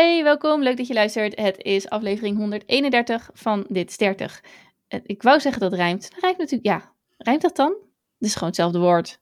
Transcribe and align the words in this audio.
Hey, 0.00 0.22
welkom. 0.22 0.62
Leuk 0.62 0.76
dat 0.76 0.86
je 0.86 0.94
luistert. 0.94 1.40
Het 1.40 1.62
is 1.62 1.88
aflevering 1.88 2.36
131 2.36 3.30
van 3.32 3.64
Dit 3.68 3.90
is 3.90 3.96
30. 3.96 4.42
Eh, 4.88 5.00
Ik 5.04 5.22
wou 5.22 5.40
zeggen 5.40 5.60
dat 5.60 5.70
het 5.70 5.80
rijmt. 5.80 6.08
Rijmt 6.20 6.38
natuurlijk, 6.38 6.66
ja. 6.66 6.92
Rijmt 7.18 7.42
dat 7.42 7.56
dan? 7.56 7.70
Het 8.18 8.28
is 8.28 8.32
gewoon 8.32 8.48
hetzelfde 8.48 8.78
woord. 8.78 9.20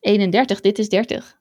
31, 0.00 0.60
dit 0.60 0.78
is 0.78 0.88
30. 0.88 1.38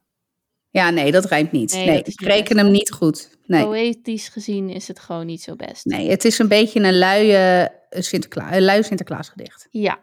Ja, 0.69 0.89
nee, 0.89 1.11
dat 1.11 1.25
rijmt 1.25 1.51
niet. 1.51 1.73
Nee, 1.73 2.01
ik 2.03 2.21
reken 2.21 2.55
best. 2.55 2.61
hem 2.61 2.71
niet 2.71 2.91
goed. 2.91 3.37
Nee. 3.45 3.63
Poëtisch 3.65 4.27
gezien 4.27 4.69
is 4.69 4.87
het 4.87 4.99
gewoon 4.99 5.25
niet 5.25 5.41
zo 5.41 5.55
best. 5.55 5.85
nee, 5.85 6.09
het 6.09 6.25
is 6.25 6.39
een 6.39 6.47
beetje 6.47 6.79
een 6.79 6.97
luie 6.97 7.69
Sinterklaas, 7.89 8.55
een 8.55 8.63
lui 8.63 8.83
Sinterklaasgedicht. 8.83 9.67
Ja, 9.71 10.01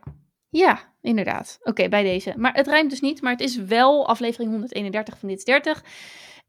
ja, 0.49 0.93
inderdaad. 1.01 1.59
Oké, 1.63 1.89
bij 1.89 2.03
deze. 2.03 2.35
Maar 2.37 2.55
het 2.55 2.67
rijmt 2.67 2.91
dus 2.91 3.01
niet, 3.01 3.23
maar 3.23 3.33
het 3.33 3.41
is 3.41 3.57
wel 3.57 4.09
aflevering 4.09 4.51
131 4.51 5.19
van 5.19 5.29
Dit 5.29 5.39
is 5.39 5.45
30. 5.45 5.83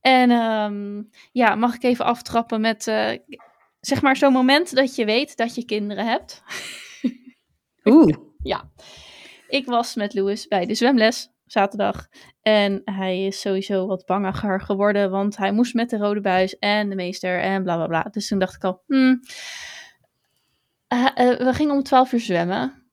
En 0.08 0.32
ehm, 0.32 1.04
ja, 1.32 1.56
mag 1.56 1.76
ik 1.76 1.84
even 1.84 2.06
aftrappen 2.06 2.62
met, 2.62 2.88
eh, 2.88 3.12
zeg 3.80 4.02
maar, 4.02 4.18
zo'n 4.18 4.34
moment 4.34 4.76
dat 4.76 4.96
je 4.96 5.06
weet 5.06 5.38
dat 5.38 5.56
je 5.56 5.66
kinderen 5.66 6.06
hebt. 6.06 6.44
Oeh, 7.84 8.18
Ja, 8.44 8.70
ik 9.48 9.66
was 9.66 9.96
met 9.96 10.14
Louis 10.14 10.48
bij 10.48 10.66
de 10.66 10.76
zwemles 10.76 11.30
zaterdag. 11.46 12.08
En 12.42 12.82
hij 12.86 13.26
is 13.26 13.40
sowieso 13.40 13.88
wat 13.88 14.06
bangiger 14.06 14.62
geworden, 14.62 15.12
want 15.12 15.38
hij 15.38 15.52
moest 15.52 15.74
met 15.74 15.90
de 15.90 15.98
rode 15.98 16.22
buis 16.22 16.60
en 16.60 16.90
de 16.90 16.96
meester 16.96 17.40
en 17.40 17.64
bla 17.64 17.76
bla 17.76 17.88
bla. 17.88 18.04
Dus 18.12 18.28
toen 18.28 18.40
dacht 18.40 18.56
ik 18.56 18.64
al, 18.64 18.84
hmm. 18.86 19.20
Eh, 20.88 21.06
eh, 21.16 21.38
we 21.38 21.54
gingen 21.54 21.76
om 21.76 21.84
12 21.84 22.12
uur 22.12 22.20
zwemmen. 22.20 22.90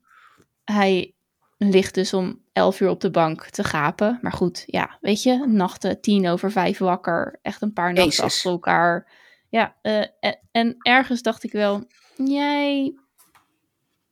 Hij 0.64 1.14
ligt 1.58 1.94
dus 1.94 2.12
om 2.14 2.42
11 2.52 2.80
uur 2.80 2.88
op 2.88 3.00
de 3.00 3.10
bank 3.10 3.46
te 3.50 3.64
gapen. 3.64 4.18
Maar 4.22 4.32
goed, 4.32 4.62
ja, 4.66 4.98
weet 5.00 5.22
je, 5.22 5.46
nachten 5.46 6.00
tien 6.00 6.28
over 6.28 6.50
vijf 6.52 6.78
wakker. 6.78 7.38
Echt 7.42 7.62
een 7.62 7.72
paar 7.72 7.92
nachten 7.92 8.05
Jezus. 8.05 8.24
achter 8.24 8.50
elkaar. 8.50 9.12
Ja, 9.48 9.77
eh, 9.83 10.05
en, 10.20 10.38
en 10.52 10.77
ergens 10.78 11.22
dacht 11.22 11.44
ik 11.44 11.52
wel, 11.52 11.86
jij 12.16 12.94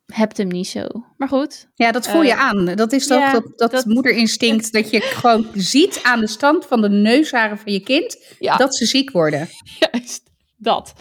hebt 0.07 0.37
hem 0.37 0.49
niet 0.49 0.69
zo. 0.69 0.87
Maar 1.17 1.29
goed, 1.29 1.69
ja, 1.75 1.93
dat 1.93 2.09
voel 2.09 2.23
je 2.23 2.31
Eh, 2.33 2.41
aan. 2.41 2.65
Dat 2.65 2.93
is 2.93 3.07
toch 3.07 3.19
ja, 3.19 3.33
dat, 3.33 3.53
dat, 3.57 3.71
dat- 3.71 3.85
moederinstinct 3.85 4.73
dat 4.73 4.91
je 4.91 5.01
gewoon 5.01 5.47
ziet 5.55 6.01
aan 6.03 6.21
de 6.21 6.27
stand 6.27 6.67
van 6.67 6.81
de 6.81 6.89
neusharen 6.89 7.59
van 7.59 7.73
je 7.73 7.81
kind 7.81 8.35
ja. 8.39 8.57
dat 8.57 8.77
ze 8.77 8.87
ziek 8.87 9.11
worden. 9.11 9.49
Juist, 9.79 10.23
dat. 10.57 10.93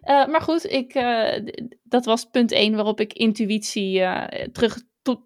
Eh, 0.00 0.26
maar 0.26 0.40
goed, 0.40 0.64
ik, 0.70 0.94
eh, 0.94 1.46
dat 1.82 2.04
was 2.04 2.24
punt 2.24 2.52
1 2.52 2.74
waarop 2.74 3.00
ik 3.00 3.12
intuïtie 3.12 4.00
eh 4.00 4.48
terug 4.52 4.78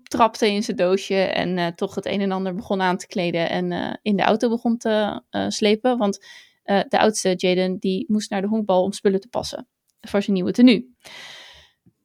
trapte 0.02 0.50
in 0.50 0.62
zijn 0.62 0.76
doosje 0.76 1.14
en 1.14 1.58
eh, 1.58 1.66
toch 1.66 1.94
het 1.94 2.06
een 2.06 2.20
en 2.20 2.32
ander 2.32 2.54
begon 2.54 2.82
aan 2.82 2.96
te 2.96 3.06
kleden 3.06 3.50
en 3.50 3.72
eh, 3.72 3.94
in 4.02 4.16
de 4.16 4.22
auto 4.22 4.48
begon 4.48 4.76
te 4.76 5.22
eh, 5.30 5.48
slepen. 5.48 5.98
Want 5.98 6.26
de 6.64 6.98
oudste, 6.98 7.34
Jaden, 7.36 7.78
die 7.78 8.04
moest 8.08 8.30
naar 8.30 8.40
de 8.40 8.48
honkbal 8.48 8.82
om 8.82 8.92
spullen 8.92 9.20
te 9.20 9.28
passen 9.28 9.68
voor 10.00 10.22
zijn 10.22 10.36
nieuwe 10.36 10.52
tenue. 10.52 10.94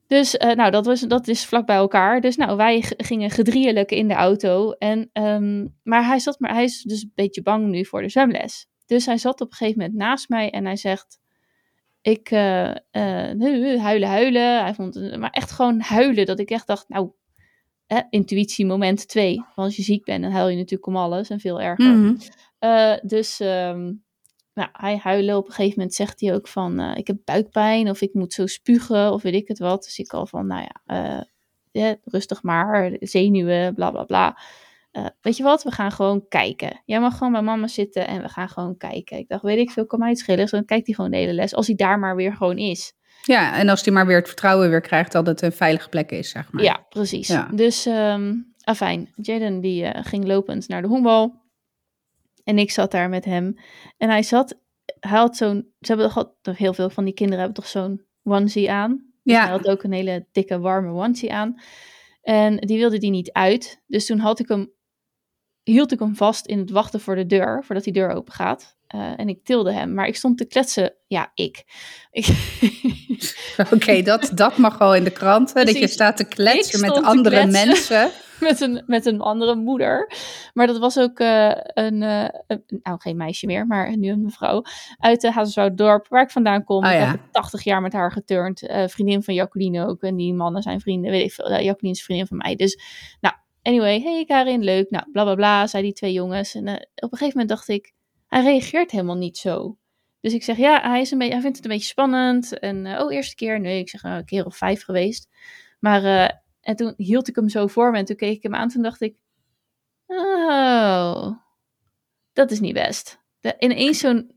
Dus 0.08 0.34
nou, 0.34 0.72
dat, 0.72 0.86
was, 0.86 1.02
dat 1.02 1.28
is 1.28 1.46
vlak 1.46 1.66
bij 1.66 1.76
elkaar. 1.76 2.22
Dus 2.22 2.36
nou, 2.36 2.58
wij 2.58 2.84
gingen 2.98 3.30
gedrieëlijk 3.30 3.92
in 3.92 4.08
de 4.08 4.14
auto. 4.14 4.72
En, 4.72 5.10
ehm, 5.14 5.68
maar, 5.84 6.06
hij 6.06 6.20
zat, 6.20 6.40
maar 6.40 6.54
hij 6.54 6.64
is 6.64 6.82
dus 6.82 7.02
een 7.04 7.12
beetje 7.16 7.42
bang 7.42 7.68
nu 7.68 7.86
voor 7.86 8.02
de 8.02 8.10
zwemles. 8.10 8.68
Dus 8.86 9.06
hij 9.06 9.18
zat 9.18 9.42
op 9.42 9.52
een 9.52 9.58
gegeven 9.58 9.82
moment 9.82 9.98
naast 9.98 10.30
mij 10.30 10.50
en 10.50 10.66
hij 10.66 10.76
zegt... 10.76 11.20
Ik 12.02 12.30
huilen, 12.30 14.08
huilen. 14.08 14.62
Hij 14.62 14.74
vond 14.74 15.18
maar 15.18 15.32
echt 15.32 15.52
gewoon 15.52 15.80
huilen. 15.80 16.26
Dat 16.26 16.40
ik 16.40 16.50
echt 16.50 16.68
dacht, 16.68 16.90
nou, 16.90 17.12
intuïtie 18.10 18.66
moment 18.66 19.08
twee. 19.08 19.36
Want 19.36 19.68
als 19.68 19.76
je 19.76 19.84
ziek 19.84 20.06
bent, 20.06 20.24
dan 20.24 20.32
huil 20.32 20.48
je 20.48 20.56
natuurlijk 20.56 20.88
om 20.88 20.96
alles 20.96 21.30
en 21.30 21.40
veel 21.40 21.62
erger. 21.62 21.98
Mhm. 21.98 22.16
Eh, 22.60 22.94
dus 23.02 23.38
nou, 24.54 24.70
hij 24.72 24.98
huilen. 24.98 25.38
Op 25.38 25.46
een 25.46 25.54
gegeven 25.54 25.78
moment 25.78 25.96
zegt 25.96 26.20
hij 26.20 26.34
ook 26.34 26.48
van... 26.48 26.80
eh, 26.80 26.98
ik 26.98 27.08
heb 27.08 27.18
buikpijn 27.26 27.90
of 27.90 28.02
ik 28.02 28.14
moet 28.14 28.34
zo 28.34 28.46
spugen 28.46 29.14
of 29.14 29.22
weet 29.22 29.34
ik 29.34 29.48
het 29.48 29.60
wat. 29.60 29.84
Dus 29.84 30.00
ik 30.00 30.14
al 30.14 30.26
van, 30.26 30.48
nou 30.48 30.62
ja, 30.62 31.26
eh, 31.72 31.94
rustig 32.04 32.44
maar. 32.44 32.96
Zenuwen, 33.00 33.74
bla 33.74 33.92
bla 33.92 34.04
bla. 34.04 34.38
Weet 35.22 35.38
je 35.38 35.44
wat, 35.44 35.64
we 35.64 35.72
gaan 35.72 35.92
gewoon 35.92 36.28
kijken. 36.28 36.82
Jij 36.86 37.00
mag 37.00 37.18
gewoon 37.18 37.34
bij 37.34 37.42
mama 37.42 37.68
zitten 37.68 38.08
en 38.08 38.22
we 38.22 38.30
gaan 38.30 38.50
gewoon 38.50 38.78
kijken. 38.78 39.18
Ik 39.18 39.28
dacht, 39.28 39.44
weet 39.44 39.58
ik 39.58 39.72
veel, 39.72 39.86
kan 39.86 40.00
mij 40.00 40.10
het 40.10 40.18
schelen. 40.18 40.40
Dus 40.40 40.52
dan 40.52 40.66
kijkt 40.66 40.86
hij 40.86 40.96
gewoon 40.96 41.12
de 41.12 41.18
hele 41.18 41.34
les. 41.34 41.56
Als 41.56 41.68
hij 41.68 41.76
daar 41.76 42.00
maar 42.00 42.16
weer 42.16 42.34
gewoon 42.34 42.58
is. 42.58 42.94
Ja, 43.24 43.56
en 43.56 43.70
als 43.70 43.84
hij 43.84 43.94
maar 43.94 44.06
weer 44.06 44.18
het 44.18 44.28
vertrouwen 44.28 44.70
weer 44.70 44.82
krijgt 44.82 45.12
dat 45.12 45.26
het 45.26 45.42
een 45.42 45.52
veilige 45.52 45.90
plek 45.90 46.12
is, 46.12 46.30
zeg 46.30 46.52
maar. 46.52 46.64
Ja, 46.64 46.86
precies. 46.90 47.28
Ja. 47.28 47.50
Dus, 47.52 47.86
ehm 47.86 48.34
afijn. 48.70 49.14
Jaden 49.16 49.60
die 49.62 49.86
eh, 49.86 50.06
ging 50.06 50.26
lopend 50.26 50.68
naar 50.68 50.82
de 50.82 50.88
honkbal. 50.88 51.42
En 52.44 52.58
ik 52.58 52.72
zat 52.72 52.92
daar 52.92 53.10
met 53.10 53.26
hem. 53.26 53.56
En 53.98 54.10
hij 54.10 54.24
zat, 54.24 54.60
hij 55.00 55.20
had 55.20 55.38
zo'n, 55.38 55.74
ze 55.80 55.94
hebben 55.94 56.12
toch, 56.12 56.34
toch 56.42 56.58
heel 56.58 56.74
veel 56.74 56.90
van 56.90 57.04
die 57.04 57.14
kinderen 57.14 57.44
hebben 57.44 57.64
toch 57.64 57.72
zo'n 57.72 58.06
onesie 58.24 58.72
aan. 58.72 58.92
Dus 59.24 59.36
Ja. 59.36 59.42
Hij 59.42 59.52
had 59.52 59.68
ook 59.68 59.84
een 59.84 59.92
hele 59.92 60.28
dikke, 60.32 60.60
warme 60.60 60.92
onesie 60.92 61.34
aan. 61.34 61.62
En 62.22 62.58
die 62.58 62.78
wilde 62.78 62.98
die 62.98 63.10
niet 63.10 63.32
uit. 63.32 63.82
Dus 63.88 64.06
toen 64.06 64.20
had 64.20 64.40
ik 64.40 64.48
hem, 64.48 64.72
hield 65.64 65.92
ik 65.92 66.00
hem 66.00 66.16
vast 66.16 66.46
in 66.46 66.60
het 66.60 66.70
wachten 66.70 67.00
voor 67.00 67.16
de 67.16 67.26
deur, 67.26 67.64
voordat 67.64 67.84
die 67.84 67.94
deur 67.94 68.10
open 68.10 68.34
gaat. 68.34 68.78
Eh, 68.90 69.20
en 69.20 69.30
ik 69.30 69.44
tilde 69.44 69.72
hem, 69.74 69.94
maar 69.94 70.08
ik 70.08 70.16
stond 70.16 70.38
te 70.38 70.46
kletsen. 70.46 70.94
Ja, 71.08 71.32
ik. 71.34 71.64
ik 72.12 72.28
Oké, 73.74 74.02
dat, 74.02 74.32
dat 74.34 74.58
mag 74.58 74.78
wel 74.78 74.96
in 74.96 75.04
de 75.04 75.12
kranten. 75.12 75.66
Dat 75.66 75.78
je 75.78 75.88
staat 75.88 76.18
te 76.18 76.28
kletsen 76.28 76.82
met 76.82 77.04
andere 77.04 77.42
kletsen. 77.42 77.68
mensen. 77.68 78.12
met 78.50 78.62
een, 78.62 78.84
met 78.86 79.06
een 79.06 79.22
andere 79.22 79.56
moeder. 79.56 80.12
Maar 80.54 80.68
dat 80.68 80.78
was 80.78 80.98
ook 80.98 81.20
eh, 81.20 81.52
een, 81.74 82.04
eh, 82.04 82.28
een- 82.48 82.64
nou 82.84 83.00
geen 83.00 83.18
meisje 83.18 83.46
meer, 83.46 83.68
maar 83.68 83.98
nu 83.98 84.10
een 84.10 84.22
mevrouw 84.22 84.64
uit 84.98 85.22
de 85.22 85.32
Hazelswoud-dorp, 85.32 86.08
waar 86.08 86.24
ik 86.24 86.32
vandaan 86.32 86.64
kom. 86.64 86.86
Oh, 86.86 86.92
ik 86.92 86.98
heb 86.98 87.20
80 87.32 87.64
jaar 87.64 87.82
met 87.82 87.94
haar 87.94 88.12
geturnd. 88.12 88.62
Vriendin 88.86 89.24
van 89.24 89.34
Jacqueline 89.34 89.88
ook. 89.88 90.02
En 90.02 90.16
die 90.16 90.34
mannen 90.34 90.62
zijn 90.62 90.80
vrienden, 90.80 91.12
weet 91.12 91.24
ik 91.26 91.32
veel. 91.34 91.50
Ja, 91.50 91.62
Jacqueline 91.62 91.98
is 91.98 92.04
vriendin 92.04 92.28
van 92.28 92.38
mij. 92.38 92.56
Dus, 92.56 92.80
nou, 93.22 93.36
anyway. 93.62 94.02
Hey 94.02 94.26
Karin, 94.26 94.64
leuk. 94.64 94.90
Nou, 94.90 95.04
bla 95.12 95.24
bla 95.24 95.36
bla, 95.36 95.68
zei 95.68 95.84
die 95.84 95.94
twee 95.94 96.14
jongens. 96.14 96.56
En 96.56 96.68
op 96.68 97.12
een 97.12 97.18
gegeven 97.18 97.28
moment 97.28 97.50
dacht 97.50 97.68
ik, 97.68 97.94
hij 98.30 98.44
reageert 98.44 98.92
helemaal 98.92 99.18
niet 99.18 99.38
zo. 99.38 99.78
Dus 100.22 100.34
ik 100.34 100.44
zeg, 100.44 100.58
ja, 100.58 100.82
hij, 100.90 101.02
is 101.02 101.12
een 101.12 101.18
beetje, 101.18 101.34
hij 101.34 101.42
vindt 101.42 101.58
het 101.58 101.66
een 101.66 101.72
beetje 101.72 101.88
spannend. 101.88 102.60
En, 102.60 102.86
eh, 102.86 103.04
oh, 103.04 103.14
eerste 103.14 103.36
keer? 103.36 103.60
Nee, 103.60 103.80
ik 103.80 103.90
zeg, 103.90 104.04
nou, 104.04 104.18
een 104.18 104.26
keer 104.26 104.46
of 104.46 104.58
vijf 104.58 104.84
geweest. 104.84 105.28
Maar, 105.80 106.04
eh, 106.04 106.36
en 106.62 106.76
toen 106.76 106.94
hield 106.98 107.28
ik 107.28 107.36
hem 107.36 107.50
zo 107.50 107.68
voor 107.68 107.92
me 107.92 107.98
en 107.98 108.06
toen 108.06 108.16
keek 108.16 108.36
ik 108.36 108.44
hem 108.44 108.56
aan. 108.56 108.70
Toen 108.70 108.82
dacht 108.82 109.02
ik, 109.02 109.16
oh, 110.06 111.32
dat 112.34 112.52
is 112.52 112.60
niet 112.60 112.74
best. 112.74 113.20
De, 113.40 113.56
ineens 113.60 114.00
zo'n 114.00 114.32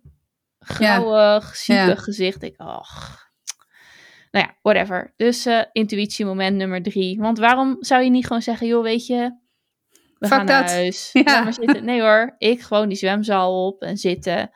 grauwig, 0.59 1.57
ziekig 1.57 1.87
Ja. 1.87 1.95
gezicht. 1.95 2.43
Ik, 2.43 2.55
ach. 2.57 3.21
Nou 4.31 4.47
ja, 4.47 4.57
whatever. 4.63 5.13
Dus 5.17 5.47
eh 5.47 5.63
intuïtie 5.73 6.25
moment 6.25 6.57
nummer 6.57 6.83
drie. 6.83 7.19
Want 7.19 7.39
waarom 7.39 7.77
zou 7.81 8.03
je 8.03 8.11
niet 8.11 8.27
gewoon 8.27 8.43
zeggen, 8.43 8.67
joh, 8.67 8.83
weet 8.83 9.07
je, 9.07 9.37
we 10.23 10.29
Fuck 10.29 10.37
gaan 10.37 10.47
naar 10.47 10.63
dat. 10.63 10.71
huis. 10.71 11.11
Ja. 11.13 11.23
Laat 11.25 11.45
maar 11.45 11.53
zitten. 11.55 11.85
Nee 11.85 12.01
hoor, 12.01 12.35
ik 12.39 12.61
gewoon 12.61 12.89
die 12.89 12.97
zwemzaal 12.99 13.67
op 13.67 13.83
en 13.83 13.97
zitten 13.97 14.51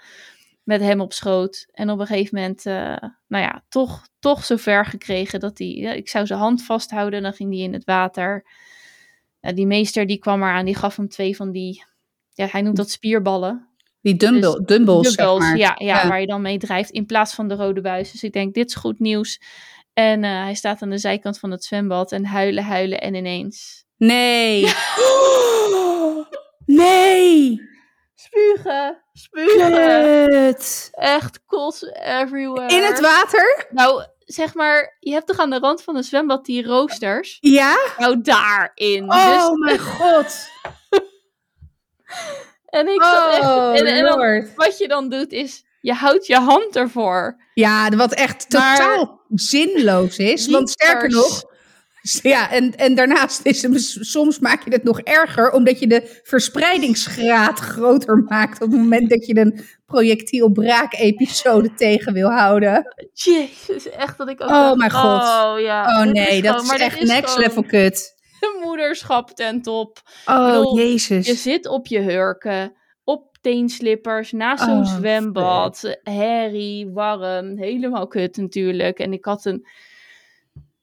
met 0.63 0.81
hem 0.81 1.01
op 1.01 1.13
schoot. 1.13 1.67
En 1.73 1.91
op 1.91 1.99
een 1.99 2.07
gegeven 2.07 2.35
moment, 2.39 2.67
eh, 2.67 3.09
nou 3.29 3.45
ja, 3.45 3.65
toch, 3.69 4.09
toch 4.19 4.45
zover 4.45 4.87
gekregen 4.87 5.41
dat 5.41 5.59
hij, 5.59 5.67
ja, 5.67 5.93
ik 5.93 6.09
zou 6.09 6.27
zijn 6.27 6.39
hand 6.39 6.65
vasthouden, 6.65 7.23
dan 7.23 7.33
ging 7.33 7.53
hij 7.53 7.63
in 7.63 7.73
het 7.73 7.85
water. 7.85 8.45
Ja, 9.41 9.53
die 9.53 9.67
meester 9.67 10.07
die 10.07 10.19
kwam 10.19 10.43
eraan, 10.43 10.65
die 10.65 10.77
gaf 10.77 10.97
hem 10.97 11.09
twee 11.09 11.37
van 11.37 11.51
die, 11.51 11.85
ja, 12.33 12.47
hij 12.51 12.63
noemt 12.63 12.77
dat 12.77 12.91
spierballen. 12.91 13.69
Die 14.01 14.17
dumbbell, 14.17 14.61
dumbbells, 14.65 15.07
zeg 15.07 15.17
Dumbbells, 15.17 15.39
maar. 15.41 15.57
ja, 15.57 15.75
ja, 15.79 16.03
Ja. 16.03 16.09
waar 16.09 16.21
je 16.21 16.27
dan 16.27 16.43
mee 16.43 16.59
drijft 16.59 16.91
in 16.91 17.07
plaats 17.07 17.35
van 17.35 17.49
de 17.49 17.55
rode 17.55 17.81
buis. 17.81 18.11
Dus 18.13 18.23
ik 18.23 18.33
denk, 18.33 18.55
dit 18.55 18.69
is 18.69 18.75
goed 18.75 18.99
nieuws. 18.99 19.41
En 19.93 20.25
eh, 20.25 20.31
hij 20.43 20.55
staat 20.55 20.83
aan 20.83 20.91
de 20.91 20.99
zijkant 20.99 21.39
van 21.39 21.51
het 21.51 21.65
zwembad 21.65 22.13
en 22.13 22.25
huilen, 22.25 22.65
huilen 22.65 23.01
en 23.01 23.15
ineens... 23.15 23.85
Nee. 23.97 24.65
Nee. 26.67 27.61
Spugen, 28.15 29.03
spugen. 29.13 29.73
Kut. 30.29 30.89
Echt 30.93 31.45
kots 31.47 31.83
everywhere. 31.93 32.69
In 32.77 32.83
het 32.83 33.01
water? 33.01 33.67
Nou, 33.71 34.05
zeg 34.19 34.55
maar, 34.55 34.97
je 35.01 35.13
hebt 35.13 35.27
toch 35.27 35.39
aan 35.39 35.51
de 35.51 35.59
rand 35.59 35.83
van 35.83 35.97
het 35.97 36.05
zwembad 36.07 36.45
die 36.45 36.67
roosters? 36.67 37.37
Ja? 37.41 37.77
Nou, 37.99 38.21
daarin. 38.21 39.13
Oh 39.13 39.33
Dus, 39.49 39.59
mijn 39.59 39.79
god. 39.99 40.49
en 42.67 42.89
ik 42.89 43.03
zat 43.03 43.33
echt... 43.35 43.43
Oh, 43.45 43.79
En, 43.79 43.87
en 43.87 44.05
dan- 44.05 44.19
lord. 44.19 44.55
wat 44.55 44.79
je 44.79 44.89
dan 44.89 45.09
doet 45.09 45.33
is, 45.33 45.65
je 45.81 45.93
houdt 45.93 46.27
je 46.27 46.37
hand 46.37 46.77
ervoor. 46.77 47.37
Ja, 47.55 47.89
wat 47.89 48.13
echt 48.15 48.53
Maar- 48.53 48.77
totaal 48.77 49.21
zinloos 49.35 50.17
is. 50.19 50.47
Want 50.49 50.71
sterker 50.71 51.09
nog... 51.11 51.55
Ja, 52.23 52.51
en, 52.51 52.75
en 52.77 52.95
daarnaast 52.95 53.41
is 53.47 53.63
het, 53.63 53.81
soms 54.01 54.39
maak 54.39 54.65
je 54.65 54.71
het 54.71 54.83
nog 54.85 55.01
erger, 55.01 55.51
omdat 55.51 55.79
je 55.79 55.87
de 55.87 56.21
verspreidingsgraad 56.23 57.59
groter 57.75 58.17
maakt 58.29 58.63
op 58.63 58.71
het 58.71 58.81
moment 58.81 59.11
dat 59.11 59.27
je 59.27 59.37
een 59.37 59.61
projectiel 59.87 60.51
braak-episode 60.51 61.75
tegen 61.85 62.13
wil 62.13 62.31
houden. 62.31 62.95
Jezus, 63.13 63.91
echt 63.91 64.19
dat 64.19 64.29
ik 64.29 64.43
ook 64.43 64.49
Oh 64.49 64.55
dacht, 64.55 64.77
mijn 64.77 64.91
god. 64.91 65.23
Oh, 65.23 65.61
ja, 65.61 66.01
Oh 66.01 66.13
nee, 66.13 66.43
dat 66.43 66.63
is 66.63 66.71
echt 66.71 67.03
next 67.03 67.39
level 67.39 67.63
kut. 67.63 68.15
de 68.41 68.61
moederschap 68.63 69.31
ten 69.31 69.63
top. 69.63 70.03
Oh, 70.27 70.47
bedoel, 70.47 70.77
jezus. 70.79 71.27
Je 71.27 71.35
zit 71.35 71.67
op 71.69 71.87
je 71.87 72.01
hurken. 72.01 72.73
op 73.05 73.37
teenslippers, 73.41 74.33
naast 74.33 74.65
zo'n 74.65 74.79
Oh, 74.79 74.95
zwembad. 74.97 75.97
Herrie, 76.03 76.91
warm, 76.91 77.57
helemaal 77.59 78.07
kut 78.07 78.37
natuurlijk. 78.37 78.99
En 78.99 79.13
ik 79.13 79.25
had 79.25 79.45
een, 79.45 79.67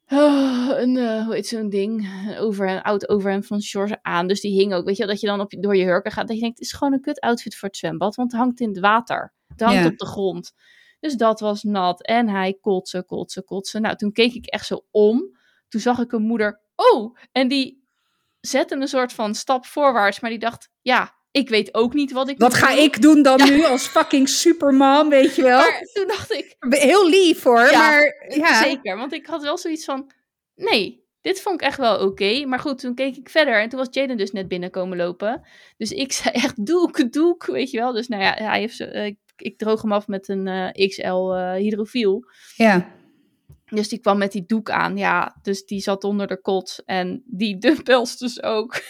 ah, 0.05 0.69
een 0.75 0.97
eh, 0.97 1.25
hoe 1.25 1.33
heet 1.33 1.47
zo'n 1.47 1.69
ding, 1.69 2.09
over, 2.39 2.69
een 2.69 2.81
oud 2.81 3.09
overhemd 3.09 3.47
van 3.47 3.61
George 3.61 4.00
aan. 4.01 4.27
Dus 4.27 4.41
die 4.41 4.59
hing 4.59 4.73
ook, 4.73 4.85
weet 4.85 4.97
je 4.97 5.03
wel, 5.03 5.11
dat 5.11 5.21
je 5.21 5.27
dan 5.27 5.39
op, 5.39 5.53
door 5.59 5.75
je 5.75 5.83
hurken 5.83 6.11
gaat. 6.11 6.27
Dat 6.27 6.35
je 6.35 6.41
denkt, 6.41 6.57
het 6.57 6.67
is 6.67 6.73
gewoon 6.73 6.94
een 6.94 7.01
kut 7.01 7.19
outfit 7.19 7.55
voor 7.55 7.67
het 7.67 7.77
zwembad, 7.77 8.15
want 8.15 8.31
het 8.31 8.41
hangt 8.41 8.59
in 8.59 8.69
het 8.69 8.79
water. 8.79 9.33
Het 9.47 9.61
hangt 9.61 9.85
op 9.85 9.97
de 9.97 10.05
grond. 10.05 10.53
Dus 11.00 11.15
dat 11.15 11.39
was 11.39 11.63
nat. 11.63 12.05
En 12.05 12.29
hij 12.29 12.57
kotsen, 12.61 13.05
kotsen, 13.05 13.44
kotsen. 13.44 13.81
Nou, 13.81 13.95
toen 13.95 14.11
keek 14.11 14.33
ik 14.33 14.45
echt 14.45 14.65
zo 14.65 14.85
om. 14.91 15.38
Toen 15.67 15.81
zag 15.81 16.00
ik 16.00 16.11
een 16.11 16.21
moeder. 16.21 16.61
Oh, 16.75 17.17
en 17.31 17.47
die 17.47 17.88
zette 18.39 18.75
een 18.75 18.88
soort 18.88 19.13
van 19.13 19.35
stap 19.35 19.65
voorwaarts. 19.65 20.19
Maar 20.19 20.29
die 20.29 20.39
dacht, 20.39 20.69
ja, 20.81 21.15
ik 21.33 21.50
weet 21.50 21.74
ook 21.74 21.94
niet 21.94 22.12
wat 22.12 22.30
ik 22.30 22.38
Wat 22.39 22.53
ga 22.53 22.69
doen. 22.75 22.83
ik 22.83 23.01
doen 23.01 23.21
dan 23.21 23.44
nu 23.50 23.63
als 23.65 23.88
fucking 23.88 24.30
supermom, 24.30 25.09
weet 25.09 25.35
je 25.35 25.41
wel? 25.41 25.57
Maar 25.59 25.81
toen 25.94 26.07
dacht 26.07 26.31
ik, 26.31 26.56
Heel 26.59 27.09
lief 27.09 27.44
hoor, 27.44 27.71
Ja, 27.71 27.77
maar 27.80 28.25
ja. 28.30 28.63
zeker. 28.63 28.97
Want 28.97 29.13
ik 29.13 29.25
had 29.25 29.41
wel 29.44 29.57
zoiets 29.57 29.85
van, 29.85 30.12
nee, 30.56 31.03
dit 31.21 31.41
vond 31.41 31.62
ik 31.62 31.68
echt 31.68 31.77
wel 31.77 32.00
oké. 32.00 32.45
Maar 32.45 32.59
goed, 32.59 32.80
toen 32.80 32.95
keek 32.95 33.15
ik 33.15 33.30
verder. 33.30 33.62
En 33.62 33.69
toen 33.69 33.80
was 33.80 33.88
Jaden 33.91 34.18
dus 34.18 34.31
net 34.31 34.47
binnenkomen 34.47 34.97
lopen. 34.97 35.47
Dus 35.77 35.91
ik 35.91 36.12
zei 36.21 36.35
echt, 36.35 36.65
doek, 36.65 37.12
doek, 37.12 37.45
weet 37.45 37.71
je 37.71 37.77
wel. 37.77 37.91
Dus 37.91 38.07
nou 38.07 38.24
ja, 38.24 38.33
hij 38.33 38.59
heeft 38.59 38.75
zo, 38.75 38.83
eh, 38.83 39.06
ik, 39.06 39.18
ik 39.36 39.57
droog 39.57 39.81
hem 39.81 39.91
af 39.91 40.07
met 40.07 40.27
een 40.27 40.47
eh, 40.47 40.88
XL 40.88 41.31
eh, 41.33 41.53
hydrofiel. 41.53 42.24
Ja. 42.56 42.91
Dus 43.65 43.89
die 43.89 44.00
kwam 44.00 44.18
met 44.18 44.31
die 44.31 44.44
doek 44.45 44.69
aan. 44.69 44.97
Ja, 44.97 45.39
dus 45.41 45.65
die 45.65 45.81
zat 45.81 46.03
onder 46.03 46.27
de 46.27 46.41
kot. 46.41 46.81
En 46.86 47.24
die 47.25 47.57
dumbbells 47.65 48.18
dus 48.18 48.44
ook. 48.44 48.81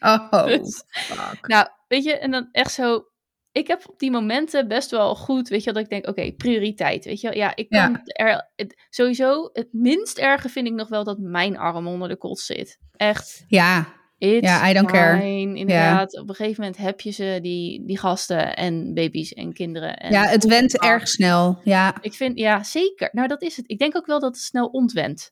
Oh, 0.00 0.46
Dus- 0.46 0.84
fuck. 0.88 1.46
Nou, 1.46 1.66
weet 1.92 2.04
je, 2.04 2.18
en 2.18 2.30
dan 2.30 2.48
echt 2.52 2.72
zo. 2.72 3.04
Ik 3.52 3.66
heb 3.66 3.88
op 3.88 3.98
die 3.98 4.10
momenten 4.10 4.68
best 4.68 4.90
wel 4.90 5.14
goed, 5.14 5.48
weet 5.48 5.64
je, 5.64 5.72
dat 5.72 5.82
ik 5.82 5.88
denk, 5.88 6.08
oké, 6.08 6.32
prioriteit, 6.32 7.04
weet 7.04 7.20
je, 7.20 7.36
ja, 7.36 7.56
ik 7.56 7.66
Ja. 7.68 7.84
kan 7.86 8.00
er, 8.04 8.50
het, 8.56 8.86
sowieso, 8.90 9.50
het 9.52 9.68
minst 9.72 10.18
erge 10.18 10.48
vind 10.48 10.66
ik 10.66 10.72
nog 10.72 10.88
wel 10.88 11.04
dat 11.04 11.18
mijn 11.18 11.58
arm 11.58 11.86
onder 11.86 12.08
de 12.08 12.16
kot 12.16 12.38
zit. 12.38 12.78
Echt, 12.96 13.44
Ja, 13.48 13.92
it's 14.18 14.48
Ja, 14.48 14.70
I 14.70 14.72
don't 14.72 14.90
care. 14.90 15.22
inderdaad. 15.54 16.18
Op 16.18 16.28
een 16.28 16.34
gegeven 16.34 16.60
moment 16.62 16.80
heb 16.80 17.00
je 17.00 17.10
ze, 17.10 17.38
die, 17.42 17.84
die 17.86 17.98
gasten 17.98 18.56
en 18.56 18.94
baby's 18.94 19.32
en 19.32 19.52
kinderen. 19.52 19.96
En 19.96 20.12
ja, 20.12 20.22
het 20.26 20.44
went 20.44 20.78
erg 20.82 21.08
snel. 21.08 21.58
Ja. 21.64 21.94
Ik 22.00 22.12
vind, 22.14 22.38
ja, 22.38 22.62
zeker. 22.62 23.08
Nou, 23.12 23.28
dat 23.28 23.42
is 23.42 23.56
het. 23.56 23.70
Ik 23.70 23.78
denk 23.78 23.96
ook 23.96 24.06
wel 24.06 24.20
dat 24.20 24.34
het 24.34 24.42
snel 24.42 24.66
ontwent. 24.66 25.30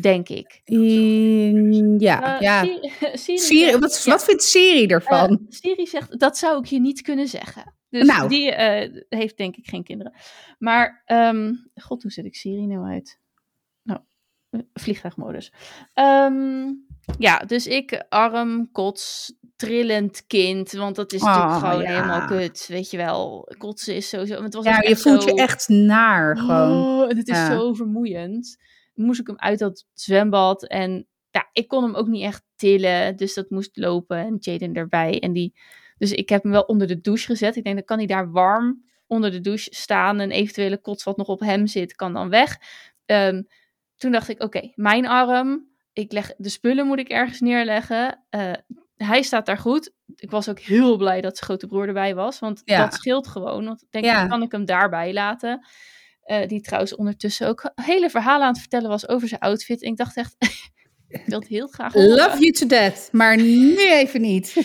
Denk 0.00 0.28
ik. 0.28 0.60
Ja, 1.98 2.34
Eh, 2.36 2.40
ja. 2.40 2.62
Siri, 2.64 2.90
Siri 3.14 3.38
Siri, 3.38 3.64
zegt- 3.70 3.78
wat, 3.78 4.02
ja. 4.04 4.10
wat 4.12 4.24
vindt 4.24 4.42
Siri 4.42 4.86
ervan? 4.86 5.30
Eh, 5.30 5.36
Siri 5.48 5.86
zegt, 5.86 6.18
dat 6.20 6.36
zou 6.38 6.58
ik 6.58 6.66
je 6.66 6.80
niet 6.80 7.00
kunnen 7.02 7.28
zeggen. 7.28 7.74
Dus 7.90 8.06
Nou. 8.06 8.28
die 8.28 8.52
eh, 8.52 9.02
heeft 9.08 9.36
denk 9.36 9.56
ik 9.56 9.66
geen 9.66 9.84
kinderen. 9.84 10.12
Maar, 10.58 11.02
ehm, 11.04 11.52
god, 11.74 12.02
hoe 12.02 12.10
zet 12.12 12.24
ik 12.24 12.34
Siri 12.34 12.66
nou 12.66 12.86
uit? 12.92 13.18
Nou, 13.82 14.00
vliegtuigmodus. 14.72 15.52
Ehm, 15.94 16.72
ja, 17.18 17.38
dus 17.38 17.66
ik 17.66 18.04
arm, 18.08 18.68
kots, 18.72 19.34
trillend 19.56 20.26
kind. 20.26 20.72
Want 20.72 20.96
dat 20.96 21.12
is 21.12 21.20
natuurlijk 21.22 21.54
Oh, 21.54 21.68
gewoon 21.68 21.82
ja. 21.82 21.88
helemaal 21.88 22.26
kut, 22.26 22.66
weet 22.68 22.90
je 22.90 22.96
wel. 22.96 23.48
Kotsen 23.58 23.94
is 23.94 24.08
sowieso... 24.08 24.42
Het 24.42 24.54
was 24.54 24.64
ja, 24.64 24.80
je 24.82 24.96
voelt 24.96 25.22
zo- 25.22 25.28
je 25.28 25.34
echt 25.42 25.68
naar 25.68 26.36
gewoon. 26.38 26.86
Oh, 26.86 27.10
en 27.10 27.16
het 27.16 27.28
is 27.28 27.36
Ja. 27.36 27.50
zo 27.50 27.72
vermoeiend. 27.74 28.56
Moest 28.96 29.20
ik 29.20 29.26
hem 29.26 29.38
uit 29.38 29.58
dat 29.58 29.86
zwembad 29.92 30.66
en 30.66 31.06
ja, 31.30 31.48
ik 31.52 31.68
kon 31.68 31.82
hem 31.82 31.94
ook 31.94 32.06
niet 32.06 32.22
echt 32.22 32.42
tillen, 32.56 33.16
dus 33.16 33.34
dat 33.34 33.50
moest 33.50 33.76
lopen 33.76 34.16
en 34.18 34.36
Jaden 34.40 34.74
erbij. 34.74 35.20
En 35.20 35.32
die, 35.32 35.54
dus 35.98 36.12
ik 36.12 36.28
heb 36.28 36.42
hem 36.42 36.52
wel 36.52 36.62
onder 36.62 36.86
de 36.86 37.00
douche 37.00 37.26
gezet. 37.26 37.56
Ik 37.56 37.64
denk, 37.64 37.76
dan 37.76 37.84
kan 37.84 37.98
hij 37.98 38.06
daar 38.06 38.30
warm 38.30 38.84
onder 39.06 39.30
de 39.30 39.40
douche 39.40 39.68
staan 39.74 40.20
en 40.20 40.30
eventuele 40.30 40.78
kots 40.80 41.04
wat 41.04 41.16
nog 41.16 41.26
op 41.28 41.40
hem 41.40 41.66
zit, 41.66 41.94
kan 41.94 42.12
dan 42.12 42.28
weg. 42.28 42.56
Ehm, 43.06 43.42
toen 43.96 44.12
dacht 44.12 44.28
ik, 44.28 44.42
oké, 44.42 44.72
mijn 44.74 45.06
arm, 45.06 45.68
ik 45.92 46.12
leg, 46.12 46.34
de 46.36 46.48
spullen 46.48 46.86
moet 46.86 46.98
ik 46.98 47.08
ergens 47.08 47.40
neerleggen. 47.40 48.24
Eh, 48.28 48.52
hij 48.96 49.22
staat 49.22 49.46
daar 49.46 49.58
goed. 49.58 49.92
Ik 50.14 50.30
was 50.30 50.48
ook 50.48 50.58
heel 50.60 50.96
blij 50.96 51.20
dat 51.20 51.36
zijn 51.36 51.48
grote 51.50 51.66
broer 51.66 51.86
erbij 51.86 52.14
was, 52.14 52.38
want 52.38 52.62
Ja. 52.64 52.82
dat 52.82 52.94
scheelt 52.94 53.26
gewoon. 53.26 53.64
Want 53.64 53.82
ik 53.82 53.90
denk, 53.90 54.04
Ja. 54.04 54.20
dan 54.20 54.28
kan 54.28 54.42
ik 54.42 54.52
hem 54.52 54.64
daarbij 54.64 55.12
laten. 55.12 55.66
Eh, 56.26 56.48
die 56.48 56.60
trouwens 56.60 56.94
ondertussen 56.94 57.48
ook 57.48 57.72
hele 57.74 58.10
verhalen 58.10 58.46
aan 58.46 58.52
het 58.52 58.60
vertellen 58.60 58.88
was 58.88 59.08
over 59.08 59.28
zijn 59.28 59.40
outfit. 59.40 59.82
En 59.82 59.90
ik 59.90 59.96
dacht 59.96 60.16
echt, 60.16 60.36
ik 61.08 61.22
wil 61.26 61.38
het 61.38 61.48
heel 61.48 61.66
graag 61.66 61.92
horen. 61.92 62.16
Love 62.16 62.38
you 62.38 62.50
to 62.50 62.66
death, 62.66 63.08
maar 63.12 63.36
nu 63.36 63.90
even 63.90 64.20
niet. 64.20 64.54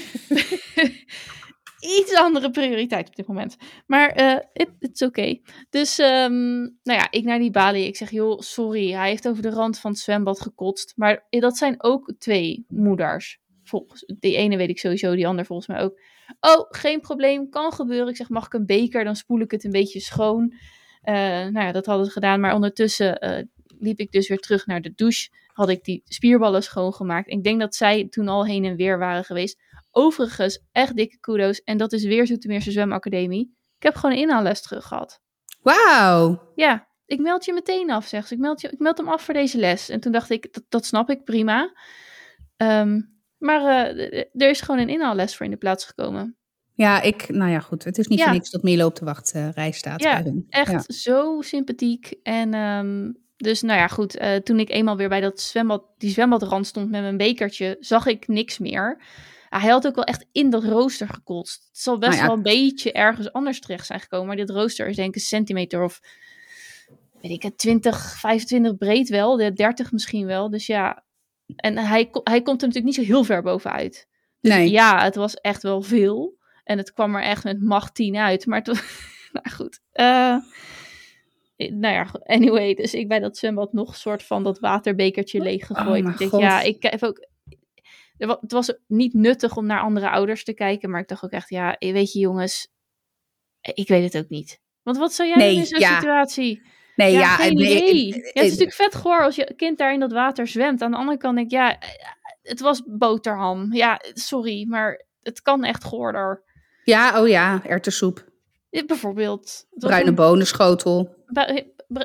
Iets 2.00 2.16
andere 2.16 2.52
prioriteit 2.52 3.08
op 3.08 3.16
dit 3.16 3.28
moment. 3.28 3.58
Maar 3.86 4.10
eh 4.10 4.38
het 4.54 4.90
is 4.92 5.02
oké. 5.02 5.40
Dus, 5.70 6.00
ehm, 6.00 6.60
nou 6.60 7.00
ja, 7.00 7.12
ik 7.12 7.24
naar 7.24 7.40
die 7.40 7.52
balie. 7.52 7.88
Ik 7.88 7.96
zeg, 7.96 8.12
joh, 8.12 8.40
sorry. 8.40 8.92
Hij 8.92 9.10
heeft 9.10 9.28
over 9.28 9.42
de 9.42 9.50
rand 9.50 9.80
van 9.80 9.92
het 9.92 10.00
zwembad 10.00 10.42
gekotst. 10.42 10.94
Maar 10.96 11.26
dat 11.30 11.58
zijn 11.58 11.84
ook 11.84 12.14
twee 12.18 12.66
moeders. 12.68 13.40
Volgens, 13.64 14.14
die 14.20 14.36
ene 14.36 14.58
weet 14.58 14.70
ik 14.70 14.80
sowieso, 14.80 15.16
die 15.16 15.28
ander 15.28 15.46
volgens 15.46 15.68
mij 15.68 15.82
ook. 15.82 16.00
Oh, 16.40 16.66
geen 16.70 17.00
probleem, 17.00 17.50
kan 17.50 17.74
gebeuren. 17.74 18.08
Ik 18.08 18.16
zeg, 18.16 18.30
mag 18.30 18.46
ik 18.46 18.54
een 18.54 18.66
beker? 18.66 19.04
Dan 19.04 19.16
spoel 19.16 19.40
ik 19.40 19.52
het 19.52 19.64
een 19.64 19.72
beetje 19.72 20.00
schoon. 20.00 20.54
Eh, 21.02 21.14
nou 21.14 21.60
ja, 21.60 21.72
dat 21.72 21.86
hadden 21.86 22.06
ze 22.06 22.12
gedaan. 22.12 22.40
Maar 22.40 22.54
ondertussen 22.54 23.20
eh, 23.20 23.44
liep 23.80 24.00
ik 24.00 24.12
dus 24.12 24.28
weer 24.28 24.40
terug 24.40 24.66
naar 24.66 24.82
de 24.82 24.94
douche. 24.96 25.30
Had 25.48 25.70
ik 25.70 25.84
die 25.84 26.02
spierballen 26.06 26.64
schoongemaakt. 26.64 27.30
Ik 27.30 27.44
denk 27.44 27.60
dat 27.60 27.76
zij 27.76 28.08
toen 28.10 28.28
al 28.28 28.46
heen 28.46 28.66
en 28.66 28.76
weer 28.76 29.00
waren 29.00 29.24
geweest. 29.24 29.60
Overigens, 29.92 30.64
echt 30.72 30.96
dikke 30.96 31.20
kudo's. 31.20 31.62
En 31.64 31.78
dat 31.78 31.94
is 31.94 32.04
weer 32.04 32.28
Zoetermeerse 32.28 32.72
Zwemacademie. 32.72 33.56
Ik 33.78 33.84
heb 33.84 33.96
gewoon 33.96 34.16
een 34.16 34.22
inhaalles 34.22 34.62
terug 34.62 34.86
gehad. 34.86 35.22
Wauw. 35.62 36.52
Ja, 36.56 36.88
ik 37.06 37.20
meld 37.20 37.46
je 37.46 37.54
meteen 37.54 37.92
af, 37.92 38.06
zegt 38.06 38.28
ze. 38.28 38.34
Ik 38.34 38.40
meld, 38.40 38.62
je, 38.62 38.70
ik 38.70 38.80
meld 38.80 38.98
hem 38.98 39.10
af 39.10 39.22
voor 39.22 39.34
deze 39.34 39.58
les. 39.58 39.90
En 39.90 40.00
toen 40.00 40.12
dacht 40.12 40.30
ik, 40.30 40.54
dat, 40.54 40.64
dat 40.70 40.86
snap 40.86 41.10
ik, 41.10 41.24
prima. 41.24 41.74
Ehm, 42.58 43.02
maar 43.38 43.62
eh, 43.62 44.26
er 44.34 44.50
is 44.50 44.62
gewoon 44.62 44.82
een 44.82 44.90
inhaalles 44.90 45.36
voor 45.36 45.46
in 45.46 45.52
de 45.52 45.58
plaats 45.58 45.86
gekomen. 45.86 46.38
Ja, 46.74 47.02
ik, 47.02 47.30
nou 47.30 47.52
ja, 47.52 47.60
goed. 47.60 47.84
Het 47.84 47.98
is 47.98 48.08
niet 48.08 48.20
Ja. 48.20 48.26
voor 48.26 48.34
niks 48.34 48.50
dat 48.50 48.64
Milo 48.64 48.86
op 48.86 48.96
de 48.96 49.06
wachtrij 49.06 49.72
staat. 49.72 50.02
Ja, 50.04 50.22
bij. 50.24 50.44
Echt 50.50 50.72
Ja. 50.72 50.84
zo 50.88 51.42
sympathiek. 51.42 52.14
En 52.24 52.54
ehm, 52.54 53.12
dus, 53.38 53.62
nou 53.62 53.80
ja, 53.80 53.88
goed. 53.88 54.18
eh, 54.18 54.36
toen 54.36 54.60
ik 54.60 54.70
eenmaal 54.70 54.98
weer 54.98 55.10
bij 55.10 55.20
dat 55.22 55.40
zwembad, 55.42 55.84
die 55.98 56.10
zwembadrand 56.10 56.68
stond 56.68 56.90
met 56.90 57.02
mijn 57.02 57.18
bekertje, 57.18 57.78
zag 57.80 58.06
ik 58.06 58.28
niks 58.28 58.58
meer. 58.58 59.02
Ah, 59.50 59.62
hij 59.62 59.72
had 59.72 59.88
ook 59.88 59.96
wel 59.96 60.04
echt 60.04 60.26
in 60.32 60.50
dat 60.50 60.64
rooster 60.64 61.08
gekotst. 61.08 61.68
Het 61.68 61.80
zal 61.82 61.98
best 61.98 62.10
Nou 62.12 62.22
ja. 62.22 62.28
wel 62.28 62.38
een 62.38 62.44
beetje 62.62 62.92
ergens 62.92 63.32
anders 63.34 63.60
terecht 63.60 63.86
zijn 63.86 64.00
gekomen. 64.00 64.28
Maar 64.28 64.36
dit 64.36 64.50
rooster 64.50 64.88
is 64.88 64.96
denk 64.96 65.10
ik 65.10 65.16
een 65.16 65.22
centimeter 65.22 65.84
of, 65.84 66.00
weet 67.22 67.32
ik 67.32 67.42
het, 67.44 67.58
20, 67.58 68.16
25 68.20 68.78
breed 68.78 69.10
wel. 69.10 69.36
De 69.38 69.54
30 69.54 69.92
misschien 69.92 70.26
wel. 70.26 70.50
Dus 70.50 70.66
ja, 70.66 71.04
en 71.56 71.78
hij, 71.78 72.10
hij 72.24 72.42
komt 72.42 72.62
er 72.62 72.68
natuurlijk 72.68 72.86
niet 72.98 73.08
zo 73.08 73.14
heel 73.14 73.24
ver 73.24 73.42
bovenuit. 73.42 74.08
Dus 74.42 74.52
Nee. 74.54 74.70
ja, 74.70 75.04
het 75.04 75.16
was 75.16 75.34
echt 75.36 75.64
wel 75.64 75.82
veel. 75.82 76.40
En 76.72 76.78
het 76.78 76.94
kwam 76.94 77.16
er 77.16 77.22
echt 77.24 77.44
met 77.44 77.62
macht 77.62 77.96
10 77.96 78.16
uit. 78.16 78.46
Maar 78.46 78.62
was, 78.64 78.82
nou 79.32 79.50
goed. 79.50 79.80
eh, 79.92 80.36
nou 81.58 81.94
ja, 81.94 82.08
anyway. 82.24 82.74
Dus 82.74 82.94
ik 82.94 83.08
bij 83.08 83.20
dat 83.20 83.38
zwembad 83.38 83.74
nog 83.74 83.88
een 83.90 83.94
soort 83.96 84.24
van 84.24 84.44
dat 84.44 84.60
waterbekertje 84.60 85.40
leeg 85.42 85.66
gegooid. 85.66 86.06
Oh, 86.06 86.12
ik 86.12 86.18
denk, 86.18 86.32
God. 86.32 86.42
ja, 86.42 86.62
ik 86.62 86.84
heb 86.84 87.04
ook... 87.04 87.28
Het 88.18 88.52
was 88.52 88.74
niet 88.88 89.14
nuttig 89.14 89.58
om 89.58 89.66
naar 89.66 89.80
andere 89.82 90.10
ouders 90.10 90.44
te 90.44 90.54
kijken. 90.54 90.90
Maar 90.90 91.02
ik 91.02 91.08
dacht 91.08 91.24
ook 91.24 91.32
echt, 91.32 91.50
ja, 91.50 91.76
weet 91.80 92.12
je 92.12 92.20
jongens. 92.20 92.68
Ik 93.62 93.88
weet 93.88 94.14
het 94.14 94.24
ook 94.24 94.30
niet. 94.30 94.60
Want 94.84 94.98
wat 94.98 95.14
zou 95.14 95.30
jij 95.30 95.38
Nee, 95.38 95.56
in 95.56 95.66
zo'n 95.66 95.80
ja. 95.80 95.96
situatie? 95.96 96.62
Nee, 96.96 97.12
Ja, 97.12 97.20
ja, 97.20 97.36
geen 97.36 97.54
nee, 97.54 97.76
idee. 97.76 98.08
ik- 98.08 98.14
ja, 98.16 98.22
het 98.22 98.44
is 98.44 98.50
natuurlijk 98.50 98.74
vet 98.74 98.96
goor 98.96 99.24
als 99.24 99.36
je 99.36 99.54
kind 99.56 99.78
daar 99.78 99.94
in 99.94 100.00
dat 100.00 100.12
water 100.12 100.48
zwemt. 100.48 100.82
Aan 100.82 100.92
de 100.92 100.98
andere 100.98 101.18
kant 101.18 101.36
denk 101.36 101.48
ik, 101.48 101.54
ja, 101.58 101.78
het 102.42 102.60
was 102.60 102.84
boterham. 102.86 103.74
Ja, 103.74 104.00
sorry, 104.14 104.66
maar 104.68 105.06
het 105.22 105.42
kan 105.42 105.64
echt 105.64 105.84
goorder. 105.84 106.44
Ja, 106.84 107.22
oh 107.22 107.28
ja, 107.28 107.62
erwtensoep. 107.66 108.30
Dit 108.70 108.88
bijvoorbeeld. 108.88 109.68
Bruine 109.70 110.10
een- 110.10 110.16
bonenschotel. 110.16 111.16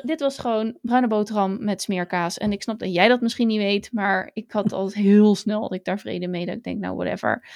dit 0.02 0.20
was 0.20 0.38
gewoon 0.38 0.78
bruine 0.82 1.08
boterham 1.08 1.64
met 1.64 1.82
smeerkaas. 1.82 2.38
En 2.38 2.52
ik 2.52 2.62
snap 2.62 2.78
dat 2.78 2.94
jij 2.94 3.08
dat 3.08 3.20
misschien 3.20 3.46
niet 3.46 3.58
weet, 3.58 3.92
maar 3.92 4.30
ik 4.32 4.52
had 4.52 4.72
altijd 4.72 5.04
heel 5.06 5.34
snel 5.34 5.60
dat 5.60 5.74
ik 5.74 5.84
daar 5.84 5.98
vrede 5.98 6.28
mee. 6.28 6.46
Dat 6.46 6.54
ik 6.56 6.62
denk, 6.62 6.80
nou, 6.80 6.96
whatever. 6.96 7.48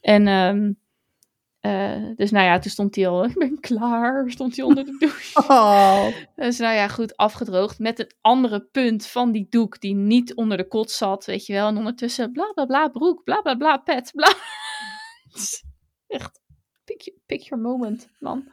En 0.00 0.26
ehm, 0.26 0.72
eh, 1.60 2.16
dus 2.16 2.30
nou 2.30 2.44
ja, 2.44 2.58
toen 2.58 2.70
stond 2.70 2.94
hij 2.94 3.08
al, 3.08 3.24
ik 3.30 3.38
ben 3.38 3.60
klaar, 3.60 4.30
stond 4.30 4.56
hij 4.56 4.64
onder 4.64 4.84
de 4.84 4.96
douche. 4.98 5.42
Oh. 5.48 6.06
Dus 6.36 6.58
nou 6.58 6.74
ja, 6.74 6.88
goed, 6.88 7.16
afgedroogd. 7.16 7.78
Met 7.78 7.98
het 7.98 8.16
andere 8.20 8.60
punt 8.60 9.06
van 9.06 9.32
die 9.32 9.46
doek 9.50 9.80
die 9.80 9.94
niet 9.94 10.34
onder 10.34 10.56
de 10.56 10.68
kot 10.68 10.90
zat, 10.90 11.24
weet 11.24 11.46
je 11.46 11.52
wel. 11.52 11.68
En 11.68 11.76
ondertussen 11.76 12.32
bla 12.32 12.52
bla 12.54 12.64
bla 12.64 12.88
broek, 12.88 13.24
bla 13.24 13.40
bla 13.40 13.54
bla 13.54 13.76
pet, 13.76 14.10
bla. 14.14 14.32
Echt, 16.06 16.40
pick, 16.90 17.02
your- 17.02 17.20
pick 17.26 17.40
your 17.42 17.62
moment, 17.62 18.08
man. 18.18 18.48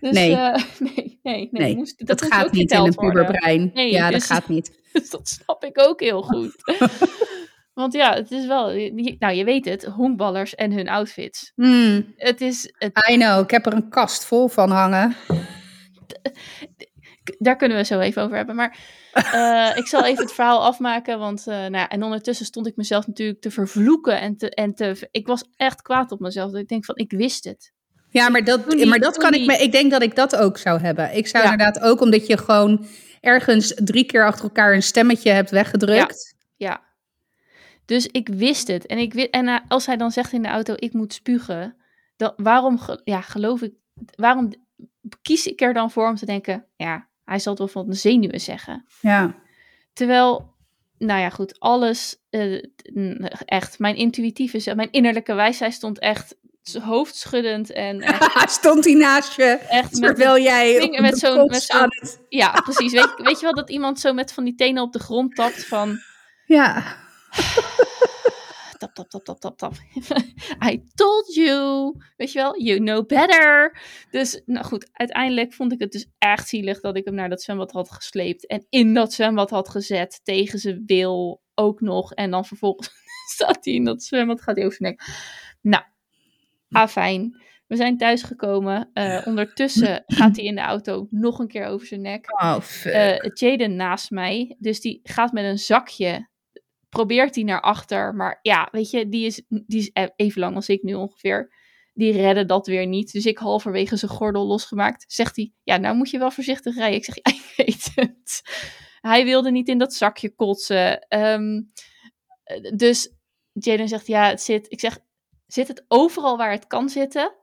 Dus, 0.00 0.12
Nee. 0.14 0.34
eh, 0.34 0.62
nee, 0.78 1.18
nee, 1.22 1.48
nee. 1.52 1.62
Nee, 1.62 1.76
moest, 1.76 1.98
dat 1.98 2.06
Dat, 2.06 2.20
moest 2.20 2.32
gaat 2.34 2.52
niet 2.52 2.70
in 2.72 2.78
een 2.78 2.94
puberbrein. 2.94 3.70
Nee, 3.74 3.90
ja, 3.92 4.10
dus- 4.10 4.28
dat 4.28 4.36
gaat 4.38 4.48
niet. 4.48 4.72
Dus 4.92 5.10
dat 5.10 5.28
snap 5.28 5.64
ik 5.64 5.80
ook 5.80 6.00
heel 6.00 6.22
goed. 6.22 6.54
Want 7.74 7.92
ja, 7.92 8.14
het 8.14 8.30
is 8.30 8.46
wel, 8.46 8.70
je- 8.72 9.16
nou 9.18 9.34
je 9.34 9.44
weet 9.44 9.64
het, 9.64 9.84
honkballers 9.84 10.54
en 10.54 10.72
hun 10.72 10.88
outfits. 10.88 11.52
Hmm, 11.54 12.12
Het 12.16 12.40
is, 12.40 12.72
het, 12.78 13.08
I 13.10 13.14
know, 13.16 13.42
ik 13.42 13.50
heb 13.50 13.66
er 13.66 13.72
een 13.72 13.88
kast 13.88 14.24
vol 14.24 14.48
van 14.48 14.70
hangen. 14.70 15.16
Daar 17.38 17.56
kunnen 17.56 17.76
we 17.76 17.84
zo 17.84 17.98
even 17.98 18.22
over 18.22 18.36
hebben. 18.36 18.54
Maar 18.54 18.78
eh, 19.12 19.76
ik 19.76 19.86
zal 19.86 20.04
even 20.04 20.24
het 20.24 20.32
verhaal 20.32 20.64
afmaken, 20.64 21.18
want 21.18 21.46
eh, 21.46 21.54
nou 21.54 21.76
ja, 21.76 21.88
en 21.88 22.02
ondertussen 22.02 22.46
stond 22.46 22.66
ik 22.66 22.76
mezelf 22.76 23.06
natuurlijk 23.06 23.40
te 23.40 23.50
vervloeken 23.50 24.20
en 24.20 24.36
te, 24.36 24.50
en 24.50 24.74
te, 24.74 25.08
ik 25.10 25.26
was 25.26 25.44
echt 25.56 25.82
kwaad 25.82 26.12
op 26.12 26.20
mezelf. 26.20 26.50
Dat 26.50 26.60
ik 26.60 26.68
denk 26.68 26.84
van, 26.84 26.96
ik 26.96 27.10
wist 27.12 27.44
het. 27.44 27.72
Ja, 28.10 28.28
maar 28.28 28.44
dat, 28.44 28.84
maar 28.84 28.98
dat 28.98 29.16
kan 29.16 29.32
ik 29.32 29.46
me. 29.46 29.56
Ik 29.56 29.72
denk 29.72 29.90
dat 29.90 30.02
ik 30.02 30.14
dat 30.16 30.36
ook 30.36 30.58
zou 30.58 30.80
hebben. 30.80 31.16
Ik 31.16 31.26
zou 31.26 31.44
Ja. 31.44 31.50
inderdaad 31.50 31.82
ook, 31.82 32.00
omdat 32.00 32.26
je 32.26 32.38
gewoon 32.38 32.86
ergens 33.20 33.72
drie 33.74 34.04
keer 34.04 34.26
achter 34.26 34.44
elkaar 34.44 34.74
een 34.74 34.82
stemmetje 34.82 35.30
hebt 35.30 35.50
weggedrukt. 35.50 36.34
Ja. 36.56 36.82
Dus 37.84 38.06
ik 38.06 38.28
wist 38.28 38.68
het. 38.68 38.86
En, 38.86 38.98
ik, 38.98 39.14
en 39.14 39.48
eh, 39.48 39.58
als 39.68 39.86
hij 39.86 39.96
dan 39.96 40.10
zegt 40.10 40.32
in 40.32 40.42
de 40.42 40.48
auto, 40.48 40.74
ik 40.76 40.92
moet 40.92 41.14
spugen, 41.14 41.76
dan, 42.16 42.32
waarom 42.36 42.78
ja, 43.04 43.20
geloof 43.20 43.62
ik, 43.62 43.72
waarom 44.14 44.52
kies 45.22 45.46
ik 45.46 45.60
er 45.60 45.74
dan 45.74 45.90
voor 45.90 46.08
om 46.08 46.16
te 46.16 46.26
denken, 46.26 46.66
ja, 46.76 47.08
hij 47.24 47.38
zal 47.38 47.52
het 47.52 47.58
wel 47.62 47.68
van 47.82 47.90
de 47.90 47.96
zenuwen 47.96 48.40
zeggen. 48.40 48.84
Ja. 49.00 49.34
Terwijl, 49.92 50.54
nou 50.98 51.20
ja, 51.20 51.30
goed, 51.30 51.60
alles, 51.60 52.16
eh, 52.30 52.62
echt, 53.44 53.78
mijn 53.78 53.96
intuïtieve, 53.96 54.74
mijn 54.74 54.90
innerlijke 54.90 55.34
wijsheid 55.34 55.72
stond 55.72 55.98
echt 55.98 56.36
hoofdschuddend 56.82 57.72
en 57.72 58.00
echt, 58.20 58.50
Stond 58.50 58.84
hij 58.84 58.94
naast 58.94 59.36
je, 59.36 59.44
echt 59.68 60.00
met, 60.00 60.16
terwijl 60.16 60.42
jij 60.42 60.76
vinger 60.80 61.02
met 61.02 61.18
zo'n- 61.18 61.50
ja, 62.28 62.50
precies. 62.50 62.92
Weet, 62.92 63.12
je- 63.16 63.22
weet 63.22 63.36
je 63.40 63.44
wel 63.44 63.54
dat 63.54 63.70
iemand 63.70 64.00
zo 64.00 64.12
met 64.12 64.32
van 64.32 64.44
die 64.44 64.54
tenen 64.54 64.82
op 64.82 64.92
de 64.92 64.98
grond 64.98 65.34
tapt 65.34 65.66
van, 65.66 65.98
Ja. 66.46 66.82
tap, 68.92 69.08
tap, 69.08 69.08
tap, 69.10 69.24
tap, 69.24 69.40
tap, 69.40 69.58
tap. 69.58 69.72
I 70.70 70.84
told 70.94 71.34
you. 71.34 71.92
Weet 72.16 72.32
je 72.32 72.38
wel, 72.38 72.62
you 72.62 72.78
know 72.78 73.06
better. 73.06 73.78
Dus, 74.10 74.42
nou 74.46 74.64
goed, 74.64 74.88
uiteindelijk 74.92 75.52
vond 75.52 75.72
ik 75.72 75.80
het 75.80 75.92
dus 75.92 76.06
echt 76.18 76.48
zielig 76.48 76.80
dat 76.80 76.96
ik 76.96 77.04
hem 77.04 77.14
naar 77.14 77.28
dat 77.28 77.42
zwembad 77.42 77.72
had 77.72 77.90
gesleept. 77.90 78.46
En 78.46 78.66
in 78.68 78.94
dat 78.94 79.12
zwembad 79.12 79.50
had 79.50 79.68
gezet, 79.68 80.20
tegen 80.22 80.58
zijn 80.58 80.82
wil 80.86 81.42
ook 81.54 81.80
nog. 81.80 82.12
En 82.12 82.30
dan 82.30 82.44
vervolgens 82.44 82.90
staat 83.34 83.64
hij 83.64 83.74
in 83.74 83.84
dat 83.84 84.02
zwembad, 84.02 84.42
gaat 84.42 84.56
hij 84.56 84.64
over 84.64 84.76
zijn 84.76 84.90
nek. 84.90 85.08
Nou, 85.60 85.84
afijn. 86.70 87.42
We 87.66 87.76
zijn 87.76 87.98
thuisgekomen. 87.98 88.90
Eh 88.92 89.22
ondertussen 89.26 90.02
gaat 90.06 90.36
hij 90.36 90.44
in 90.44 90.54
de 90.54 90.60
auto 90.60 91.06
nog 91.10 91.38
een 91.38 91.48
keer 91.48 91.66
over 91.66 91.86
zijn 91.86 92.00
nek 92.00 92.42
Oh, 92.42 92.60
fuck. 92.60 92.92
eh 92.92 93.30
Jaden 93.34 93.76
naast 93.76 94.10
mij. 94.10 94.56
Dus 94.58 94.80
die 94.80 95.00
gaat 95.02 95.32
met 95.32 95.44
een 95.44 95.58
zakje. 95.58 96.28
Probeert 96.94 97.34
die 97.34 97.44
naar 97.44 97.60
achter. 97.60 98.14
Maar 98.14 98.38
ja, 98.42 98.68
weet 98.72 98.90
je, 98.90 99.08
die 99.08 99.26
is, 99.26 99.42
die 99.48 99.78
is 99.78 99.90
e- 99.92 100.08
even 100.16 100.40
lang 100.40 100.54
als 100.54 100.68
ik 100.68 100.82
nu 100.82 100.94
ongeveer. 100.94 101.52
Die 101.92 102.12
redden 102.12 102.46
dat 102.46 102.66
weer 102.66 102.86
niet. 102.86 103.12
Dus 103.12 103.26
ik 103.26 103.38
halverwege 103.38 103.96
zijn 103.96 104.10
gordel 104.10 104.46
losgemaakt. 104.46 105.04
Zegt 105.08 105.36
hij, 105.36 105.52
ja, 105.62 105.76
nou 105.76 105.96
moet 105.96 106.10
je 106.10 106.18
wel 106.18 106.30
voorzichtig 106.30 106.76
rijden. 106.76 106.96
Ik 106.96 107.04
zeg, 107.04 107.14
ja, 107.14 107.32
ik 107.40 107.52
weet 107.56 107.90
het. 107.94 108.42
Hij 109.00 109.24
wilde 109.24 109.50
niet 109.50 109.68
in 109.68 109.78
dat 109.78 109.94
zakje 109.94 110.34
kotsen. 110.34 111.00
Ehm, 111.08 111.62
eh, 112.44 112.72
dus 112.76 113.14
Jaden 113.52 113.88
zegt, 113.88 114.06
ja, 114.06 114.28
het 114.28 114.42
zit. 114.42 114.72
Ik 114.72 114.80
zeg, 114.80 114.98
zit 115.46 115.68
het 115.68 115.84
overal 115.88 116.36
waar 116.36 116.50
het 116.50 116.66
kan 116.66 116.88
zitten? 116.88 117.34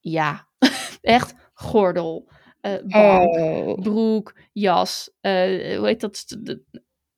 Ja, 0.00 0.48
echt 1.00 1.34
gordel. 1.52 2.30
eh 2.60 2.82
bank, 2.84 3.34
oh. 3.34 3.80
broek, 3.80 4.38
jas, 4.52 5.10
eh, 5.20 5.76
hoe 5.78 5.86
heet 5.86 6.00
dat, 6.00 6.36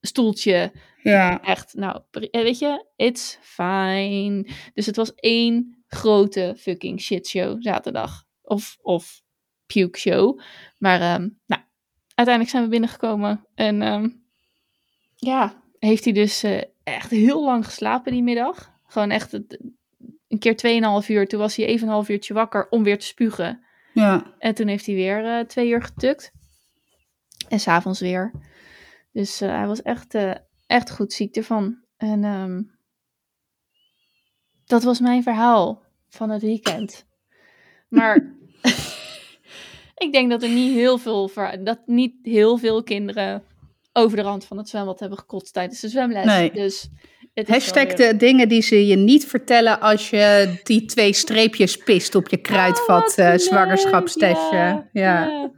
stoeltje. 0.07 0.73
Ja. 1.03 1.43
Echt, 1.43 1.75
nou, 1.75 2.01
eh, 2.11 2.43
weet 2.43 2.59
je, 2.59 2.87
it's 2.97 3.39
fine. 3.41 4.47
Dus 4.75 4.87
het 4.87 4.97
was 4.97 5.15
één 5.15 5.85
grote 5.87 6.55
fucking 6.59 7.01
shitshow 7.01 7.63
zaterdag. 7.63 8.25
Of, 8.43 8.79
of 8.83 9.23
puke 9.67 9.99
show. 9.99 10.41
Maar, 10.79 11.01
ehm, 11.01 11.29
nou, 11.47 11.63
uiteindelijk 12.15 12.49
zijn 12.49 12.63
we 12.63 12.69
binnengekomen. 12.69 13.47
En, 13.55 13.83
ehm, 13.83 14.09
ja, 15.17 15.63
heeft 15.79 16.05
hij 16.05 16.13
dus 16.13 16.43
eh, 16.43 16.63
echt 16.85 17.11
heel 17.11 17.45
lang 17.45 17.65
geslapen 17.65 18.13
die 18.13 18.23
middag. 18.23 18.73
Gewoon 18.87 19.11
echt 19.11 19.33
een 20.29 20.39
keer 20.39 20.57
2,5 20.57 21.09
uur. 21.09 21.29
Toen 21.29 21.41
was 21.41 21.57
hij 21.57 21.67
even 21.67 21.87
een 21.87 21.93
half 21.93 22.09
uurtje 22.09 22.35
wakker 22.35 22.69
om 22.69 22.83
weer 22.83 22.99
te 22.99 23.07
spugen. 23.07 23.65
Ja. 23.93 24.35
En 24.39 24.55
toen 24.55 24.67
heeft 24.67 24.87
hij 24.87 24.95
weer 24.95 25.25
eh, 25.25 25.45
twee 25.45 25.69
uur 25.69 25.83
getukt. 25.83 26.33
En 27.49 27.61
s'avonds 27.61 28.01
weer. 28.01 28.33
Dus 29.15 29.41
eh, 29.41 29.49
hij 29.49 29.67
was 29.67 29.83
echt, 29.83 30.15
eh, 30.15 30.35
echt 30.67 30.91
goed 30.91 31.13
ziek 31.13 31.37
ervan. 31.37 31.79
En 31.97 32.25
ehm, 32.25 32.63
dat 34.67 34.83
was 34.83 35.01
mijn 35.01 35.23
verhaal 35.23 35.83
van 36.09 36.31
het 36.31 36.43
weekend. 36.43 37.07
Maar 37.89 38.35
ik 40.05 40.13
denk 40.13 40.31
dat 40.31 40.43
er 40.43 40.49
niet 40.49 40.75
heel 40.75 40.99
veel, 40.99 41.31
dat 41.63 41.81
niet 41.87 42.15
heel 42.23 42.57
veel 42.59 42.83
kinderen 42.83 43.43
over 43.93 44.17
de 44.17 44.23
rand 44.23 44.45
van 44.45 44.57
het 44.59 44.69
zwembad 44.69 45.01
hebben 45.01 45.19
gekotst 45.19 45.53
tijdens 45.53 45.81
de 45.81 45.89
zwemles. 45.89 46.25
Nee. 46.25 46.53
Dus 46.53 46.89
Hashtag 47.47 47.85
weer- 47.85 47.97
de 47.97 48.17
dingen 48.17 48.49
die 48.49 48.63
ze 48.63 48.87
je 48.87 48.97
niet 48.97 49.25
vertellen 49.27 49.81
als 49.81 50.11
je 50.11 50.55
die 50.63 50.85
twee 50.85 51.13
streepjes 51.13 51.77
pist 51.77 52.15
op 52.15 52.29
je 52.29 52.37
kruidvat 52.37 53.19
Oh, 53.19 53.25
eh 53.27 53.39
zwangerschapstestje. 53.39 54.57
Ja, 54.57 54.89
Ja. 54.93 55.27
ja. 55.27 55.51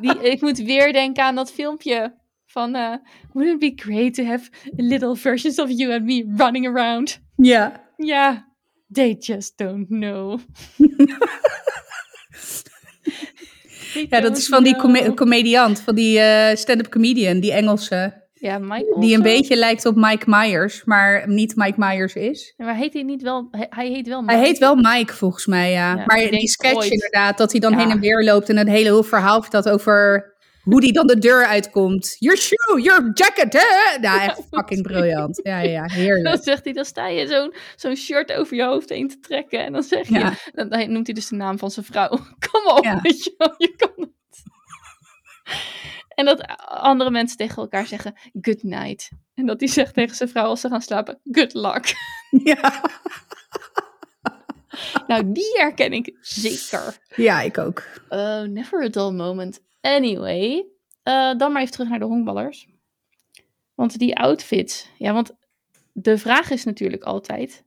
Die, 0.00 0.30
ik 0.30 0.40
moet 0.40 0.58
weer 0.58 0.92
denken 0.92 1.24
aan 1.24 1.34
dat 1.34 1.52
filmpje 1.52 2.14
van 2.52 2.74
eh 2.74 2.94
Wouldn't 3.32 3.62
it 3.62 3.76
be 3.76 3.82
great 3.82 4.14
to 4.14 4.24
have 4.24 4.50
little 4.76 5.14
versions 5.16 5.58
of 5.58 5.70
you 5.70 5.92
and 5.92 6.04
me 6.04 6.24
running 6.36 6.66
around? 6.66 7.20
Ja. 7.36 7.80
Ja, 7.96 8.48
they 8.92 9.16
just 9.18 9.56
don't 9.58 9.86
know. 9.88 10.38
Ja, 14.08 14.20
dat 14.20 14.36
is 14.36 14.48
van 14.48 14.64
die 14.64 14.76
come- 14.76 15.14
comediant, 15.14 15.80
van 15.80 15.94
die 15.94 16.18
eh, 16.18 16.56
stand-up 16.56 16.88
comedian, 16.90 17.40
die 17.40 17.52
Engelse. 17.52 18.20
Ja, 18.34 18.58
Michael. 18.58 19.00
Die 19.00 19.14
een 19.16 19.22
beetje 19.22 19.56
lijkt 19.56 19.86
op 19.86 19.96
Mike 19.96 20.24
Myers, 20.26 20.84
maar 20.84 21.28
niet 21.28 21.56
Mike 21.56 21.74
Myers 21.78 22.14
is. 22.14 22.54
Ja, 22.56 22.64
Maar 22.64 22.76
heet 22.76 22.92
hij 22.92 23.02
niet 23.02 23.22
wel... 23.22 23.48
Hij, 23.50 23.66
hij 23.70 23.88
heet 23.88 24.06
wel 24.08 24.24
Hij 24.24 24.34
Mike. 24.36 24.48
heet 24.48 24.58
wel 24.58 24.74
Mike 24.76 25.14
volgens 25.14 25.46
mij, 25.46 25.70
ja. 25.70 25.96
Ja, 25.96 26.02
maar 26.06 26.30
die 26.30 26.48
sketch 26.48 26.74
ooit. 26.76 26.90
inderdaad, 26.90 27.38
dat 27.38 27.50
hij 27.52 27.60
dan 27.60 27.72
Ja. 27.72 27.78
heen 27.78 27.90
en 27.90 28.00
weer 28.00 28.24
loopt 28.24 28.48
en 28.48 28.56
een 28.58 28.68
hele 28.68 28.84
heel 28.84 29.02
verhaal 29.02 29.40
vertelt 29.42 29.68
over 29.68 30.30
hoe 30.62 30.80
die 30.80 30.92
dan 30.92 31.06
de 31.06 31.18
deur 31.18 31.46
uitkomt. 31.46 32.16
Your 32.18 32.38
shoe, 32.38 32.80
your 32.82 33.10
jacket, 33.14 33.52
hè? 33.52 33.98
Nou, 34.00 34.20
echt 34.20 34.40
fucking 34.50 34.82
briljant. 34.82 35.40
Ja, 35.42 35.58
ja, 35.60 35.70
ja, 35.70 35.80
Dan 35.86 35.90
heerlijk. 35.90 36.42
zegt 36.42 36.64
hij, 36.64 36.72
dan 36.72 36.84
sta 36.84 37.08
je 37.08 37.26
zo'n 37.26 37.54
zo'n 37.76 37.96
shirt 37.96 38.32
over 38.32 38.56
je 38.56 38.64
hoofd 38.64 38.88
heen 38.88 39.08
te 39.08 39.18
trekken. 39.18 39.64
En 39.64 39.72
dan 39.72 39.82
zeg 39.82 40.08
je, 40.08 40.18
Ja. 40.18 40.34
dan, 40.52 40.68
dan 40.68 40.92
noemt 40.92 41.06
hij 41.06 41.14
dus 41.14 41.28
de 41.28 41.36
naam 41.36 41.58
van 41.58 41.70
zijn 41.70 41.86
vrouw. 41.86 42.08
Kom 42.50 42.76
op, 42.76 42.84
Ja. 42.84 43.00
weet 43.00 43.24
je 43.24 43.34
wel, 43.38 43.54
je 43.58 43.74
kan 43.76 43.90
het. 43.96 44.10
En 46.08 46.24
dat 46.24 46.46
andere 46.66 47.10
mensen 47.10 47.36
tegen 47.36 47.56
elkaar 47.56 47.86
zeggen, 47.86 48.14
good 48.40 48.62
night. 48.62 49.10
En 49.34 49.46
dat 49.46 49.60
hij 49.60 49.68
zegt 49.68 49.94
tegen 49.94 50.16
zijn 50.16 50.28
vrouw 50.28 50.44
als 50.44 50.60
ze 50.60 50.68
gaan 50.68 50.82
slapen, 50.82 51.20
good 51.30 51.54
luck. 51.54 51.92
Ja. 52.44 52.82
Nou, 55.06 55.32
die 55.32 55.52
herken 55.58 55.92
ik 55.92 56.16
zeker. 56.20 56.98
ja, 57.16 57.40
ik 57.40 57.58
ook. 57.58 57.82
Oh, 58.08 58.40
never 58.42 58.82
a 58.84 58.88
dull 58.88 59.10
moment. 59.10 59.60
Anyway, 59.82 60.66
eh, 61.02 61.34
dan 61.36 61.52
maar 61.52 61.60
even 61.60 61.72
terug 61.72 61.88
naar 61.88 61.98
de 61.98 62.04
honkballers. 62.04 62.68
Want 63.74 63.98
die 63.98 64.16
outfits, 64.16 64.88
ja, 64.98 65.12
want 65.12 65.32
de 65.92 66.18
vraag 66.18 66.50
is 66.50 66.64
natuurlijk 66.64 67.02
altijd, 67.02 67.64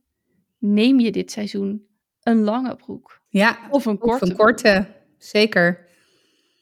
neem 0.58 1.00
je 1.00 1.12
dit 1.12 1.30
seizoen 1.30 1.86
een 2.22 2.42
lange 2.42 2.76
broek? 2.76 3.20
Ja, 3.28 3.58
Of 3.70 3.84
een 3.86 3.98
korte? 3.98 4.24
of 4.24 4.30
een 4.30 4.36
korte. 4.36 4.86
Zeker. 5.18 5.84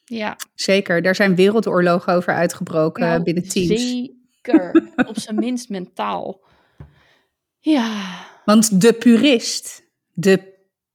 Ja, 0.04 0.37
Zeker. 0.54 1.02
Daar 1.02 1.14
zijn 1.14 1.34
wereldoorlogen 1.34 2.12
over 2.12 2.34
uitgebroken 2.34 3.23
binnen 3.23 3.49
teams. 3.49 3.80
Zeker. 3.90 4.92
Op 5.08 5.18
zijn 5.18 5.37
minst 5.37 5.68
mentaal. 5.68 6.40
Ja. 7.58 8.02
Want 8.44 8.80
de 8.80 8.92
purist, 8.92 9.82
de 10.12 10.53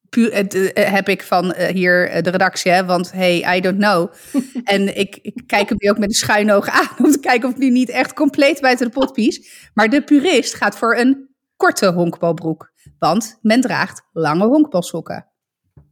pu 0.10 0.32
het, 0.34 0.74
eh, 0.74 0.92
heb 0.92 1.10
ik 1.10 1.24
van 1.24 1.54
eh, 1.54 1.74
hier 1.74 2.10
eh, 2.10 2.22
de 2.24 2.30
redactie, 2.30 2.72
hè, 2.72 2.86
want 2.86 3.12
hey, 3.12 3.58
I 3.58 3.62
don't 3.62 3.78
know. 3.78 4.14
en 4.64 4.98
ik, 4.98 5.16
ik 5.22 5.42
kijk 5.48 5.70
hem 5.70 5.78
nu 5.80 5.90
ook 5.90 5.98
met 5.98 6.10
een 6.10 6.16
schuin 6.16 6.52
oog 6.52 6.68
aan 6.68 6.90
om 7.06 7.12
te 7.12 7.20
kijken 7.20 7.48
of 7.50 7.54
ik 7.56 7.60
nu 7.62 7.70
niet 7.70 7.90
echt 7.90 8.14
compleet 8.14 8.62
buiten 8.62 8.86
de 8.86 8.92
pot 8.92 9.14
pies. 9.14 9.70
Maar 9.74 9.90
de 9.90 10.04
purist 10.04 10.54
gaat 10.56 10.78
voor 10.78 10.98
een 10.98 11.30
korte 11.56 11.88
honkbalbroek, 11.92 12.72
want 13.00 13.38
men 13.42 13.62
draagt 13.62 14.02
lange 14.12 14.46
honkbalsokken. 14.46 15.28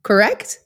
Correct? 0.01 0.65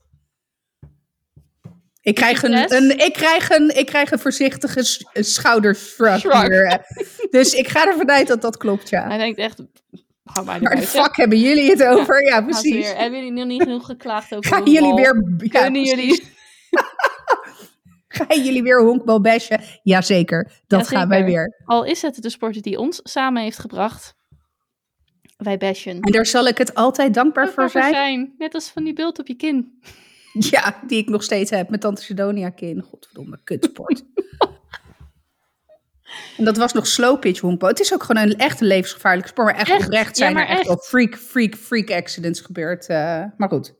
Ik 2.01 2.15
krijg 2.15 2.43
een, 2.43 2.51
Yes. 2.51 2.71
een, 2.71 2.97
ik 2.99 3.13
krijg 3.13 3.49
een, 3.49 3.77
ik 3.77 3.85
krijg 3.85 4.11
een 4.11 4.19
voorzichtige 4.19 4.83
s- 4.83 5.05
schoudershrug 5.13 6.19
Shrug. 6.19 6.41
hier. 6.41 6.65
eh. 6.65 6.77
Dus 7.29 7.53
ik 7.53 7.67
ga 7.67 7.87
ervan 7.87 8.09
uit 8.11 8.27
dat 8.27 8.41
dat 8.41 8.57
klopt, 8.57 8.89
ja. 8.89 9.07
Hij 9.07 9.17
denkt 9.17 9.39
echt, 9.39 9.61
hou 10.33 10.45
mij 10.45 10.59
Waar 10.59 10.75
de 10.75 10.81
fuck 10.81 11.15
hebben 11.15 11.39
jullie 11.39 11.69
het 11.69 11.83
over? 11.83 12.23
Ja, 12.25 12.41
precies. 12.41 12.73
Weer, 12.73 12.97
hebben 12.97 13.19
jullie 13.19 13.33
nog 13.33 13.47
niet 13.47 13.61
genoeg 13.63 13.85
geklaagd 13.85 14.35
over 14.35 14.51
Gaan 14.51 14.71
jullie 14.71 14.93
weer... 14.93 15.35
ja, 15.37 15.61
Kunnen 15.61 15.83
jullie... 15.83 16.23
Gaan 18.07 18.43
jullie 18.43 18.63
weer 18.63 18.81
honkbal 18.81 19.21
bashen? 19.21 19.61
Jazeker, 19.83 20.43
dat 20.43 20.79
Jazeker. 20.79 20.97
gaan 20.97 21.09
wij 21.09 21.25
weer. 21.25 21.61
Al 21.65 21.83
is 21.83 22.01
het 22.01 22.21
de 22.21 22.29
sport 22.29 22.63
die 22.63 22.79
ons 22.79 22.99
samen 23.03 23.43
heeft 23.43 23.59
gebracht. 23.59 24.15
Wij 25.37 25.57
bashen. 25.57 25.99
En 25.99 26.11
daar 26.11 26.25
zal 26.25 26.47
ik 26.47 26.57
het 26.57 26.75
altijd 26.75 27.13
dankbaar 27.13 27.47
voor 27.47 27.55
Dankbaar 27.55 27.89
zijn. 27.89 28.33
Net 28.37 28.53
als 28.53 28.69
van 28.69 28.83
die 28.83 28.93
beeld 28.93 29.19
op 29.19 29.27
je 29.27 29.35
kin. 29.35 29.71
Ja, 30.39 30.79
die 30.87 30.97
ik 30.97 31.09
nog 31.09 31.23
steeds 31.23 31.49
heb 31.49 31.69
met 31.69 31.81
Tante 31.81 32.01
Sidonia 32.01 32.49
kin. 32.49 32.81
Godverdomme, 32.81 33.39
kutsport. 33.43 34.03
en 36.37 36.43
dat 36.45 36.57
was 36.57 36.73
nog 36.73 36.87
slow 36.87 37.19
pitch 37.19 37.39
honkbal. 37.39 37.69
Het 37.69 37.79
is 37.79 37.93
ook 37.93 38.03
gewoon 38.03 38.23
een 38.23 38.37
echt 38.37 38.61
een 38.61 38.67
levensgevaarlijk 38.67 39.27
sport. 39.27 39.47
Maar 39.47 39.59
echt, 39.59 39.69
Echt? 39.69 39.85
oprecht 39.85 40.17
zijn 40.17 40.35
er 40.37 40.47
echt 40.47 40.57
echt. 40.59 40.67
wel 40.67 40.77
freak, 40.77 41.15
freak, 41.17 41.55
freak 41.55 41.91
accidents 41.91 42.41
gebeurd. 42.41 42.87
eh, 42.87 43.23
maar 43.37 43.49
goed. 43.49 43.73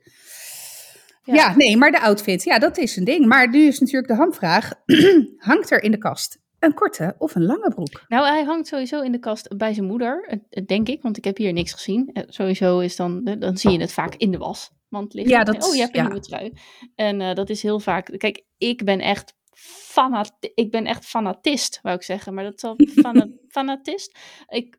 Ja. 1.24 1.34
Ja. 1.34 1.56
nee, 1.56 1.78
maar 1.78 1.92
de 1.92 2.00
outfit, 2.02 2.44
ja, 2.44 2.60
dat 2.60 2.78
is 2.78 2.96
een 2.96 3.04
ding. 3.04 3.26
Maar 3.26 3.50
nu 3.50 3.68
is 3.68 3.80
natuurlijk 3.80 4.08
de 4.08 4.16
hamvraag. 4.16 4.72
Hangt 5.38 5.72
er 5.72 5.84
in 5.84 5.92
de 5.92 5.98
kast 5.98 6.40
een 6.60 6.74
korte 6.74 7.16
of 7.18 7.36
een 7.36 7.46
lange 7.46 7.70
broek? 7.70 8.06
Nou, 8.08 8.28
hij 8.28 8.44
hangt 8.44 8.68
sowieso 8.68 9.02
in 9.02 9.12
de 9.12 9.20
kast 9.20 9.58
bij 9.58 9.74
zijn 9.74 9.86
moeder, 9.86 10.40
denk 10.66 10.88
ik, 10.88 11.02
want 11.02 11.18
ik 11.18 11.24
heb 11.24 11.38
hier 11.38 11.54
niks 11.54 11.72
gezien. 11.74 12.10
Eh, 12.14 12.24
Sowieso 12.28 12.80
is 12.80 12.96
dan, 12.96 13.22
eh, 13.26 13.40
dan 13.40 13.58
zie 13.58 13.72
je 13.72 13.80
het 13.80 13.92
vaak 13.94 14.16
in 14.16 14.32
de 14.32 14.38
wasmand 14.38 15.14
liggen. 15.14 15.34
Ja, 15.34 15.44
dat- 15.44 15.68
oh, 15.68 15.74
je 15.76 15.82
hebt 15.82 15.96
een 15.96 16.02
ja. 16.02 16.08
nieuwe 16.08 16.24
trui. 16.26 16.54
En 16.96 17.36
dat 17.36 17.50
is 17.50 17.62
heel 17.62 17.80
vaak. 17.80 18.14
Kijk, 18.18 18.44
ik 18.58 18.86
ben 18.86 19.00
echt 19.00 19.34
fanat, 19.64 20.34
ik 20.54 20.72
ben 20.72 20.86
echt 20.86 21.06
fanatist, 21.06 21.80
wou 21.82 21.96
ik 21.96 22.04
zeggen, 22.04 22.34
maar 22.34 22.44
dat 22.44 22.60
zal 22.60 22.76
fana, 23.02 23.28
fanatist. 23.50 24.18
Ik, 24.48 24.78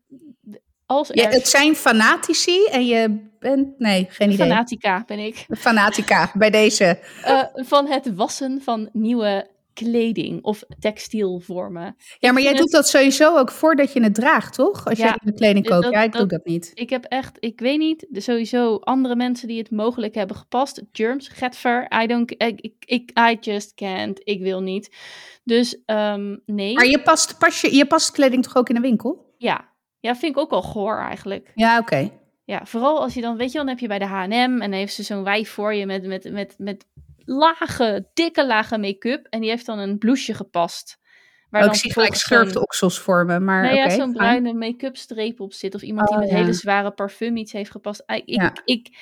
als 0.85 1.09
Ja, 1.13 1.29
het 1.29 1.47
zijn 1.47 1.75
fanatici 1.75 2.65
en 2.65 2.85
je 2.85 3.29
bent, 3.39 3.79
nee, 3.79 4.07
geen 4.09 4.31
idee. 4.31 4.47
fanatica 4.47 5.03
ben 5.05 5.19
ik 5.19 5.45
Fanatica 5.57 6.31
bij 6.33 6.49
deze. 6.49 6.99
eh, 7.23 7.43
van 7.53 7.87
het 7.87 8.15
wassen 8.15 8.61
van 8.61 8.89
nieuwe 8.93 9.51
kleding 9.73 10.43
of 10.43 10.63
textielvormen. 10.79 11.95
Ja, 12.19 12.31
maar 12.31 12.41
jij 12.41 12.53
doet 12.53 12.71
dat 12.71 12.87
sowieso 12.87 13.37
ook 13.37 13.51
voordat 13.51 13.93
je 13.93 14.03
het 14.03 14.13
draagt, 14.15 14.53
toch? 14.53 14.85
Als 14.85 14.97
Ja, 14.97 15.05
jij 15.05 15.17
de 15.23 15.33
kleding 15.33 15.65
koopt. 15.69 15.83
dat- 15.83 15.91
ja, 15.91 16.01
ik 16.03 16.11
doe 16.11 16.21
dat- 16.21 16.29
dat 16.29 16.45
niet. 16.45 16.71
Ik 16.73 16.89
heb 16.89 17.03
echt, 17.05 17.37
ik 17.39 17.59
weet 17.59 17.77
niet, 17.79 18.05
de- 18.09 18.21
sowieso 18.21 18.75
andere 18.75 19.15
mensen 19.15 19.47
die 19.47 19.57
het 19.57 19.71
mogelijk 19.71 20.15
hebben 20.15 20.35
gepast. 20.35 20.83
Germs, 20.91 21.27
Getver, 21.27 21.87
I 22.03 22.07
don't, 22.07 22.31
ik, 22.31 22.61
ik, 22.61 22.73
ik- 22.85 23.11
I 23.19 23.37
just 23.41 23.73
can't, 23.73 24.19
ik 24.23 24.41
wil 24.41 24.61
niet. 24.61 24.95
Dus 25.43 25.81
ehm, 25.85 26.35
nee, 26.45 26.73
Maar 26.73 26.85
je 26.87 27.01
past, 27.01 27.37
pas 27.37 27.61
je, 27.61 27.75
je 27.75 27.85
past 27.85 28.11
kleding 28.11 28.43
toch 28.43 28.55
ook 28.55 28.69
in 28.69 28.75
de 28.75 28.81
winkel? 28.81 29.33
ja. 29.37 29.71
Ja, 29.99 30.15
vind 30.15 30.31
ik 30.35 30.41
ook 30.41 30.51
al 30.51 30.61
goor 30.61 30.97
eigenlijk. 30.97 31.51
Ja, 31.55 31.77
oké. 31.79 32.09
Ja, 32.45 32.65
vooral 32.65 33.01
als 33.01 33.13
je 33.13 33.21
dan, 33.21 33.37
weet 33.37 33.51
je, 33.51 33.57
dan 33.57 33.67
heb 33.67 33.79
je 33.79 33.87
bij 33.87 33.99
de 33.99 34.05
H&M 34.05 34.31
en 34.31 34.59
dan 34.59 34.71
heeft 34.71 34.93
ze 34.93 35.03
zo'n 35.03 35.23
wijf 35.23 35.49
voor 35.49 35.73
je 35.73 35.85
met, 35.85 36.05
met, 36.05 36.31
met, 36.31 36.55
met 36.57 36.85
lage, 37.25 38.09
dikke 38.13 38.45
lage 38.45 38.77
make-up. 38.77 39.25
En 39.29 39.39
die 39.41 39.49
heeft 39.49 39.65
dan 39.65 39.79
een 39.79 39.97
blouseje 39.97 40.37
gepast. 40.37 41.01
Waar 41.49 41.61
Oh, 41.61 41.67
dan 41.67 41.75
ik 41.77 41.81
zie 41.83 41.91
gelijk 41.93 42.15
vervolgens 42.15 42.27
zo'n- 42.29 42.37
schurftoksels 42.51 42.99
vormen, 42.99 43.43
maar 43.43 43.63
Nou 43.63 43.75
ja, 43.75 43.89
zo'n 43.89 44.13
bruine 44.13 44.53
make-up 44.53 44.97
streep 44.97 45.39
op 45.39 45.53
zit. 45.53 45.75
Of 45.75 45.81
iemand 45.81 46.07
die 46.07 46.15
Oh, 46.17 46.23
met 46.23 46.31
ja. 46.31 46.37
hele 46.37 46.53
zware 46.53 46.91
parfum 46.91 47.37
iets 47.37 47.51
heeft 47.51 47.71
gepast. 47.71 48.05
Ah, 48.05 48.17
Ik, 48.17 48.23
Ja. 48.25 48.53
ik, 48.65 48.97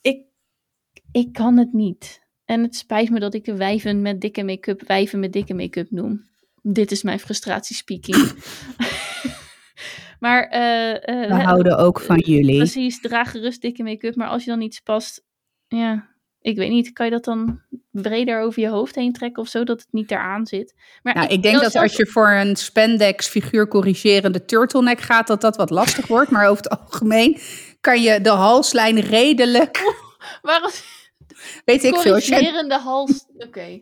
ik, 0.00 0.24
ik 1.12 1.32
kan 1.32 1.56
het 1.56 1.72
niet. 1.72 2.24
En 2.44 2.62
het 2.62 2.76
spijt 2.76 3.10
me 3.10 3.20
dat 3.20 3.34
ik 3.34 3.44
de 3.44 3.56
wijven 3.56 4.02
met 4.02 4.20
dikke 4.20 4.42
make-up 4.44 4.82
wijven 4.86 5.20
met 5.20 5.32
dikke 5.32 5.54
make-up 5.54 5.90
noem. 5.90 6.24
Dit 6.62 6.90
is 6.90 7.02
mijn 7.02 7.18
frustratie 7.20 7.76
speaking. 7.76 8.16
maar 10.20 10.42
eh, 10.48 11.08
eh, 11.22 11.28
We 11.36 11.42
houden 11.42 11.78
ook 11.78 12.00
van 12.00 12.18
jullie. 12.18 12.56
precies, 12.56 13.00
draag 13.00 13.30
gerust 13.30 13.62
dikke 13.62 13.82
make-up. 13.82 14.14
Maar 14.16 14.28
als 14.28 14.44
je 14.44 14.50
dan 14.50 14.60
iets 14.60 14.80
past, 14.80 15.24
ja, 15.68 16.14
ik 16.46 16.56
weet 16.56 16.70
niet. 16.70 16.92
Kan 16.92 17.06
je 17.06 17.12
dat 17.12 17.24
dan 17.24 17.60
breder 17.90 18.40
over 18.40 18.60
je 18.62 18.68
hoofd 18.68 18.94
heen 18.94 19.12
trekken 19.12 19.42
of 19.42 19.48
zo, 19.48 19.64
dat 19.64 19.80
het 19.80 19.88
niet 19.90 20.10
eraan 20.10 20.46
zit? 20.46 20.74
Maar 21.02 21.14
Nou, 21.14 21.26
ik 21.28 21.42
denk 21.42 21.60
dat 21.60 21.74
als 21.74 21.96
je 21.96 22.06
voor 22.06 22.30
een 22.30 22.56
spandex 22.56 23.28
figuur 23.28 23.68
corrigerende 23.68 24.44
turtleneck 24.44 25.00
gaat, 25.00 25.26
dat 25.26 25.40
dat 25.40 25.56
wat 25.56 25.70
lastig 25.70 26.06
wordt. 26.06 26.30
Maar 26.30 26.48
over 26.48 26.64
het 26.64 26.80
algemeen 26.80 27.38
kan 27.80 28.02
je 28.02 28.20
de 28.20 28.30
halslijn 28.30 29.00
redelijk, 29.00 29.94
Waarom 30.42 30.70
weet 31.64 31.84
ik 31.84 31.96
veel. 31.96 32.12
corrigerende 32.12 32.78
hals. 32.78 33.26
Oké. 33.38 33.80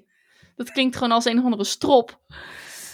Dat 0.56 0.70
klinkt 0.72 0.96
gewoon 0.96 1.12
als 1.12 1.24
een 1.24 1.38
of 1.38 1.44
andere 1.44 1.64
strop. 1.64 2.20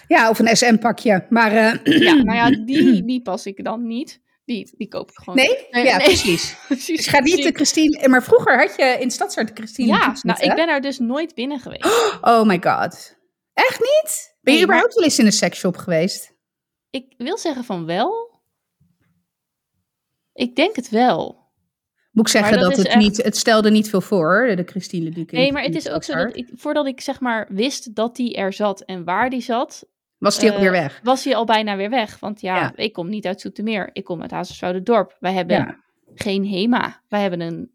ja, 0.09 0.31
of 0.31 0.39
een 0.39 0.57
SM-pakje. 0.57 1.27
Maar 1.29 1.53
eh, 1.53 1.99
Ja, 1.99 2.13
nou 2.23 2.37
ja, 2.37 2.65
die, 2.65 3.05
die 3.05 3.23
pas 3.23 3.47
ik 3.47 3.65
dan 3.65 3.87
niet. 3.87 4.21
Die, 4.51 4.71
die 4.77 4.89
koop 4.89 5.11
ik 5.11 5.17
gewoon. 5.17 5.37
nee? 5.37 5.67
Nee, 5.71 5.85
ja, 5.85 5.97
nee. 5.97 6.07
precies. 6.07 6.57
precies. 6.67 6.97
Dus 6.97 7.07
ga 7.07 7.21
niet 7.21 7.43
de 7.43 7.53
Christine... 7.53 8.09
Maar 8.09 8.23
vroeger 8.23 8.59
had 8.59 8.77
je 8.77 8.97
in 9.01 9.11
Stadshart 9.11 9.49
de 9.49 9.55
Christine 9.55 9.89
Ja, 9.89 10.17
nou, 10.23 10.41
ik 10.43 10.55
ben 10.55 10.67
daar 10.67 10.81
dus 10.81 10.99
nooit 10.99 11.35
binnen 11.35 11.61
geweest. 11.61 11.85
Oh 12.21 12.43
my 12.43 12.61
god. 12.63 13.17
Echt 13.53 13.81
niet? 13.81 14.35
Ben 14.41 14.53
je 14.55 14.59
Nee, 14.59 14.63
überhaupt 14.63 14.95
wel 14.95 15.05
eens 15.05 15.19
in 15.19 15.27
een 15.27 15.33
seksshop 15.33 15.77
geweest? 15.77 16.33
Ik 16.91 17.15
wil 17.17 17.39
zeggen 17.39 17.65
van 17.65 17.87
wel. 17.87 18.41
Ik 20.33 20.57
denk 20.57 20.77
het 20.77 20.89
wel. 20.89 21.49
Moet 22.13 22.27
ik 22.27 22.33
zeggen 22.33 22.51
Maar 22.55 22.61
dat, 22.61 22.77
dat 22.77 22.87
het 22.87 22.97
niet... 22.97 23.17
Het 23.17 23.37
stelde 23.37 23.71
niet 23.71 23.89
veel 23.89 24.01
voor, 24.01 24.53
de 24.57 24.65
Christine 24.65 25.11
in- 25.11 25.29
Nee, 25.31 25.53
maar 25.53 25.63
het 25.63 25.75
is 25.75 25.89
ook 25.89 26.05
zo 26.05 26.15
dat 26.15 26.37
ik, 26.37 26.49
voordat 26.55 26.87
ik 26.87 27.01
zeg 27.01 27.21
maar 27.21 27.47
wist 27.51 27.95
dat 27.95 28.17
die 28.17 28.37
er 28.37 28.53
zat 28.53 28.81
en 28.81 29.05
waar 29.05 29.31
die 29.31 29.43
zat, 29.43 29.87
Was 30.21 30.39
die 30.39 30.49
eh, 30.49 30.55
alweer 30.55 30.71
weg? 30.71 31.01
was 31.03 31.25
hij 31.25 31.37
al 31.37 31.45
bijna 31.45 31.77
weer 31.77 31.91
weg. 31.91 32.19
Want 32.19 32.41
ja, 32.41 32.57
Ja. 32.57 32.73
ik 32.75 32.93
kom 32.93 33.09
niet 33.09 33.27
uit 33.27 33.41
Zoetermeer. 33.41 33.91
Ik 33.93 34.05
kom 34.05 34.21
uit 34.23 34.31
Hazerswoude-dorp. 34.31 35.17
Wij 35.21 35.33
hebben 35.33 35.57
Ja. 35.57 35.77
geen 36.15 36.47
HEMA. 36.49 37.01
Wij 37.09 37.21
hebben 37.21 37.41
een... 37.41 37.71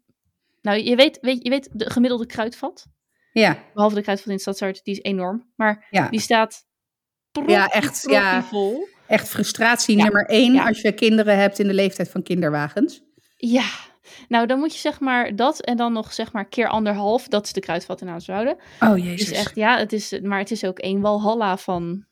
Nou, 0.62 0.78
je 0.78 0.96
weet, 0.96 1.18
weet, 1.20 1.42
je 1.42 1.50
weet 1.50 1.68
de 1.72 1.90
gemiddelde 1.90 2.26
kruidvat. 2.26 2.86
Ja, 3.32 3.58
Behalve 3.74 3.94
de 3.94 4.02
kruidvat 4.02 4.32
in 4.32 4.38
Stadshart, 4.38 4.84
die 4.84 4.94
is 4.94 5.02
enorm. 5.02 5.52
Maar 5.56 5.86
ja. 5.90 6.08
die 6.08 6.20
staat 6.20 6.64
prop, 7.32 7.48
Ja, 7.48 7.68
echt, 7.68 8.06
ja. 8.10 8.42
vol. 8.42 8.88
Echt 9.06 9.28
frustratie 9.28 9.96
nummer 9.96 10.26
één 10.26 10.58
als 10.58 10.80
je 10.80 10.92
kinderen 10.92 11.38
hebt 11.38 11.58
in 11.58 11.66
de 11.66 11.74
leeftijd 11.74 12.10
van 12.10 12.22
kinderwagens. 12.22 13.02
Ja, 13.36 13.68
nou 14.28 14.46
dan 14.46 14.58
moet 14.58 14.72
je 14.72 14.78
zeg 14.80 15.00
maar 15.00 15.36
dat 15.36 15.60
en 15.60 15.76
dan 15.76 15.92
nog 15.92 16.12
zeg 16.12 16.32
maar 16.32 16.48
keer 16.48 16.68
anderhalf. 16.68 17.28
Dat 17.28 17.44
is 17.44 17.52
de 17.52 17.60
kruidvat 17.60 18.00
in 18.00 18.06
Hazerswoude. 18.06 18.56
Oh 18.80 18.98
jezus. 18.98 19.28
Dus 19.28 19.38
echt, 19.38 19.54
ja, 19.54 19.78
het 19.78 19.92
is, 19.92 20.20
maar 20.22 20.38
het 20.38 20.50
is 20.50 20.64
ook 20.64 20.78
een 20.82 21.00
walhalla 21.00 21.56
van... 21.56 22.04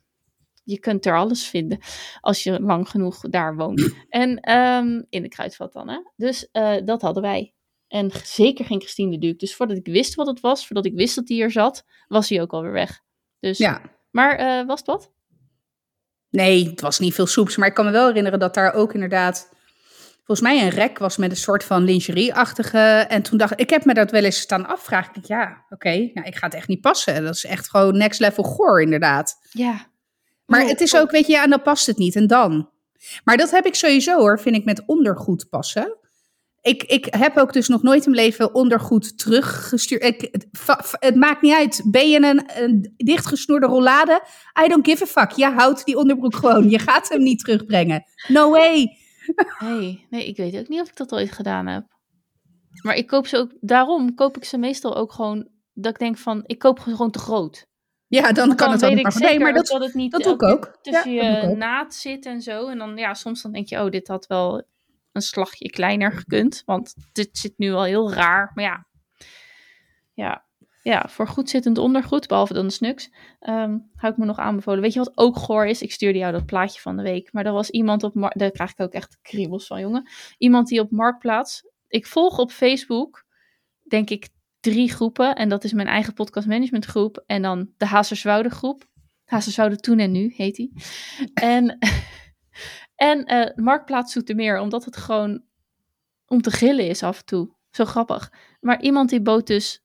Je 0.65 0.79
kunt 0.79 1.07
er 1.07 1.17
alles 1.17 1.47
vinden 1.47 1.79
als 2.21 2.43
je 2.43 2.61
lang 2.61 2.89
genoeg 2.89 3.21
daar 3.21 3.57
woont. 3.57 3.93
En 4.09 4.41
ehm, 4.41 5.03
in 5.09 5.23
de 5.23 5.29
kruidvat 5.29 5.73
dan, 5.73 5.89
hè. 5.89 5.99
Dus 6.17 6.49
eh, 6.51 6.77
dat 6.85 7.03
hadden 7.03 7.23
wij. 7.23 7.55
En 7.89 8.11
zeker 8.25 8.65
geen 8.65 8.81
Christine 8.81 9.11
de 9.11 9.19
Duc. 9.19 9.37
Dus 9.37 9.55
voordat 9.55 9.77
ik 9.77 9.87
wist 9.87 10.15
wat 10.15 10.27
het 10.27 10.41
was, 10.41 10.67
voordat 10.67 10.87
ik 10.87 10.95
wist 10.95 11.15
dat 11.15 11.29
hij 11.29 11.41
er 11.41 11.51
zat, 11.51 11.85
was 12.09 12.29
hij 12.29 12.41
ook 12.41 12.53
alweer 12.53 12.73
weg. 12.73 13.01
Dus, 13.41 13.59
Ja. 13.59 13.81
Maar 14.11 14.37
eh, 14.37 14.67
was 14.67 14.79
het 14.79 14.87
wat? 14.87 15.13
Nee, 16.31 16.69
het 16.71 16.81
was 16.81 16.99
niet 16.99 17.15
veel 17.15 17.27
soeps. 17.27 17.57
Maar 17.57 17.69
ik 17.69 17.75
kan 17.75 17.85
me 17.85 17.91
wel 17.91 18.07
herinneren 18.07 18.39
dat 18.39 18.55
daar 18.55 18.75
ook 18.75 18.95
inderdaad... 18.95 19.53
Volgens 20.25 20.49
mij 20.49 20.63
een 20.63 20.71
rek 20.71 20.99
was 20.99 21.17
met 21.17 21.31
een 21.31 21.37
soort 21.37 21.65
van 21.65 21.85
lingerie-achtige. 21.85 22.79
En 23.09 23.23
toen 23.23 23.39
dacht 23.39 23.53
ik, 23.53 23.61
ik 23.61 23.71
heb 23.71 23.85
me 23.85 23.95
dat 23.95 24.11
wel 24.11 24.25
eens 24.25 24.41
staan 24.41 24.67
afvragen. 24.67 25.09
Ik, 25.09 25.15
dacht, 25.15 25.27
ja, 25.27 25.65
oké, 25.69 25.89
nou, 25.89 26.27
ik 26.27 26.37
ga 26.37 26.47
het 26.47 26.55
echt 26.55 26.69
niet 26.69 26.81
passen. 26.81 27.25
Dat 27.25 27.35
is 27.35 27.45
echt 27.45 27.71
gewoon 27.71 27.97
next 27.97 28.21
level 28.21 28.45
goor 28.45 28.83
inderdaad. 28.83 29.39
Ja. 29.51 29.93
Maar 30.47 30.67
het 30.67 30.81
is 30.81 30.97
ook, 30.97 31.11
weet 31.11 31.27
je, 31.27 31.33
ja, 31.33 31.43
en 31.43 31.51
dan 31.51 31.63
past 31.63 31.87
het 31.87 31.99
niet. 31.99 32.17
En 32.17 32.27
dan? 32.27 32.71
Maar 33.25 33.37
dat 33.37 33.51
heb 33.51 33.67
ik 33.67 33.75
sowieso 33.75 34.19
hoor, 34.19 34.41
vind 34.41 34.57
ik, 34.57 34.65
met 34.65 34.83
ondergoed 34.87 35.47
passen. 35.51 35.99
Ik, 36.61 36.83
ik 36.83 37.07
heb 37.11 37.37
ook 37.37 37.53
dus 37.53 37.69
nog 37.69 37.83
nooit 37.83 38.05
in 38.05 38.11
mijn 38.11 38.25
leven 38.25 38.55
ondergoed 38.55 39.19
teruggestuurd. 39.19 40.03
Ik, 40.03 40.29
het, 40.31 40.47
het 40.99 41.15
maakt 41.15 41.43
niet 41.43 41.55
uit. 41.55 41.83
Ben 41.85 42.11
je 42.11 42.23
een, 42.23 42.63
een 42.63 42.93
dichtgesnoerde 42.97 43.67
rollade? 43.67 44.23
I 44.65 44.69
don't 44.69 44.87
give 44.87 45.03
a 45.03 45.07
fuck. 45.07 45.31
Je 45.31 45.47
houdt 45.47 45.85
die 45.85 45.97
onderbroek 45.97 46.37
gewoon. 46.37 46.71
Je 46.71 46.79
gaat 46.79 47.09
hem 47.09 47.23
niet 47.23 47.39
terugbrengen. 47.39 48.05
No 48.29 48.51
way. 48.51 48.99
Nee, 49.59 50.07
nee, 50.11 50.27
ik 50.27 50.37
weet 50.37 50.57
ook 50.57 50.69
niet 50.69 50.81
of 50.81 50.89
ik 50.89 50.97
dat 50.97 51.13
ooit 51.15 51.33
gedaan 51.33 51.67
heb. 51.67 51.85
Maar 52.83 52.95
ik 52.95 53.07
koop 53.07 53.27
ze 53.27 53.37
ook, 53.37 53.51
daarom 53.61 54.15
koop 54.15 54.37
ik 54.37 54.45
ze 54.45 54.59
meestal 54.59 54.97
ook 54.97 55.13
gewoon, 55.13 55.49
dat 55.73 55.93
ik 55.93 55.99
denk 55.99 56.19
van, 56.19 56.43
ik 56.47 56.59
koop 56.59 56.79
gewoon 56.79 57.11
te 57.11 57.19
groot. 57.19 57.67
Ja, 58.09 58.33
dan 58.33 58.49
kan 58.49 58.57
Dan 58.57 58.71
het 58.71 58.81
weet 58.81 58.91
ook 58.91 58.99
ik 58.99 59.13
zeker 59.13 59.29
Nee, 59.29 59.39
maar 59.39 59.53
dat, 59.53 59.67
dat 59.67 59.81
het 59.83 59.95
niet 59.95 60.13
dat 60.13 60.23
doe 60.23 60.35
ik 60.35 60.43
ook. 60.43 60.79
tussen 60.83 61.13
Ja, 61.13 61.23
je 61.39 61.49
ook. 61.49 61.57
naad 61.57 61.95
zit 61.95 62.27
en 62.27 62.43
zo. 62.43 62.69
En 62.69 62.79
dan, 62.79 62.97
ja, 62.97 63.15
soms 63.15 63.43
dan 63.43 63.53
denk 63.53 63.69
je, 63.69 63.83
oh, 63.85 63.91
dit 63.91 64.09
had 64.09 64.27
wel 64.27 64.63
een 65.13 65.23
slagje 65.23 65.71
kleiner 65.71 66.13
gekund. 66.13 66.63
Want 66.67 66.95
dit 67.13 67.39
zit 67.39 67.53
nu 67.57 67.71
wel 67.71 67.83
heel 67.85 68.13
raar. 68.13 68.51
Maar 68.55 68.65
ja, 68.65 68.87
ja, 70.15 70.45
ja 70.83 71.09
voor 71.09 71.29
goed 71.29 71.51
zittend 71.51 71.79
ondergoed, 71.79 72.27
behalve 72.29 72.53
dan 72.55 72.67
de 72.67 72.73
snuks, 72.73 73.11
ehm, 73.41 73.79
hou 73.95 74.13
ik 74.13 74.17
me 74.19 74.25
nog 74.25 74.39
aanbevolen. 74.39 74.81
Weet 74.81 74.93
je 74.93 74.99
wat 74.99 75.13
ook 75.19 75.37
goor 75.37 75.67
is? 75.67 75.83
Ik 75.83 75.93
stuurde 75.93 76.19
jou 76.19 76.33
dat 76.33 76.47
plaatje 76.47 76.81
van 76.81 76.97
de 76.97 77.03
week. 77.03 77.33
Maar 77.33 77.47
er 77.47 77.53
was 77.53 77.71
iemand 77.71 78.03
op, 78.03 78.15
Mar- 78.15 78.35
daar 78.37 78.51
krijg 78.51 78.71
ik 78.71 78.81
ook 78.81 78.93
echt 78.93 79.19
kriebels 79.23 79.67
van, 79.67 79.81
jongen. 79.81 80.09
Iemand 80.39 80.69
die 80.69 80.81
op 80.81 80.91
Marktplaats, 80.91 81.67
ik 81.89 82.07
volg 82.07 82.39
op 82.39 82.51
Facebook, 82.51 83.25
denk 83.83 84.11
ik, 84.11 84.29
drie 84.65 84.93
groepen. 84.93 85.35
En 85.35 85.49
dat 85.49 85.65
is 85.65 85.73
mijn 85.73 85.89
eigen 85.89 86.15
podcast 86.15 86.47
management 86.47 86.85
groep. 86.85 87.23
En 87.27 87.43
dan 87.43 87.71
de 87.77 87.87
Hazerswoude 87.87 88.49
groep. 88.49 88.85
Hazerswoude 89.25 89.77
toen 89.77 89.99
en 89.99 90.11
nu 90.11 90.33
heet 90.37 90.55
die. 90.55 90.73
En, 91.35 91.79
en 93.11 93.25
eh, 93.25 93.57
Marktplaats 93.57 94.13
Zoetermeer, 94.13 94.59
omdat 94.59 94.85
het 94.85 94.97
gewoon 94.97 95.43
om 96.27 96.43
te 96.43 96.51
gillen 96.51 96.89
is 96.89 97.03
af 97.03 97.19
en 97.19 97.25
toe. 97.25 97.55
Zo 97.71 97.85
grappig. 97.85 98.33
Maar 98.61 98.83
iemand 98.83 99.11
die 99.11 99.23
bood 99.23 99.47
dus 99.47 99.85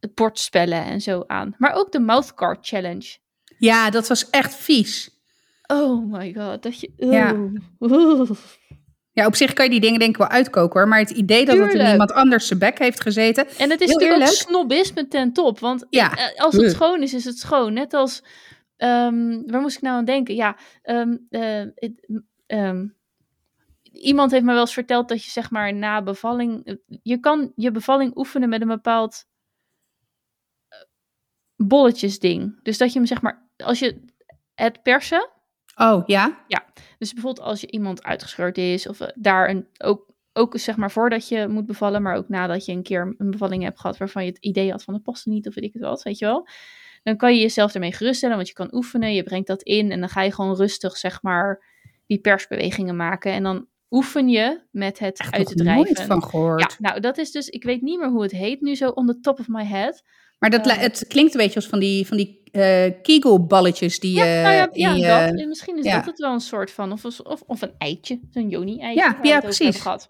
het 0.00 0.14
bordspellen 0.14 0.84
en 0.84 1.00
zo 1.00 1.24
aan. 1.26 1.54
Maar 1.58 1.72
ook 1.72 1.92
de 1.92 2.00
mouthguard 2.00 2.66
challenge. 2.66 3.18
Ja, 3.58 3.90
dat 3.90 4.08
was 4.08 4.30
echt 4.30 4.54
vies. 4.54 5.20
Oh 5.66 6.12
my 6.12 6.34
god, 6.34 6.62
dat 6.62 6.80
je... 6.80 6.92
Ja. 6.96 7.50
Ja, 9.14 9.26
op 9.26 9.34
zich 9.34 9.52
kan 9.52 9.64
je 9.64 9.70
die 9.70 9.80
dingen 9.80 9.98
denk 9.98 10.10
ik 10.10 10.16
wel 10.16 10.28
uitkoken 10.28 10.80
hoor. 10.80 10.88
Maar 10.88 10.98
het 10.98 11.10
idee 11.10 11.44
dat 11.44 11.58
het 11.58 11.74
in 11.74 11.86
iemand 11.90 12.12
anders 12.12 12.46
zijn 12.46 12.58
bek 12.58 12.78
heeft 12.78 13.00
gezeten. 13.00 13.48
En 13.58 13.70
het 13.70 13.80
is 13.80 13.88
Heel 13.88 13.98
natuurlijk 13.98 14.02
ook 14.12 14.28
eerlijk. 14.28 14.48
snobisme 14.48 15.08
ten 15.08 15.32
top. 15.32 15.58
Want 15.58 15.86
Ja. 15.90 16.16
eh, 16.16 16.40
als 16.44 16.54
het 16.56 16.70
schoon 16.70 17.02
is, 17.02 17.14
is 17.14 17.24
het 17.24 17.38
schoon. 17.38 17.72
Net 17.72 17.94
als... 17.94 18.24
ehm, 18.76 19.42
waar 19.46 19.60
moest 19.60 19.76
ik 19.76 19.82
nou 19.82 19.96
aan 19.96 20.04
denken? 20.04 20.34
Ja, 20.34 20.56
ehm, 20.82 21.16
eh, 21.30 21.64
ehm, 22.46 22.86
iemand 23.92 24.30
heeft 24.30 24.44
me 24.44 24.52
wel 24.52 24.60
eens 24.60 24.72
verteld 24.72 25.08
dat 25.08 25.24
je 25.24 25.30
zeg 25.30 25.50
maar 25.50 25.74
na 25.74 26.02
bevalling... 26.02 26.64
eh, 26.66 26.74
Je 27.02 27.20
kan 27.20 27.52
je 27.56 27.70
bevalling 27.70 28.16
oefenen 28.16 28.48
met 28.48 28.60
een 28.60 28.68
bepaald 28.68 29.24
eh, 30.68 30.78
bolletjesding. 31.56 32.62
Dus 32.62 32.78
dat 32.78 32.92
je 32.92 32.98
hem 32.98 33.06
zeg 33.08 33.22
maar... 33.22 33.48
Als 33.56 33.78
je 33.78 34.04
het 34.54 34.82
persen... 34.82 35.30
Oh 35.74 36.02
ja? 36.06 36.44
Dus 36.98 37.12
bijvoorbeeld 37.12 37.46
als 37.46 37.60
je 37.60 37.70
iemand 37.70 38.02
uitgescheurd 38.02 38.58
is, 38.58 38.88
of 38.88 39.00
eh, 39.00 39.08
daar 39.14 39.48
een, 39.48 39.66
ook, 39.78 40.10
ook 40.32 40.58
zeg 40.58 40.76
maar 40.76 40.90
voordat 40.90 41.28
je 41.28 41.48
moet 41.48 41.66
bevallen, 41.66 42.02
maar 42.02 42.16
ook 42.16 42.28
nadat 42.28 42.64
je 42.64 42.72
een 42.72 42.82
keer 42.82 43.14
een 43.18 43.30
bevalling 43.30 43.62
hebt 43.62 43.80
gehad 43.80 43.96
waarvan 43.96 44.24
je 44.24 44.30
het 44.30 44.44
idee 44.44 44.70
had 44.70 44.82
van 44.82 44.94
het 44.94 45.02
past 45.02 45.26
niet 45.26 45.48
of 45.48 45.54
weet 45.54 45.64
ik 45.64 45.72
het 45.72 45.82
wat, 45.82 46.02
weet 46.02 46.18
je 46.18 46.24
wel. 46.24 46.48
Dan 47.02 47.16
kan 47.16 47.34
je 47.34 47.40
jezelf 47.40 47.74
ermee 47.74 47.92
geruststellen, 47.92 48.36
want 48.36 48.48
je 48.48 48.54
kan 48.54 48.74
oefenen, 48.74 49.14
je 49.14 49.22
brengt 49.22 49.46
dat 49.46 49.62
in 49.62 49.90
en 49.90 50.00
dan 50.00 50.08
ga 50.08 50.22
je 50.22 50.32
gewoon 50.32 50.56
rustig 50.56 50.96
zeg 50.96 51.22
maar 51.22 51.64
die 52.06 52.20
persbewegingen 52.20 52.96
maken 52.96 53.32
en 53.32 53.42
dan 53.42 53.66
oefen 53.90 54.28
je 54.28 54.60
met 54.70 54.98
het 54.98 55.18
Echt 55.18 55.34
uit 55.34 55.46
te 55.46 55.54
drijven. 55.54 55.84
nooit 55.84 56.02
van 56.02 56.22
gehoord. 56.22 56.60
Ja, 56.60 56.68
nou 56.78 57.00
dat 57.00 57.18
is 57.18 57.30
dus, 57.30 57.48
ik 57.48 57.64
weet 57.64 57.82
niet 57.82 57.98
meer 57.98 58.10
hoe 58.10 58.22
het 58.22 58.30
heet 58.30 58.60
nu 58.60 58.74
zo 58.74 58.88
on 58.88 59.06
the 59.06 59.20
top 59.20 59.38
of 59.38 59.48
my 59.48 59.64
head. 59.64 60.02
Maar 60.42 60.50
dat, 60.50 60.64
Ja. 60.66 60.72
li- 60.74 60.80
het 60.80 61.04
klinkt 61.08 61.34
een 61.34 61.40
beetje 61.40 61.54
als 61.54 61.66
van 61.66 61.78
die, 61.78 62.06
van 62.06 62.16
die 62.16 62.40
eh 62.52 62.92
Kegel-balletjes 63.02 64.00
die 64.00 64.14
Ja, 64.16 64.24
je 64.24 64.42
nou 64.42 64.54
ja, 64.54 64.68
ja 64.72 64.90
in 64.90 64.96
je- 64.96 65.06
dat. 65.06 65.40
En 65.40 65.48
misschien 65.48 65.78
is 65.78 65.84
ja. 65.84 65.96
dat 65.96 66.06
het 66.06 66.18
wel 66.18 66.32
een 66.32 66.40
soort 66.40 66.70
van, 66.70 66.92
of, 66.92 67.04
of, 67.04 67.42
of 67.46 67.62
een 67.62 67.74
eitje, 67.78 68.20
zo'n 68.30 68.48
joni-eitje. 68.48 69.00
Ja, 69.02 69.18
ja, 69.22 69.40
precies. 69.40 69.80
Gehad. 69.80 70.08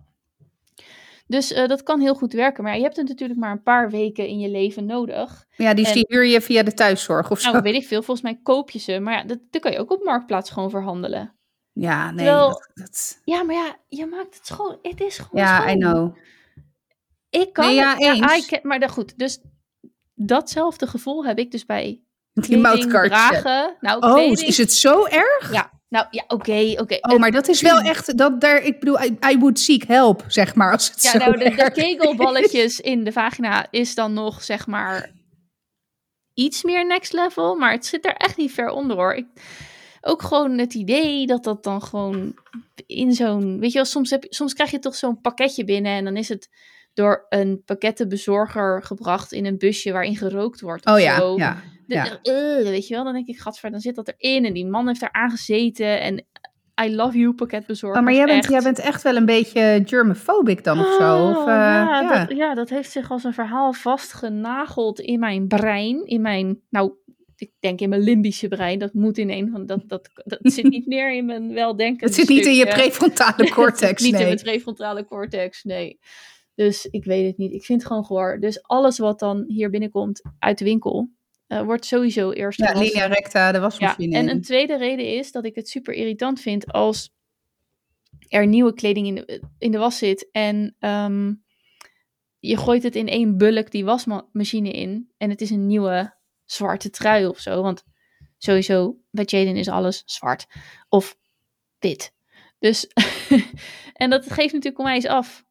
Dus 1.27 1.53
eh, 1.53 1.69
dat 1.69 1.83
kan 1.83 2.01
heel 2.01 2.15
goed 2.15 2.33
werken. 2.33 2.65
Maar 2.65 2.77
je 2.77 2.83
hebt 2.83 2.97
het 2.97 3.09
natuurlijk 3.09 3.41
maar 3.41 3.51
een 3.51 3.63
paar 3.63 3.91
weken 3.91 4.27
in 4.27 4.39
je 4.39 4.49
leven 4.51 4.87
nodig. 4.87 5.45
Ja, 5.57 5.75
die, 5.75 5.87
En- 5.87 5.93
die 5.93 6.05
huur 6.09 6.25
je 6.25 6.41
via 6.41 6.63
de 6.63 6.75
thuiszorg 6.75 7.31
of 7.31 7.41
zo. 7.41 7.51
Nou, 7.51 7.63
weet 7.63 7.75
ik 7.75 7.87
veel. 7.87 8.03
Volgens 8.03 8.27
mij 8.27 8.41
koop 8.43 8.71
je 8.71 8.79
ze. 8.79 8.99
Maar 9.01 9.15
ja, 9.15 9.25
dat, 9.25 9.39
dat 9.51 9.61
kan 9.63 9.73
je 9.73 9.79
ook 9.79 9.91
op 9.93 10.03
Marktplaats 10.05 10.51
gewoon 10.51 10.71
verhandelen. 10.71 11.35
ja, 11.73 12.11
nee. 12.11 12.25
Terwijl- 12.27 12.49
dat, 12.49 12.71
dat- 12.75 13.21
Ja, 13.25 13.43
maar 13.43 13.55
ja, 13.55 13.77
je 13.89 14.07
maakt 14.07 14.35
het 14.35 14.47
schoon. 14.47 14.79
Het 14.83 15.01
is 15.01 15.19
gewoon 15.19 15.45
ja, 15.45 15.61
schoon. 15.61 15.77
I 15.77 15.79
know. 15.79 16.17
Ik 17.31 17.53
kan 17.53 17.67
Nee, 17.67 17.75
ja, 17.75 17.91
het. 17.91 18.01
Ja, 18.01 18.13
eens. 18.33 18.47
I 18.47 18.49
can- 18.49 18.61
maar 18.63 18.81
dan 18.81 18.89
goed. 18.89 19.19
Dus 19.19 19.41
datzelfde 20.27 20.87
gevoel 20.87 21.25
heb 21.25 21.39
ik 21.39 21.51
dus 21.51 21.67
bij 21.67 22.03
kleding 22.41 22.91
dragen. 22.91 23.77
Nou, 23.81 24.01
Oh, 24.01 24.15
kleding. 24.15 24.39
is 24.39 24.59
het 24.59 24.73
zo 24.73 25.05
erg? 25.05 25.53
Ja, 25.53 25.71
nou 25.89 26.07
ja, 26.11 26.25
oké, 26.29 26.75
oké. 26.77 26.99
Oh, 27.01 27.19
maar 27.19 27.31
dat 27.31 27.49
is 27.49 27.61
wel 27.61 27.81
echt, 27.81 28.19
dat 28.19 28.41
daar, 28.41 28.63
ik 28.63 28.79
bedoel, 28.79 29.03
I, 29.03 29.19
I 29.31 29.39
would 29.39 29.59
seek 29.59 29.87
help, 29.87 30.25
zeg 30.29 30.55
maar, 30.55 30.73
als 30.73 30.89
het 30.91 31.03
Ja, 31.03 31.11
zo 31.11 31.19
nou, 31.19 31.39
de, 31.39 31.71
kegelballetjes 31.73 32.81
in 32.81 33.05
de 33.05 33.13
vagina 33.13 33.67
is 33.71 33.95
dan 33.95 34.13
nog, 34.13 34.43
zeg 34.43 34.67
maar, 34.67 35.11
iets 36.35 36.63
meer 36.63 36.87
next 36.87 37.13
level. 37.13 37.55
Maar 37.55 37.73
het 37.73 37.87
zit 37.87 38.07
er 38.07 38.15
echt 38.15 38.37
niet 38.37 38.53
ver 38.53 38.71
onder, 38.71 38.97
hoor. 38.97 39.15
Ik, 39.15 39.27
ook 40.01 40.23
gewoon 40.23 40.59
het 40.59 40.75
idee 40.75 41.27
dat 41.27 41.45
dat 41.45 41.65
dan 41.65 41.83
gewoon 41.83 42.35
in 42.87 43.13
zo'n... 43.13 43.61
Weet 43.61 43.71
je 43.73 43.77
wel, 43.77 43.85
soms, 43.85 44.11
heb, 44.11 44.25
soms 44.29 44.55
krijg 44.55 44.71
je 44.71 44.79
toch 44.79 44.95
zo'n 44.95 45.21
pakketje 45.21 45.65
binnen... 45.65 45.93
en 45.93 46.05
dan 46.05 46.17
is 46.17 46.29
het 46.29 46.49
door 46.95 47.27
een 47.29 47.63
pakkettenbezorger 47.65 48.83
gebracht 48.83 49.33
in 49.33 49.47
een 49.47 49.59
busje 49.59 49.93
waarin 49.93 50.17
gerookt 50.17 50.61
wordt. 50.61 50.87
of 50.87 50.93
Oh 50.95 51.01
ja, 51.01 51.17
zo. 51.19 51.37
ja. 51.37 51.63
De- 51.87 52.19
eh, 52.23 52.69
weet 52.71 52.87
je 52.89 52.95
wel, 52.95 53.05
dan 53.05 53.13
denk 53.13 53.27
ik, 53.27 53.39
gadver, 53.41 53.71
dan 53.71 53.81
zit 53.81 53.95
dat 53.95 54.15
erin. 54.17 54.45
En 54.45 54.53
die 54.53 54.67
man 54.67 54.87
heeft 54.87 55.01
daar 55.01 55.13
aangezeten. 55.13 56.01
En 56.01 56.25
I 56.85 56.95
love 56.95 57.19
you, 57.19 57.33
pakketbezorger. 57.35 57.99
Oh, 57.99 58.05
maar 58.05 58.15
jij 58.15 58.25
bent, 58.25 58.39
echt. 58.43 58.51
jij 58.53 58.63
bent 58.63 58.79
echt 58.79 59.03
wel 59.03 59.17
een 59.17 59.27
beetje 59.27 59.83
germophobic 59.85 60.65
dan 60.65 60.79
of 60.81 60.93
zo? 60.99 61.29
Of, 61.29 61.37
Oh, 61.37 61.43
eh, 61.43 61.47
ja, 61.47 62.01
ja. 62.01 62.25
Dat, 62.25 62.37
ja, 62.37 62.55
dat 62.55 62.69
heeft 62.69 62.91
zich 62.91 63.11
als 63.11 63.25
een 63.25 63.33
verhaal 63.35 63.73
vastgenageld 63.73 65.01
in 65.01 65.19
mijn 65.19 65.49
brein. 65.49 66.07
In 66.07 66.21
mijn, 66.21 66.61
nou, 66.71 66.93
ik 67.37 67.51
denk 67.61 67.81
in 67.81 67.89
mijn 67.89 68.01
limbische 68.03 68.49
brein. 68.49 68.79
Dat 68.79 68.93
moet 68.93 69.19
in 69.19 69.31
een 69.31 69.51
van, 69.53 69.67
dat, 69.67 69.83
dat, 69.87 70.11
dat 70.15 70.39
zit 70.53 70.65
niet 70.69 70.87
meer 70.87 71.13
in 71.13 71.25
mijn 71.27 71.53
weldenken. 71.55 72.07
Het 72.07 72.15
zit 72.15 72.29
niet 72.29 72.47
in 72.47 72.55
je 72.55 72.67
prefrontale 72.67 73.51
cortex, 73.55 74.03
niet 74.03 74.15
in 74.15 74.25
mijn 74.27 74.43
prefrontale 74.43 75.05
cortex, 75.05 75.63
nee. 75.63 75.99
Dus 76.63 76.87
ik 76.87 77.05
weet 77.05 77.27
het 77.27 77.39
niet. 77.39 77.53
Ik 77.53 77.65
vind 77.65 77.79
het 77.79 77.89
gewoon 77.89 78.05
gehoor. 78.05 78.41
Dus 78.41 78.63
alles 78.63 78.99
wat 78.99 79.19
dan 79.19 79.45
hier 79.47 79.71
binnenkomt 79.71 80.23
uit 80.39 80.59
de 80.59 80.65
winkel, 80.65 81.11
eh, 81.47 81.63
wordt 81.63 81.85
sowieso 81.85 82.31
eerst 82.31 82.59
Ja, 82.59 82.73
linea 82.73 83.07
recta, 83.07 83.53
de 83.53 83.59
Ja, 83.59 83.63
wasmachine 83.63 84.17
en 84.17 84.29
een 84.29 84.43
tweede 84.43 84.77
reden 84.77 85.07
is 85.07 85.33
dat 85.33 85.45
ik 85.45 85.55
het 85.55 85.69
super 85.69 85.95
irritant 85.95 86.41
vind 86.41 86.73
als 86.73 87.15
er 88.29 88.47
nieuwe 88.47 88.75
kleding 88.75 89.07
in 89.07 89.15
de, 89.15 89.43
in 89.59 89.71
de 89.71 89.79
was 89.79 89.99
zit 89.99 90.29
en 90.31 90.77
ehm, 90.79 91.35
je 92.39 92.57
gooit 92.57 92.83
het 92.83 92.97
in 92.97 93.09
één 93.09 93.37
bulk 93.37 93.71
die 93.71 93.85
wasmachine 93.85 94.71
in 94.71 95.13
en 95.17 95.31
het 95.31 95.41
is 95.41 95.51
een 95.51 95.67
nieuwe 95.67 96.15
zwarte 96.45 96.91
trui 96.91 97.27
of 97.27 97.39
zo. 97.39 97.63
Want 97.63 97.85
sowieso 98.39 98.97
bij 99.11 99.25
Jaden 99.25 99.57
is 99.57 99.69
alles 99.69 100.03
zwart 100.05 100.47
of 100.89 101.17
wit. 101.79 102.15
Dus, 102.59 102.87
en 104.03 104.11
dat 104.11 104.25
geeft 104.25 104.53
natuurlijk 104.53 104.79
onwijs 104.79 105.07
af. 105.07 105.45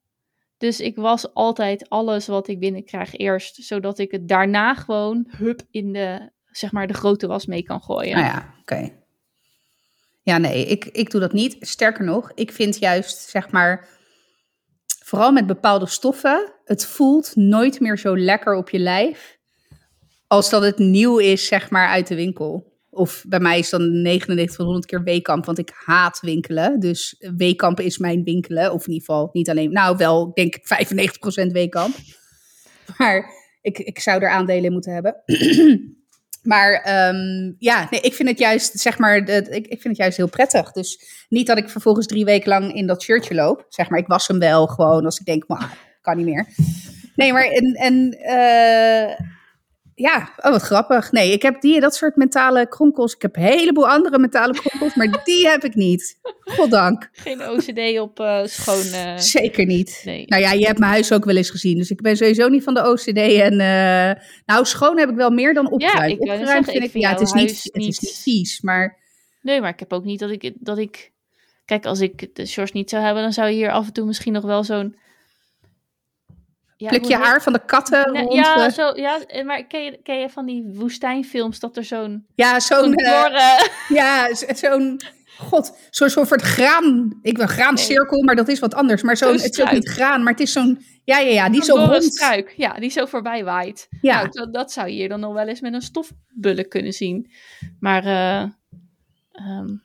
Dus 0.62 0.80
ik 0.80 0.96
was 0.96 1.34
altijd 1.34 1.90
alles 1.90 2.28
wat 2.28 2.48
ik 2.48 2.60
binnenkrijg 2.60 3.16
eerst, 3.16 3.56
zodat 3.64 4.00
ik 4.00 4.12
het 4.12 4.28
daarna 4.28 4.74
gewoon 4.74 5.28
hup 5.38 5.62
in 5.72 5.94
de, 5.94 6.32
zeg 6.46 6.72
maar, 6.72 6.88
de 6.88 6.94
grote 6.94 7.28
was 7.28 7.46
mee 7.46 7.64
kan 7.64 7.82
gooien. 7.82 8.16
Nou 8.16 8.26
ja, 8.26 8.56
oké. 8.62 8.90
Ja, 10.22 10.38
nee, 10.38 10.66
ik, 10.66 10.86
ik 10.86 11.12
doe 11.12 11.22
dat 11.22 11.34
niet. 11.34 11.58
Sterker 11.60 12.06
nog, 12.06 12.32
ik 12.36 12.52
vind 12.52 12.80
juist, 12.80 13.30
zeg 13.30 13.50
maar, 13.50 13.88
vooral 15.04 15.32
met 15.32 15.48
bepaalde 15.48 15.88
stoffen, 15.88 16.54
het 16.64 16.86
voelt 16.86 17.36
nooit 17.36 17.80
meer 17.80 17.98
zo 17.98 18.18
lekker 18.18 18.56
op 18.56 18.70
je 18.70 18.80
lijf 18.80 19.38
als 20.28 20.50
dat 20.50 20.62
het 20.62 20.78
nieuw 20.78 21.18
is, 21.18 21.48
zeg 21.48 21.70
maar, 21.70 21.88
uit 21.88 22.08
de 22.08 22.16
winkel. 22.16 22.71
Of 22.94 23.24
bij 23.28 23.40
mij 23.40 23.60
is 23.60 23.70
dan 23.70 24.02
99 24.02 24.56
van 24.56 24.66
100 24.66 24.86
keer 24.86 25.04
Weekamp, 25.04 25.46
want 25.46 25.58
ik 25.58 25.72
haat 25.86 26.20
winkelen. 26.20 26.80
Dus 26.80 27.16
Weekamp 27.38 27.80
is 27.80 27.98
mijn 27.98 28.24
winkelen. 28.24 28.74
Of 28.74 28.88
in 28.88 28.94
ieder 28.94 29.08
geval 29.08 29.30
niet 29.34 29.50
alleen, 29.50 29.72
nou 29.72 29.98
wel, 29.98 30.32
ik 30.34 30.36
denk 30.36 30.58
95% 31.48 31.52
Weekamp. 31.52 31.96
Maar 32.98 33.30
ik, 33.62 33.78
ik 33.78 34.00
zou 34.00 34.22
er 34.22 34.30
aandelen 34.30 34.64
in 34.64 34.72
moeten 34.72 34.94
hebben. 34.94 35.16
Maar 36.42 36.74
ehm, 36.74 37.52
ja, 37.58 37.88
nee, 37.90 38.02
ik 38.02 38.14
vind 38.14 38.30
het 38.30 38.40
juist, 38.40 38.80
zeg 38.80 38.98
maar, 38.98 39.26
de, 39.26 39.48
ik, 39.50 39.68
ik 39.68 39.82
vind 39.82 39.84
het 39.84 39.98
juist 39.98 40.18
heel 40.18 40.30
prettig. 40.30 40.72
Dus 40.72 41.02
niet 41.30 41.48
dat 41.48 41.58
ik 41.58 41.70
vervolgens 41.70 42.08
drie 42.08 42.26
weken 42.26 42.50
lang 42.50 42.74
in 42.74 42.88
dat 42.88 43.02
shirtje 43.02 43.36
loop. 43.36 43.66
Zeg 43.70 43.90
maar, 43.90 44.00
ik 44.00 44.08
was 44.08 44.28
hem 44.28 44.40
wel 44.40 44.68
gewoon 44.68 45.06
als 45.06 45.20
ik 45.20 45.26
denk, 45.26 45.48
maar 45.48 45.78
kan 46.02 46.18
niet 46.18 46.26
meer. 46.26 46.48
Nee, 47.16 47.34
maar 47.34 47.46
en, 47.46 47.74
en 47.74 48.12
eh, 48.12 49.20
ja, 50.02 50.30
oh 50.38 50.52
wat 50.52 50.62
grappig. 50.62 51.12
Nee, 51.12 51.32
ik 51.32 51.42
heb 51.42 51.62
die, 51.62 51.80
dat 51.80 51.96
soort 51.96 52.16
mentale 52.16 52.68
kronkels. 52.68 53.14
Ik 53.16 53.22
heb 53.22 53.36
een 53.36 53.42
heleboel 53.42 53.88
andere 53.90 54.20
mentale 54.20 54.54
kronkels, 54.54 54.96
maar 54.96 55.22
die 55.24 55.48
heb 55.48 55.64
ik 55.64 55.76
niet. 55.76 56.20
Goddank. 56.40 57.10
Geen 57.12 57.50
OCD 57.50 58.00
op 58.00 58.20
eh 58.20 58.42
schoon. 58.46 58.82
eh, 58.94 59.18
Zeker 59.18 59.66
niet. 59.66 60.02
nee. 60.06 60.24
Nou 60.28 60.42
ja, 60.42 60.52
je 60.52 60.66
hebt 60.66 60.80
mijn 60.80 60.92
huis 60.92 61.12
ook 61.14 61.26
wel 61.26 61.36
eens 61.36 61.50
gezien. 61.50 61.78
Dus 61.78 61.90
ik 61.92 62.02
ben 62.02 62.18
sowieso 62.18 62.48
niet 62.48 62.64
van 62.64 62.74
de 62.74 62.90
OCD. 62.90 63.18
En 63.18 63.60
eh, 63.60 64.24
nou, 64.46 64.66
schoon 64.66 64.98
heb 65.00 65.10
ik 65.10 65.16
wel 65.16 65.30
meer 65.30 65.54
dan 65.54 65.72
opgeruimd. 65.72 66.12
ik 66.12 66.18
wou 66.18 66.30
net 66.30 66.40
opgeruimd 66.40 66.66
zeggen, 66.66 66.72
vind 66.72 66.78
ik 66.78 66.84
ik, 66.84 66.92
vind 66.92 67.04
ja, 67.04 67.10
het 67.12 67.22
is, 67.22 67.32
niet, 67.32 67.44
huis 67.50 67.64
het 67.64 67.76
is 67.76 67.86
niet- 67.86 68.02
niet 68.02 68.20
vies. 68.22 68.62
Maar 68.62 69.00
Nee, 69.42 69.62
maar 69.62 69.70
ik 69.70 69.80
heb 69.80 69.94
ook 69.94 70.04
niet 70.04 70.20
dat 70.20 70.30
ik, 70.30 70.52
dat 70.60 70.78
ik... 70.78 71.12
Kijk, 71.66 71.86
als 71.86 72.00
ik 72.00 72.36
de 72.36 72.46
shorts 72.46 72.72
niet 72.72 72.90
zou 72.90 73.04
hebben, 73.04 73.24
dan 73.24 73.34
zou 73.34 73.48
je 73.50 73.56
hier 73.56 73.72
af 73.72 73.88
en 73.88 73.94
toe 73.94 74.06
misschien 74.06 74.34
nog 74.34 74.44
wel 74.44 74.64
zo'n... 74.64 74.96
Ja, 76.82 76.90
pluk 76.90 77.06
je 77.06 77.16
haar 77.16 77.42
van 77.42 77.54
de 77.54 77.66
katten 77.66 78.12
Nee, 78.12 78.22
rond. 78.22 78.34
ja, 78.34 78.66
eh, 78.66 78.72
zo, 78.72 78.92
ja, 78.96 79.26
eh, 79.26 79.46
maar 79.46 79.64
ken 79.64 79.84
je, 79.84 80.00
ken 80.04 80.20
je 80.20 80.30
van 80.30 80.46
die 80.46 80.64
woestijnfilms 80.74 81.60
dat 81.60 81.78
er 81.78 81.84
zo'n... 81.84 82.26
ja, 82.36 82.60
zo'n... 82.60 82.94
eh, 82.96 83.60
ja, 84.00 84.36
zo- 84.36 84.46
zo'n... 84.56 85.00
God, 85.38 85.78
zo'n 85.90 86.10
soort 86.10 86.42
graan... 86.42 87.20
Ik 87.22 87.38
wil 87.38 87.48
graancirkel, 87.48 88.24
maar 88.24 88.36
dat 88.36 88.48
is 88.48 88.60
wat 88.60 88.74
anders. 88.74 89.02
Maar 89.02 89.18
zo'n, 89.18 89.28
Zo'n 89.38 89.42
het 89.48 89.58
is 89.58 89.62
ook 89.66 89.72
niet 89.72 89.90
graan, 89.90 90.24
maar 90.24 90.32
het 90.32 90.42
is 90.42 90.52
zo'n... 90.52 90.80
Ja, 91.04 91.18
ja, 91.20 91.32
ja, 91.32 91.50
die 91.50 91.64
zo 91.64 91.76
rond. 91.76 92.04
struik. 92.04 92.54
Ja, 92.58 92.74
die 92.74 92.90
zo 92.90 93.06
voorbij 93.06 93.44
waait. 93.44 93.88
Ja. 94.02 94.16
Nou, 94.16 94.30
dat, 94.32 94.54
dat 94.54 94.72
zou 94.72 94.88
je 94.88 94.94
hier 94.94 95.10
dan 95.10 95.20
nog 95.20 95.34
wel 95.34 95.48
eens 95.48 95.62
met 95.62 95.74
een 95.74 95.82
stofbulk 95.82 96.70
kunnen 96.70 96.94
zien. 96.94 97.32
Maar, 97.80 98.04
eh, 98.06 98.42
ehm, 99.32 99.76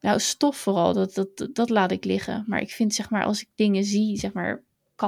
nou, 0.00 0.18
stof 0.20 0.56
vooral, 0.56 0.92
dat, 0.92 1.14
dat, 1.14 1.48
dat 1.52 1.70
laat 1.70 1.90
ik 1.90 2.04
liggen. 2.04 2.44
Maar 2.46 2.60
ik 2.60 2.70
vind, 2.70 2.94
zeg 2.94 3.10
maar, 3.10 3.24
als 3.24 3.40
ik 3.40 3.48
dingen 3.54 3.84
zie, 3.84 4.18
zeg 4.18 4.32
maar, 4.32 4.62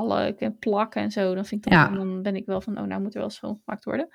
kalk 0.09 0.39
en 0.41 0.59
plakken 0.59 1.03
en 1.03 1.11
zo, 1.11 1.35
dan, 1.35 1.45
vind 1.47 1.67
ik 1.67 1.73
dat, 1.73 1.81
Ja. 1.81 1.89
dan 1.97 2.23
ben 2.23 2.37
ik 2.37 2.47
wel 2.47 2.61
van, 2.61 2.79
oh, 2.79 2.85
nou 2.87 3.01
moet 3.03 3.15
er 3.15 3.21
wel 3.21 3.31
schoongemaakt 3.31 3.85
worden. 3.85 4.09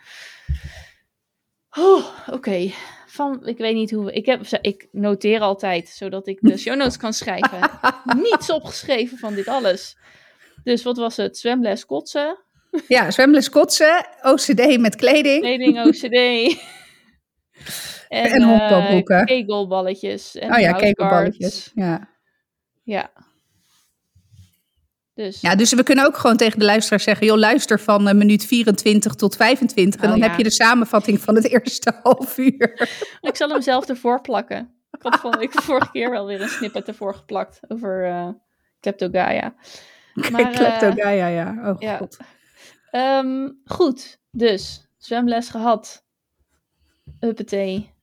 Oh, 1.78 2.06
oké. 2.28 2.72
Van, 3.08 3.48
ik 3.48 3.58
weet 3.58 3.74
niet 3.76 3.92
hoe 3.92 4.06
we, 4.06 4.12
ik, 4.14 4.26
heb, 4.26 4.42
ik 4.62 4.88
noteer 4.92 5.40
altijd, 5.40 5.88
zodat 5.90 6.28
ik 6.28 6.38
de 6.42 6.58
show 6.58 6.76
notes 6.76 6.98
kan 6.98 7.14
schrijven. 7.14 7.60
Niets 8.24 8.50
opgeschreven 8.50 9.18
van 9.18 9.34
dit 9.34 9.48
alles. 9.48 9.98
Dus 10.64 10.84
wat 10.84 10.98
was 10.98 11.18
het? 11.18 11.38
Zwemles 11.38 11.86
kotsen, 11.86 12.38
Ja, 12.88 13.12
zwemles 13.12 13.50
kotsen, 13.50 14.06
OCD 14.22 14.78
met 14.80 14.96
kleding. 14.96 15.42
Kleding, 15.42 15.80
OCD. 15.86 16.04
en 18.10 18.32
En 18.32 18.42
eh, 18.42 19.24
kegelballetjes. 19.26 20.36
En 20.36 20.54
oh 20.54 20.60
ja, 20.60 20.70
houseguards. 20.70 20.82
kekelballetjes. 20.84 21.72
Ja. 21.76 22.10
Ja. 22.84 23.12
Dus 25.22 25.42
ja, 25.42 25.56
dus 25.56 25.74
we 25.74 25.84
kunnen 25.84 26.06
ook 26.06 26.18
gewoon 26.18 26.38
tegen 26.38 26.60
de 26.60 26.66
luisteraar 26.66 27.00
zeggen... 27.00 27.26
joh, 27.26 27.38
luister 27.38 27.80
van 27.80 28.08
eh, 28.08 28.16
minuut 28.16 28.46
24 28.46 29.16
tot 29.16 29.36
25... 29.36 30.02
en 30.02 30.06
Oh, 30.06 30.12
dan 30.12 30.22
ja. 30.22 30.28
heb 30.28 30.38
je 30.38 30.44
de 30.44 30.52
samenvatting 30.52 31.20
van 31.20 31.36
het 31.36 31.48
eerste 31.50 31.94
half 32.04 32.38
uur. 32.38 32.90
ik 33.22 33.36
zal 33.36 33.50
hem 33.50 33.62
zelf 33.62 33.90
ervoor 33.90 34.22
plakken. 34.22 34.76
Ik 34.92 35.02
had 35.02 35.20
van, 35.20 35.42
ik 35.42 35.52
vorige 35.52 35.92
keer 35.92 36.12
wel 36.12 36.26
weer 36.26 36.42
een 36.42 36.50
snippet 36.50 36.88
ervoor 36.88 37.16
geplakt 37.16 37.60
over 37.68 38.06
eh 38.06 38.30
Kleptogaia. 38.80 39.54
Maar, 40.32 40.42
eh, 40.42 40.52
Kleptogaia, 40.52 41.28
ja. 41.28 41.72
Oh 41.72 41.82
ja. 41.82 41.98
god. 41.98 42.18
Ehm, 42.92 43.50
goed, 43.66 44.20
dus 44.32 44.90
zwemles 44.98 45.50
gehad. 45.50 46.06
Huppatee. 47.20 47.94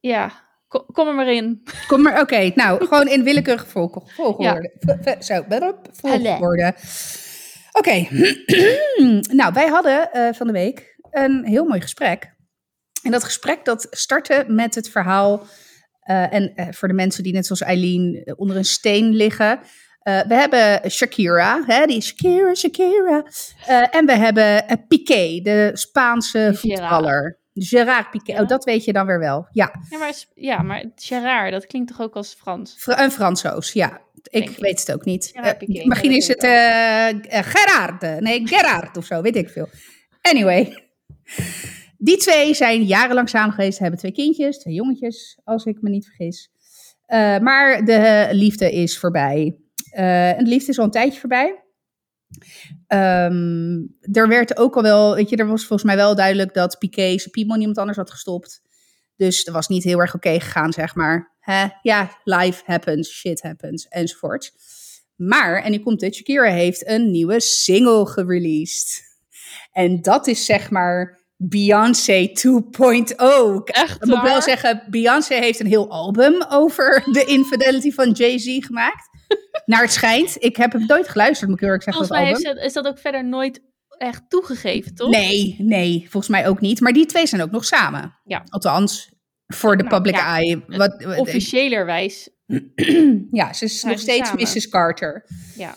Ja, 0.00 0.47
ko- 0.68 0.86
kom 0.92 1.08
er 1.08 1.14
maar 1.14 1.32
in. 1.32 1.62
Kom 1.86 2.02
maar, 2.02 2.20
oké. 2.20 2.52
nou, 2.54 2.86
gewoon 2.86 3.08
in 3.08 3.22
willekeurige 3.24 3.66
volg- 3.66 4.12
volgorde. 4.14 4.72
V- 5.02 5.22
Zo, 5.24 5.44
volgorde. 6.36 6.74
Oké. 7.72 8.06
nou, 9.38 9.52
wij 9.52 9.66
hadden 9.68 10.12
eh, 10.12 10.32
van 10.34 10.46
de 10.46 10.52
week 10.52 10.96
een 11.10 11.44
heel 11.44 11.64
mooi 11.64 11.80
gesprek. 11.80 12.36
En 13.02 13.10
dat 13.10 13.24
gesprek 13.24 13.64
dat 13.64 13.86
startte 13.90 14.44
met 14.48 14.74
het 14.74 14.88
verhaal... 14.90 15.46
eh, 16.00 16.32
en 16.32 16.52
eh, 16.54 16.66
voor 16.70 16.88
de 16.88 16.94
mensen 16.94 17.22
die 17.22 17.32
net 17.32 17.46
zoals 17.46 17.60
Eileen 17.60 18.32
onder 18.36 18.56
een 18.56 18.64
steen 18.64 19.08
liggen... 19.14 19.60
we 20.02 20.34
hebben 20.34 20.90
Shakira, 20.90 21.62
hè, 21.66 21.86
die 21.86 22.00
Shakira, 22.02 22.54
Shakira. 22.54 23.24
En 23.90 24.06
we 24.06 24.12
hebben 24.12 24.64
Piqué, 24.88 25.40
de 25.42 25.70
Spaanse 25.72 26.50
voetballer. 26.54 27.38
Gerard 27.58 28.10
Piqué, 28.10 28.32
Ja. 28.32 28.40
oh, 28.42 28.48
dat 28.48 28.64
weet 28.64 28.84
je 28.84 28.92
dan 28.92 29.06
weer 29.06 29.18
wel. 29.18 29.46
Ja, 29.52 29.72
Ja, 29.90 29.98
maar, 29.98 30.14
ja, 30.34 30.62
maar 30.62 30.84
Gerard, 30.96 31.52
dat 31.52 31.66
klinkt 31.66 31.88
toch 31.88 32.00
ook 32.00 32.14
als 32.14 32.34
Frans? 32.34 32.74
Fra- 32.78 33.02
Een 33.02 33.10
Fransoos, 33.10 33.72
ja. 33.72 34.00
Ik 34.22 34.32
Denk 34.32 34.48
ik. 34.50 34.58
weet 34.58 34.80
het 34.80 34.92
ook 34.92 35.04
niet. 35.04 35.30
Eh, 35.32 35.84
misschien 35.84 36.10
is 36.12 36.28
het 36.28 36.42
eh 36.42 37.08
eh, 37.08 37.16
Gerard. 37.44 38.20
Nee, 38.20 38.46
Gerard 38.46 38.96
of 38.96 39.04
zo, 39.04 39.22
weet 39.22 39.36
ik 39.36 39.48
veel. 39.48 39.68
Anyway. 40.22 40.82
Die 41.98 42.16
twee 42.16 42.54
zijn 42.54 42.82
jarenlang 42.84 43.28
samen 43.28 43.54
geweest, 43.54 43.78
hebben 43.78 43.98
twee 43.98 44.12
kindjes, 44.12 44.58
twee 44.58 44.74
jongetjes, 44.74 45.38
als 45.44 45.64
ik 45.64 45.82
me 45.82 45.90
niet 45.90 46.04
vergis. 46.06 46.50
Maar 47.42 47.84
de 47.84 48.28
liefde 48.30 48.72
is 48.72 48.98
voorbij. 48.98 49.56
En 49.90 50.44
de 50.44 50.50
liefde 50.50 50.70
is 50.70 50.78
al 50.78 50.84
een 50.84 50.90
tijdje 50.90 51.20
voorbij. 51.20 51.62
Ehm, 52.88 53.80
er 54.12 54.28
werd 54.28 54.56
ook 54.56 54.76
al 54.76 54.82
wel, 54.82 55.14
weet 55.14 55.28
je, 55.28 55.36
er 55.36 55.46
was 55.46 55.60
volgens 55.64 55.88
mij 55.88 55.96
wel 55.96 56.14
duidelijk 56.14 56.54
dat 56.54 56.78
Piqué 56.78 57.18
zijn 57.18 57.30
piemel 57.30 57.58
iemand 57.58 57.78
anders 57.78 57.96
had 57.96 58.10
gestopt. 58.10 58.62
Dus 59.16 59.44
dat 59.44 59.54
was 59.54 59.68
niet 59.68 59.84
heel 59.84 60.00
erg 60.00 60.14
oké 60.14 60.40
gegaan, 60.40 60.72
zeg 60.72 60.94
maar. 60.94 61.36
Hè? 61.40 61.66
Ja, 61.82 62.18
life 62.24 62.62
happens, 62.66 63.10
shit 63.10 63.42
happens, 63.42 63.88
enzovoort. 63.88 64.52
Maar, 65.16 65.62
en 65.62 65.70
nu 65.70 65.78
komt 65.78 66.00
het, 66.00 66.14
Shakira 66.14 66.50
heeft 66.50 66.88
een 66.88 67.10
nieuwe 67.10 67.40
single 67.40 68.06
gereleased. 68.06 69.02
En 69.72 70.02
dat 70.02 70.26
is 70.26 70.44
zeg 70.44 70.70
maar 70.70 71.26
Beyoncé 71.36 72.28
2.0. 72.28 72.34
Echt 73.64 74.00
Dan 74.00 74.08
moet 74.08 74.18
ik 74.18 74.22
wel 74.22 74.42
zeggen, 74.42 74.82
Beyoncé 74.90 75.34
heeft 75.34 75.60
een 75.60 75.66
heel 75.66 75.90
album 75.90 76.44
over 76.48 77.02
de 77.12 77.24
infidelity 77.24 77.92
van 77.92 78.10
Jay-Z 78.10 78.66
gemaakt. 78.66 79.07
Naar 79.64 79.82
het 79.82 79.92
schijnt. 79.92 80.36
Ik 80.38 80.56
heb 80.56 80.72
hem 80.72 80.86
nooit 80.86 81.08
geluisterd, 81.08 81.50
moet 81.50 81.62
ik 81.62 81.68
erg 81.68 81.82
zeggen, 81.82 82.06
Volgens 82.06 82.20
mij 82.20 82.28
heeft 82.28 82.58
ze, 82.58 82.64
is 82.64 82.72
dat 82.72 82.86
ook 82.86 82.98
verder 82.98 83.24
nooit 83.24 83.60
echt 83.98 84.22
toegegeven, 84.28 84.94
toch? 84.94 85.10
Nee, 85.10 85.56
nee, 85.58 86.00
volgens 86.10 86.28
mij 86.32 86.48
ook 86.48 86.60
niet. 86.60 86.80
Maar 86.80 86.92
die 86.92 87.06
twee 87.06 87.26
zijn 87.26 87.42
ook 87.42 87.50
nog 87.50 87.64
samen. 87.64 88.18
Ja. 88.24 88.44
Althans, 88.48 89.10
voor 89.46 89.76
de 89.76 89.82
Nou, 89.82 89.96
public 89.96 90.14
ja, 90.14 90.26
eye. 90.36 90.62
Wat, 90.66 91.02
wat- 91.04 91.18
Officieelerwijs, 91.18 92.30
ja, 93.30 93.52
ze 93.52 93.64
is 93.64 93.82
nog 93.82 93.98
steeds 93.98 94.28
samen. 94.28 94.42
Mrs. 94.42 94.68
Carter. 94.68 95.24
ja. 95.56 95.74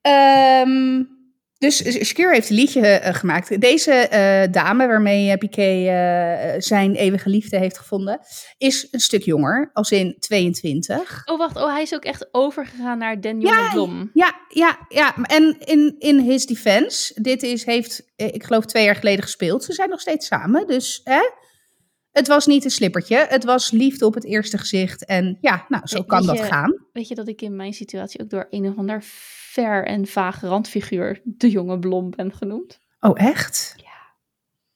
Ehm, 0.00 1.02
dus 1.62 2.04
Shakira 2.06 2.30
heeft 2.30 2.50
een 2.50 2.56
liedje 2.56 2.86
eh, 2.86 3.14
gemaakt. 3.14 3.60
Deze 3.60 3.92
eh, 3.92 4.52
dame 4.52 4.86
waarmee 4.86 5.30
eh, 5.30 5.38
Piqué 5.38 6.60
zijn 6.60 6.94
eeuwige 6.94 7.28
liefde 7.28 7.58
heeft 7.58 7.78
gevonden, 7.78 8.20
is 8.58 8.88
een 8.90 9.00
stuk 9.00 9.22
jonger, 9.22 9.70
als 9.72 9.90
in 9.90 10.16
22. 10.18 11.22
Oh, 11.24 11.38
wacht. 11.38 11.56
Oh, 11.56 11.72
hij 11.72 11.82
is 11.82 11.94
ook 11.94 12.04
echt 12.04 12.28
overgegaan 12.32 12.98
naar 12.98 13.20
Den 13.20 13.40
Jonge 13.40 13.70
Blom. 13.72 14.10
Ja, 14.14 14.34
ja, 14.48 14.78
ja. 14.88 15.14
En 15.22 15.56
in, 15.58 15.94
in 15.98 16.18
his 16.18 16.46
defense, 16.46 17.22
dit 17.22 17.42
is, 17.42 17.64
heeft, 17.64 18.12
ik 18.16 18.44
geloof, 18.44 18.64
twee 18.64 18.84
jaar 18.84 18.96
geleden 18.96 19.22
gespeeld. 19.22 19.64
Ze 19.64 19.72
zijn 19.72 19.88
nog 19.88 20.00
steeds 20.00 20.26
samen, 20.26 20.66
dus 20.66 21.00
hè? 21.04 21.20
het 22.12 22.26
was 22.28 22.46
niet 22.46 22.64
een 22.64 22.70
slippertje. 22.70 23.26
Het 23.28 23.44
was 23.44 23.70
liefde 23.70 24.06
op 24.06 24.14
het 24.14 24.24
eerste 24.24 24.58
gezicht. 24.58 25.04
En 25.04 25.38
ja, 25.40 25.64
nou, 25.68 25.86
zo 25.86 25.96
Weet- 25.96 26.06
kan 26.06 26.18
weet 26.18 26.28
dat 26.28 26.38
je- 26.38 26.44
gaan. 26.44 26.86
Weet 26.92 27.08
je 27.08 27.14
dat 27.14 27.28
ik 27.28 27.42
in 27.42 27.56
mijn 27.56 27.72
situatie 27.72 28.20
ook 28.20 28.30
door 28.30 28.46
een 28.50 28.66
of 28.68 28.76
ander 28.76 29.04
ver 29.52 29.86
en 29.86 30.06
vaag 30.06 30.40
randfiguur 30.40 31.20
de 31.24 31.50
jonge 31.50 31.78
Blom 31.78 32.10
ben 32.10 32.32
genoemd? 32.34 32.78
Oh, 33.00 33.20
echt? 33.20 33.74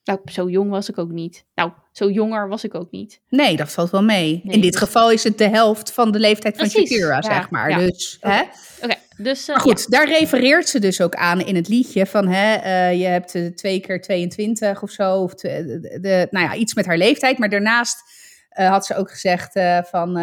Nou, 0.04 0.20
zo 0.24 0.48
jong 0.48 0.70
was 0.70 0.88
ik 0.88 0.98
ook 0.98 1.10
niet. 1.10 1.44
Nou, 1.54 1.72
zo 1.92 2.10
jonger 2.10 2.48
was 2.48 2.64
ik 2.64 2.74
ook 2.74 2.90
niet. 2.90 3.20
Nee, 3.28 3.56
dat 3.56 3.72
valt 3.72 3.90
wel 3.90 4.02
mee. 4.02 4.40
Nee, 4.44 4.54
in 4.54 4.60
dit 4.60 4.72
dus- 4.72 4.80
geval 4.80 5.10
is 5.10 5.24
het 5.24 5.38
de 5.38 5.48
helft 5.48 5.92
van 5.92 6.12
de 6.12 6.18
leeftijd 6.18 6.56
van 6.56 6.68
Precies, 6.68 6.90
Shakira, 6.90 7.14
ja, 7.14 7.22
zeg 7.22 7.50
maar. 7.50 7.70
ja. 7.70 7.78
Dus, 7.78 8.16
hè? 8.20 8.40
Oké, 8.82 8.94
dus... 9.16 9.48
eh, 9.48 9.54
Maar 9.54 9.64
goed, 9.64 9.90
daar 9.90 10.08
refereert 10.08 10.68
ze 10.68 10.78
dus 10.78 11.00
ook 11.00 11.14
aan 11.14 11.40
in 11.40 11.54
het 11.56 11.68
liedje 11.68 12.06
van 12.06 12.28
hè, 12.28 12.54
eh, 12.54 12.98
je 13.00 13.06
hebt 13.06 13.34
eh, 13.34 13.46
twee 13.46 13.80
keer 13.80 14.00
22 14.00 14.82
of 14.82 14.90
zo, 14.90 15.14
of 15.22 15.34
de, 15.34 15.98
de- 16.00 16.26
nou 16.30 16.44
ja, 16.46 16.54
iets 16.54 16.74
met 16.74 16.86
haar 16.86 16.98
leeftijd. 16.98 17.38
Maar 17.38 17.48
daarnaast 17.50 18.02
had 18.48 18.86
ze 18.86 18.94
ook 18.96 19.10
gezegd 19.10 19.58
van 19.90 20.16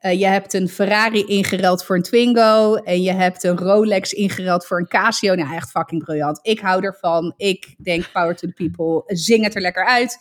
eh, 0.00 0.18
je 0.18 0.26
hebt 0.26 0.54
een 0.54 0.68
Ferrari 0.68 1.24
ingeruild 1.24 1.84
voor 1.84 1.96
een 1.96 2.02
Twingo 2.02 2.74
en 2.74 3.02
je 3.02 3.12
hebt 3.12 3.44
een 3.44 3.58
Rolex 3.58 4.12
ingeruild 4.12 4.66
voor 4.66 4.78
een 4.78 4.88
Casio. 4.88 5.34
Nou, 5.34 5.54
echt 5.54 5.70
fucking 5.70 6.04
briljant. 6.04 6.38
Ik 6.42 6.60
hou 6.60 6.84
ervan. 6.84 7.34
Ik 7.36 7.74
denk 7.78 8.12
power 8.12 8.36
to 8.36 8.48
the 8.48 8.54
people. 8.54 9.16
Zing 9.16 9.44
het 9.44 9.54
er 9.54 9.60
lekker 9.60 9.84
uit. 9.84 10.18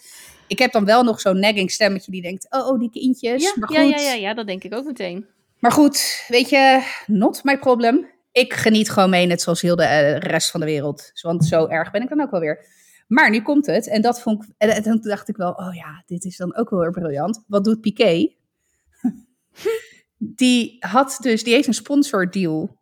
Ik 0.48 0.60
heb 0.60 0.72
dan 0.72 0.86
wel 0.86 1.04
nog 1.04 1.22
zo'n 1.22 1.39
nagging 1.39 1.72
stemmetje 1.72 2.12
die 2.12 2.22
denkt, 2.22 2.48
oh, 2.50 2.68
oh 2.68 2.80
die 2.80 2.89
kindjes. 2.89 3.44
Ja, 3.44 3.54
maar 3.56 3.72
ja, 3.72 3.82
goed. 3.82 3.89
ja, 3.92 4.02
ja, 4.02 4.13
ja, 4.13 4.34
dat 4.34 4.48
denk 4.48 4.63
ik 4.63 4.74
ook 4.74 4.86
meteen. 4.86 5.26
Maar 5.60 5.72
goed, 5.72 6.26
weet 6.28 6.50
je, 6.50 6.84
not 7.06 7.44
my 7.44 7.60
problem. 7.60 8.08
Ik 8.32 8.54
geniet 8.54 8.89
gewoon 8.89 9.10
mee, 9.10 9.26
net 9.26 9.42
zoals 9.42 9.62
heel 9.62 9.76
de 9.76 9.84
eh, 9.84 10.18
rest 10.18 10.52
van 10.52 10.60
de 10.60 10.65
wereld. 10.65 11.12
Want 11.22 11.46
zo 11.46 11.68
erg 11.68 11.92
ben 11.92 12.02
ik 12.02 12.10
dan 12.10 12.22
ook 12.22 12.32
wel 12.32 12.39
weer. 12.39 12.65
Maar 13.08 13.30
nu 13.30 13.42
komt 13.42 13.65
het, 13.65 13.88
en 13.88 14.02
dat 14.02 14.22
vond 14.22 14.44
ik, 14.44 14.50
en, 14.58 14.70
en 14.70 14.84
toen 14.84 15.00
dacht 15.02 15.30
ik 15.30 15.38
wel, 15.38 15.52
oh 15.52 15.76
ja, 15.76 16.04
dit 16.06 16.26
is 16.26 16.38
dan 16.38 16.56
ook 16.56 16.70
wel 16.70 16.80
weer 16.80 16.92
briljant. 16.92 17.44
Wat 17.48 17.63
doet 17.63 17.82
Piqué? 17.82 18.38
Die 20.17 20.78
had 20.80 21.17
dus, 21.22 21.43
die 21.43 21.54
heeft 21.54 21.67
een 21.67 21.74
sponsordeal 21.74 22.78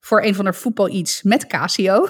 voor 0.00 0.22
een 0.22 0.34
van 0.34 0.44
haar 0.44 0.54
voetbal 0.54 0.88
iets 0.88 1.22
met 1.22 1.46
Casio. 1.46 2.08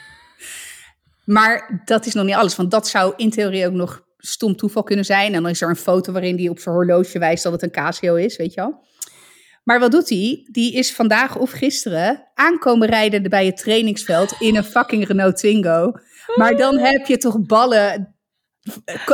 maar 1.24 1.82
dat 1.84 2.06
is 2.06 2.14
nog 2.14 2.24
niet 2.24 2.34
alles, 2.34 2.56
want 2.56 2.70
dat 2.70 2.88
zou 2.88 3.12
in 3.16 3.30
theorie 3.30 3.66
ook 3.66 3.72
nog 3.72 4.08
stom 4.18 4.56
toeval 4.56 4.82
kunnen 4.82 5.04
zijn. 5.04 5.34
En 5.34 5.42
dan 5.42 5.50
is 5.50 5.60
er 5.60 5.68
een 5.68 5.76
foto 5.76 6.12
waarin 6.12 6.36
die 6.36 6.50
op 6.50 6.58
zijn 6.58 6.74
horloge 6.74 7.18
wijst 7.18 7.42
dat 7.42 7.52
het 7.52 7.62
een 7.62 7.70
Casio 7.70 8.14
is, 8.14 8.36
weet 8.36 8.54
je 8.54 8.60
wel. 8.60 8.88
Maar 9.64 9.80
wat 9.80 9.90
doet 9.90 10.08
hij? 10.08 10.48
Die 10.50 10.74
is 10.74 10.92
vandaag 10.92 11.36
of 11.36 11.50
gisteren 11.50 12.28
aankomen 12.34 12.88
rijden 12.88 13.22
bij 13.22 13.46
het 13.46 13.56
trainingsveld 13.56 14.34
in 14.38 14.56
een 14.56 14.64
fucking 14.64 15.06
Renault 15.06 15.36
Twingo. 15.36 15.92
Maar 16.36 16.56
dan 16.56 16.78
heb 16.78 17.06
je 17.06 17.16
toch 17.16 17.40
ballen, 17.40 18.14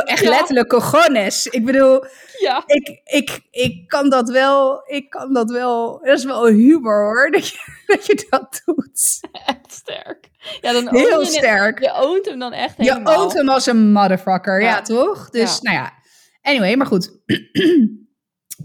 echt 0.05 0.23
Ja. 0.23 0.29
letterlijk 0.29 0.67
cojones. 0.69 1.47
Ik 1.47 1.65
bedoel, 1.65 2.03
Ja, 2.39 2.63
ik, 2.65 3.01
ik, 3.03 3.39
ik 3.51 3.87
kan 3.87 4.09
dat 4.09 4.29
wel, 4.29 4.83
ik 4.85 5.09
kan 5.09 5.33
dat 5.33 5.51
wel, 5.51 5.99
dat 6.03 6.17
is 6.17 6.23
wel 6.25 6.47
humor 6.47 7.03
hoor, 7.03 7.31
dat 7.35 7.47
je 7.47 7.57
dat, 7.85 8.05
je 8.05 8.25
dat 8.29 8.61
doet. 8.65 9.19
echt 9.31 9.71
sterk. 9.71 10.29
Ja, 10.61 10.71
dan 10.71 10.87
Heel 10.95 11.19
je 11.19 11.25
sterk. 11.25 11.79
Je 11.79 11.93
oont 11.93 12.25
hem 12.25 12.39
dan 12.39 12.53
echt 12.53 12.73
Je 12.77 12.83
helemaal. 12.83 13.17
oont 13.21 13.33
hem 13.33 13.49
als 13.49 13.65
een 13.65 13.91
motherfucker, 13.91 14.61
ja, 14.61 14.67
Ja. 14.67 14.81
toch? 14.81 15.29
Dus, 15.29 15.61
nou 15.61 15.75
ja. 15.77 15.93
Anyway, 16.41 16.75
maar 16.75 16.87
goed. 16.87 17.11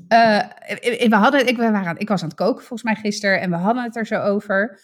Eh, 0.08 0.38
we 1.08 1.14
hadden, 1.16 1.46
ik, 1.46 1.56
we 1.56 1.70
waren, 1.70 1.98
ik 1.98 2.08
was 2.08 2.22
aan 2.22 2.28
het 2.28 2.36
koken 2.36 2.58
volgens 2.64 2.82
mij 2.82 2.94
gisteren 2.94 3.40
en 3.40 3.50
we 3.50 3.56
hadden 3.56 3.82
het 3.82 3.96
er 3.96 4.06
zo 4.06 4.20
over. 4.20 4.80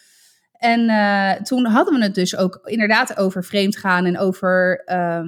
En 0.51 0.89
eh, 0.89 1.31
toen 1.41 1.65
hadden 1.65 1.93
we 1.97 2.03
het 2.03 2.15
dus 2.15 2.35
ook 2.37 2.59
inderdaad 2.63 3.17
over 3.17 3.43
vreemd 3.43 3.77
gaan 3.77 4.05
en 4.05 4.17
over 4.19 4.81
ehm, 4.85 5.27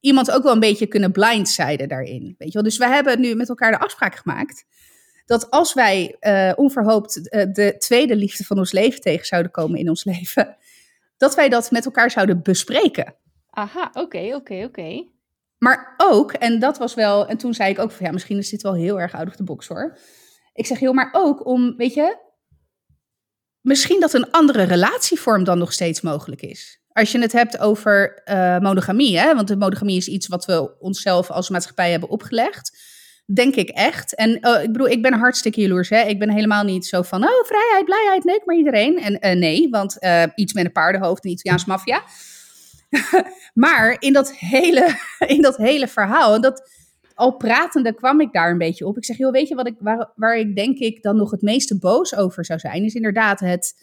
iemand 0.00 0.30
ook 0.30 0.42
wel 0.42 0.52
een 0.52 0.60
beetje 0.60 0.86
kunnen 0.86 1.12
blindsiden 1.12 1.88
daarin. 1.88 2.34
Weet 2.38 2.48
je 2.48 2.54
wel? 2.54 2.62
Dus 2.62 2.78
we 2.78 2.86
hebben 2.86 3.20
nu 3.20 3.34
met 3.34 3.48
elkaar 3.48 3.70
de 3.70 3.78
afspraak 3.78 4.14
gemaakt 4.16 4.64
dat 5.30 5.50
als 5.50 5.74
wij 5.74 6.16
eh, 6.20 6.52
onverhoopt 6.56 7.28
eh, 7.28 7.46
de 7.52 7.74
tweede 7.78 8.16
liefde 8.16 8.44
van 8.44 8.58
ons 8.58 8.72
leven 8.72 9.00
tegen 9.00 9.26
zouden 9.26 9.50
komen 9.50 9.78
in 9.78 9.88
ons 9.88 10.04
leven, 10.04 10.56
dat 11.16 11.34
wij 11.34 11.48
dat 11.48 11.70
met 11.70 11.84
elkaar 11.84 12.10
zouden 12.10 12.42
bespreken. 12.42 13.14
Aha, 13.50 13.90
oké, 13.92 14.34
oké, 14.34 14.64
oké. 14.64 15.06
Maar 15.58 15.94
ook, 15.96 16.32
en 16.32 16.58
dat 16.58 16.78
was 16.78 16.94
wel, 16.94 17.26
en 17.26 17.36
toen 17.36 17.54
zei 17.54 17.70
ik 17.70 17.78
ook 17.78 17.90
van 17.90 18.06
ja, 18.06 18.12
misschien 18.12 18.38
is 18.38 18.48
dit 18.48 18.62
wel 18.62 18.74
heel 18.74 19.00
erg 19.00 19.14
out 19.14 19.26
of 19.28 19.36
the 19.36 19.44
box 19.44 19.68
hoor. 19.68 19.98
Ik 20.52 20.66
zeg 20.66 20.80
joh, 20.80 20.94
maar 20.94 21.08
ook 21.12 21.46
om, 21.46 21.76
weet 21.76 21.94
je, 21.94 22.16
misschien 23.60 24.00
dat 24.00 24.12
een 24.12 24.30
andere 24.30 24.62
relatievorm 24.62 25.44
dan 25.44 25.58
nog 25.58 25.72
steeds 25.72 26.00
mogelijk 26.00 26.42
is. 26.42 26.79
Als 26.92 27.12
je 27.12 27.20
het 27.20 27.32
hebt 27.32 27.58
over 27.58 28.22
uh, 28.24 28.58
monogamie, 28.58 29.18
hè? 29.18 29.34
want 29.34 29.48
de 29.48 29.56
monogamie 29.56 29.96
is 29.96 30.08
iets 30.08 30.28
wat 30.28 30.44
we 30.44 30.78
onszelf 30.78 31.30
als 31.30 31.48
maatschappij 31.48 31.90
hebben 31.90 32.08
opgelegd. 32.08 32.78
Denk 33.34 33.54
ik 33.54 33.68
echt. 33.68 34.14
En 34.14 34.30
uh, 34.40 34.62
ik 34.62 34.72
bedoel, 34.72 34.88
ik 34.88 35.02
ben 35.02 35.12
hartstikke 35.12 35.60
jaloers. 35.60 35.88
Hè? 35.88 36.02
Ik 36.02 36.18
ben 36.18 36.30
helemaal 36.30 36.64
niet 36.64 36.86
zo 36.86 37.02
van, 37.02 37.24
oh, 37.24 37.44
vrijheid, 37.44 37.84
blijheid, 37.84 38.24
nee, 38.24 38.40
maar 38.44 38.56
iedereen. 38.56 38.98
En 38.98 39.12
uh, 39.20 39.40
nee, 39.40 39.68
want 39.70 39.98
iets 40.34 40.52
met 40.52 40.64
een 40.64 40.72
paardenhoofd 40.72 41.24
en 41.24 41.30
Italiaans 41.30 41.64
maffia. 41.64 42.02
maar 43.54 43.96
in 43.98 44.12
dat, 44.12 44.32
hele, 44.36 44.96
in 45.26 45.42
dat 45.42 45.56
hele 45.56 45.88
verhaal, 45.88 46.40
dat, 46.40 46.70
al 47.20 47.36
pratende 47.36 47.94
kwam 47.94 48.20
ik 48.20 48.32
daar 48.32 48.50
een 48.50 48.58
beetje 48.58 48.86
op. 48.86 48.96
Ik 48.96 49.04
zeg, 49.04 49.16
joh, 49.16 49.32
weet 49.32 49.48
je 49.48 49.54
wat 49.54 49.66
ik, 49.66 49.74
waar, 49.78 50.10
waar 50.14 50.36
ik 50.36 50.56
denk 50.56 50.78
ik 50.78 51.02
dan 51.02 51.16
nog 51.16 51.30
het 51.30 51.42
meeste 51.42 51.78
boos 51.78 52.14
over 52.16 52.44
zou 52.44 52.58
zijn, 52.58 52.84
is 52.84 52.94
inderdaad 52.94 53.40
het, 53.40 53.74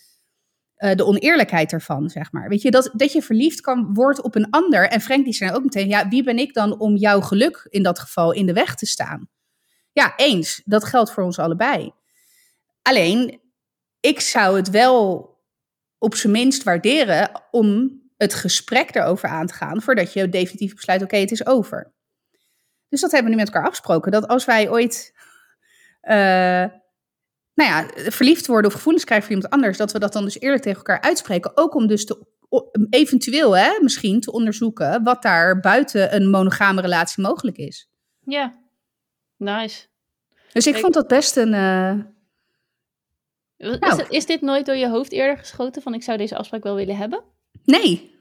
uh, 0.77 0.91
de 0.95 1.05
oneerlijkheid 1.05 1.71
ervan, 1.71 2.09
zeg 2.09 2.31
maar. 2.31 2.49
Weet 2.49 2.61
je, 2.61 2.71
dat, 2.71 2.89
dat 2.93 3.11
je 3.11 3.21
verliefd 3.21 3.61
kan 3.61 3.93
worden 3.93 4.23
op 4.23 4.35
een 4.35 4.49
ander. 4.49 4.89
En 4.89 5.01
Frank 5.01 5.23
die 5.23 5.33
zei 5.33 5.51
ook 5.51 5.63
meteen, 5.63 5.87
ja, 5.87 6.07
wie 6.07 6.23
ben 6.23 6.37
ik 6.37 6.53
dan 6.53 6.79
om 6.79 6.95
jouw 6.95 7.21
geluk 7.21 7.67
in 7.69 7.83
dat 7.83 7.99
geval 7.99 8.31
in 8.31 8.45
de 8.45 8.53
weg 8.53 8.75
te 8.75 8.85
staan? 8.85 9.29
Ja, 9.91 10.13
eens. 10.15 10.61
Dat 10.65 10.83
geldt 10.83 11.11
voor 11.11 11.23
ons 11.23 11.39
allebei. 11.39 11.91
Alleen, 12.81 13.41
ik 13.99 14.19
zou 14.19 14.55
het 14.55 14.69
wel 14.69 15.29
op 15.97 16.15
zijn 16.15 16.33
minst 16.33 16.63
waarderen 16.63 17.43
om 17.51 18.01
het 18.17 18.33
gesprek 18.33 18.95
erover 18.95 19.29
aan 19.29 19.47
te 19.47 19.53
gaan, 19.53 19.81
voordat 19.81 20.13
je 20.13 20.29
definitief 20.29 20.75
besluit, 20.75 21.01
oké, 21.01 21.17
het 21.17 21.31
is 21.31 21.45
over. 21.45 21.93
Dus 22.89 23.01
dat 23.01 23.11
hebben 23.11 23.31
we 23.31 23.35
nu 23.35 23.43
met 23.43 23.53
elkaar 23.53 23.67
afgesproken. 23.67 24.11
Dat 24.11 24.27
als 24.27 24.45
wij 24.45 24.69
ooit 24.69 25.13
uh, 26.03 26.65
nou 27.58 27.70
ja, 27.70 28.10
verliefd 28.12 28.48
worden 28.48 28.70
of 28.70 28.76
gevoelens 28.76 29.06
krijgen 29.06 29.28
voor 29.28 29.36
iemand 29.36 29.54
anders, 29.54 29.78
dat 29.78 29.91
we 29.91 30.00
dat 30.00 30.13
dan 30.13 30.24
dus 30.24 30.39
eerlijk 30.39 30.62
tegen 30.62 30.78
elkaar 30.78 31.02
uitspreken. 31.02 31.58
Ook 31.58 31.76
om 31.76 31.88
dus 31.88 32.06
te, 32.06 32.26
eventueel 32.89 33.58
hè, 33.58 33.80
misschien 33.82 34.20
te 34.20 34.32
onderzoeken 34.32 35.04
wat 35.04 35.22
daar 35.22 35.60
buiten 35.60 36.15
een 36.15 36.30
monogame 36.30 36.82
relatie 36.82 37.24
mogelijk 37.24 37.58
is. 37.58 37.89
Ja, 38.20 38.54
nice. 39.38 39.88
Dus 40.52 40.67
ik, 40.67 40.76
ik 40.76 40.82
vond 40.82 40.93
dat 40.93 41.08
best 41.08 41.36
een. 41.36 41.54
Uh, 41.54 41.93
is, 43.58 43.80
nou. 43.80 44.06
is, 44.10 44.26
dit 44.26 44.41
nooit 44.41 44.65
door 44.65 44.76
je 44.76 44.89
hoofd 44.89 45.12
eerder 45.12 45.38
geschoten 45.38 45.82
van 45.82 45.93
ik 45.93 46.04
zou 46.04 46.17
deze 46.17 46.38
afspraak 46.38 46.63
wel 46.63 46.76
willen 46.76 46.98
hebben? 46.98 47.24
Nee. 47.63 48.15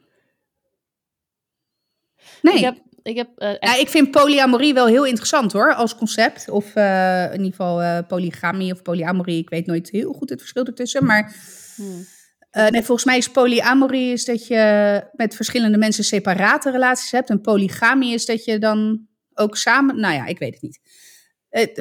Nee. 2.43 2.55
Ik 2.55 2.65
heb, 2.65 2.79
ik, 3.07 3.17
heb, 3.17 3.29
uh, 3.37 3.49
ja, 3.61 3.77
ik 3.77 3.89
vind 3.89 4.11
polyamorie 4.11 4.75
wel 4.75 4.87
heel 4.87 5.05
interessant 5.05 5.53
hoor, 5.53 5.75
als 5.75 5.97
concept. 5.97 6.51
Of 6.51 6.75
uh, 6.75 7.25
in 7.25 7.39
ieder 7.39 7.51
geval 7.51 7.83
uh, 7.83 7.99
polygamie 8.09 8.73
of 8.73 8.83
polyamorie. 8.83 9.39
Ik 9.39 9.51
weet 9.51 9.67
nooit 9.67 9.91
heel 9.91 10.13
goed 10.13 10.31
het 10.31 10.41
verschil 10.41 10.65
ertussen. 10.65 11.05
Maar 11.05 11.35
hmm. 11.77 12.07
nee, 12.53 12.83
volgens 12.83 13.05
mij 13.05 13.17
is 13.17 13.31
polyamorie 13.31 14.13
is 14.13 14.25
dat 14.25 14.47
je 14.47 15.03
met 15.13 15.37
verschillende 15.37 15.79
mensen 15.79 16.05
separate 16.05 16.71
relaties 16.71 17.11
hebt. 17.11 17.31
En 17.31 17.41
polygamie 17.41 18.15
is 18.15 18.27
dat 18.27 18.45
je 18.45 18.59
dan 18.59 19.07
ook 19.35 19.57
samen... 19.57 20.01
Nou 20.01 20.15
ja, 20.15 20.27
ik 20.27 20.39
weet 20.39 20.53
het 20.53 20.63
niet. 20.63 20.81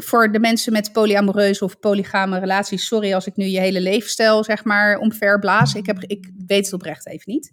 voor 0.03 0.31
de 0.31 0.39
mensen 0.39 0.71
met 0.71 0.91
polyamoreuze 0.91 1.63
of 1.63 1.79
polygame 1.79 2.39
relaties... 2.39 2.87
Sorry 2.87 3.13
als 3.13 3.25
ik 3.25 3.35
nu 3.35 3.45
je 3.45 3.59
hele 3.59 3.81
levensstijl 3.81 4.43
zeg 4.43 4.63
maar 4.63 4.97
omverblaas. 4.97 5.73
Ik, 5.73 5.85
heb, 5.85 6.03
ik 6.07 6.31
weet 6.47 6.65
het 6.65 6.73
oprecht 6.73 7.07
even 7.07 7.31
niet. 7.31 7.51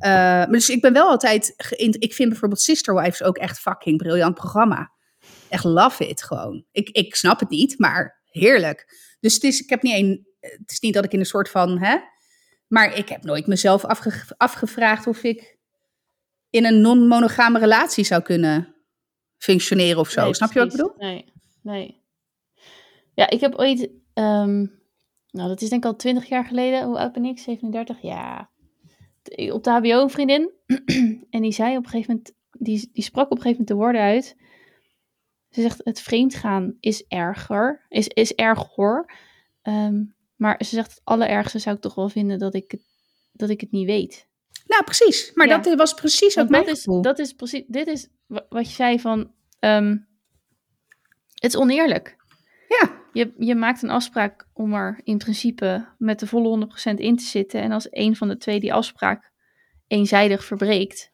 Uh, 0.00 0.46
dus 0.46 0.68
ik 0.68 0.80
ben 0.80 0.92
wel 0.92 1.08
altijd. 1.08 1.54
Ik 1.98 2.14
vind 2.14 2.28
bijvoorbeeld 2.28 2.60
Sister 2.60 2.94
Wives 2.94 3.22
ook 3.22 3.36
echt 3.36 3.58
fucking 3.58 3.96
briljant 3.96 4.34
programma. 4.34 4.92
Echt 5.48 5.64
love 5.64 6.08
it 6.08 6.22
gewoon. 6.22 6.64
Ik, 6.72 6.88
ik 6.88 7.14
snap 7.14 7.40
het 7.40 7.48
niet, 7.48 7.78
maar 7.78 8.22
heerlijk. 8.24 8.96
Dus 9.20 9.34
het 9.34 9.42
is, 9.42 9.60
ik 9.60 9.70
heb 9.70 9.82
niet 9.82 9.94
een, 9.94 10.26
het 10.40 10.70
is 10.70 10.80
niet 10.80 10.94
dat 10.94 11.04
ik 11.04 11.12
in 11.12 11.18
een 11.18 11.26
soort 11.26 11.50
van. 11.50 11.78
Hè, 11.78 11.96
maar 12.66 12.96
ik 12.96 13.08
heb 13.08 13.24
nooit 13.24 13.46
mezelf 13.46 13.84
afge, 13.84 14.12
afgevraagd 14.36 15.06
of 15.06 15.22
ik 15.22 15.58
in 16.50 16.64
een 16.64 16.80
non-monogame 16.80 17.58
relatie 17.58 18.04
zou 18.04 18.22
kunnen 18.22 18.74
functioneren 19.36 19.98
of 19.98 20.10
zo. 20.10 20.22
Nee, 20.22 20.34
snap 20.34 20.52
je 20.52 20.58
wat 20.58 20.72
ik 20.72 20.76
bedoel? 20.76 20.94
Nee, 20.96 21.32
nee. 21.62 22.02
Ja, 23.14 23.30
ik 23.30 23.40
heb 23.40 23.54
ooit. 23.54 23.80
Um, 24.14 24.76
nou, 25.30 25.48
dat 25.48 25.60
is 25.60 25.68
denk 25.68 25.84
ik 25.84 25.90
al 25.90 25.96
twintig 25.96 26.28
jaar 26.28 26.44
geleden. 26.44 26.84
Hoe 26.84 26.98
oud 26.98 27.12
ben 27.12 27.24
ik? 27.24 27.38
37? 27.38 28.02
Ja 28.02 28.50
op 29.52 29.64
de 29.64 29.70
HBO 29.70 30.02
een 30.02 30.10
vriendin. 30.10 30.50
en 31.30 31.42
die 31.42 31.52
zei 31.52 31.76
op 31.76 31.84
een 31.84 31.90
gegeven 31.90 32.14
moment, 32.14 32.34
die, 32.52 32.90
die 32.92 33.02
sprak 33.02 33.30
op 33.30 33.36
een 33.36 33.42
gegeven 33.42 33.64
moment 33.64 33.68
de 33.68 33.74
woorden 33.74 34.00
uit. 34.00 34.36
Ze 35.50 35.60
zegt, 35.60 35.80
het 35.84 36.00
vreemdgaan 36.00 36.76
is 36.80 37.06
erger, 37.06 37.86
is, 37.88 38.08
is 38.08 38.34
erg 38.34 38.74
hoor. 38.74 39.12
Ehm, 39.62 40.04
maar 40.36 40.64
ze 40.64 40.74
zegt, 40.74 40.90
het 40.90 41.00
allerergste 41.04 41.58
zou 41.58 41.76
ik 41.76 41.82
toch 41.82 41.94
wel 41.94 42.08
vinden 42.08 42.38
dat 42.38 42.54
ik 42.54 42.78
dat 43.32 43.50
ik 43.50 43.60
het 43.60 43.70
niet 43.70 43.86
weet. 43.86 44.26
Nou, 44.66 44.84
precies. 44.84 45.30
Maar 45.34 45.48
dat 45.48 45.74
was 45.74 45.94
precies 45.94 46.38
ook 46.38 46.48
mijn 46.48 46.64
dat 46.64 46.76
Is, 46.76 46.84
dat 46.84 47.18
is 47.18 47.32
precies, 47.32 47.64
dit 47.66 47.86
is 47.86 48.08
wat 48.26 48.68
je 48.68 48.74
zei 48.74 49.00
van, 49.00 49.32
um, 49.60 50.08
het 51.34 51.54
is 51.54 51.56
oneerlijk. 51.56 52.16
Ja. 52.68 52.97
Je, 53.18 53.32
je 53.38 53.54
maakt 53.54 53.82
een 53.82 53.90
afspraak 53.90 54.48
om 54.52 54.74
er 54.74 55.00
in 55.02 55.18
principe 55.18 55.86
met 55.96 56.18
de 56.20 56.26
volle 56.26 56.68
100% 56.92 56.94
in 56.94 57.16
te 57.16 57.24
zitten. 57.24 57.60
En 57.60 57.72
als 57.72 57.86
een 57.90 58.16
van 58.16 58.28
de 58.28 58.36
twee 58.36 58.60
die 58.60 58.74
afspraak 58.74 59.32
eenzijdig 59.86 60.44
verbreekt, 60.44 61.12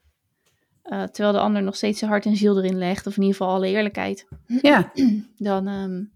uh, 0.83 1.03
terwijl 1.03 1.33
de 1.33 1.39
ander 1.39 1.63
nog 1.63 1.75
steeds 1.75 1.99
zijn 1.99 2.11
hart 2.11 2.25
en 2.25 2.35
ziel 2.35 2.57
erin 2.57 2.77
legt, 2.77 3.07
of 3.07 3.15
in 3.15 3.21
ieder 3.21 3.37
geval 3.37 3.53
alle 3.53 3.67
eerlijkheid, 3.67 4.27
ja. 4.61 4.91
dan, 5.37 5.67
um, 5.67 6.13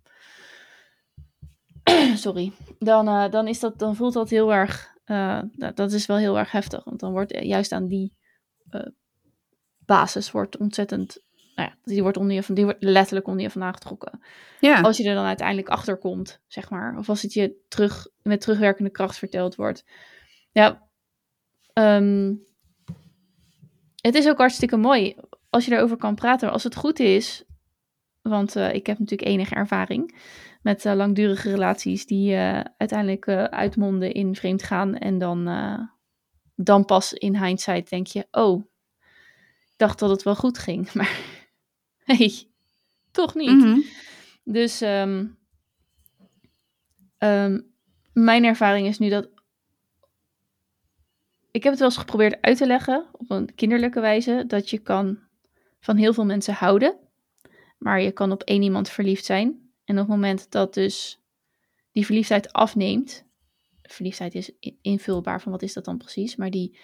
sorry, 2.25 2.51
dan, 2.79 3.07
uh, 3.07 3.29
dan, 3.29 3.47
is 3.47 3.59
dat, 3.59 3.79
dan 3.79 3.95
voelt 3.95 4.13
dat 4.13 4.29
heel 4.29 4.53
erg, 4.53 4.93
uh, 5.05 5.41
dat 5.55 5.91
is 5.91 6.05
wel 6.05 6.17
heel 6.17 6.37
erg 6.37 6.51
heftig. 6.51 6.83
Want 6.83 6.99
dan 6.99 7.11
wordt 7.11 7.43
juist 7.43 7.71
aan 7.71 7.87
die 7.87 8.13
basis 9.85 10.31
wordt 10.31 10.57
ontzettend 10.57 11.23
nou 11.59 11.71
ja, 11.71 11.77
die 11.83 12.01
wordt, 12.01 12.17
onder 12.17 12.35
je 12.35 12.43
van, 12.43 12.55
die 12.55 12.63
wordt 12.63 12.83
letterlijk 12.83 13.27
onder 13.27 13.43
je 13.43 13.49
vandaan 13.49 13.73
getrokken. 13.73 14.19
Ja. 14.59 14.81
Als 14.81 14.97
je 14.97 15.09
er 15.09 15.15
dan 15.15 15.25
uiteindelijk 15.25 15.69
achter 15.69 15.97
komt, 15.97 16.41
zeg 16.47 16.69
maar. 16.69 16.97
Of 16.97 17.09
als 17.09 17.21
het 17.21 17.33
je 17.33 17.55
terug, 17.67 18.07
met 18.21 18.41
terugwerkende 18.41 18.89
kracht 18.89 19.17
verteld 19.17 19.55
wordt. 19.55 19.85
Ja, 20.51 20.89
um, 21.73 22.43
het 23.95 24.15
is 24.15 24.27
ook 24.27 24.37
hartstikke 24.37 24.77
mooi 24.77 25.15
als 25.49 25.65
je 25.65 25.71
erover 25.71 25.97
kan 25.97 26.15
praten. 26.15 26.51
Als 26.51 26.63
het 26.63 26.75
goed 26.75 26.99
is, 26.99 27.43
want 28.21 28.55
uh, 28.55 28.73
ik 28.73 28.85
heb 28.85 28.99
natuurlijk 28.99 29.29
enige 29.29 29.55
ervaring 29.55 30.19
met 30.61 30.85
uh, 30.85 30.93
langdurige 30.93 31.49
relaties 31.49 32.05
die 32.05 32.31
uh, 32.31 32.59
uiteindelijk 32.77 33.27
uitmonden 33.27 34.11
in 34.11 34.35
vreemd 34.35 34.63
gaan. 34.63 34.95
En 34.95 35.17
dan, 35.17 35.49
dan 36.55 36.85
pas 36.85 37.13
in 37.13 37.43
hindsight 37.43 37.89
denk 37.89 38.07
je, 38.07 38.27
oh, 38.31 38.63
ik 39.65 39.77
dacht 39.77 39.99
dat 39.99 40.09
het 40.09 40.23
wel 40.23 40.35
goed 40.35 40.57
ging. 40.57 40.91
Maar 40.93 41.38
Nee, 42.17 42.51
toch 43.11 43.35
niet. 43.35 43.49
Mhm. 43.49 43.79
Dus 44.43 44.81
um, 44.81 45.37
um, 47.17 47.73
mijn 48.13 48.43
ervaring 48.43 48.87
is 48.87 48.99
nu 48.99 49.09
dat. 49.09 49.29
Ik 51.51 51.63
heb 51.63 51.71
het 51.71 51.79
wel 51.79 51.89
eens 51.89 51.97
geprobeerd 51.97 52.41
uit 52.41 52.57
te 52.57 52.67
leggen 52.67 53.05
op 53.11 53.29
een 53.31 53.55
kinderlijke 53.55 53.99
wijze. 53.99 54.43
Dat 54.47 54.69
je 54.69 54.77
kan 54.77 55.19
van 55.79 55.97
heel 55.97 56.13
veel 56.13 56.25
mensen 56.25 56.53
houden. 56.53 56.97
Maar 57.77 58.01
je 58.01 58.11
kan 58.11 58.31
op 58.31 58.43
één 58.43 58.61
iemand 58.61 58.89
verliefd 58.89 59.25
zijn. 59.25 59.71
En 59.85 59.95
op 59.95 60.07
het 60.07 60.15
moment 60.15 60.51
dat 60.51 60.73
dus 60.73 61.19
die 61.91 62.05
verliefdheid 62.05 62.53
afneemt. 62.53 63.25
Verliefdheid 63.81 64.35
is 64.35 64.51
invulbaar 64.81 65.41
van 65.41 65.51
wat 65.51 65.61
is 65.61 65.73
dat 65.73 65.85
dan 65.85 65.97
precies. 65.97 66.35
Maar 66.35 66.49
die, 66.49 66.77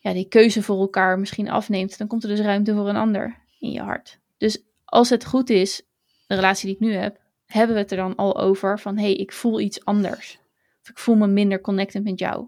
ja, 0.00 0.12
die 0.12 0.28
keuze 0.28 0.62
voor 0.62 0.80
elkaar 0.80 1.18
misschien 1.18 1.50
afneemt. 1.50 1.98
Dan 1.98 2.06
komt 2.06 2.22
er 2.22 2.28
dus 2.28 2.40
ruimte 2.40 2.74
voor 2.74 2.88
een 2.88 2.96
ander 2.96 3.44
in 3.58 3.70
je 3.70 3.80
hart. 3.80 4.18
Dus 4.36 4.62
als 4.84 5.10
het 5.10 5.24
goed 5.24 5.50
is, 5.50 5.82
de 6.26 6.34
relatie 6.34 6.66
die 6.66 6.74
ik 6.74 6.80
nu 6.80 6.92
heb, 6.92 7.20
hebben 7.46 7.74
we 7.74 7.82
het 7.82 7.90
er 7.90 7.96
dan 7.96 8.14
al 8.16 8.40
over 8.40 8.80
van 8.80 8.96
hé, 8.96 9.02
hey, 9.02 9.14
ik 9.14 9.32
voel 9.32 9.60
iets 9.60 9.84
anders. 9.84 10.38
Of 10.82 10.88
ik 10.88 10.98
voel 10.98 11.14
me 11.14 11.26
minder 11.26 11.60
connected 11.60 12.04
met 12.04 12.18
jou. 12.18 12.46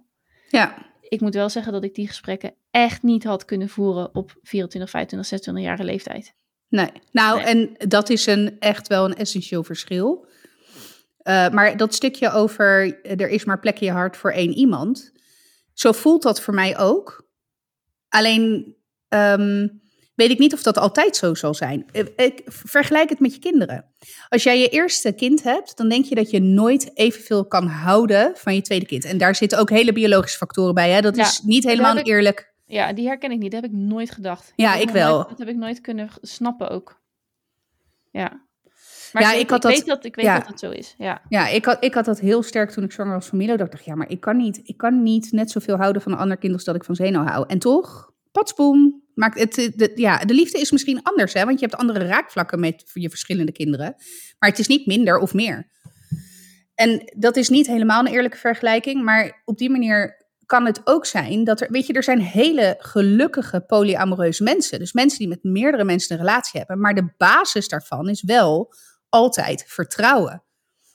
Ja. 0.48 0.86
Ik 1.00 1.20
moet 1.20 1.34
wel 1.34 1.48
zeggen 1.48 1.72
dat 1.72 1.84
ik 1.84 1.94
die 1.94 2.06
gesprekken 2.06 2.54
echt 2.70 3.02
niet 3.02 3.24
had 3.24 3.44
kunnen 3.44 3.68
voeren 3.68 4.14
op 4.14 4.36
24, 4.42 4.90
25, 4.90 5.54
26-jarige 5.54 5.84
leeftijd. 5.84 6.34
Nee, 6.68 6.90
nou 7.12 7.40
en 7.40 7.74
dat 7.78 8.08
is 8.08 8.26
een, 8.26 8.56
echt 8.58 8.88
wel 8.88 9.04
een 9.04 9.16
essentieel 9.16 9.64
verschil. 9.64 10.26
Uh, 11.22 11.48
maar 11.48 11.76
dat 11.76 11.94
stukje 11.94 12.30
over 12.30 13.00
er 13.02 13.28
is 13.28 13.44
maar 13.44 13.58
plek 13.58 13.80
in 13.80 13.86
je 13.86 13.92
hart 13.92 14.16
voor 14.16 14.32
één 14.32 14.52
iemand. 14.52 15.12
Zo 15.72 15.92
voelt 15.92 16.22
dat 16.22 16.40
voor 16.40 16.54
mij 16.54 16.78
ook. 16.78 17.28
Alleen 18.08 18.76
um, 19.08 19.80
weet 20.18 20.30
ik 20.30 20.38
niet 20.38 20.52
of 20.52 20.62
dat 20.62 20.78
altijd 20.78 21.16
zo 21.16 21.34
zal 21.34 21.54
zijn. 21.54 21.86
Eh, 21.92 22.04
ik 22.16 22.42
vergelijk 22.46 23.08
het 23.08 23.20
met 23.20 23.34
je 23.34 23.40
kinderen. 23.40 23.84
Als 24.28 24.42
jij 24.42 24.58
je 24.60 24.68
eerste 24.68 25.12
kind 25.12 25.42
hebt, 25.42 25.76
dan 25.76 25.88
denk 25.88 26.04
je 26.04 26.14
dat 26.14 26.30
je 26.30 26.40
nooit 26.40 26.90
evenveel 26.94 27.46
kan 27.46 27.66
houden 27.66 28.32
van 28.34 28.54
je 28.54 28.62
tweede 28.62 28.86
kind. 28.86 29.04
En 29.04 29.18
daar 29.18 29.34
zitten 29.34 29.58
ook 29.58 29.70
hele 29.70 29.92
biologische 29.92 30.36
factoren 30.38 30.74
bij. 30.74 30.90
Hè? 30.90 31.00
Dat 31.00 31.16
is 31.16 31.40
niet 31.42 31.64
helemaal 31.64 31.96
eerlijk. 31.98 32.52
Ja, 32.66 32.92
die 32.92 33.06
herken 33.06 33.30
ik 33.30 33.38
niet. 33.38 33.52
Dat 33.52 33.62
heb 33.62 33.70
ik 33.70 33.76
nooit 33.76 34.10
gedacht. 34.10 34.52
Ja, 34.56 34.74
ik 34.74 34.90
wel. 34.90 35.28
dat 35.28 35.38
heb 35.38 35.48
ik 35.48 35.56
nooit 35.56 35.80
kunnen 35.80 36.08
snappen 36.22 36.68
ook. 36.70 37.00
Ja. 38.12 38.46
Maar 39.12 39.22
Ja, 39.22 39.32
ik, 39.32 39.50
had 39.50 39.56
ik 39.56 39.62
dat- 39.62 39.72
weet 39.72 39.86
dat 39.86 40.04
ik 40.04 40.14
weet 40.16 40.24
ja. 40.24 40.38
dat 40.38 40.46
het 40.48 40.58
zo 40.60 40.70
is. 40.70 40.94
Ja. 40.98 41.22
Ja, 41.28 41.48
ik 41.48 41.64
had, 41.64 41.84
ik 41.84 41.94
had 41.94 42.04
dat 42.04 42.20
heel 42.20 42.42
sterk 42.42 42.70
toen 42.70 42.84
ik 42.84 42.92
zwanger 42.92 43.14
was 43.14 43.26
van 43.26 43.38
Milo. 43.38 43.56
Dat 43.56 43.66
ik 43.66 43.72
dacht, 43.72 43.84
ja, 43.84 43.94
maar 43.94 44.10
ik 44.10 44.20
kan 44.20 44.36
niet, 44.36 44.60
ik 44.64 44.76
kan 44.76 45.02
niet 45.02 45.32
net 45.32 45.50
zoveel 45.50 45.76
houden 45.76 46.02
van 46.02 46.12
een 46.12 46.18
ander 46.18 46.36
kind 46.36 46.52
als 46.52 46.64
dat 46.64 46.74
ik 46.74 46.84
van 46.84 46.94
Zeno 46.94 47.24
hou. 47.24 47.44
En 47.48 47.58
toch, 47.58 48.12
patsboom. 48.32 49.06
Maakt 49.14 49.38
het, 49.38 49.54
de, 49.54 49.92
ja, 49.94 50.18
de 50.18 50.34
liefde 50.34 50.60
is 50.60 50.70
misschien 50.70 51.02
anders, 51.02 51.32
hè? 51.32 51.44
Want 51.44 51.60
je 51.60 51.66
hebt 51.66 51.80
andere 51.80 52.06
raakvlakken 52.06 52.60
met 52.60 52.90
je 52.92 53.08
verschillende 53.08 53.52
kinderen. 53.52 53.94
Maar 54.38 54.50
het 54.50 54.58
is 54.58 54.66
niet 54.66 54.86
minder 54.86 55.18
of 55.18 55.34
meer. 55.34 55.70
En 56.74 57.12
dat 57.16 57.36
is 57.36 57.48
niet 57.48 57.66
helemaal 57.66 58.00
een 58.00 58.12
eerlijke 58.12 58.36
vergelijking. 58.36 59.04
Maar 59.04 59.42
op 59.44 59.58
die 59.58 59.70
manier 59.70 60.26
kan 60.46 60.66
het 60.66 60.80
ook 60.84 61.06
zijn 61.06 61.44
dat 61.44 61.60
er, 61.60 61.70
weet 61.70 61.86
je, 61.86 61.92
er 61.92 62.02
zijn 62.02 62.20
hele 62.20 62.76
gelukkige 62.78 63.60
polyamoreuze 63.60 64.42
mensen. 64.42 64.78
Dus 64.78 64.92
mensen 64.92 65.18
die 65.18 65.28
met 65.28 65.42
meerdere 65.42 65.84
mensen 65.84 66.12
een 66.12 66.24
relatie 66.24 66.58
hebben. 66.58 66.80
Maar 66.80 66.94
de 66.94 67.12
basis 67.16 67.68
daarvan 67.68 68.08
is 68.08 68.22
wel 68.22 68.74
altijd 69.08 69.64
vertrouwen. 69.66 70.42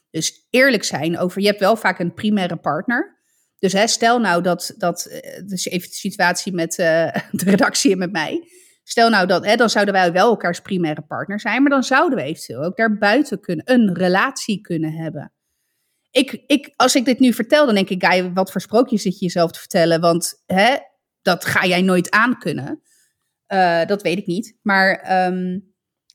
Dus 0.09 0.47
eerlijk 0.49 0.83
zijn 0.83 1.17
over, 1.17 1.41
je 1.41 1.47
hebt 1.47 1.59
wel 1.59 1.75
vaak 1.75 1.99
een 1.99 2.13
primaire 2.13 2.55
partner. 2.57 3.21
Dus 3.63 3.73
hè, 3.73 3.87
stel 3.87 4.19
nou 4.19 4.41
dat, 4.41 4.73
dat 4.77 5.05
eh, 5.05 5.41
dus 5.45 5.65
even 5.65 5.89
de 5.89 5.95
situatie 5.95 6.53
met 6.53 6.77
eh, 6.77 7.15
de 7.31 7.43
redactie 7.45 7.91
en 7.91 7.97
met 7.97 8.11
mij. 8.11 8.47
Stel 8.83 9.09
nou 9.09 9.27
dat, 9.27 9.45
hè, 9.45 9.55
dan 9.55 9.69
zouden 9.69 9.93
wij 9.93 10.11
wel 10.11 10.29
elkaars 10.29 10.59
primaire 10.59 11.01
partner 11.01 11.39
zijn, 11.39 11.61
maar 11.61 11.71
dan 11.71 11.83
zouden 11.83 12.17
we 12.17 12.23
eventueel 12.23 12.63
ook 12.63 12.77
daarbuiten 12.77 13.39
kunnen, 13.39 13.71
een 13.71 13.93
relatie 13.93 14.61
kunnen 14.61 14.93
hebben. 14.93 15.33
Ik, 16.11 16.43
ik, 16.47 16.73
als 16.75 16.95
ik 16.95 17.05
dit 17.05 17.19
nu 17.19 17.33
vertel, 17.33 17.65
dan 17.65 17.75
denk 17.75 17.89
ik, 17.89 18.05
Guy, 18.05 18.33
wat 18.33 18.51
voor 18.51 18.61
sprookjes 18.61 19.01
zit 19.01 19.19
je 19.19 19.25
jezelf 19.25 19.51
te 19.51 19.59
vertellen? 19.59 20.01
Want 20.01 20.43
hè, 20.45 20.75
dat 21.21 21.45
ga 21.45 21.65
jij 21.65 21.81
nooit 21.81 22.11
aankunnen. 22.11 22.81
Eh 23.45 23.85
dat 23.85 24.01
weet 24.01 24.17
ik 24.17 24.25
niet. 24.25 24.57
Maar 24.61 24.99
ehm, 24.99 25.59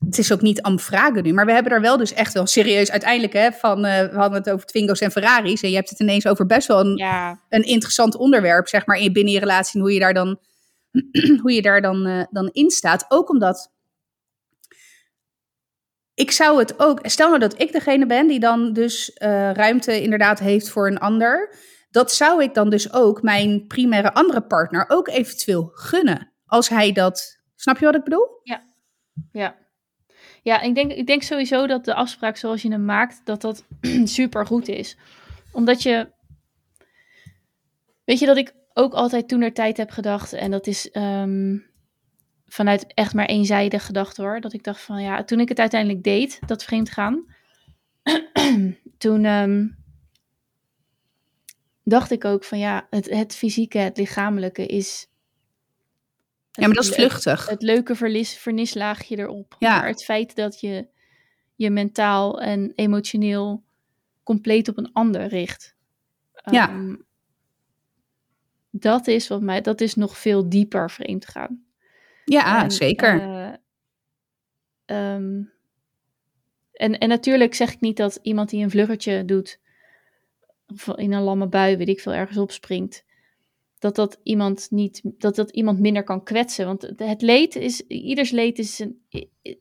het 0.05 0.17
is 0.17 0.31
ook 0.31 0.41
niet 0.41 0.61
am 0.61 0.79
vragen 0.79 1.23
nu. 1.23 1.33
Maar 1.33 1.45
we 1.45 1.51
hebben 1.51 1.71
daar 1.71 1.81
wel 1.81 1.97
dus 1.97 2.13
echt 2.13 2.33
wel 2.33 2.45
serieus 2.45 2.91
uiteindelijk, 2.91 3.33
hè, 3.33 3.51
van, 3.51 3.85
eh, 3.85 4.09
we 4.09 4.17
hadden 4.17 4.37
het 4.37 4.49
over 4.49 4.65
Twingo's 4.65 4.99
en 4.99 5.11
Ferraris. 5.11 5.61
En 5.61 5.69
je 5.69 5.75
hebt 5.75 5.89
het 5.89 5.99
ineens 5.99 6.27
over 6.27 6.45
best 6.45 6.67
wel 6.67 6.79
een, 6.79 6.97
Ja, 6.97 7.39
een 7.49 7.63
interessant 7.63 8.15
onderwerp, 8.15 8.67
zeg 8.67 8.85
maar, 8.85 8.97
in 8.97 9.13
binnen 9.13 9.33
je 9.33 9.39
relatie 9.39 9.73
en 9.73 9.81
hoe 9.81 9.93
je 9.93 9.99
daar 9.99 10.13
dan, 10.13 10.39
hoe 11.41 11.51
je 11.51 11.61
daar 11.61 11.81
dan, 11.81 12.05
eh, 12.05 12.23
dan 12.29 12.49
in 12.51 12.69
staat. 12.69 13.05
Ook 13.07 13.29
omdat 13.29 13.71
ik 16.13 16.31
zou 16.31 16.59
het 16.59 16.79
ook, 16.79 16.99
stel 17.03 17.27
nou 17.27 17.39
dat 17.39 17.61
ik 17.61 17.71
degene 17.71 18.05
ben 18.05 18.27
die 18.27 18.39
dan 18.39 18.73
dus 18.73 19.13
eh, 19.13 19.51
ruimte 19.51 20.01
inderdaad 20.01 20.39
heeft 20.39 20.69
voor 20.69 20.87
een 20.87 20.99
ander. 20.99 21.55
Dat 21.91 22.11
zou 22.11 22.43
ik 22.43 22.53
dan 22.53 22.69
dus 22.69 22.93
ook 22.93 23.21
mijn 23.21 23.67
primaire 23.67 24.13
andere 24.13 24.41
partner 24.41 24.85
ook 24.87 25.07
eventueel 25.07 25.69
gunnen. 25.73 26.31
Als 26.45 26.69
hij 26.69 26.91
dat, 26.91 27.39
snap 27.55 27.77
je 27.77 27.85
wat 27.85 27.95
ik 27.95 28.03
bedoel? 28.03 28.27
ja. 28.43 28.67
Ja, 29.31 29.55
ik 30.43 30.75
denk, 30.75 30.91
ik 30.91 31.07
denk 31.07 31.23
sowieso 31.23 31.67
dat 31.67 31.85
de 31.85 31.93
afspraak 31.93 32.37
zoals 32.37 32.61
je 32.61 32.71
hem 32.71 32.85
maakt, 32.85 33.21
dat 33.23 33.41
dat 33.41 33.65
super 34.03 34.45
goed 34.45 34.67
is. 34.67 34.97
Omdat 35.51 35.83
je, 35.83 36.09
weet 38.05 38.19
je 38.19 38.25
dat 38.25 38.37
ik 38.37 38.53
ook 38.73 38.93
altijd 38.93 39.27
toen 39.27 39.41
er 39.41 39.53
tijd 39.53 39.77
heb 39.77 39.89
gedacht, 39.89 40.33
en 40.33 40.51
dat 40.51 40.67
is 40.67 40.91
ehm, 40.91 41.57
vanuit 42.47 42.93
echt 42.93 43.13
maar 43.13 43.25
eenzijdig 43.25 43.85
gedacht 43.85 44.17
hoor, 44.17 44.41
dat 44.41 44.53
ik 44.53 44.63
dacht 44.63 44.81
van 44.81 45.01
ja, 45.01 45.23
toen 45.23 45.39
ik 45.39 45.49
het 45.49 45.59
uiteindelijk 45.59 46.03
deed, 46.03 46.39
dat 46.45 46.63
vreemd 46.63 46.89
gaan, 46.89 47.25
toen 48.97 49.25
ehm, 49.25 49.67
dacht 51.83 52.11
ik 52.11 52.25
ook 52.25 52.43
van 52.43 52.59
ja, 52.59 52.87
het, 52.89 53.09
het 53.09 53.35
fysieke, 53.35 53.77
het 53.77 53.97
lichamelijke 53.97 54.65
is... 54.65 55.07
Ja, 56.59 56.65
maar 56.67 56.75
dat 56.75 56.83
is 56.83 56.95
vluchtig. 56.95 57.49
het 57.49 57.61
leuke 57.61 57.95
verlis, 57.95 58.37
vernislaagje 58.37 59.17
erop. 59.17 59.55
Ja. 59.59 59.77
Maar 59.79 59.87
het 59.87 60.03
feit 60.03 60.35
dat 60.35 60.59
je 60.59 60.87
je 61.55 61.69
mentaal 61.69 62.41
en 62.41 62.71
emotioneel 62.75 63.63
compleet 64.23 64.67
op 64.67 64.77
een 64.77 64.93
ander 64.93 65.27
richt. 65.27 65.75
Ja. 66.51 66.69
Ehm, 66.69 66.95
dat 68.69 69.07
is 69.07 69.27
wat 69.27 69.41
mij, 69.41 69.61
dat 69.61 69.81
is 69.81 69.95
nog 69.95 70.17
veel 70.17 70.49
dieper 70.49 70.91
vreemd 70.91 71.27
gaan. 71.27 71.63
Ja, 72.25 72.63
En, 72.63 72.71
zeker. 72.71 73.21
eh, 73.21 73.53
ehm, 74.85 75.41
en, 76.71 76.97
en 76.97 77.09
natuurlijk 77.09 77.53
zeg 77.53 77.73
ik 77.73 77.79
niet 77.79 77.97
dat 77.97 78.19
iemand 78.21 78.49
die 78.49 78.63
een 78.63 78.69
vluggertje 78.69 79.25
doet, 79.25 79.59
of 80.67 80.87
in 80.87 81.11
een 81.13 81.21
lamme 81.21 81.47
bui, 81.47 81.77
weet 81.77 81.87
ik 81.89 81.99
veel, 81.99 82.13
ergens 82.13 82.37
opspringt, 82.37 83.03
dat 83.79 83.95
dat 83.95 84.19
iemand 84.23 84.67
niet, 84.69 85.01
dat 85.03 85.35
dat 85.35 85.49
iemand 85.51 85.79
minder 85.79 86.03
kan 86.03 86.23
kwetsen. 86.23 86.65
Want 86.65 86.81
het- 86.95 87.21
leed 87.21 87.55
is, 87.55 87.81
ieders 87.87 88.31
leed 88.31 88.59
is, 88.59 88.79
een, 88.79 89.01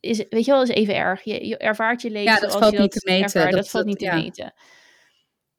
is 0.01 0.25
weet 0.29 0.45
je 0.45 0.51
wel, 0.51 0.63
is 0.63 0.69
even 0.69 0.97
erg. 0.97 1.23
Je, 1.23 1.47
je 1.47 1.57
ervaart 1.57 2.03
je 2.03 2.11
leed 2.11 2.25
Ja, 2.25 2.41
dat 2.41 2.53
valt 2.59 2.73
je 2.73 2.79
niet 2.81 2.93
dat 2.93 3.03
te 3.03 3.11
meten. 3.11 3.25
ervaart. 3.25 3.51
Dat, 3.51 3.61
Dat- 3.61 3.71
valt 3.71 3.85
dat- 3.85 3.93
niet 3.93 3.99
te 4.11 4.17
ja. 4.17 4.23
meten. 4.23 4.53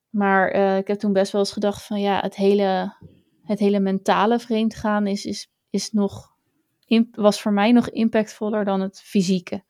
Maar 0.10 0.52
eh, 0.52 0.78
ik 0.78 0.88
heb 0.88 1.00
toen 1.00 1.14
best 1.14 1.32
wel 1.32 1.42
eens 1.42 1.52
gedacht 1.52 1.84
van 1.84 2.00
ja, 2.02 2.20
het 2.20 2.36
hele, 2.36 2.96
het 3.44 3.60
hele 3.60 3.80
mentale 3.80 4.40
vreemdgaan 4.40 5.08
is, 5.08 5.26
is, 5.26 5.52
is 5.70 5.92
nog, 5.92 6.36
was 7.12 7.42
voor 7.42 7.54
mij 7.54 7.72
nog 7.72 7.90
impactvoller 7.90 8.66
dan 8.66 8.82
het 8.82 9.02
fysieke. 9.02 9.64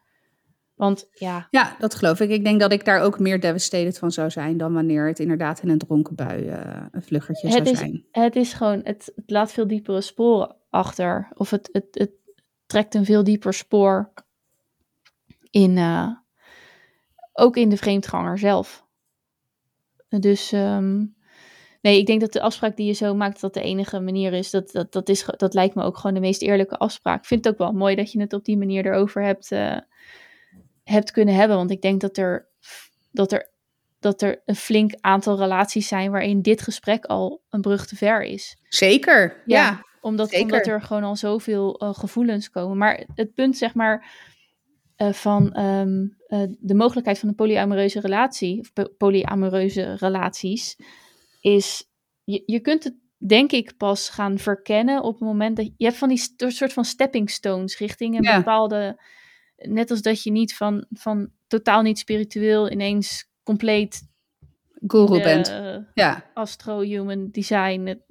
Want 0.79 1.07
ja, 1.13 1.47
Ja, 1.51 1.75
dat 1.79 1.95
geloof 1.95 2.19
ik. 2.19 2.29
Ik 2.29 2.43
denk 2.43 2.59
dat 2.59 2.71
ik 2.71 2.85
daar 2.85 3.01
ook 3.01 3.19
meer 3.19 3.39
devastated 3.39 3.97
van 3.99 4.11
zou 4.11 4.29
zijn 4.29 4.57
dan 4.57 4.73
wanneer 4.73 5.07
het 5.07 5.19
inderdaad 5.19 5.61
in 5.61 5.69
een 5.69 5.77
dronken 5.77 6.15
bui 6.15 6.47
eh, 6.47 6.85
een 6.91 7.01
vluggertje 7.01 7.47
Het 7.47 7.55
zou 7.57 7.69
is- 7.69 7.77
zijn. 7.79 8.05
het 8.11 8.35
is 8.35 8.53
gewoon, 8.53 8.81
het, 8.83 9.11
het 9.15 9.29
laat 9.29 9.51
veel 9.51 9.67
diepere 9.67 10.01
sporen 10.01 10.55
achter. 10.69 11.27
Of 11.33 11.49
het, 11.49 11.69
het, 11.71 11.85
het 11.91 12.11
trekt 12.65 12.95
een 12.95 13.05
veel 13.05 13.23
dieper 13.23 13.53
spoor 13.53 14.13
in, 15.49 15.77
eh, 15.77 16.07
ook 17.33 17.57
in 17.57 17.69
de 17.69 17.77
vreemdganger 17.77 18.37
zelf. 18.37 18.85
Dus 20.09 20.51
ehm, 20.51 20.97
nee, 21.81 21.97
ik 21.99 22.05
denk 22.05 22.21
dat 22.21 22.33
de 22.33 22.41
afspraak 22.41 22.77
die 22.77 22.85
je 22.87 22.93
zo 22.93 23.15
maakt, 23.15 23.41
dat 23.41 23.53
de 23.53 23.61
enige 23.61 23.99
manier 23.99 24.33
is. 24.33 24.49
Dat, 24.49 24.71
dat, 24.71 24.91
dat, 24.91 25.09
is, 25.09 25.25
dat 25.37 25.53
lijkt 25.53 25.75
me 25.75 25.83
ook 25.83 25.97
gewoon 25.97 26.13
de 26.13 26.21
meest 26.21 26.41
eerlijke 26.41 26.77
afspraak. 26.77 27.19
Ik 27.19 27.25
vind 27.27 27.43
het 27.45 27.53
ook 27.53 27.59
wel 27.59 27.71
mooi 27.71 27.95
dat 27.95 28.11
je 28.11 28.19
het 28.21 28.33
op 28.33 28.45
die 28.45 28.57
manier 28.57 28.85
erover 28.85 29.23
hebt, 29.23 29.51
eh, 29.51 29.77
hebt 30.89 31.11
kunnen 31.11 31.35
hebben. 31.35 31.57
Want 31.57 31.71
ik 31.71 31.81
denk 31.81 32.01
dat 32.01 32.17
er, 32.17 32.47
dat, 33.11 33.31
er, 33.31 33.51
dat 33.99 34.21
er 34.21 34.41
een 34.45 34.55
flink 34.55 34.93
aantal 35.01 35.37
relaties 35.37 35.87
zijn 35.87 36.11
waarin 36.11 36.41
dit 36.41 36.61
gesprek 36.61 37.05
al 37.05 37.41
een 37.49 37.61
brug 37.61 37.85
te 37.87 37.95
ver 37.95 38.23
is. 38.23 38.57
Zeker, 38.69 39.41
ja. 39.45 39.63
Ja, 39.63 39.85
Omdat, 40.01 40.29
zeker. 40.29 40.43
omdat 40.45 40.67
er 40.67 40.81
gewoon 40.81 41.03
al 41.03 41.15
zoveel 41.15 41.79
eh, 41.79 41.93
gevoelens 41.93 42.49
komen. 42.49 42.77
Maar 42.77 43.05
het 43.15 43.33
punt, 43.33 43.57
zeg 43.57 43.73
maar, 43.73 44.11
eh, 44.95 45.13
van 45.13 45.51
ehm, 45.53 46.07
eh, 46.27 46.43
de 46.59 46.75
mogelijkheid 46.75 47.19
van 47.19 47.29
een 47.29 47.35
polyamoreuze 47.35 47.99
relatie, 47.99 48.59
of 48.59 48.73
po- 48.73 48.93
polyamoreuze 48.97 49.93
relaties, 49.95 50.75
is 51.41 51.87
je, 52.23 52.43
je 52.45 52.59
kunt 52.59 52.83
het 52.83 52.95
denk 53.17 53.51
ik 53.51 53.77
pas 53.77 54.09
gaan 54.09 54.37
verkennen 54.37 55.03
op 55.03 55.13
het 55.13 55.21
moment 55.27 55.57
dat 55.57 55.71
je 55.77 55.85
hebt 55.85 55.97
van 55.97 56.09
die 56.09 56.21
soort 56.37 56.73
van 56.73 56.85
stepping 56.85 57.29
stones 57.29 57.77
richting 57.77 58.17
een 58.17 58.23
Ja. 58.23 58.37
bepaalde, 58.37 59.01
net 59.59 59.91
als 59.91 60.01
dat 60.01 60.23
je 60.23 60.31
niet 60.31 60.55
van, 60.55 60.85
van 60.89 61.31
totaal 61.47 61.81
niet 61.81 61.99
spiritueel 61.99 62.71
ineens 62.71 63.29
compleet 63.43 64.07
Guru 64.87 65.17
de, 65.17 65.23
bent. 65.23 65.47
Ja, 65.93 66.25
astro-human 66.33 67.29
design, 67.31 68.01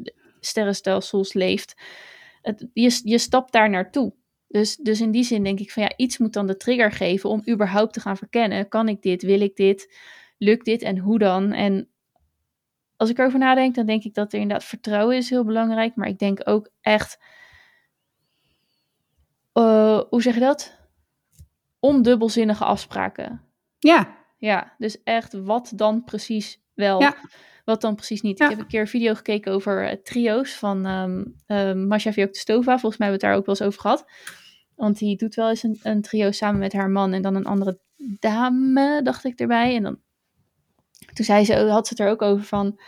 sterrenstelsels 0.40 1.32
leeft. 1.32 1.74
Het, 2.42 2.66
je, 2.72 3.00
je 3.04 3.18
stapt 3.18 3.52
daar 3.52 3.70
naartoe. 3.70 4.12
Dus, 4.48 4.76
dus 4.76 5.00
in 5.00 5.10
die 5.10 5.24
zin 5.24 5.44
denk 5.44 5.60
ik 5.60 5.70
van 5.70 5.82
ja, 5.82 5.92
iets 5.96 6.18
moet 6.18 6.32
dan 6.32 6.46
de 6.46 6.56
trigger 6.56 6.92
geven 6.92 7.30
om 7.30 7.42
überhaupt 7.48 7.92
te 7.92 8.00
gaan 8.00 8.16
verkennen. 8.16 8.68
Kan 8.68 8.88
ik 8.88 9.02
dit? 9.02 9.22
Wil 9.22 9.40
ik 9.40 9.56
dit? 9.56 9.96
Lukt 10.38 10.64
dit? 10.64 10.82
En 10.82 10.98
hoe 10.98 11.18
dan? 11.18 11.52
En 11.52 11.88
als 12.96 13.10
ik 13.10 13.18
erover 13.18 13.38
nadenk, 13.38 13.74
dan 13.74 13.86
denk 13.86 14.04
ik 14.04 14.14
dat 14.14 14.32
er 14.32 14.40
inderdaad 14.40 14.66
vertrouwen 14.66 15.16
is 15.16 15.30
heel 15.30 15.44
belangrijk. 15.44 15.96
Maar 15.96 16.08
ik 16.08 16.18
denk 16.18 16.40
ook 16.44 16.70
echt, 16.80 17.18
eh, 19.52 20.00
hoe 20.08 20.22
zeg 20.22 20.34
je 20.34 20.40
dat? 20.40 20.77
Ondubbelzinnige 21.80 22.64
afspraken. 22.64 23.42
ja, 23.78 24.16
Ja, 24.36 24.74
dus 24.78 25.02
echt 25.02 25.32
wat 25.32 25.72
dan 25.74 26.04
precies 26.04 26.60
wel, 26.74 27.00
Ja. 27.00 27.16
wat 27.64 27.80
dan 27.80 27.94
precies 27.94 28.20
niet. 28.20 28.38
Ja. 28.38 28.44
Ik 28.44 28.50
heb 28.50 28.60
een 28.60 28.66
keer 28.66 28.80
een 28.80 28.86
video 28.88 29.14
gekeken 29.14 29.52
over 29.52 29.88
eh, 29.88 29.96
trio's 30.02 30.54
van 30.54 30.86
um, 30.86 31.86
Masha 31.86 32.26
Stova. 32.30 32.78
Volgens 32.78 32.96
mij 32.96 33.08
hebben 33.08 33.08
we 33.08 33.12
het 33.12 33.20
daar 33.20 33.34
ook 33.34 33.46
wel 33.46 33.54
eens 33.54 33.62
over 33.66 33.80
gehad. 33.80 34.04
Want 34.74 34.98
die 34.98 35.16
doet 35.16 35.34
wel 35.34 35.48
eens 35.48 35.62
een, 35.62 35.78
een 35.82 36.02
trio 36.02 36.30
samen 36.30 36.58
met 36.60 36.72
haar 36.72 36.90
man 36.90 37.12
en 37.12 37.22
dan 37.22 37.34
een 37.34 37.46
andere 37.46 37.78
dame, 37.98 39.00
dacht 39.02 39.24
ik 39.24 39.40
erbij. 39.40 39.76
En 39.76 39.82
dan, 39.82 39.98
toen 41.12 41.24
zei 41.24 41.44
ze, 41.44 41.54
had 41.54 41.86
ze 41.86 41.94
het 41.94 42.02
er 42.02 42.10
ook 42.10 42.22
over 42.22 42.44
van, 42.44 42.80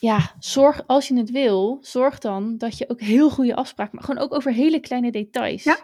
ja, 0.00 0.34
zorg 0.38 0.82
als 0.86 1.08
je 1.08 1.16
het 1.16 1.30
wil, 1.30 1.78
zorg 1.80 2.18
dan 2.18 2.58
dat 2.58 2.78
je 2.78 2.88
ook 2.88 3.00
heel 3.00 3.30
goede 3.30 3.54
afspraken 3.54 3.94
maakt. 3.94 4.06
Gewoon 4.06 4.22
ook 4.24 4.34
over 4.34 4.52
hele 4.52 4.80
kleine 4.80 5.10
details. 5.10 5.64
Ja. 5.64 5.78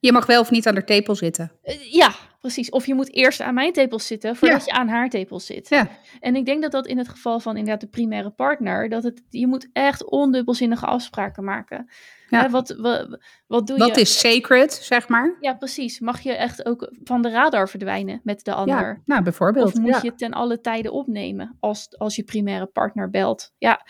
Je 0.00 0.12
mag 0.12 0.26
wel 0.26 0.40
of 0.40 0.50
niet 0.50 0.66
aan 0.66 0.74
de 0.74 0.84
tepel 0.84 1.14
zitten. 1.14 1.52
Eh, 1.62 1.92
ja, 1.92 2.12
precies. 2.40 2.70
Of 2.70 2.86
je 2.86 2.94
moet 2.94 3.14
eerst 3.14 3.40
aan 3.40 3.54
mijn 3.54 3.72
tepels 3.72 4.06
zitten 4.06 4.36
voordat 4.36 4.64
je 4.64 4.70
aan 4.70 4.88
haar 4.88 5.08
tepels 5.08 5.46
zit. 5.46 5.68
Ja. 5.68 5.88
En 6.20 6.36
ik 6.36 6.44
denk 6.46 6.62
dat 6.62 6.72
dat 6.72 6.86
in 6.86 6.98
het 6.98 7.08
geval 7.08 7.40
van 7.40 7.56
inderdaad 7.56 7.80
de 7.80 7.86
primaire 7.88 8.30
partner, 8.30 8.88
dat 8.88 9.02
het, 9.02 9.22
je 9.28 9.46
moet 9.46 9.68
echt 9.72 10.04
ondubbelzinnige 10.10 10.86
afspraken 10.86 11.44
maken. 11.44 11.90
Ja. 12.28 12.40
Hè, 12.42 12.50
wat, 12.50 12.74
wat, 12.78 13.18
wat 13.46 13.66
doe 13.66 13.78
Wat 13.78 13.94
je? 13.94 14.00
is 14.00 14.18
sacred, 14.18 14.72
zeg 14.72 15.08
maar? 15.08 15.36
Ja, 15.40 15.54
precies. 15.54 16.00
Mag 16.00 16.20
je 16.20 16.32
echt 16.32 16.66
ook 16.66 16.92
van 17.04 17.22
de 17.22 17.30
radar 17.30 17.68
verdwijnen 17.68 18.20
met 18.24 18.44
de 18.44 18.54
ander? 18.54 18.76
Ja, 18.76 19.02
nou 19.04 19.22
bijvoorbeeld. 19.22 19.66
Of 19.66 19.74
moet 19.80 20.02
je 20.02 20.14
ten 20.14 20.32
alle 20.32 20.60
tijden 20.60 20.92
opnemen 20.92 21.56
als, 21.60 21.98
als 21.98 22.16
je 22.16 22.22
primaire 22.24 22.66
partner 22.66 23.10
belt? 23.10 23.52
Ja, 23.58 23.86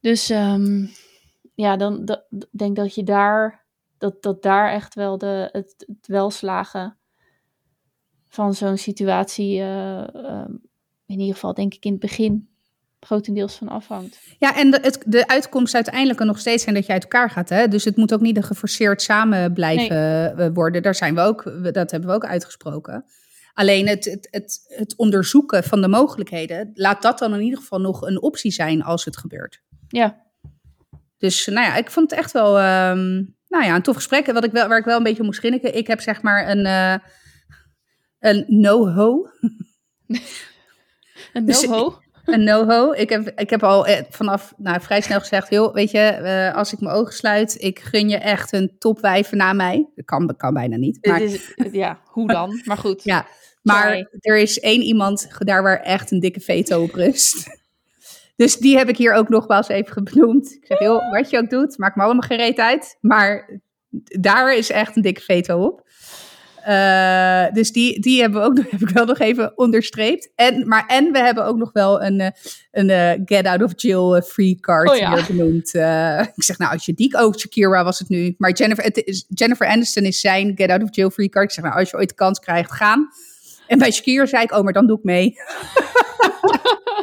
dus 0.00 0.30
ehm, 0.30 0.86
ja, 1.54 1.76
dan 1.76 2.04
dat- 2.04 2.26
denk 2.50 2.76
dat 2.76 2.94
je 2.94 3.02
daar, 3.02 3.61
dat, 4.02 4.22
dat 4.22 4.42
daar 4.42 4.72
echt 4.72 4.94
wel 4.94 5.18
de, 5.18 5.48
het, 5.52 5.74
het 5.86 6.06
welslagen 6.06 6.96
van 8.28 8.54
zo'n 8.54 8.76
situatie, 8.76 9.58
eh, 9.58 10.14
ehm, 10.14 10.50
in 11.06 11.18
ieder 11.18 11.34
geval 11.34 11.54
denk 11.54 11.74
ik 11.74 11.84
in 11.84 11.90
het 11.90 12.00
begin, 12.00 12.48
grotendeels 13.00 13.54
van 13.54 13.68
afhangt. 13.68 14.20
Ja, 14.38 14.56
en 14.56 14.70
de, 14.70 14.78
het, 14.82 15.02
de 15.06 15.26
uitkomst 15.26 15.74
uiteindelijk 15.74 16.18
kan 16.18 16.26
nog 16.26 16.38
steeds 16.38 16.62
zijn 16.62 16.74
dat 16.74 16.86
je 16.86 16.92
uit 16.92 17.02
elkaar 17.02 17.30
gaat. 17.30 17.48
Hè? 17.48 17.68
Dus 17.68 17.84
het 17.84 17.96
moet 17.96 18.12
ook 18.12 18.20
niet 18.20 18.36
een 18.36 18.42
geforceerd 18.42 19.02
samen 19.02 19.52
blijven 19.52 20.36
eh, 20.38 20.48
worden. 20.54 20.82
Daar 20.82 20.94
zijn 20.94 21.14
we 21.14 21.20
ook, 21.20 21.42
dat 21.72 21.90
hebben 21.90 22.10
we 22.10 22.14
ook 22.14 22.26
uitgesproken. 22.26 23.04
Alleen 23.54 23.88
het, 23.88 24.04
het, 24.04 24.28
het, 24.30 24.64
het 24.68 24.96
onderzoeken 24.96 25.64
van 25.64 25.80
de 25.80 25.88
mogelijkheden, 25.88 26.70
laat 26.74 27.02
dat 27.02 27.18
dan 27.18 27.34
in 27.34 27.40
ieder 27.40 27.58
geval 27.58 27.80
nog 27.80 28.02
een 28.02 28.22
optie 28.22 28.50
zijn 28.50 28.82
als 28.82 29.04
het 29.04 29.16
gebeurt. 29.16 29.62
Ja, 29.88 30.22
Dus 31.18 31.46
nou 31.46 31.66
ja, 31.66 31.76
ik 31.76 31.90
vond 31.90 32.10
het 32.10 32.18
echt 32.18 32.32
wel 32.32 32.58
ehm, 32.58 33.22
nou 33.52 33.64
ja, 33.64 33.74
een 33.74 33.82
tof 33.82 33.94
gesprek. 33.94 34.26
Wat 34.26 34.44
ik 34.44 34.52
wel, 34.52 34.68
waar 34.68 34.78
ik 34.78 34.84
wel 34.84 34.96
een 34.96 35.02
beetje 35.02 35.20
om 35.20 35.26
moest 35.26 35.38
grinniken. 35.38 35.76
Ik 35.76 35.86
heb 35.86 36.00
zeg 36.00 36.22
maar 36.22 36.48
een, 36.48 36.66
eh, 36.66 36.94
een 38.18 38.44
no-ho. 38.48 39.26
een 41.32 41.44
Dus- 41.44 41.66
no-ho. 41.66 42.00
Een 42.24 42.44
no-ho. 42.44 42.92
Ik 42.92 43.08
heb, 43.08 43.32
ik 43.36 43.50
heb 43.50 43.62
al 43.62 43.86
eh, 43.86 44.04
vanaf 44.10 44.52
nou, 44.56 44.80
vrij 44.80 45.00
snel 45.00 45.20
gezegd: 45.20 45.50
joh, 45.50 45.74
weet 45.74 45.90
je, 45.90 45.98
eh, 45.98 46.56
als 46.56 46.72
ik 46.72 46.80
mijn 46.80 46.96
ogen 46.96 47.12
sluit, 47.12 47.62
ik 47.62 47.78
gun 47.78 48.08
je 48.08 48.16
echt 48.16 48.52
een 48.52 48.76
topwijven 48.78 49.36
na 49.36 49.52
mij. 49.52 49.90
Dat 49.94 50.04
kan, 50.04 50.34
kan 50.36 50.54
bijna 50.54 50.76
niet. 50.76 51.06
Maar, 51.06 51.22
is, 51.22 51.54
ja, 51.72 52.00
hoe 52.04 52.26
dan? 52.26 52.60
Maar 52.64 52.76
goed. 52.76 53.04
ja, 53.12 53.26
maar 53.62 53.82
Sorry. 53.82 54.08
er 54.20 54.38
is 54.38 54.60
één 54.60 54.82
iemand 54.82 55.28
daar 55.38 55.62
waar 55.62 55.80
echt 55.80 56.10
een 56.10 56.20
dikke 56.20 56.40
veto 56.40 56.82
op 56.82 56.94
rust. 56.94 57.60
Dus 58.42 58.56
die 58.56 58.76
heb 58.76 58.88
ik 58.88 58.96
hier 58.96 59.12
ook 59.12 59.28
nogmaals 59.28 59.68
even 59.68 60.04
benoemd. 60.04 60.52
Ik 60.52 60.66
zeg, 60.66 60.80
joh, 60.80 61.10
wat 61.12 61.30
je 61.30 61.38
ook 61.38 61.50
doet, 61.50 61.78
maakt 61.78 61.96
me 61.96 62.02
allemaal 62.02 62.22
gereed 62.22 62.58
uit. 62.58 62.98
Maar 63.00 63.60
daar 64.20 64.56
is 64.56 64.70
echt 64.70 64.96
een 64.96 65.02
dikke 65.02 65.20
veto 65.20 65.64
op. 65.64 65.88
Eh, 66.62 67.46
dus 67.52 67.72
die, 67.72 68.00
die 68.00 68.20
hebben 68.20 68.40
we 68.40 68.46
ook 68.46 68.54
nog, 68.54 68.70
heb 68.70 68.80
ik 68.80 68.88
wel 68.88 69.04
nog 69.04 69.18
even 69.18 69.58
onderstreept. 69.58 70.32
En, 70.34 70.68
maar, 70.68 70.86
en 70.86 71.12
we 71.12 71.18
hebben 71.18 71.44
ook 71.44 71.56
nog 71.56 71.72
wel 71.72 72.02
een, 72.02 72.20
eh, 72.20 72.30
een 72.70 72.90
eh, 72.90 73.20
get 73.24 73.46
out 73.46 73.62
of 73.62 73.72
jail 73.76 74.22
free 74.22 74.60
card 74.60 74.90
Oh 74.90 74.96
ja. 74.96 75.14
hier 75.14 75.26
benoemd. 75.26 75.74
Ik 76.34 76.42
zeg, 76.42 76.58
nou, 76.58 76.72
als 76.72 76.86
je 76.86 76.94
die... 76.94 77.24
Oh, 77.24 77.34
Shakira 77.34 77.84
was 77.84 77.98
het 77.98 78.08
nu. 78.08 78.34
Maar 78.38 78.52
Jennifer, 78.52 78.84
het 78.84 79.02
is, 79.04 79.26
Jennifer 79.28 79.66
Aniston 79.66 80.04
is 80.04 80.20
zijn 80.20 80.52
get 80.54 80.70
out 80.70 80.82
of 80.82 80.94
jail 80.94 81.10
free 81.10 81.28
card. 81.28 81.44
Ik 81.44 81.50
zeg, 81.54 81.64
nou, 81.64 81.76
als 81.76 81.90
je 81.90 81.96
ooit 81.96 82.08
de 82.08 82.14
kans 82.14 82.38
krijgt, 82.38 82.72
gaan. 82.72 83.08
En 83.66 83.78
bij 83.78 83.90
Shakira 83.90 84.26
zei 84.26 84.42
ik, 84.42 84.52
oh, 84.52 84.62
maar 84.62 84.72
dan 84.72 84.86
doe 84.86 84.98
ik 84.98 85.04
mee. 85.04 85.34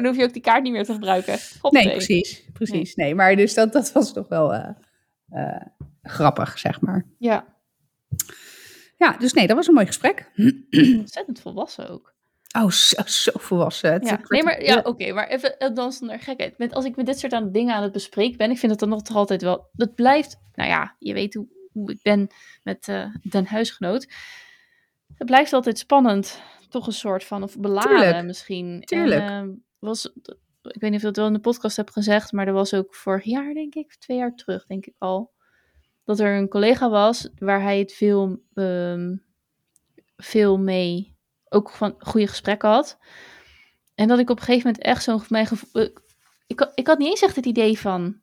Maar 0.00 0.06
dan 0.06 0.16
hoef 0.16 0.22
je 0.22 0.28
ook 0.28 0.42
die 0.42 0.52
kaart 0.52 0.62
niet 0.62 0.72
meer 0.72 0.84
te 0.84 0.92
gebruiken. 0.92 1.38
Nee, 1.70 1.90
precies. 1.90 2.44
precies. 2.52 2.94
Nee, 2.94 3.14
maar 3.14 3.36
dus 3.36 3.54
dat, 3.54 3.72
dat 3.72 3.92
was 3.92 4.12
toch 4.12 4.28
wel 4.28 4.54
eh, 4.54 4.68
eh, 5.30 5.62
grappig, 6.02 6.58
zeg 6.58 6.80
maar. 6.80 7.06
Ja, 7.18 7.44
Ja, 8.96 9.16
dus 9.18 9.32
nee, 9.32 9.46
dat 9.46 9.56
was 9.56 9.66
een 9.66 9.74
mooi 9.74 9.86
gesprek. 9.86 10.30
ontzettend 10.98 11.40
volwassen 11.40 11.88
ook. 11.90 12.14
Oh, 12.58 12.70
zo, 12.70 13.02
zo 13.06 13.30
volwassen. 13.34 13.92
Het- 13.92 14.08
Ja, 14.08 14.20
nee, 14.28 14.42
maar 14.42 14.62
ja, 14.62 14.80
oké, 14.84 15.12
maar 15.12 15.28
even 15.28 15.58
eh, 15.58 15.74
dan 15.74 15.92
zonder 15.92 16.18
gekheid. 16.20 16.58
Met, 16.58 16.72
als 16.74 16.84
ik 16.84 16.96
met 16.96 17.06
dit 17.06 17.18
soort 17.18 17.32
aan 17.32 17.52
dingen 17.52 17.74
aan 17.74 17.82
het 17.82 17.92
bespreken 17.92 18.36
ben, 18.36 18.50
ik 18.50 18.58
vind 18.58 18.70
het 18.70 18.80
dan 18.80 18.88
nog 18.88 19.02
toch 19.02 19.16
altijd 19.16 19.42
wel. 19.42 19.68
Dat 19.72 19.94
blijft, 19.94 20.36
nou 20.54 20.68
ja, 20.68 20.96
je 20.98 21.12
weet 21.12 21.34
hoe, 21.34 21.46
hoe 21.72 21.90
ik 21.92 22.02
ben 22.02 22.28
met 22.62 22.88
eh 22.88 23.04
den 23.22 23.46
huisgenoot. 23.46 24.08
Het 25.14 25.26
blijft 25.26 25.52
altijd 25.52 25.78
spannend, 25.78 26.42
toch 26.68 26.86
een 26.86 26.92
soort 26.92 27.24
van, 27.24 27.42
of 27.42 27.58
beladen 27.58 27.90
Tuurlijk. 28.00 28.24
misschien. 28.24 28.80
Tuurlijk. 28.84 29.20
En, 29.20 29.28
ehm, 29.28 29.48
was, 29.78 30.06
ik 30.62 30.80
weet 30.80 30.90
niet 30.90 30.94
of 30.94 31.00
dat 31.02 31.16
wel 31.16 31.26
in 31.26 31.32
de 31.32 31.38
podcast 31.40 31.76
heb 31.76 31.90
gezegd, 31.90 32.32
maar 32.32 32.46
er 32.46 32.52
was 32.52 32.74
ook 32.74 32.94
vorig 32.94 33.24
jaar, 33.24 33.54
denk 33.54 33.74
ik, 33.74 33.94
twee 33.94 34.16
jaar 34.16 34.34
terug, 34.34 34.66
denk 34.66 34.86
ik 34.86 34.94
al, 34.98 35.32
dat 36.04 36.20
er 36.20 36.36
een 36.36 36.48
collega 36.48 36.90
was 36.90 37.28
waar 37.38 37.62
hij 37.62 37.78
het 37.78 37.92
veel, 37.92 38.42
ehm, 38.54 39.16
veel 40.16 40.58
mee, 40.58 41.16
ook 41.48 41.70
van 41.70 41.94
goede 41.98 42.26
gesprekken 42.26 42.68
had. 42.68 42.98
En 43.94 44.08
dat 44.08 44.18
ik 44.18 44.30
op 44.30 44.38
een 44.38 44.44
gegeven 44.44 44.66
moment 44.66 44.84
echt 44.86 45.02
zo'n 45.02 45.22
mijn 45.28 45.46
gevoel. 45.46 45.82
Ik, 45.82 46.00
ik, 46.46 46.58
had- 46.58 46.72
ik 46.74 46.86
had 46.86 46.98
niet 46.98 47.08
eens 47.08 47.22
echt 47.22 47.36
het 47.36 47.46
idee 47.46 47.78
van. 47.78 48.20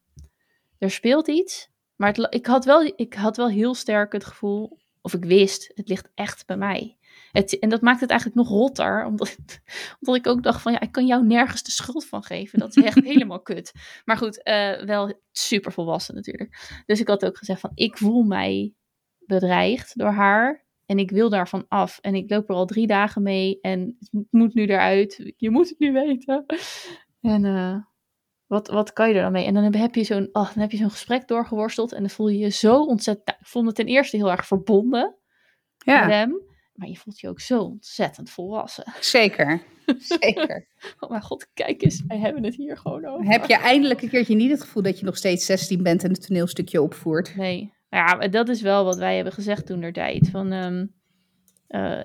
Er 0.78 0.92
speelt 0.92 1.28
iets. 1.28 1.70
Maar 1.96 2.20
ik, 2.30 2.46
had 2.46 2.66
wel, 2.66 2.94
ik 2.96 3.14
had 3.14 3.38
wel 3.38 3.50
heel 3.50 3.74
sterk 3.76 4.12
het 4.12 4.26
gevoel. 4.26 4.80
Of 5.02 5.14
ik 5.14 5.26
wist, 5.26 5.72
het 5.76 5.88
ligt 5.90 6.10
echt 6.14 6.46
bij 6.46 6.58
mij. 6.58 6.98
Het, 7.36 7.60
en 7.60 7.70
dat 7.70 7.82
maakt 7.82 8.00
het 8.02 8.10
eigenlijk 8.10 8.40
nog 8.40 8.50
rotter. 8.50 9.06
Omdat, 9.06 9.38
omdat 10.00 10.16
ik 10.16 10.28
ook 10.28 10.44
dacht 10.44 10.62
van 10.62 10.72
ja, 10.72 10.80
ik 10.80 10.92
kan 10.92 11.06
jou 11.06 11.26
nergens 11.26 11.64
de 11.64 11.72
schuld 11.72 12.06
van 12.06 12.24
geven. 12.24 12.60
Dat 12.60 12.78
is 12.78 12.84
echt 12.84 13.04
helemaal 13.14 13.42
kut. 13.42 13.72
Maar 14.06 14.18
goed, 14.18 14.44
eh, 14.44 14.84
wel 14.84 15.22
super 15.32 15.72
volwassen 15.72 16.16
natuurlijk. 16.16 16.82
Dus 16.86 17.00
ik 17.00 17.08
had 17.08 17.26
ook 17.26 17.38
gezegd 17.38 17.60
van 17.60 17.72
ik 17.74 17.98
voel 17.98 18.24
mij 18.24 18.74
bedreigd 19.20 19.98
door 19.98 20.12
haar. 20.12 20.66
En 20.86 20.98
ik 21.00 21.12
wil 21.12 21.30
daarvan 21.30 21.66
af. 21.68 22.00
En 22.02 22.16
ik 22.16 22.30
loop 22.30 22.50
er 22.50 22.56
al 22.56 22.66
drie 22.66 22.88
dagen 22.88 23.24
mee. 23.24 23.60
En 23.62 23.98
het 24.00 24.28
moet 24.30 24.54
nu 24.54 24.66
eruit. 24.66 25.34
Je 25.38 25.50
moet 25.50 25.70
het 25.70 25.80
nu 25.80 25.92
weten. 25.92 26.46
En 27.22 27.46
eh, 27.46 27.78
wat, 28.46 28.68
wat 28.68 28.94
kan 28.94 29.10
je 29.10 29.16
er 29.16 29.22
dan 29.22 29.32
mee? 29.32 29.46
En 29.46 29.54
dan 29.54 29.76
heb- 29.76 29.96
je 29.96 30.04
zo'n 30.04 30.30
oh, 30.32 30.54
dan 30.54 30.62
heb 30.62 30.72
je 30.72 30.78
zo'n 30.78 30.90
gesprek 30.90 31.28
doorgeworsteld. 31.28 31.94
En 31.94 32.00
dan 32.00 32.10
voel 32.10 32.28
je 32.28 32.38
je 32.38 32.50
zo 32.50 32.84
ontzettend... 32.84 33.28
Nou, 33.28 33.40
ik 33.40 33.48
vond 33.48 33.66
het 33.66 33.76
ten 33.76 33.86
eerste 33.86 34.18
heel 34.18 34.32
erg 34.32 34.48
verbonden 34.48 35.16
met 35.86 35.96
ja, 35.96 36.10
hem. 36.10 36.42
Maar 36.76 36.88
je 36.88 36.96
voelt 36.96 37.20
je 37.20 37.30
ook 37.30 37.40
zo 37.40 37.60
ontzettend 37.62 38.30
volwassen. 38.30 38.94
zeker. 39.02 39.62
Zeker. 39.98 40.68
Oh 41.00 41.10
mijn 41.10 41.22
god, 41.22 41.48
kijk 41.54 41.84
eens. 41.84 42.04
Wij 42.08 42.18
hebben 42.18 42.44
het 42.44 42.56
hier 42.56 42.78
gewoon 42.78 43.06
over. 43.06 43.26
Heb 43.32 43.46
je 43.46 43.56
eindelijk 43.58 44.02
een 44.02 44.10
keertje 44.10 44.36
niet 44.36 44.52
het 44.52 44.62
gevoel 44.62 44.84
dat 44.84 45.00
je 45.00 45.06
nog 45.06 45.18
steeds 45.18 45.46
16 45.46 45.84
bent 45.84 46.04
en 46.04 46.12
het 46.12 46.28
toneelstukje 46.28 46.82
opvoert? 46.82 47.36
Nee. 47.36 47.74
Ja, 47.90 48.28
dat 48.28 48.50
is 48.50 48.62
wel 48.62 48.84
wat 48.84 48.98
wij 48.98 49.16
hebben 49.16 49.34
gezegd 49.34 49.66
toen 49.66 49.80
der 49.80 49.94
tijd. 49.94 50.30
Van, 50.30 50.52
ehm, 50.52 50.86
eh, 51.68 52.04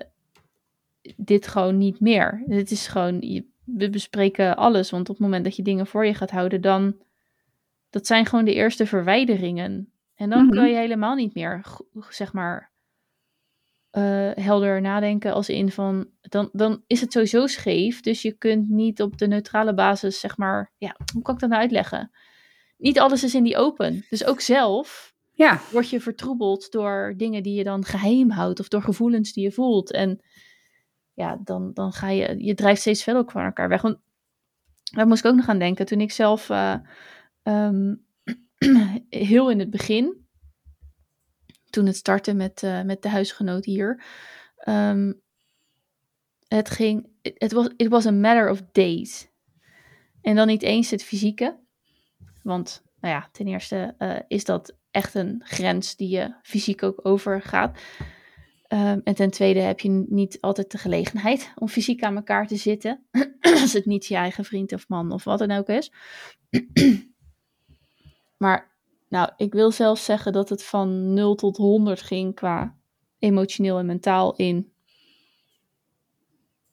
dit 1.15 1.47
gewoon 1.47 1.77
niet 1.77 1.99
meer. 1.99 2.43
Dit 2.45 2.71
is 2.71 2.87
gewoon, 2.87 3.17
je- 3.21 3.45
we 3.63 3.89
bespreken 3.89 4.55
alles. 4.57 4.89
Want 4.89 5.09
op 5.09 5.15
het 5.15 5.23
moment 5.25 5.43
dat 5.43 5.55
je 5.55 5.63
dingen 5.63 5.87
voor 5.87 6.05
je 6.05 6.13
gaat 6.13 6.31
houden, 6.31 6.61
dan, 6.61 6.95
dat 7.89 8.07
zijn 8.07 8.25
gewoon 8.25 8.45
de 8.45 8.53
eerste 8.53 8.85
verwijderingen. 8.85 9.91
En 10.15 10.29
dan 10.29 10.45
Mhm. 10.45 10.55
kan 10.55 10.69
je 10.69 10.75
helemaal 10.75 11.15
niet 11.15 11.33
meer, 11.33 11.65
zeg 12.09 12.33
maar, 12.33 12.70
eh, 13.91 14.31
helder 14.35 14.81
nadenken 14.81 15.33
als 15.33 15.49
in 15.49 15.71
van, 15.71 16.09
dan, 16.21 16.49
dan 16.51 16.83
is 16.87 17.01
het 17.01 17.11
sowieso 17.11 17.47
scheef. 17.47 18.01
Dus 18.01 18.21
je 18.21 18.31
kunt 18.31 18.69
niet 18.69 19.01
op 19.01 19.17
de 19.17 19.27
neutrale 19.27 19.73
basis, 19.73 20.19
zeg 20.19 20.37
maar, 20.37 20.71
ja, 20.77 20.95
hoe 21.13 21.21
kan 21.21 21.33
ik 21.33 21.39
dat 21.39 21.49
nou 21.49 21.61
uitleggen? 21.61 22.11
Niet 22.77 22.99
alles 22.99 23.23
is 23.23 23.35
in 23.35 23.43
die 23.43 23.57
open. 23.57 24.05
Dus 24.09 24.25
ook 24.25 24.41
zelf 24.41 25.13
Ja, 25.31 25.59
word 25.71 25.89
je 25.89 25.99
vertroebeld 25.99 26.71
door 26.71 27.13
dingen 27.17 27.43
die 27.43 27.53
je 27.53 27.63
dan 27.63 27.85
geheim 27.85 28.29
houdt 28.29 28.59
of 28.59 28.67
door 28.67 28.81
gevoelens 28.81 29.33
die 29.33 29.43
je 29.43 29.51
voelt. 29.51 29.91
En 29.91 30.19
ja, 31.13 31.39
dan, 31.43 31.73
dan 31.73 31.91
ga 31.91 32.09
je, 32.09 32.43
je 32.43 32.53
drijft 32.53 32.81
steeds 32.81 33.03
verder 33.03 33.21
ook 33.21 33.31
van 33.31 33.43
elkaar 33.43 33.69
weg. 33.69 33.81
Want 33.81 33.97
daar 34.83 35.07
moest 35.07 35.25
ik 35.25 35.31
ook 35.31 35.37
nog 35.37 35.47
aan 35.47 35.59
denken 35.59 35.85
toen 35.85 36.01
ik 36.01 36.11
zelf 36.11 36.49
eh, 36.49 36.75
ehm, 37.43 37.95
heel 39.09 39.49
in 39.49 39.59
het 39.59 39.69
begin, 39.69 40.20
toen 41.71 41.85
het 41.85 41.95
startte 41.95 42.33
met, 42.33 42.63
eh, 42.63 42.81
met 42.81 43.01
de 43.01 43.09
huisgenoot 43.09 43.65
hier, 43.65 44.03
ehm, 44.57 45.13
het 46.47 46.69
ging, 46.69 47.07
het 47.21 47.51
was, 47.51 47.69
it 47.77 47.87
was 47.87 48.05
a 48.05 48.11
matter 48.11 48.49
of 48.49 48.61
days. 48.71 49.29
En 50.21 50.35
dan 50.35 50.47
niet 50.47 50.61
eens 50.61 50.89
het 50.89 51.03
fysieke, 51.03 51.59
want 52.43 52.83
nou 52.99 53.13
ja, 53.13 53.29
ten 53.31 53.47
eerste 53.47 53.95
eh, 53.97 54.15
is 54.27 54.45
dat 54.45 54.77
echt 54.91 55.13
een 55.13 55.41
grens 55.45 55.95
die 55.95 56.09
je 56.09 56.35
fysiek 56.41 56.83
ook 56.83 57.05
overgaat. 57.05 57.79
Ehm, 58.67 58.99
en 59.03 59.15
ten 59.15 59.31
tweede 59.31 59.59
heb 59.59 59.79
je 59.79 60.05
niet 60.09 60.37
altijd 60.41 60.71
de 60.71 60.77
gelegenheid 60.77 61.53
om 61.55 61.67
fysiek 61.67 62.03
aan 62.03 62.15
elkaar 62.15 62.47
te 62.47 62.55
zitten. 62.55 63.05
Als 63.61 63.73
het 63.73 63.85
niet 63.85 64.05
je 64.05 64.15
eigen 64.15 64.45
vriend 64.45 64.73
of 64.73 64.87
man 64.87 65.11
of 65.11 65.23
wat 65.23 65.39
dan 65.39 65.51
ook 65.51 65.67
is. 65.67 65.91
maar 68.43 68.70
nou, 69.11 69.29
ik 69.37 69.53
wil 69.53 69.71
zelfs 69.71 70.05
zeggen 70.05 70.33
dat 70.33 70.49
het 70.49 70.63
van 70.63 71.13
0 71.13 71.35
tot 71.35 71.57
100 71.57 72.01
ging 72.01 72.35
qua 72.35 72.77
emotioneel 73.19 73.79
en 73.79 73.85
mentaal 73.85 74.35
in 74.35 74.73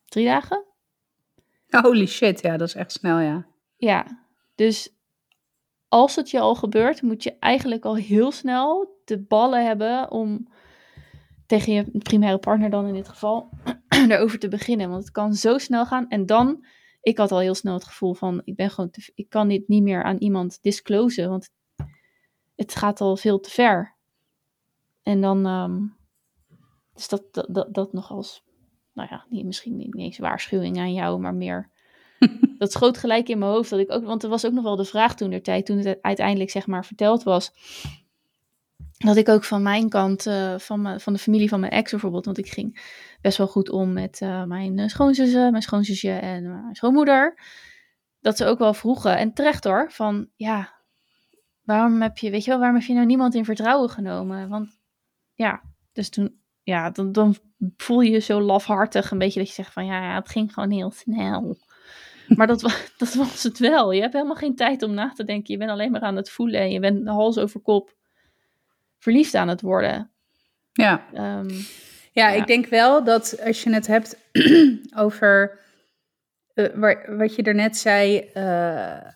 drie 0.05 0.25
dagen. 0.25 0.65
holy 1.69 2.07
shit, 2.07 2.43
ja, 2.43 2.57
dat 2.57 2.69
is 2.69 2.75
echt 2.75 2.93
snel, 2.93 3.19
ja. 3.19 3.47
Ja, 3.77 4.25
dus 4.55 4.95
als 5.89 6.17
het 6.17 6.31
je 6.31 6.41
al 6.41 6.55
gebeurt, 6.55 7.03
moet 7.03 7.23
je 7.23 7.37
eigenlijk 7.39 7.85
al 7.85 7.97
heel 7.97 8.31
snel 8.31 9.01
de 9.05 9.19
ballen 9.19 9.67
hebben 9.67 10.11
om 10.11 10.49
tegen 11.47 11.73
je 11.73 11.99
primaire 11.99 12.39
partner 12.39 12.71
dan 12.71 12.87
in 12.87 12.95
dit 12.95 13.09
geval, 13.09 13.49
erover 14.09 14.39
te 14.39 14.49
beginnen. 14.49 14.91
Want 14.91 15.03
het 15.03 15.13
kan 15.13 15.35
zo 15.35 15.59
snel 15.59 15.87
gaan. 15.87 16.09
En 16.09 16.27
dan, 16.27 16.65
ik 17.01 17.19
had 17.19 17.33
al 17.33 17.39
heel 17.39 17.55
snel 17.55 17.75
het 17.75 17.85
gevoel 17.85 18.15
van, 18.15 18.41
ik 18.45 18.57
ben 18.57 18.71
gewoon, 18.71 18.91
te, 18.91 19.13
ik 19.15 19.29
kan 19.29 19.49
dit 19.49 19.69
niet 19.69 19.83
meer 19.83 20.03
aan 20.03 20.17
iemand 20.17 20.59
disclosen, 20.63 21.29
want 21.29 21.51
het 22.59 22.75
gaat 22.75 23.01
al 23.01 23.17
veel 23.17 23.41
te 23.41 23.51
ver. 23.51 23.95
En 25.03 25.21
dan, 25.21 25.47
um, 25.47 25.97
dus 26.95 27.09
dat, 27.09 27.23
dat, 27.31 27.47
dat, 27.49 27.75
dat 27.75 27.93
nog 27.93 28.11
als, 28.11 28.45
nou 28.93 29.09
ja, 29.11 29.25
niet, 29.29 29.45
misschien 29.45 29.77
niet 29.77 29.97
eens 29.97 30.19
waarschuwing 30.19 30.79
aan 30.79 30.93
jou, 30.93 31.21
maar 31.21 31.35
meer 31.35 31.71
dat 32.59 32.73
schoot 32.73 32.99
gelijk 32.99 33.29
in 33.29 33.39
mijn 33.39 33.51
hoofd. 33.51 33.71
Dat 33.71 33.79
ik 33.79 33.93
ook, 33.93 34.05
want 34.05 34.23
er 34.23 34.29
was 34.29 34.47
ook 34.47 34.53
nog 34.53 34.65
wel 34.65 34.77
de 34.77 34.85
vraag 34.85 35.17
toen 35.17 35.31
der 35.31 35.43
tijd, 35.43 35.67
toen 35.67 35.79
het 35.79 35.99
uiteindelijk 36.03 36.51
zeg 36.51 36.67
maar 36.67 36.85
verteld 36.85 37.23
was. 37.23 37.53
Dat 38.99 39.17
ik 39.17 39.29
ook 39.29 39.45
van 39.45 39.63
mijn 39.63 39.89
kant, 39.89 40.27
uh, 40.27 40.59
van, 40.59 40.83
mijn, 40.83 41.01
van 41.01 41.13
de 41.13 41.19
familie 41.19 41.49
van 41.49 41.61
mijn 41.61 41.73
ex 41.73 41.91
bijvoorbeeld, 41.91 42.25
want 42.25 42.39
ik 42.39 42.49
ging 42.49 42.81
best 43.21 43.39
wel 43.39 43.47
goed 43.47 43.71
om 43.71 43.93
met 43.93 44.21
uh, 44.21 44.45
mijn 44.45 44.91
schoonzussen, 44.91 45.51
mijn 45.51 45.63
schoonzusje 45.63 46.11
en 46.11 46.43
mijn 46.43 46.75
schoonmoeder. 46.75 47.41
Dat 48.21 48.37
ze 48.37 48.45
ook 48.45 48.59
wel 48.59 48.75
vroegen, 48.75 49.17
en 49.17 49.33
terecht 49.33 49.65
hoor, 49.65 49.93
van 49.93 50.29
ja, 50.37 50.78
waarom 51.69 52.03
heb 52.03 52.19
je, 52.19 52.31
weet 52.31 52.45
je 52.45 52.51
wel, 52.51 52.59
waarom 52.59 52.79
heb 52.79 52.87
je 52.87 52.95
nou 52.95 53.07
niemand 53.07 53.35
in 53.35 53.45
vertrouwen 53.45 53.91
genomen? 53.91 54.49
Want 54.49 54.79
ja, 55.35 55.63
dus 55.93 56.09
toen, 56.09 56.41
ja, 56.63 56.91
dan, 56.91 57.13
dan 57.13 57.37
voel 57.77 58.01
je 58.01 58.11
je 58.11 58.19
zo 58.19 58.41
lafhartig 58.41 59.11
een 59.11 59.19
beetje 59.19 59.39
dat 59.39 59.49
je 59.49 59.55
zegt 59.55 59.73
van 59.73 59.87
ja, 59.87 60.15
het 60.15 60.29
ging 60.29 60.53
gewoon 60.53 60.71
heel 60.71 60.91
snel. 60.91 61.57
Maar 62.37 62.47
dat, 62.47 62.61
dat 62.99 63.15
was 63.15 63.43
het 63.43 63.59
wel. 63.59 63.93
Je 63.93 64.01
hebt 64.01 64.13
helemaal 64.13 64.35
geen 64.35 64.57
tijd 64.57 64.83
om 64.83 64.95
na 64.95 65.13
te 65.13 65.25
denken. 65.25 65.53
Je 65.53 65.59
bent 65.59 65.71
alleen 65.71 65.91
maar 65.91 66.01
aan 66.01 66.17
het 66.17 66.31
voelen 66.31 66.61
en 66.61 66.71
je 66.71 66.81
bent 66.81 67.09
hals 67.09 67.39
over 67.39 67.61
kop 67.61 67.97
verliefd 68.99 69.35
aan 69.35 69.49
het 69.49 69.61
worden. 69.61 70.11
Ja. 70.73 71.05
Um, 71.15 71.49
ja, 72.13 72.29
ik 72.29 72.47
denk 72.47 72.67
wel 72.67 73.05
dat 73.05 73.41
als 73.45 73.63
je 73.63 73.73
het 73.73 73.87
hebt 73.87 74.17
over 75.05 75.59
uh, 76.55 77.19
wat 77.19 77.35
je 77.35 77.43
daarnet 77.43 77.77
zei, 77.77 78.31
uh, 78.35 79.13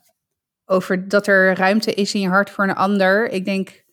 over 0.67 1.09
dat 1.09 1.27
er 1.27 1.57
ruimte 1.57 1.95
is 1.95 2.15
in 2.15 2.21
je 2.21 2.29
hart 2.29 2.51
voor 2.51 2.65
een 2.65 2.75
ander. 2.75 3.29
Ik 3.29 3.45
denk, 3.45 3.85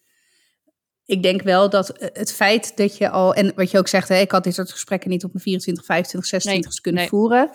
ik 1.06 1.24
denk 1.24 1.42
wel 1.42 1.70
dat 1.70 2.10
het 2.14 2.34
feit 2.34 2.78
dat 2.78 2.98
je 2.98 3.10
al, 3.10 3.34
en 3.34 3.52
wat 3.56 3.72
je 3.72 3.78
ook 3.78 3.88
zegt, 3.88 4.10
hè, 4.10 4.18
ik 4.18 4.32
had 4.32 4.44
dit 4.44 4.54
soort 4.54 4.72
gesprekken 4.72 5.10
niet 5.10 5.24
op 5.24 5.34
mijn 5.34 5.44
24, 5.44 5.86
25, 5.86 6.30
26 6.30 6.72
nee, 6.72 6.82
kunnen 6.82 7.02
nee. 7.02 7.10
voeren 7.10 7.52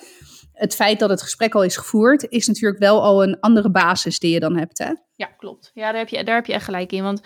het 0.54 0.74
feit 0.74 0.98
dat 0.98 1.10
het 1.10 1.22
gesprek 1.22 1.54
al 1.54 1.62
is 1.62 1.76
gevoerd, 1.76 2.28
is 2.28 2.46
natuurlijk 2.46 2.80
wel 2.80 3.02
al 3.02 3.22
een 3.22 3.40
andere 3.40 3.70
basis 3.70 4.18
die 4.18 4.32
je 4.32 4.40
dan 4.40 4.56
hebt. 4.56 4.78
Hè? 4.78 4.92
Ja, 5.14 5.26
klopt. 5.26 5.70
Ja, 5.74 5.90
daar 5.90 6.00
heb 6.00 6.08
je, 6.08 6.24
daar 6.24 6.34
heb 6.34 6.46
je 6.46 6.52
echt 6.52 6.64
gelijk 6.64 6.92
in. 6.92 7.02
Want 7.02 7.20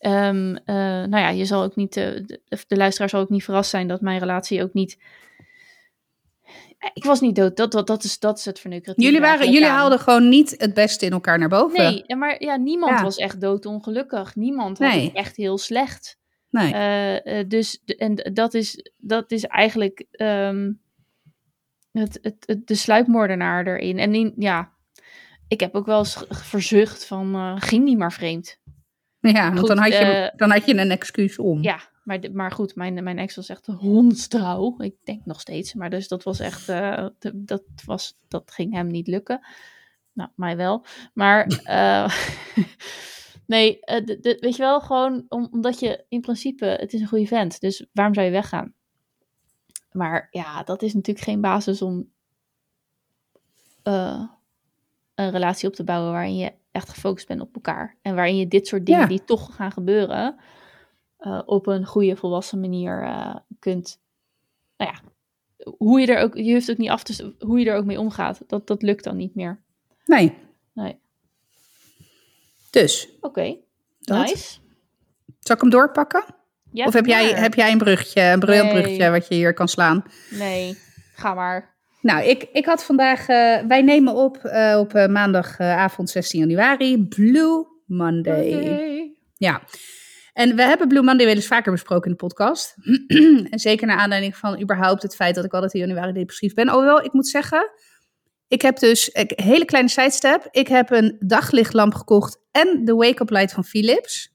um, 0.00 0.50
uh, 0.50 0.74
nou 1.04 1.18
ja, 1.18 1.28
je 1.28 1.44
zal 1.44 1.62
ook 1.62 1.76
niet, 1.76 1.96
uh, 1.96 2.04
de, 2.04 2.40
de, 2.66 2.76
luisteraar 2.76 3.08
zal 3.08 3.20
ook 3.20 3.28
niet 3.28 3.44
verrast 3.44 3.70
zijn 3.70 3.88
dat 3.88 4.00
mijn 4.00 4.18
relatie 4.18 4.62
ook 4.62 4.72
niet. 4.72 4.98
Ik 6.94 7.04
was 7.04 7.20
niet 7.20 7.36
dood. 7.36 7.56
Dat, 7.56 7.72
dat, 7.72 7.86
dat, 7.86 8.04
is, 8.04 8.18
dat 8.18 8.38
is 8.38 8.44
het 8.44 8.60
verneukeratief. 8.60 9.04
Jullie, 9.04 9.20
waren, 9.20 9.50
jullie 9.52 9.68
haalden 9.68 9.98
gewoon 9.98 10.28
niet 10.28 10.54
het 10.58 10.74
beste 10.74 11.06
in 11.06 11.12
elkaar 11.12 11.38
naar 11.38 11.48
boven. 11.48 11.78
Nee, 11.78 12.16
maar 12.16 12.42
ja, 12.42 12.56
niemand 12.56 12.98
ja. 12.98 13.02
was 13.02 13.16
echt 13.16 13.40
doodongelukkig. 13.40 14.34
Niemand 14.34 14.78
had 14.78 14.92
nee. 14.92 15.10
echt 15.12 15.36
heel 15.36 15.58
slecht. 15.58 16.18
Nee. 16.50 16.72
Uh, 17.24 17.48
dus 17.48 17.82
en 17.84 18.30
dat 18.32 18.54
is, 18.54 18.90
dat 18.96 19.30
is 19.30 19.44
eigenlijk. 19.44 20.04
Um, 20.10 20.84
het, 21.92 22.18
het, 22.22 22.36
het, 22.46 22.66
de 22.66 22.74
sluipmoordenaar 22.74 23.66
erin. 23.66 23.98
En 23.98 24.14
in, 24.14 24.32
ja, 24.36 24.72
ik 25.48 25.60
heb 25.60 25.74
ook 25.74 25.86
wel 25.86 25.98
eens 25.98 26.24
verzucht 26.28 27.06
van, 27.06 27.34
uh, 27.34 27.54
ging 27.56 27.84
niet 27.84 27.98
maar 27.98 28.12
vreemd. 28.12 28.58
Ja, 29.20 29.46
want 29.46 29.58
goed, 29.58 29.68
dan, 29.68 29.78
had 29.78 29.92
je, 29.92 30.30
uh, 30.32 30.38
dan 30.38 30.50
had 30.50 30.66
je 30.66 30.76
een 30.76 30.90
excuus 30.90 31.38
om. 31.38 31.62
Ja, 31.62 31.80
maar, 32.06 32.20
maar 32.32 32.50
goed, 32.50 32.74
mijn, 32.74 33.02
mijn 33.04 33.18
ex 33.18 33.36
was 33.36 33.48
echt 33.48 33.66
hondstrouw. 33.66 34.74
Ik 34.78 34.94
denk 35.04 35.24
nog 35.24 35.40
steeds, 35.40 35.74
maar 35.74 35.90
dus 35.90 36.08
dat 36.08 36.22
was 36.22 36.40
echt, 36.40 36.68
uh, 36.68 37.06
dat, 37.34 37.62
was, 37.84 38.18
dat 38.28 38.50
ging 38.50 38.72
hem 38.72 38.86
niet 38.86 39.06
lukken. 39.06 39.46
Nou, 40.12 40.30
mij 40.34 40.56
wel. 40.56 40.84
Maar 41.14 41.46
nee, 43.46 43.78
de, 43.80 44.18
de, 44.20 44.36
weet 44.40 44.56
je 44.56 44.62
wel, 44.62 44.80
gewoon 44.80 45.24
om, 45.28 45.48
omdat 45.50 45.78
je 45.80 46.04
in 46.08 46.20
principe, 46.20 46.64
het 46.64 46.92
is 46.92 47.00
een 47.00 47.08
goede 47.08 47.26
vent. 47.26 47.60
Dus 47.60 47.86
waarom 47.92 48.14
zou 48.14 48.26
je 48.26 48.32
weggaan? 48.32 48.74
Maar 49.92 50.28
ja, 50.30 50.62
dat 50.62 50.82
is 50.82 50.94
natuurlijk 50.94 51.26
geen 51.26 51.40
basis 51.40 51.82
om 51.82 52.10
uh, 53.84 54.22
een 55.14 55.30
relatie 55.30 55.68
op 55.68 55.74
te 55.74 55.84
bouwen 55.84 56.12
waarin 56.12 56.36
je 56.36 56.52
echt 56.70 56.88
gefocust 56.88 57.28
bent 57.28 57.40
op 57.40 57.54
elkaar. 57.54 57.96
En 58.02 58.14
waarin 58.14 58.36
je 58.36 58.48
dit 58.48 58.66
soort 58.66 58.86
dingen 58.86 59.00
ja. 59.00 59.06
die 59.06 59.24
toch 59.24 59.54
gaan 59.54 59.72
gebeuren, 59.72 60.36
uh, 61.26 61.42
op 61.44 61.66
een 61.66 61.86
goede 61.86 62.16
volwassen 62.16 62.60
manier 62.60 63.02
uh, 63.02 63.36
kunt. 63.58 64.00
Nou 64.76 64.92
ja, 64.92 65.00
hoe 65.78 66.00
je 66.00 66.06
er 66.06 66.22
ook, 66.22 66.36
je 66.36 66.52
hoeft 66.52 66.70
ook 66.70 66.76
niet 66.76 66.90
af 66.90 67.02
te, 67.02 67.34
hoe 67.38 67.58
je 67.58 67.70
er 67.70 67.76
ook 67.76 67.84
mee 67.84 68.00
omgaat, 68.00 68.40
dat, 68.46 68.66
dat 68.66 68.82
lukt 68.82 69.04
dan 69.04 69.16
niet 69.16 69.34
meer. 69.34 69.60
Nee. 70.04 70.34
Nee. 70.72 70.98
Dus. 72.70 73.08
Oké, 73.16 73.26
okay. 73.26 73.60
nice. 74.00 74.58
Zal 75.40 75.54
ik 75.54 75.60
hem 75.60 75.70
doorpakken? 75.70 76.24
Ja, 76.72 76.86
of 76.86 76.92
heb 76.92 77.06
jij, 77.06 77.28
heb 77.28 77.54
jij 77.54 77.72
een 77.72 77.78
bruggetje, 77.78 78.20
een 78.20 78.40
briljant 78.40 78.72
Nee. 78.72 79.10
wat 79.10 79.28
je 79.28 79.34
hier 79.34 79.54
kan 79.54 79.68
slaan? 79.68 80.04
Nee, 80.30 80.78
ga 81.14 81.34
maar. 81.34 81.74
Nou, 82.00 82.24
ik, 82.24 82.48
ik 82.52 82.66
had 82.66 82.84
vandaag, 82.84 83.20
eh, 83.28 83.66
wij 83.68 83.82
nemen 83.82 84.14
op 84.14 84.40
uh, 84.44 84.76
op 84.78 84.94
uh, 84.94 85.06
maandagavond 85.06 86.10
16 86.10 86.40
januari, 86.40 87.06
Blue 87.08 87.66
Monday. 87.86 88.54
Oké. 88.54 89.08
Ja, 89.36 89.62
en 90.36 90.56
we 90.56 90.62
hebben 90.62 90.88
Blue 90.88 91.02
Monday 91.02 91.26
wel 91.26 91.34
eens 91.34 91.46
vaker 91.46 91.72
besproken 91.72 92.04
in 92.04 92.10
de 92.10 92.16
podcast. 92.26 92.74
en 93.52 93.58
zeker 93.58 93.86
naar 93.86 93.96
aanleiding 93.96 94.36
van 94.36 94.60
überhaupt 94.60 95.02
het 95.02 95.14
feit 95.14 95.34
dat 95.34 95.44
ik 95.44 95.52
altijd 95.52 95.72
in 95.72 95.80
januari 95.80 96.12
depressief 96.12 96.54
ben. 96.54 96.68
Alhoewel, 96.68 97.04
ik 97.04 97.12
moet 97.12 97.28
zeggen, 97.28 97.70
ik 98.48 98.62
heb 98.62 98.78
dus, 98.78 99.10
een 99.12 99.30
hele 99.34 99.64
kleine 99.64 99.88
sidestep, 99.90 100.48
ik 100.50 100.68
heb 100.68 100.90
een 100.90 101.16
daglichtlamp 101.20 101.94
gekocht 101.94 102.38
en 102.50 102.84
de 102.84 102.94
wake-up 102.94 103.30
light 103.30 103.52
van 103.52 103.64
Philips. 103.64 104.34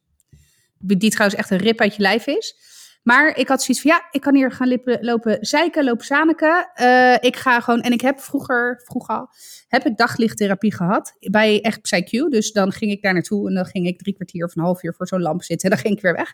Die 0.78 1.12
trouwens 1.12 1.40
echt 1.40 1.50
een 1.50 1.58
rip 1.58 1.80
uit 1.80 1.96
je 1.96 2.02
lijf 2.02 2.28
is. 2.28 2.56
Maar 3.04 3.38
ik 3.38 3.48
had 3.48 3.64
zoiets 3.64 3.84
van, 3.84 3.92
ja, 3.92 4.08
ik 4.12 4.22
kan 4.22 4.36
hier 4.36 4.52
gaan 4.52 4.68
lippen, 4.68 5.04
lopen 5.06 5.38
zeiken, 5.42 5.84
lopen 5.84 6.06
zaniken. 6.06 6.72
Uh, 6.82 7.16
ik 7.20 7.36
ga 7.36 7.60
gewoon, 7.60 7.82
en 7.82 7.92
ik 7.92 8.02
heb 8.02 8.20
vroeger, 8.20 8.82
vroeger 8.86 9.16
al, 9.16 9.30
heb 9.68 9.86
ik 9.86 9.98
daglichttherapie 9.98 10.74
gehad 10.74 11.16
bij 11.20 11.62
echt 11.62 11.80
PsyQ. 11.80 12.30
Dus 12.30 12.52
dan 12.52 12.72
ging 12.72 12.92
ik 12.92 13.02
daar 13.02 13.14
naartoe 13.14 13.48
en 13.48 13.56
dan 13.56 13.66
ging 13.66 13.88
ik 13.88 14.00
drie 14.00 14.14
kwartier 14.14 14.46
of 14.46 14.56
een 14.56 14.64
half 14.64 14.84
uur 14.84 14.94
voor 14.94 15.08
zo'n 15.08 15.22
lamp 15.22 15.44
zitten. 15.44 15.70
En 15.70 15.76
dan 15.76 15.86
ging 15.86 15.96
ik 15.96 16.02
weer 16.02 16.16
weg. 16.16 16.34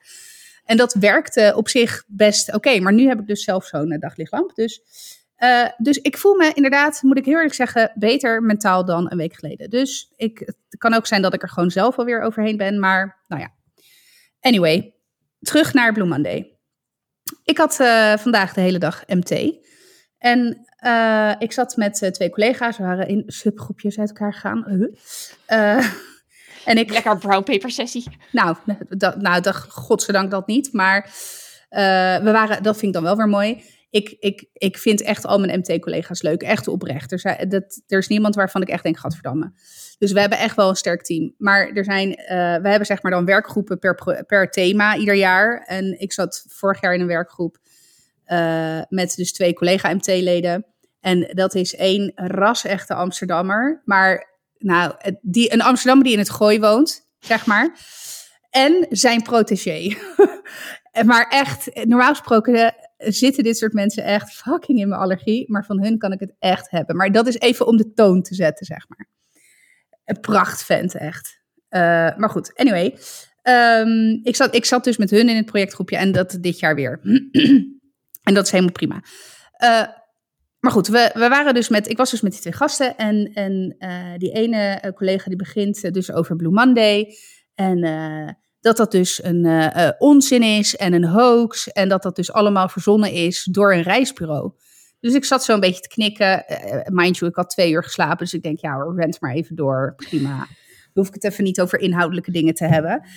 En 0.65 0.77
dat 0.77 0.93
werkte 0.93 1.53
op 1.55 1.69
zich 1.69 2.03
best 2.07 2.53
oké. 2.53 2.79
Maar 2.79 2.93
nu 2.93 3.07
heb 3.07 3.19
ik 3.19 3.27
dus 3.27 3.43
zelf 3.43 3.65
zo'n 3.65 3.93
uh, 3.93 3.99
daglichtlamp. 3.99 4.55
Dus, 4.55 4.81
uh, 5.37 5.67
dus 5.77 5.97
ik 5.97 6.17
voel 6.17 6.35
me 6.35 6.51
inderdaad, 6.53 7.01
moet 7.01 7.17
ik 7.17 7.25
heel 7.25 7.35
eerlijk 7.35 7.53
zeggen, 7.53 7.91
beter 7.95 8.41
mentaal 8.41 8.85
dan 8.85 9.11
een 9.11 9.17
week 9.17 9.33
geleden. 9.33 9.69
Dus 9.69 10.13
ik, 10.15 10.39
het 10.39 10.77
kan 10.77 10.93
ook 10.93 11.07
zijn 11.07 11.21
dat 11.21 11.33
ik 11.33 11.41
er 11.41 11.49
gewoon 11.49 11.71
zelf 11.71 11.97
alweer 11.97 12.21
overheen 12.21 12.57
ben. 12.57 12.79
Maar 12.79 13.23
nou 13.27 13.41
ja, 13.41 13.55
Anyway, 14.39 14.93
terug 15.39 15.73
naar 15.73 15.93
Blue. 15.93 16.56
Ik 17.47 17.57
had 17.57 17.79
uh, 17.79 18.17
vandaag 18.17 18.53
de 18.53 18.61
hele 18.61 18.77
dag 18.77 19.03
MT. 19.07 19.53
En 20.17 20.65
uh, 20.85 21.33
ik 21.39 21.51
zat 21.51 21.75
met 21.75 22.01
uh, 22.01 22.09
twee 22.09 22.29
collega's. 22.29 22.77
We 22.77 22.83
waren 22.83 23.07
in 23.07 23.23
subgroepjes 23.27 23.99
uit 23.99 24.09
elkaar 24.09 24.33
gegaan. 24.33 24.65
en 26.65 26.77
ik, 26.77 26.91
Lekker 26.91 27.17
brown 27.17 27.43
paper 27.43 27.71
sessie. 27.71 28.17
Nou, 28.31 28.55
dat, 28.89 29.21
nou 29.21 29.41
dat, 29.41 29.55
godzijdank 29.55 30.31
dat 30.31 30.47
niet. 30.47 30.73
Maar 30.73 31.09
we 32.23 32.29
waren, 32.31 32.63
dat 32.63 32.77
vind 32.77 32.87
ik 32.87 32.93
dan 32.93 33.03
wel 33.03 33.17
weer 33.17 33.29
mooi. 33.29 33.63
Ik, 33.89 34.15
ik, 34.19 34.45
ik 34.53 34.77
vind 34.77 35.01
echt 35.01 35.25
al 35.25 35.39
mijn 35.39 35.59
MT-collega's 35.59 36.21
leuk. 36.21 36.41
Echt 36.41 36.67
oprecht. 36.67 37.11
Er, 37.11 37.19
zijn, 37.19 37.49
dat, 37.49 37.81
er 37.87 37.97
is 37.97 38.07
niemand 38.07 38.35
waarvan 38.35 38.61
ik 38.61 38.69
echt 38.69 38.83
denk, 38.83 38.97
gadverdamme. 38.97 39.53
Dus 39.97 40.11
we 40.11 40.19
hebben 40.19 40.37
echt 40.37 40.55
wel 40.55 40.69
een 40.69 40.75
sterk 40.75 41.03
team. 41.03 41.33
Maar 41.37 41.69
er 41.69 41.83
zijn, 41.83 42.09
uh, 42.09 42.27
we 42.61 42.69
hebben 42.69 42.85
zeg 42.85 43.01
maar 43.01 43.11
dan 43.11 43.25
werkgroepen 43.25 43.79
per, 43.79 44.23
per 44.27 44.49
thema 44.49 44.95
ieder 44.95 45.15
jaar. 45.15 45.63
En 45.65 45.99
ik 45.99 46.13
zat 46.13 46.45
vorig 46.47 46.81
jaar 46.81 46.93
in 46.93 47.01
een 47.01 47.07
werkgroep 47.07 47.57
uh, 48.27 48.81
met 48.89 49.15
dus 49.15 49.33
twee 49.33 49.53
collega-MT-leden. 49.53 50.65
En 50.99 51.31
dat 51.33 51.55
is 51.55 51.75
één 51.75 52.11
ras-echte 52.15 52.93
Amsterdammer. 52.93 53.81
Maar 53.85 54.37
nou, 54.57 54.93
die, 55.21 55.53
een 55.53 55.61
Amsterdammer 55.61 56.05
die 56.05 56.13
in 56.13 56.19
het 56.19 56.29
gooi 56.29 56.59
woont, 56.59 57.07
zeg 57.19 57.45
maar. 57.45 57.77
En 58.49 58.85
zijn 58.89 59.21
protégé. 59.21 59.95
maar 61.05 61.27
echt, 61.29 61.85
normaal 61.85 62.09
gesproken 62.09 62.75
zitten 62.97 63.43
dit 63.43 63.57
soort 63.57 63.73
mensen 63.73 64.03
echt 64.03 64.31
fucking 64.33 64.79
in 64.79 64.87
mijn 64.87 65.01
allergie. 65.01 65.51
Maar 65.51 65.65
van 65.65 65.83
hun 65.83 65.97
kan 65.97 66.11
ik 66.11 66.19
het 66.19 66.33
echt 66.39 66.69
hebben. 66.69 66.95
Maar 66.95 67.11
dat 67.11 67.27
is 67.27 67.39
even 67.39 67.67
om 67.67 67.77
de 67.77 67.93
toon 67.93 68.21
te 68.21 68.35
zetten, 68.35 68.65
zeg 68.65 68.85
maar. 68.87 69.07
Een 70.05 70.19
prachtvent, 70.19 70.95
echt. 70.95 71.41
Uh, 71.69 71.81
maar 72.17 72.29
goed, 72.29 72.55
anyway. 72.55 72.97
Um, 73.43 74.19
ik, 74.23 74.35
zat, 74.35 74.55
ik 74.55 74.65
zat 74.65 74.83
dus 74.83 74.97
met 74.97 75.09
hun 75.09 75.29
in 75.29 75.35
het 75.35 75.45
projectgroepje 75.45 75.97
en 75.97 76.11
dat 76.11 76.37
dit 76.41 76.59
jaar 76.59 76.75
weer. 76.75 76.99
en 78.27 78.33
dat 78.33 78.45
is 78.45 78.51
helemaal 78.51 78.73
prima. 78.73 78.95
Uh, 79.63 79.87
maar 80.59 80.71
goed, 80.71 80.87
we, 80.87 81.11
we 81.13 81.27
waren 81.27 81.53
dus 81.53 81.69
met, 81.69 81.89
ik 81.89 81.97
was 81.97 82.11
dus 82.11 82.21
met 82.21 82.31
die 82.31 82.41
twee 82.41 82.53
gasten. 82.53 82.97
En, 82.97 83.31
en 83.33 83.75
uh, 83.79 84.17
die 84.17 84.31
ene 84.31 84.93
collega 84.95 85.27
die 85.27 85.37
begint 85.37 85.93
dus 85.93 86.11
over 86.11 86.35
Blue 86.35 86.51
Monday. 86.51 87.15
En 87.55 87.77
dat 88.59 88.77
dat 88.77 88.91
dus 88.91 89.23
een 89.23 89.45
uh, 89.45 89.89
onzin 89.97 90.43
is 90.43 90.75
en 90.75 90.93
een 90.93 91.05
hoax. 91.05 91.71
En 91.71 91.89
dat 91.89 92.03
dat 92.03 92.15
dus 92.15 92.31
allemaal 92.31 92.69
verzonnen 92.69 93.11
is 93.11 93.47
door 93.51 93.73
een 93.73 93.81
reisbureau. 93.81 94.51
Dus 94.99 95.13
ik 95.13 95.25
zat 95.25 95.43
zo 95.43 95.53
een 95.53 95.59
beetje 95.59 95.81
te 95.81 95.87
knikken. 95.87 96.45
Uh, 96.49 96.81
mind 96.85 97.17
you, 97.17 97.31
ik 97.31 97.37
had 97.37 97.49
twee 97.49 97.71
uur 97.71 97.83
geslapen. 97.83 98.17
Dus 98.17 98.33
ik 98.33 98.43
denk, 98.43 98.59
ja 98.59 98.93
rent 98.95 99.21
maar 99.21 99.33
even 99.33 99.55
door. 99.55 99.93
Prima. 99.95 100.37
Dan 100.37 100.47
hoef 100.93 101.07
ik 101.07 101.13
het 101.13 101.23
even 101.23 101.43
niet 101.43 101.61
over 101.61 101.79
inhoudelijke 101.79 102.31
dingen 102.31 102.53
te 102.53 102.65
hebben. 102.65 103.07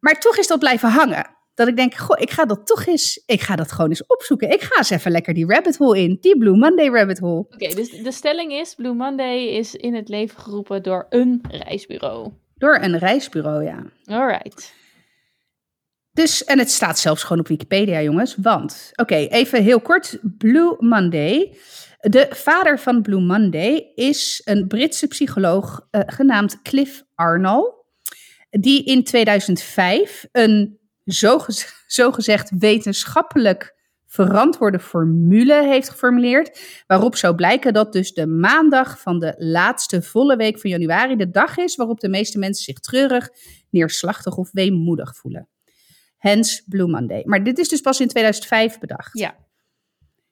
Maar 0.00 0.20
toch 0.20 0.38
is 0.38 0.46
dat 0.46 0.58
blijven 0.58 0.90
hangen. 0.90 1.36
Dat 1.54 1.68
ik 1.68 1.76
denk, 1.76 1.94
goh, 1.94 2.20
ik 2.20 2.30
ga 2.30 2.44
dat 2.44 2.66
toch 2.66 2.86
eens, 2.86 3.22
ik 3.26 3.40
ga 3.40 3.56
dat 3.56 3.72
gewoon 3.72 3.88
eens 3.88 4.06
opzoeken. 4.06 4.50
Ik 4.50 4.62
ga 4.62 4.76
eens 4.76 4.90
even 4.90 5.10
lekker 5.10 5.34
die 5.34 5.46
rabbit 5.46 5.76
hole 5.76 6.02
in, 6.02 6.18
die 6.20 6.38
Blue 6.38 6.56
Monday 6.56 6.88
rabbit 6.88 7.18
hole. 7.18 7.38
Oké, 7.38 7.74
dus 7.74 7.90
de 7.90 8.12
stelling 8.12 8.52
is, 8.52 8.74
Blue 8.74 8.94
Monday 8.94 9.38
is 9.38 9.74
in 9.74 9.94
het 9.94 10.08
leven 10.08 10.40
geroepen 10.40 10.82
door 10.82 11.06
een 11.08 11.44
reisbureau. 11.50 12.32
Door 12.58 12.78
een 12.82 12.98
reisbureau, 12.98 13.64
ja. 13.64 13.82
Alright. 14.04 14.74
Dus, 16.12 16.44
en 16.44 16.58
het 16.58 16.70
staat 16.70 16.98
zelfs 16.98 17.22
gewoon 17.22 17.38
op 17.38 17.48
Wikipedia, 17.48 18.02
jongens. 18.02 18.36
Want, 18.36 18.90
oké, 18.94 19.14
even 19.14 19.62
heel 19.62 19.80
kort. 19.80 20.18
Blue 20.22 20.76
Monday. 20.78 21.56
De 22.00 22.26
vader 22.30 22.78
van 22.78 23.02
Blue 23.02 23.20
Monday 23.20 23.92
is 23.94 24.40
een 24.44 24.66
Britse 24.66 25.06
psycholoog 25.06 25.88
uh, 25.90 26.00
genaamd 26.06 26.62
Cliff 26.62 27.02
Arnold. 27.14 27.74
Die 28.50 28.84
in 28.84 29.04
2005 29.04 30.26
een 30.32 30.78
zogez 31.04 31.66
zogezegd 31.86 32.50
wetenschappelijk 32.58 33.74
verantwoorde 34.08 34.78
formule 34.78 35.66
heeft 35.66 35.90
geformuleerd. 35.90 36.60
Waarop 36.86 37.16
zou 37.16 37.34
blijken 37.34 37.72
dat 37.72 37.92
dus 37.92 38.12
de 38.12 38.26
maandag 38.26 39.00
van 39.00 39.18
de 39.18 39.34
laatste 39.36 40.02
volle 40.02 40.36
week 40.36 40.58
van 40.60 40.70
januari 40.70 41.16
de 41.16 41.30
dag 41.30 41.56
is 41.56 41.76
waarop 41.76 42.00
de 42.00 42.08
meeste 42.08 42.38
mensen 42.38 42.64
zich 42.64 42.80
treurig, 42.80 43.28
neerslachtig 43.70 44.36
of 44.36 44.52
weemoedig 44.52 45.16
voelen. 45.16 45.48
Hence 46.18 46.62
Blue 46.66 46.88
Monday. 46.88 47.22
Maar 47.24 47.44
dit 47.44 47.58
is 47.58 47.68
dus 47.68 47.80
pas 47.80 48.00
in 48.00 48.08
2005 48.08 48.78
bedacht. 48.78 49.18
Ja. 49.18 49.36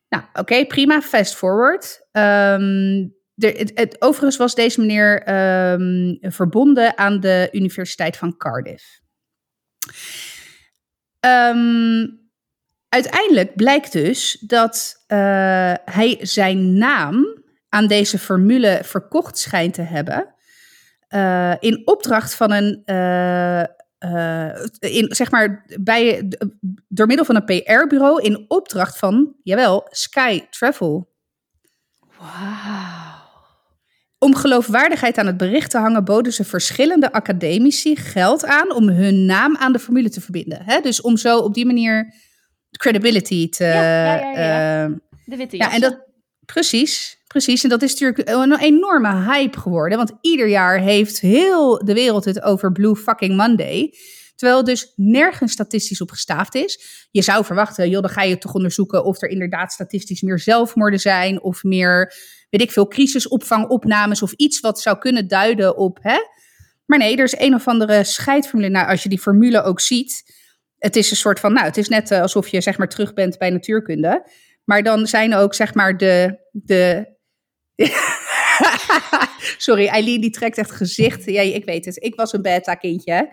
Nou, 0.09 0.25
oké, 0.33 0.67
prima. 0.67 1.01
Fast 1.03 1.35
forward. 1.35 2.07
Um, 2.13 3.15
de, 3.35 3.47
het, 3.47 3.71
het, 3.75 3.97
overigens 4.03 4.37
was 4.37 4.55
deze 4.55 4.81
meneer 4.81 5.35
um, 5.73 6.19
verbonden 6.21 6.99
aan 6.99 7.21
de 7.21 7.49
Universiteit 7.53 8.17
van 8.17 8.37
Cardiff. 8.37 9.01
Um, 11.21 12.26
uiteindelijk 12.89 13.57
blijkt 13.57 13.93
dus 13.93 14.43
dat 14.47 15.05
uh, 15.09 15.19
hij 15.85 16.19
zijn 16.21 16.79
naam 16.79 17.45
aan 17.69 17.87
deze 17.87 18.19
formule 18.19 18.81
verkocht 18.83 19.39
schijnt 19.39 19.75
te 19.75 19.83
hebben. 19.83 20.35
Uh, 21.09 21.55
in 21.61 21.83
opdracht 21.85 22.35
van 22.35 22.53
een. 22.53 22.83
Uh, 22.87 23.65
in, 24.79 25.07
zeg 25.15 25.31
maar, 25.31 25.65
bij, 25.81 26.33
door 26.89 27.07
middel 27.07 27.25
van 27.25 27.37
een 27.37 27.45
PR-bureau 27.45 28.23
in 28.23 28.45
opdracht 28.49 28.99
van, 28.99 29.35
jawel, 29.43 29.87
Sky 29.91 30.41
Travel. 30.51 31.15
Wauw. 32.19 33.07
Om 34.19 34.35
geloofwaardigheid 34.35 35.19
aan 35.19 35.27
het 35.27 35.37
bericht 35.37 35.71
te 35.71 35.79
hangen, 35.79 36.05
boden 36.05 36.33
ze 36.33 36.45
verschillende 36.45 37.13
academici 37.13 37.97
geld 37.97 38.45
aan 38.45 38.73
om 38.73 38.89
hun 38.89 39.25
naam 39.25 39.57
aan 39.57 39.73
de 39.73 39.79
formule 39.79 40.11
te 40.11 40.21
verbinden. 40.21 40.63
Hè? 40.65 40.81
Dus 40.81 41.01
om 41.01 41.17
zo 41.17 41.39
op 41.39 41.55
die 41.55 41.67
manier 41.67 42.15
credibility 42.77 43.49
te. 43.49 43.65
Ja, 43.65 44.15
ja, 44.15 44.31
ja, 44.31 44.41
ja. 44.41 44.87
Uh, 44.89 44.97
de 45.25 45.37
witte 45.37 45.57
ja, 45.57 45.73
en 45.73 45.81
dat 45.81 46.07
Precies, 46.47 47.19
precies. 47.27 47.63
En 47.63 47.69
dat 47.69 47.83
is 47.83 47.91
natuurlijk 47.91 48.29
een 48.29 48.59
enorme 48.59 49.33
hype 49.33 49.61
geworden. 49.61 49.99
Want 49.99 50.13
ieder 50.21 50.49
jaar 50.49 50.81
heeft 50.81 51.21
heel 51.21 51.85
de 51.85 51.95
wereld 51.95 52.25
het 52.25 52.43
over 52.43 52.73
Blue 52.73 52.97
fucking 52.97 53.37
Monday. 53.37 53.95
Terwijl 54.35 54.65
dus 54.65 54.93
nergens 54.97 55.53
statistisch 55.53 56.01
op 56.01 56.11
gestaafd 56.11 56.55
is. 56.55 57.07
Je 57.11 57.23
zou 57.23 57.45
verwachten, 57.45 57.91
joh, 57.91 58.01
dan 58.01 58.11
ga 58.11 58.23
je 58.23 58.39
toch 58.39 58.55
onderzoeken 58.55 59.05
of 59.05 59.23
er 59.23 59.29
inderdaad 59.29 59.73
statistisch 59.73 60.21
meer 60.21 60.39
zelfmoorden 60.39 61.01
zijn. 61.01 61.43
Of 61.43 61.63
meer, 61.63 62.15
weet 62.51 62.63
ik 62.63 62.73
veel, 62.73 62.89
crisisopvangopnames 62.89 64.23
of 64.23 64.33
iets 64.33 64.61
wat 64.61 64.81
zou 64.81 64.99
kunnen 64.99 65.29
duiden 65.29 65.77
op, 65.77 65.99
hè. 66.03 66.19
Maar 66.87 66.99
nee, 66.99 67.17
er 67.17 67.25
is 67.25 67.39
een 67.39 67.55
of 67.55 67.69
andere 67.69 68.05
scheidformule. 68.05 68.71
Nou, 68.71 68.89
als 68.89 69.03
je 69.03 69.09
die 69.09 69.21
formule 69.21 69.63
ook 69.63 69.81
ziet, 69.81 70.35
het 70.79 70.97
is 70.97 71.11
een 71.11 71.17
soort 71.17 71.41
van, 71.41 71.53
nou, 71.53 71.67
het 71.67 71.77
is 71.77 71.89
net 71.89 72.11
alsof 72.11 72.49
je 72.49 72.61
zeg 72.61 72.79
maar 72.79 72.89
terug 72.89 73.15
bent 73.15 73.39
bij 73.39 73.51
natuurkunde. 73.51 74.31
Maar 74.65 74.83
dan 74.83 75.07
zijn 75.07 75.35
ook 75.35 75.55
zeg 75.55 75.75
maar 75.75 75.97
de. 75.97 76.39
de 76.53 77.15
Sorry, 79.59 79.87
Eileen 79.87 80.21
die 80.21 80.31
trekt 80.31 80.59
echt 80.59 80.71
gezicht. 80.71 81.25
Ja, 81.25 81.41
ik 81.41 81.65
weet 81.65 81.85
het. 81.85 82.03
Ik 82.03 82.15
was 82.15 82.33
een 82.33 82.43
beta-kindje. 82.43 83.33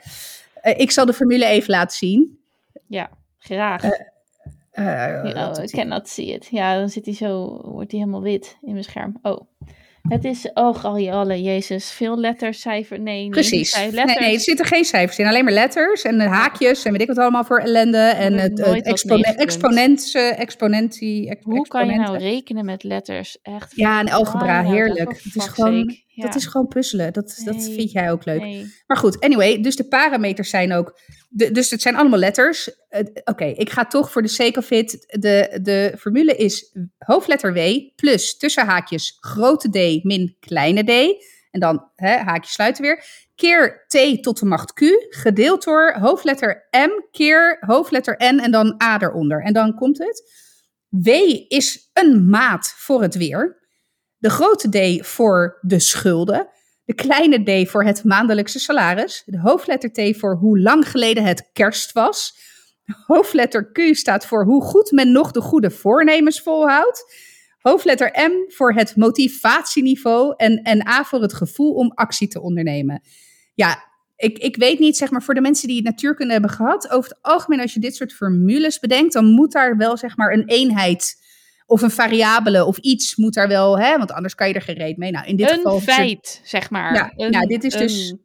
Uh, 0.63 0.79
ik 0.79 0.91
zal 0.91 1.05
de 1.05 1.13
formule 1.13 1.45
even 1.45 1.69
laten 1.69 1.97
zien. 1.97 2.39
Ja, 2.87 3.09
graag. 3.39 3.83
Uh, 3.83 3.91
uh, 4.73 5.49
oh, 5.49 5.63
ik 5.63 5.69
cannot 5.69 6.09
see 6.09 6.25
it. 6.25 6.47
Ja, 6.51 6.79
dan 6.79 6.89
zit 6.89 7.05
hij 7.05 7.13
zo, 7.13 7.61
wordt 7.63 7.91
hij 7.91 7.99
helemaal 7.99 8.21
wit 8.21 8.57
in 8.61 8.71
mijn 8.71 8.83
scherm. 8.83 9.19
Oh. 9.21 9.41
Het 10.07 10.25
is, 10.25 10.49
oh, 10.53 10.83
alle 10.83 11.41
jezus, 11.41 11.91
veel 11.91 12.19
letters, 12.19 12.61
cijfers, 12.61 12.99
nee. 12.99 13.29
Precies. 13.29 13.75
Nee, 13.75 13.91
letters. 13.91 14.19
nee, 14.19 14.27
nee, 14.27 14.35
er 14.35 14.41
zitten 14.41 14.65
geen 14.65 14.85
cijfers 14.85 15.17
in, 15.17 15.25
alleen 15.25 15.43
maar 15.43 15.53
letters 15.53 16.01
en 16.01 16.19
haakjes 16.19 16.83
en 16.83 16.91
weet 16.91 17.01
ik 17.01 17.07
wat 17.07 17.17
allemaal 17.17 17.43
voor 17.43 17.59
ellende. 17.59 17.97
En 17.97 18.33
het, 18.33 18.65
het 18.65 18.85
exponen, 18.85 19.37
exponent, 19.37 20.11
exponentie. 20.15 21.37
Hoe 21.41 21.67
kan 21.67 21.87
je 21.87 21.95
nou 21.95 22.17
rekenen 22.17 22.65
met 22.65 22.83
letters? 22.83 23.37
Echt. 23.41 23.75
Ja, 23.75 23.99
en 23.99 24.09
algebra, 24.09 24.63
heerlijk. 24.63 25.09
Het 25.23 25.35
is 25.35 25.47
gewoon, 25.47 25.97
ja. 26.13 26.25
dat 26.25 26.35
is 26.35 26.45
gewoon 26.45 26.67
puzzelen. 26.67 27.13
Dat, 27.13 27.33
nee, 27.37 27.53
dat 27.53 27.63
vind 27.63 27.91
jij 27.91 28.11
ook 28.11 28.25
leuk. 28.25 28.41
Nee. 28.41 28.73
Maar 28.87 28.97
goed, 28.97 29.19
anyway, 29.19 29.61
dus 29.61 29.75
de 29.75 29.87
parameters 29.87 30.49
zijn 30.49 30.73
ook, 30.73 30.99
de, 31.29 31.51
dus 31.51 31.69
het 31.69 31.81
zijn 31.81 31.95
allemaal 31.95 32.19
letters. 32.19 32.67
Uh, 32.67 32.99
Oké, 32.99 33.21
okay, 33.25 33.51
ik 33.51 33.69
ga 33.69 33.85
toch 33.85 34.11
voor 34.11 34.21
de 34.21 34.27
sake 34.27 34.59
of 34.59 34.71
it, 34.71 34.91
de, 35.19 35.59
de 35.61 35.95
formule 35.99 36.35
is 36.35 36.75
hoofdletter 36.97 37.53
W 37.53 37.59
plus 37.95 38.37
tussen 38.37 38.65
haakjes 38.65 39.17
grote 39.19 39.69
D 39.69 40.03
min 40.03 40.37
kleine 40.39 40.83
d. 40.83 41.23
En 41.51 41.59
dan 41.59 41.91
hè, 41.95 42.17
haakje 42.17 42.51
sluiten 42.51 42.83
weer. 42.83 43.03
Keer 43.35 43.85
t 43.87 44.23
tot 44.23 44.39
de 44.39 44.45
macht 44.45 44.73
q, 44.73 44.81
gedeeld 45.09 45.63
door 45.63 45.95
hoofdletter 45.99 46.67
m 46.71 46.91
keer 47.11 47.57
hoofdletter 47.59 48.15
n 48.33 48.39
en 48.39 48.51
dan 48.51 48.81
a 48.83 49.01
eronder. 49.01 49.43
En 49.43 49.53
dan 49.53 49.75
komt 49.75 49.97
het. 49.97 50.41
W 50.89 51.07
is 51.47 51.89
een 51.93 52.29
maat 52.29 52.73
voor 52.77 53.01
het 53.01 53.15
weer. 53.15 53.62
De 54.23 54.29
grote 54.29 54.69
D 54.69 55.07
voor 55.07 55.57
de 55.61 55.79
schulden. 55.79 56.47
De 56.85 56.93
kleine 56.93 57.63
D 57.63 57.69
voor 57.69 57.83
het 57.83 58.03
maandelijkse 58.03 58.59
salaris. 58.59 59.23
De 59.25 59.39
hoofdletter 59.39 59.91
T 59.91 60.17
voor 60.17 60.35
hoe 60.35 60.59
lang 60.59 60.89
geleden 60.89 61.23
het 61.23 61.49
kerst 61.53 61.91
was. 61.91 62.37
De 62.83 62.93
hoofdletter 63.05 63.71
Q 63.71 63.95
staat 63.95 64.25
voor 64.25 64.45
hoe 64.45 64.63
goed 64.63 64.91
men 64.91 65.11
nog 65.11 65.31
de 65.31 65.41
goede 65.41 65.71
voornemens 65.71 66.41
volhoudt. 66.41 67.13
Hoofdletter 67.59 68.11
M 68.29 68.51
voor 68.51 68.73
het 68.73 68.95
motivatieniveau 68.95 70.33
en, 70.37 70.61
en 70.61 70.87
A 70.87 71.03
voor 71.03 71.21
het 71.21 71.33
gevoel 71.33 71.73
om 71.73 71.91
actie 71.91 72.27
te 72.27 72.41
ondernemen. 72.41 73.01
Ja, 73.53 73.83
ik, 74.15 74.37
ik 74.37 74.55
weet 74.55 74.79
niet, 74.79 74.97
zeg 74.97 75.11
maar, 75.11 75.23
voor 75.23 75.33
de 75.33 75.41
mensen 75.41 75.67
die 75.67 75.83
natuurkunde 75.83 76.33
hebben 76.33 76.51
gehad, 76.51 76.89
over 76.89 77.09
het 77.09 77.21
algemeen 77.21 77.61
als 77.61 77.73
je 77.73 77.79
dit 77.79 77.95
soort 77.95 78.13
formules 78.13 78.79
bedenkt, 78.79 79.13
dan 79.13 79.25
moet 79.25 79.51
daar 79.51 79.77
wel, 79.77 79.97
zeg 79.97 80.17
maar, 80.17 80.33
een 80.33 80.47
eenheid 80.47 81.21
of 81.65 81.81
een 81.81 81.91
variabele 81.91 82.65
of 82.65 82.77
iets 82.77 83.15
moet 83.15 83.33
daar 83.33 83.47
wel, 83.47 83.79
hè, 83.79 83.97
want 83.97 84.11
anders 84.11 84.35
kan 84.35 84.47
je 84.47 84.53
er 84.53 84.61
geen 84.61 84.75
reet 84.77 84.97
mee. 84.97 85.11
Nou, 85.11 85.25
in 85.25 85.35
dit 85.35 85.49
een 85.49 85.55
geval. 85.55 85.79
feit, 85.79 86.41
zeg 86.43 86.69
maar. 86.69 86.93
Ja, 86.93 87.13
een, 87.15 87.31
nou, 87.31 87.47
dit 87.47 87.63
is 87.63 87.73
dus. 87.73 88.15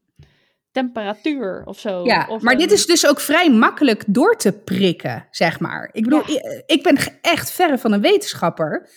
Temperatuur 0.72 1.62
of 1.64 1.78
zo. 1.78 2.05
Ja, 2.05 2.26
of 2.30 2.43
maar 2.43 2.53
een... 2.53 2.59
dit 2.59 2.72
is 2.72 2.86
dus 2.86 3.07
ook 3.07 3.20
vrij 3.20 3.51
makkelijk 3.51 4.05
door 4.07 4.36
te 4.36 4.53
prikken, 4.53 5.26
zeg 5.30 5.61
maar. 5.61 5.89
Ik 5.93 6.05
bedoel, 6.05 6.22
Ja. 6.30 6.62
ik 6.66 6.82
ben 6.82 6.97
echt 7.20 7.51
verre 7.51 7.78
van 7.78 7.93
een 7.93 8.01
wetenschapper. 8.01 8.89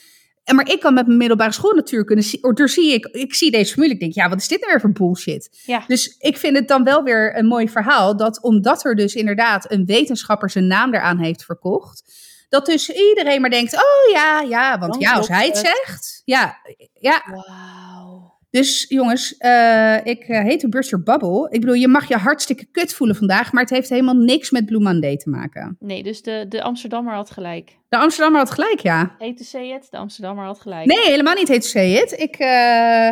En 0.44 0.56
maar 0.56 0.70
ik 0.70 0.80
kan 0.80 0.94
met 0.94 1.06
mijn 1.06 1.18
middelbare 1.18 1.52
school 1.52 1.74
natuurkunde, 1.74 2.54
door 2.54 2.70
zie 2.70 2.94
ik, 2.94 3.06
ik 3.06 3.34
zie 3.34 3.52
deze 3.52 3.72
formule, 3.74 3.94
ik 3.94 4.00
denk, 4.00 4.14
ja, 4.14 4.30
wat 4.30 4.40
is 4.40 4.48
dit 4.48 4.60
nou 4.60 4.72
weer 4.72 4.82
voor 4.82 4.92
bullshit? 4.92 5.62
Ja. 5.66 5.84
Dus 5.88 6.16
ik 6.18 6.38
vind 6.38 6.58
het 6.58 6.68
dan 6.68 6.84
wel 6.84 7.04
weer 7.04 7.38
een 7.38 7.46
mooi 7.46 7.70
verhaal, 7.70 8.18
dat 8.18 8.44
omdat 8.44 8.86
er 8.86 8.96
dus 8.96 9.16
inderdaad 9.16 9.72
een 9.72 9.86
wetenschapper 9.86 10.50
zijn 10.50 10.68
naam 10.68 10.94
eraan 10.94 11.18
heeft 11.20 11.46
verkocht, 11.46 12.04
dat 12.52 12.66
dus 12.66 12.90
iedereen 12.90 13.42
maar 13.42 13.50
denkt, 13.50 13.74
oh 13.76 14.12
ja, 14.14 14.42
ja, 14.42 14.80
want 14.80 14.96
ja, 15.00 15.14
als 15.14 15.28
hij 15.28 15.46
het 15.46 15.58
het. 15.58 15.66
zegt, 15.66 16.22
ja, 16.26 16.58
ja. 16.94 17.24
Wauw. 17.26 18.40
Dus 18.50 18.86
jongens, 18.90 19.38
eh, 19.38 20.06
ik 20.06 20.24
eh, 20.24 20.44
heet 20.44 20.70
Burst 20.70 20.90
Your 20.90 21.04
Bubble. 21.04 21.48
Ik 21.50 21.60
bedoel, 21.60 21.76
je 21.76 21.88
mag 21.88 22.08
je 22.08 22.16
hartstikke 22.16 22.66
kut 22.72 22.94
voelen 22.94 23.16
vandaag, 23.16 23.52
maar 23.52 23.62
het 23.62 23.72
heeft 23.72 23.90
helemaal 23.90 24.16
niks 24.16 24.50
met 24.50 24.66
Blue 24.66 24.80
Monday 24.80 25.18
te 25.18 25.30
maken. 25.30 25.76
Nee, 25.80 26.04
dus 26.04 26.22
de, 26.22 26.46
de 26.50 26.62
Amsterdammer 26.62 27.14
had 27.14 27.32
gelijk. 27.32 27.78
De 27.90 27.98
Amsterdammer 27.98 28.40
had 28.42 28.52
gelijk, 28.52 28.80
ja. 28.80 29.16
To 29.18 29.44
say 29.44 29.74
it, 29.74 29.88
de 29.92 29.98
Amsterdammer 29.98 30.46
had 30.46 30.60
gelijk. 30.60 30.86
Nee, 30.86 31.06
helemaal 31.06 31.34
niet 31.34 31.48
heet 31.48 31.66
say 31.66 31.94
it. 31.94 32.12
Ik, 32.12 32.36
eh, 32.36 33.10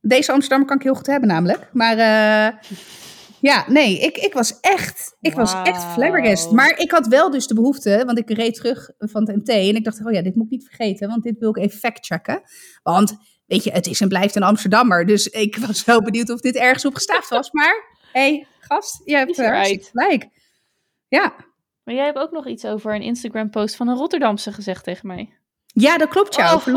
deze 0.00 0.32
Amsterdammer 0.32 0.68
kan 0.68 0.76
ik 0.76 0.82
heel 0.82 0.94
goed 0.94 1.06
hebben 1.06 1.28
namelijk. 1.28 1.68
Maar 1.72 1.96
ja, 3.40 3.64
nee, 3.68 3.98
ik, 3.98 4.16
ik 4.16 4.32
was 4.32 4.60
echt, 4.60 5.16
ik 5.20 5.34
was 5.34 5.54
echt 5.62 5.84
flabbergast. 5.84 6.50
Maar 6.50 6.78
ik 6.78 6.90
had 6.90 7.06
wel 7.06 7.30
dus 7.30 7.46
de 7.46 7.54
behoefte, 7.54 8.02
want 8.06 8.18
ik 8.18 8.30
reed 8.30 8.54
terug 8.54 8.90
van 8.98 9.28
het 9.28 9.36
MT 9.36 9.48
en 9.48 9.76
ik 9.76 9.84
dacht, 9.84 10.06
oh 10.06 10.12
ja, 10.12 10.22
dit 10.22 10.34
moet 10.34 10.44
ik 10.44 10.50
niet 10.50 10.66
vergeten, 10.66 11.08
want 11.08 11.22
dit 11.22 11.38
wil 11.38 11.48
ik 11.48 11.56
even 11.56 11.78
factchecken. 11.78 12.42
Want, 12.82 13.16
weet 13.46 13.64
je, 13.64 13.70
het 13.70 13.86
is 13.86 14.00
en 14.00 14.08
blijft 14.08 14.36
een 14.36 14.42
Amsterdammer, 14.42 15.06
dus 15.06 15.26
ik 15.26 15.56
was 15.66 15.84
wel 15.84 16.02
benieuwd 16.02 16.30
of 16.30 16.40
dit 16.40 16.56
ergens 16.56 16.84
op 16.84 16.94
gestaafd 16.94 17.28
was, 17.28 17.50
maar 17.50 17.98
hey, 18.12 18.46
gast, 18.60 19.00
je 19.04 19.16
hebt 19.16 19.36
hartstikke 19.36 19.84
gelijk. 19.84 20.28
Ja. 21.08 21.34
Maar 21.84 21.94
jij 21.94 22.04
hebt 22.04 22.18
ook 22.18 22.30
nog 22.30 22.46
iets 22.46 22.64
over 22.64 22.94
een 22.94 23.02
Instagram-post 23.02 23.76
van 23.76 23.88
een 23.88 23.96
Rotterdamse 23.96 24.52
gezegd 24.52 24.84
tegen 24.84 25.06
mij. 25.06 25.32
ja, 25.66 25.98
dat 25.98 26.08
klopt. 26.08 26.34
Ja, 26.34 26.48
oh, 26.48 26.54
over 26.54 26.72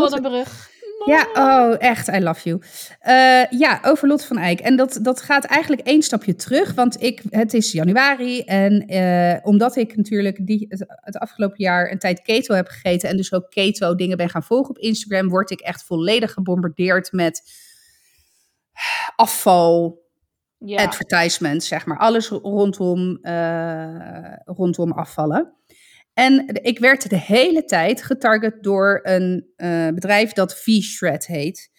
Ja, 1.06 1.28
oh, 1.34 1.76
echt, 1.80 2.08
I 2.08 2.20
love 2.20 2.50
you. 2.50 2.62
Eh, 3.00 3.60
ja, 3.60 3.80
over 3.84 4.08
Lot 4.08 4.26
van 4.26 4.38
Eyck. 4.38 4.60
En 4.60 4.76
dat, 4.76 5.00
dat 5.02 5.22
gaat 5.22 5.44
eigenlijk 5.46 5.88
één 5.88 6.02
stapje 6.02 6.36
terug, 6.36 6.74
want 6.74 7.02
ik, 7.02 7.22
het 7.30 7.54
is 7.54 7.72
januari 7.72 8.42
en 8.42 8.88
eh, 8.88 9.38
omdat 9.48 9.76
ik 9.76 9.96
natuurlijk 9.96 10.48
die, 10.48 10.66
het, 10.70 10.86
het 10.88 11.18
afgelopen 11.18 11.64
jaar 11.64 11.92
een 11.92 12.00
tijd 12.00 12.22
keto 12.22 12.56
heb 12.56 12.68
gegeten 12.68 13.10
en 13.10 13.18
dus 13.18 13.34
ook 13.34 13.50
keto 13.50 13.96
dingen 13.96 14.18
ben 14.18 14.30
gaan 14.30 14.44
volgen 14.44 14.70
op 14.70 14.78
Instagram, 14.78 15.30
word 15.30 15.52
ik 15.52 15.60
echt 15.60 15.84
volledig 15.84 16.34
gebombardeerd 16.34 17.12
met 17.12 17.42
afval, 19.16 20.00
Ja. 20.58 20.84
advertisements, 20.84 21.68
zeg 21.68 21.86
maar. 21.86 21.98
Alles 21.98 22.28
rondom, 22.30 23.18
eh, 23.22 24.36
rondom 24.46 24.92
afvallen. 24.92 25.54
En 26.22 26.48
ik 26.62 26.80
werd 26.80 27.10
de 27.10 27.18
hele 27.18 27.64
tijd 27.64 28.04
getarget 28.04 28.64
door 28.64 29.00
een 29.04 29.52
eh, 29.56 29.88
bedrijf 29.88 30.34
dat 30.34 30.56
V-Shred 30.56 31.28
heet. 31.28 31.70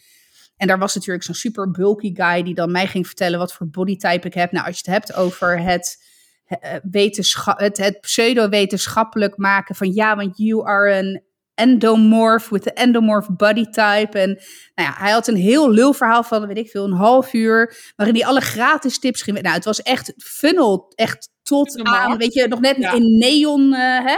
En 0.56 0.66
daar 0.66 0.78
was 0.78 0.94
natuurlijk 0.94 1.24
zo'n 1.24 1.34
super 1.34 1.70
bulky 1.70 2.14
guy 2.14 2.42
die 2.42 2.54
dan 2.54 2.70
mij 2.70 2.86
ging 2.86 3.06
vertellen 3.06 3.38
wat 3.38 3.52
voor 3.52 3.68
bodytype 3.68 4.26
ik 4.26 4.34
heb. 4.34 4.52
Nou, 4.52 4.66
als 4.66 4.74
je 4.74 4.90
het 4.90 4.94
hebt 4.94 5.14
over 5.14 5.60
het, 5.60 6.04
eh, 6.46 6.74
wetenschap, 6.90 7.58
het, 7.58 7.98
pseudo-wetenschappelijk 8.00 9.36
maken 9.36 9.74
van 9.74 9.92
ja, 9.92 10.16
want 10.16 10.36
you 10.36 10.66
are 10.66 10.96
an 10.96 11.22
endomorph 11.54 12.48
with 12.48 12.62
the 12.62 12.72
endomorph 12.72 13.28
body 13.36 13.64
type. 13.64 14.18
En 14.18 14.28
nou 14.74 14.88
ja, 14.88 14.94
hij 14.96 15.10
had 15.10 15.28
een 15.28 15.36
heel 15.36 15.70
lul 15.70 15.92
verhaal 15.92 16.22
van, 16.22 16.46
weet 16.46 16.58
ik 16.58 16.70
veel, 16.70 16.84
een 16.84 16.92
half 16.92 17.32
uur, 17.32 17.92
waarin 17.96 18.16
hij 18.16 18.26
alle 18.26 18.40
gratis 18.40 18.98
tips 18.98 19.22
ging. 19.22 19.42
Nou, 19.42 19.54
het 19.54 19.64
was 19.64 19.82
echt 19.82 20.12
funnel, 20.16 20.92
echt 20.94 21.30
tot 21.52 21.82
aan, 21.82 22.18
weet 22.18 22.34
je, 22.34 22.48
nog 22.48 22.60
net 22.60 22.76
Ja. 22.76 22.92
in 22.92 23.18
neon, 23.18 23.74
eh, 23.74 23.80
hè. 23.80 24.16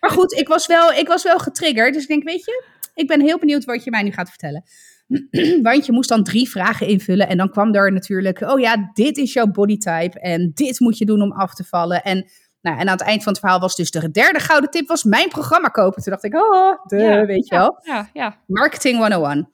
Maar 0.00 0.10
goed, 0.10 0.32
ik 0.32 0.48
was, 0.48 0.66
wel, 0.66 0.92
ik 0.92 1.08
was 1.08 1.22
wel 1.22 1.38
getriggerd, 1.38 1.92
dus 1.92 2.02
ik 2.02 2.08
denk, 2.08 2.22
weet 2.24 2.44
je, 2.44 2.64
ik 2.94 3.06
ben 3.06 3.20
heel 3.20 3.38
benieuwd 3.38 3.64
wat 3.64 3.84
je 3.84 3.90
mij 3.90 4.02
nu 4.02 4.10
gaat 4.12 4.28
vertellen. 4.28 4.62
Want 5.62 5.86
je 5.86 5.92
moest 5.92 6.08
dan 6.08 6.24
drie 6.24 6.48
vragen 6.50 6.86
invullen 6.86 7.28
en 7.28 7.36
dan 7.36 7.50
kwam 7.50 7.74
er 7.74 7.92
natuurlijk, 7.92 8.40
oh 8.40 8.60
ja, 8.60 8.90
dit 8.92 9.16
is 9.16 9.32
jouw 9.32 9.46
bodytype 9.46 10.20
en 10.20 10.50
dit 10.54 10.80
moet 10.80 10.98
je 10.98 11.04
doen 11.04 11.22
om 11.22 11.32
af 11.32 11.54
te 11.54 11.64
vallen. 11.64 12.02
En, 12.02 12.30
nou, 12.60 12.78
en 12.78 12.86
aan 12.86 12.96
het 12.98 13.06
eind 13.06 13.22
van 13.22 13.32
het 13.32 13.40
verhaal 13.40 13.60
was 13.60 13.76
dus 13.76 13.90
de 13.90 14.10
derde 14.10 14.40
gouden 14.40 14.70
tip, 14.70 14.88
was 14.88 15.04
mijn 15.04 15.28
programma 15.28 15.68
kopen. 15.68 16.02
Toen 16.02 16.12
dacht 16.12 16.24
ik, 16.24 16.34
oh, 16.34 16.84
de, 16.86 16.96
Ja, 16.96 17.26
weet 17.26 17.48
je 17.48 17.54
wel. 17.54 17.78
Ja, 17.82 18.10
ja. 18.12 18.36
Marketing 18.46 18.98
101. 18.98 19.48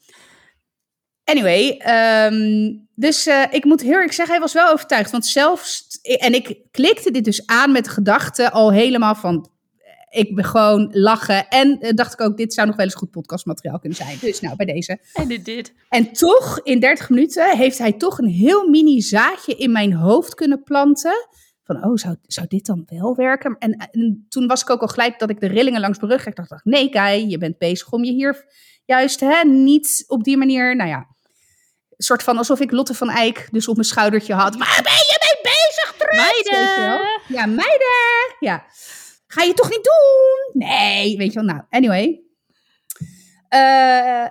Anyway, 1.25 1.77
ehm, 1.79 2.73
dus 2.95 3.27
eh, 3.27 3.43
ik 3.51 3.65
moet 3.65 3.81
heel 3.81 3.93
eerlijk 3.93 4.13
zeggen, 4.13 4.35
hij 4.35 4.45
was 4.45 4.53
wel 4.53 4.73
overtuigd. 4.73 5.11
Want 5.11 5.27
zelfs, 5.27 5.87
en 6.03 6.35
ik 6.35 6.59
klikte 6.71 7.11
dit 7.11 7.25
dus 7.25 7.47
aan 7.47 7.73
met 7.73 7.85
de 7.85 7.91
gedachte 7.91 8.51
al 8.51 8.73
helemaal 8.73 9.15
van, 9.15 9.49
ik 10.15 10.35
ben 10.35 10.45
gewoon 10.45 10.89
lachen. 10.93 11.49
En 11.49 11.81
eh, 11.81 11.95
dacht 11.95 12.13
ik 12.13 12.21
ook, 12.21 12.37
dit 12.37 12.55
zou 12.55 12.67
nog 12.67 12.77
wel 12.77 12.85
eens 12.85 12.95
goed 12.95 13.11
podcastmateriaal 13.11 13.79
kunnen 13.79 13.99
zijn. 13.99 14.19
Dus 14.21 14.41
nou, 14.41 14.57
bij 14.57 14.67
deze. 14.67 14.99
En 15.13 15.29
dit, 15.29 15.45
dit. 15.45 15.75
En 15.89 16.13
toch, 16.13 16.61
in 16.63 16.81
30 16.81 17.11
minuten, 17.11 17.57
heeft 17.57 17.79
hij 17.79 17.93
toch 17.93 18.19
een 18.19 18.29
heel 18.29 18.69
mini 18.69 19.01
zaadje 19.01 19.55
in 19.55 19.73
mijn 19.73 19.93
hoofd 19.93 20.35
kunnen 20.35 20.63
planten. 20.63 21.29
Van, 21.65 21.85
oh, 21.85 21.97
zou, 21.97 22.17
zou 22.27 22.47
dit 22.47 22.67
dan 22.67 22.83
wel 22.87 23.15
werken? 23.15 23.57
En, 23.59 23.73
en 23.91 24.27
toen 24.29 24.47
was 24.47 24.63
ik 24.63 24.71
ook 24.71 24.81
al 24.81 24.89
gelijk 24.89 25.19
dat 25.19 25.31
ik 25.31 25.41
de 25.41 25.47
rillingen 25.47 25.81
langs 25.81 25.99
mijn 25.99 26.11
rug 26.11 26.21
kreeg. 26.21 26.35
Ik 26.35 26.49
dacht, 26.49 26.65
nee, 26.65 26.89
Guy, 26.91 27.31
je 27.31 27.39
bent 27.39 27.59
bezig 27.59 27.93
om 27.93 28.05
je 28.05 28.13
hier 28.13 28.45
juist 28.85 29.21
hè, 29.21 29.45
niet 29.45 30.05
op 30.07 30.25
die 30.25 30.37
manier, 30.37 30.77
nou 30.77 30.89
ja, 30.89 31.14
soort 31.97 32.23
van 32.23 32.37
alsof 32.37 32.61
ik 32.61 32.71
Lotte 32.71 32.95
van 32.95 33.11
Eyck 33.11 33.49
dus 33.51 33.69
op 33.69 33.75
mijn 33.75 33.87
schoudertje 33.87 34.35
had. 34.35 34.57
Waar 34.57 34.81
ben 34.83 34.93
je 34.93 35.19
mee 35.21 35.53
bezig, 35.53 35.95
wel? 35.99 36.25
Meiden! 36.25 37.21
Ja, 37.29 37.47
meiden. 37.47 38.37
Ja. 38.41 38.65
Ga 39.27 39.43
je 39.43 39.55
toch 39.55 39.71
niet 39.71 39.85
doen? 39.85 40.69
Nee, 40.69 41.17
weet 41.17 41.33
je 41.33 41.41
wel. 41.41 41.55
Nou, 41.55 41.63
anyway. 41.71 42.23
Eh, 43.49 43.61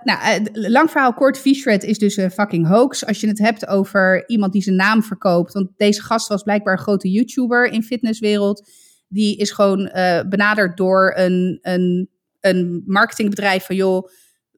nou, 0.03 0.19
eh, 0.21 0.39
lang 0.51 0.91
verhaal 0.91 1.13
kort. 1.13 1.37
V-Shred 1.37 1.83
is 1.83 1.97
dus 1.97 2.17
een 2.17 2.31
fucking 2.31 2.67
hoax. 2.67 3.05
Als 3.05 3.21
je 3.21 3.27
het 3.27 3.39
hebt 3.39 3.67
over 3.67 4.23
iemand 4.27 4.53
die 4.53 4.61
zijn 4.61 4.75
naam 4.75 5.03
verkoopt. 5.03 5.53
Want 5.53 5.69
deze 5.77 6.01
gast 6.01 6.27
was 6.27 6.43
blijkbaar 6.43 6.73
een 6.73 6.83
grote 6.83 7.11
YouTuber 7.11 7.65
in 7.65 7.83
fitnesswereld. 7.83 8.69
Die 9.07 9.37
is 9.37 9.51
gewoon 9.51 9.87
eh, 9.87 10.21
benaderd 10.29 10.77
door 10.77 11.13
een, 11.15 11.59
een, 11.61 12.09
een 12.39 12.83
marketingbedrijf 12.85 13.65
van... 13.65 13.75
joh, 13.75 14.07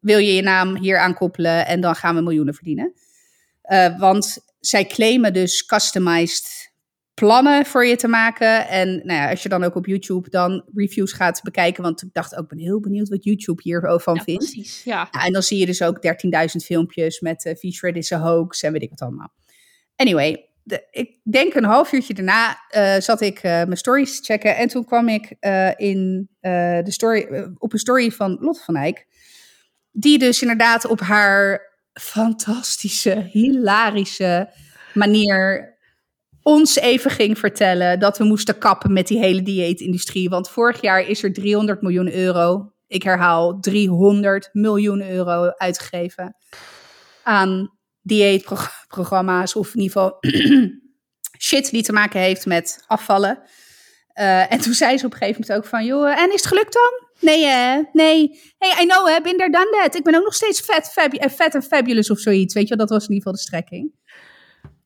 wil 0.05 0.17
je 0.17 0.33
je 0.33 0.41
naam 0.41 0.77
hier 0.77 0.97
aankoppelen 0.97 1.65
en 1.65 1.81
dan 1.81 1.95
gaan 1.95 2.15
we 2.15 2.21
miljoenen 2.21 2.53
verdienen. 2.53 2.93
Eh, 3.61 3.99
want 3.99 4.37
zij 4.59 4.85
claimen 4.85 5.33
dus 5.33 5.65
customized 5.65 6.73
plannen 7.13 7.65
voor 7.65 7.85
je 7.85 7.95
te 7.95 8.07
maken. 8.07 8.67
En 8.67 8.87
nou 8.87 9.19
ja, 9.19 9.29
als 9.29 9.43
je 9.43 9.49
dan 9.49 9.63
ook 9.63 9.75
op 9.75 9.85
YouTube 9.85 10.29
dan 10.29 10.65
reviews 10.75 11.13
gaat 11.13 11.41
bekijken, 11.43 11.83
want 11.83 12.01
ik 12.01 12.09
dacht 12.13 12.35
ook, 12.35 12.43
ik 12.43 12.49
ben 12.49 12.57
heel 12.57 12.79
benieuwd 12.79 13.09
wat 13.09 13.23
YouTube 13.23 13.61
hiervan 13.61 14.15
Ja, 14.15 14.23
vindt. 14.23 14.51
precies. 14.51 14.83
Ja. 14.83 15.07
Ja, 15.11 15.25
en 15.25 15.33
dan 15.33 15.43
zie 15.43 15.57
je 15.59 15.65
dus 15.65 15.81
ook 15.81 15.99
13.000 16.01 16.65
filmpjes 16.65 17.19
met 17.19 17.45
uh, 17.45 17.53
V-Shred 17.55 17.95
is 17.95 18.11
a 18.11 18.19
hoax 18.19 18.63
en 18.63 18.71
weet 18.71 18.81
ik 18.81 18.89
wat 18.89 19.01
allemaal. 19.01 19.33
Anyway, 19.95 20.49
de, 20.63 20.87
ik 20.91 21.19
denk 21.23 21.53
een 21.53 21.63
half 21.63 21.91
uurtje 21.91 22.13
daarna 22.13 22.57
uh, 22.75 22.95
zat 22.99 23.21
ik 23.21 23.37
uh, 23.37 23.41
mijn 23.51 23.77
stories 23.77 24.17
te 24.17 24.23
checken. 24.23 24.55
En 24.55 24.67
toen 24.67 24.85
kwam 24.85 25.07
ik 25.07 25.35
in, 25.77 26.29
de 26.39 26.83
story, 26.91 27.47
op 27.57 27.73
een 27.73 27.79
story 27.79 28.11
van 28.11 28.37
Lotte 28.39 28.63
van 28.63 28.75
Eyck. 28.75 29.05
Die 29.97 30.19
dus 30.19 30.41
inderdaad 30.41 30.85
op 30.85 30.99
haar 30.99 31.61
fantastische, 31.93 33.29
hilarische 33.31 34.49
manier 34.93 35.73
ons 36.41 36.75
even 36.75 37.11
ging 37.11 37.37
vertellen 37.37 37.99
dat 37.99 38.17
we 38.17 38.23
moesten 38.23 38.57
kappen 38.57 38.93
met 38.93 39.07
die 39.07 39.19
hele 39.19 39.41
dieetindustrie. 39.41 40.29
Want 40.29 40.49
vorig 40.49 40.81
jaar 40.81 41.07
is 41.07 41.23
er 41.23 41.33
300 41.33 41.81
miljoen 41.81 42.13
euro, 42.13 42.73
ik 42.87 43.03
herhaal 43.03 43.59
300 43.59 44.49
miljoen 44.51 45.09
euro 45.09 45.47
uitgegeven 45.47 46.35
aan 47.23 47.77
dieetprogramma's 48.01 49.55
of 49.55 49.75
in 49.75 49.81
ieder 49.81 50.01
geval 50.01 50.17
shit 51.47 51.71
die 51.71 51.83
te 51.83 51.93
maken 51.93 52.19
heeft 52.19 52.45
met 52.45 52.83
afvallen. 52.87 53.39
Uh, 54.19 54.51
en 54.51 54.59
toen 54.59 54.73
zei 54.73 54.97
ze 54.97 55.05
op 55.05 55.11
een 55.11 55.17
gegeven 55.17 55.41
moment 55.41 55.59
ook 55.59 55.69
van, 55.69 55.85
joh, 55.85 56.19
en 56.19 56.27
is 56.27 56.41
het 56.41 56.45
gelukt 56.45 56.73
dan? 56.73 57.04
Nee, 57.19 57.45
hè? 57.45 57.81
Nee. 57.93 58.41
Hey, 58.57 58.83
I 58.83 58.87
know, 58.87 59.07
hè? 59.07 59.21
There, 59.21 59.49
done 59.49 59.77
that. 59.81 59.95
Ik 59.95 60.03
ben 60.03 60.15
ook 60.15 60.23
nog 60.23 60.33
steeds 60.33 60.61
vet, 60.61 60.91
fabu 60.91 61.17
vet 61.29 61.55
en 61.55 61.63
fabulous 61.63 62.09
of 62.09 62.19
zoiets. 62.19 62.53
Weet 62.53 62.67
je 62.67 62.75
wel, 62.75 62.85
dat 62.85 62.89
was 62.89 63.07
in 63.07 63.13
ieder 63.13 63.23
geval 63.23 63.33
de 63.33 63.47
strekking. 63.47 63.91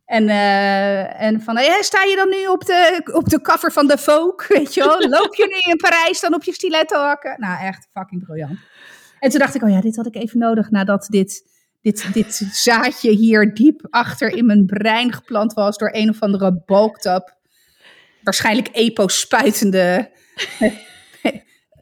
En, 0.09 0.23
uh, 0.23 1.21
en 1.21 1.41
van, 1.41 1.57
hey, 1.57 1.81
sta 1.81 2.03
je 2.03 2.15
dan 2.15 2.29
nu 2.29 2.47
op 2.47 2.65
de, 2.65 3.09
op 3.13 3.29
de 3.29 3.41
cover 3.41 3.71
van 3.71 3.87
de 3.87 3.97
Vogue, 3.97 4.45
weet 4.57 4.73
je 4.73 4.83
wel? 4.83 5.09
Loop 5.09 5.35
je 5.35 5.47
nu 5.47 5.71
in 5.71 5.77
Parijs 5.77 6.19
dan 6.19 6.33
op 6.33 6.43
je 6.43 6.53
stiletto 6.53 6.97
hakken? 6.97 7.35
Nou, 7.39 7.65
echt 7.65 7.87
fucking 7.93 8.23
briljant. 8.23 8.59
En 9.19 9.29
toen 9.29 9.39
dacht 9.39 9.55
ik, 9.55 9.63
oh 9.63 9.69
ja, 9.69 9.81
dit 9.81 9.95
had 9.95 10.05
ik 10.05 10.15
even 10.15 10.39
nodig 10.39 10.69
nadat 10.69 11.07
dit, 11.09 11.43
dit, 11.81 12.13
dit 12.13 12.49
zaadje 12.51 13.11
hier 13.11 13.53
diep 13.53 13.87
achter 13.89 14.29
in 14.29 14.45
mijn 14.45 14.65
brein 14.65 15.13
geplant 15.13 15.53
was 15.53 15.77
door 15.77 15.89
een 15.93 16.09
of 16.09 16.21
andere 16.21 16.61
bulked 16.65 17.05
up, 17.05 17.35
waarschijnlijk 18.23 18.69
epo-spuitende, 18.71 20.11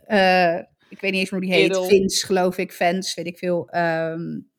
uh, 0.07 0.57
ik 0.89 1.01
weet 1.01 1.11
niet 1.11 1.19
eens 1.19 1.29
hoe 1.29 1.41
die 1.41 1.53
heet, 1.53 1.77
Vins 1.87 2.23
geloof 2.23 2.57
ik, 2.57 2.71
Fans, 2.71 3.13
weet 3.13 3.27
ik 3.27 3.37
veel. 3.37 3.69
Um, 3.75 4.49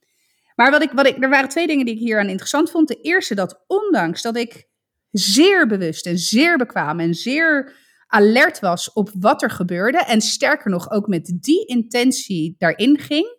maar 0.55 0.71
wat 0.71 0.83
ik, 0.83 0.91
wat 0.91 1.07
ik, 1.07 1.23
er 1.23 1.29
waren 1.29 1.49
twee 1.49 1.67
dingen 1.67 1.85
die 1.85 1.95
ik 1.95 2.01
hier 2.01 2.19
aan 2.19 2.29
interessant 2.29 2.71
vond. 2.71 2.89
De 2.89 3.01
eerste, 3.01 3.35
dat 3.35 3.65
ondanks 3.67 4.23
dat 4.23 4.37
ik 4.37 4.69
zeer 5.11 5.67
bewust 5.67 6.07
en 6.07 6.19
zeer 6.19 6.57
bekwaam 6.57 7.01
en 7.01 7.15
zeer 7.15 7.77
alert 8.07 8.59
was 8.59 8.93
op 8.93 9.11
wat 9.19 9.43
er 9.43 9.51
gebeurde. 9.51 9.99
En 9.99 10.21
sterker 10.21 10.71
nog, 10.71 10.91
ook 10.91 11.07
met 11.07 11.37
die 11.41 11.67
intentie 11.67 12.55
daarin 12.59 12.99
ging. 12.99 13.37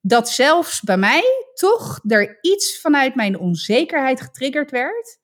Dat 0.00 0.28
zelfs 0.28 0.80
bij 0.80 0.96
mij 0.96 1.24
toch 1.54 2.00
er 2.06 2.38
iets 2.40 2.80
vanuit 2.80 3.14
mijn 3.14 3.38
onzekerheid 3.38 4.20
getriggerd 4.20 4.70
werd. 4.70 5.18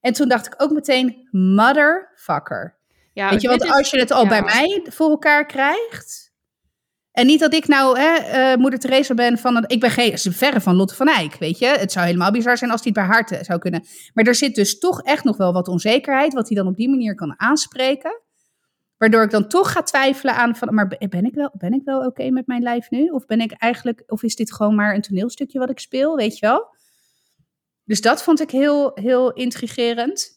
En 0.00 0.12
toen 0.12 0.28
dacht 0.28 0.46
ik 0.46 0.54
ook 0.56 0.70
meteen, 0.70 1.28
motherfucker. 1.30 2.78
Ja, 3.16 3.30
Weet 3.30 3.42
je, 3.42 3.48
want 3.48 3.70
als 3.70 3.90
je 3.90 3.98
het 3.98 4.10
al 4.10 4.22
ja. 4.22 4.28
bij 4.28 4.42
mij 4.42 4.86
voor 4.88 5.10
elkaar 5.10 5.46
krijgt. 5.46 6.32
En 7.12 7.26
niet 7.26 7.40
dat 7.40 7.54
ik 7.54 7.66
nou 7.66 7.98
hè, 7.98 8.52
uh, 8.52 8.58
moeder 8.58 8.78
Teresa 8.78 9.14
ben 9.14 9.38
van... 9.38 9.64
Ik 9.66 9.80
ben 9.80 9.90
geen, 9.90 10.18
verre 10.18 10.60
van 10.60 10.76
Lotte 10.76 10.94
van 10.94 11.08
Eyck, 11.08 11.34
weet 11.34 11.58
je. 11.58 11.66
Het 11.66 11.92
zou 11.92 12.06
helemaal 12.06 12.30
bizar 12.30 12.58
zijn 12.58 12.70
als 12.70 12.82
die 12.82 12.92
het 12.92 13.00
bij 13.00 13.10
haar 13.10 13.44
zou 13.44 13.58
kunnen. 13.58 13.84
Maar 14.14 14.24
er 14.24 14.34
zit 14.34 14.54
dus 14.54 14.78
toch 14.78 15.02
echt 15.02 15.24
nog 15.24 15.36
wel 15.36 15.52
wat 15.52 15.68
onzekerheid... 15.68 16.32
wat 16.32 16.48
hij 16.48 16.56
dan 16.56 16.66
op 16.66 16.76
die 16.76 16.88
manier 16.88 17.14
kan 17.14 17.40
aanspreken. 17.40 18.20
Waardoor 18.96 19.22
ik 19.22 19.30
dan 19.30 19.48
toch 19.48 19.72
ga 19.72 19.82
twijfelen 19.82 20.34
aan 20.34 20.56
van... 20.56 20.74
maar 20.74 20.88
ben 21.08 21.24
ik 21.24 21.34
wel, 21.34 21.50
ben 21.58 21.72
ik 21.72 21.82
wel 21.84 21.98
oké 21.98 22.06
okay 22.06 22.28
met 22.28 22.46
mijn 22.46 22.62
lijf 22.62 22.90
nu? 22.90 23.08
Of 23.08 23.26
ben 23.26 23.40
ik 23.40 23.52
eigenlijk... 23.52 24.02
of 24.06 24.22
is 24.22 24.36
dit 24.36 24.52
gewoon 24.52 24.74
maar 24.74 24.94
een 24.94 25.02
toneelstukje 25.02 25.58
wat 25.58 25.70
ik 25.70 25.78
speel, 25.78 26.16
weet 26.16 26.38
je 26.38 26.46
wel? 26.46 26.74
Dus 27.84 28.00
dat 28.00 28.22
vond 28.22 28.40
ik 28.40 28.50
heel, 28.50 28.90
heel 28.94 29.32
intrigerend. 29.32 30.35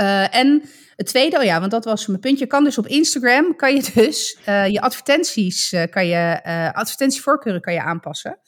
Uh, 0.00 0.34
en 0.34 0.62
het 0.96 1.06
tweede, 1.06 1.36
oh 1.36 1.44
ja, 1.44 1.58
want 1.60 1.70
dat 1.70 1.84
was 1.84 2.06
mijn 2.06 2.20
puntje. 2.20 2.46
Kan 2.46 2.64
dus 2.64 2.78
op 2.78 2.86
Instagram, 2.86 3.56
kan 3.56 3.74
je 3.74 3.90
dus 3.94 4.38
uh, 4.48 4.66
je 4.66 4.80
advertenties, 4.80 5.72
uh, 5.72 5.82
kan 5.90 6.06
je, 6.06 6.40
advertentievoorkeuren 6.72 7.60
kan 7.60 7.72
je 7.72 7.82
aanpassen. 7.82 8.38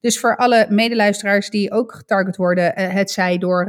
Dus 0.00 0.18
voor 0.18 0.36
alle 0.36 0.66
medeluisteraars 0.68 1.50
die 1.50 1.72
ook 1.72 1.94
getarget 1.94 2.36
worden, 2.36 2.72
het 2.74 3.10
zij 3.10 3.38
door 3.38 3.66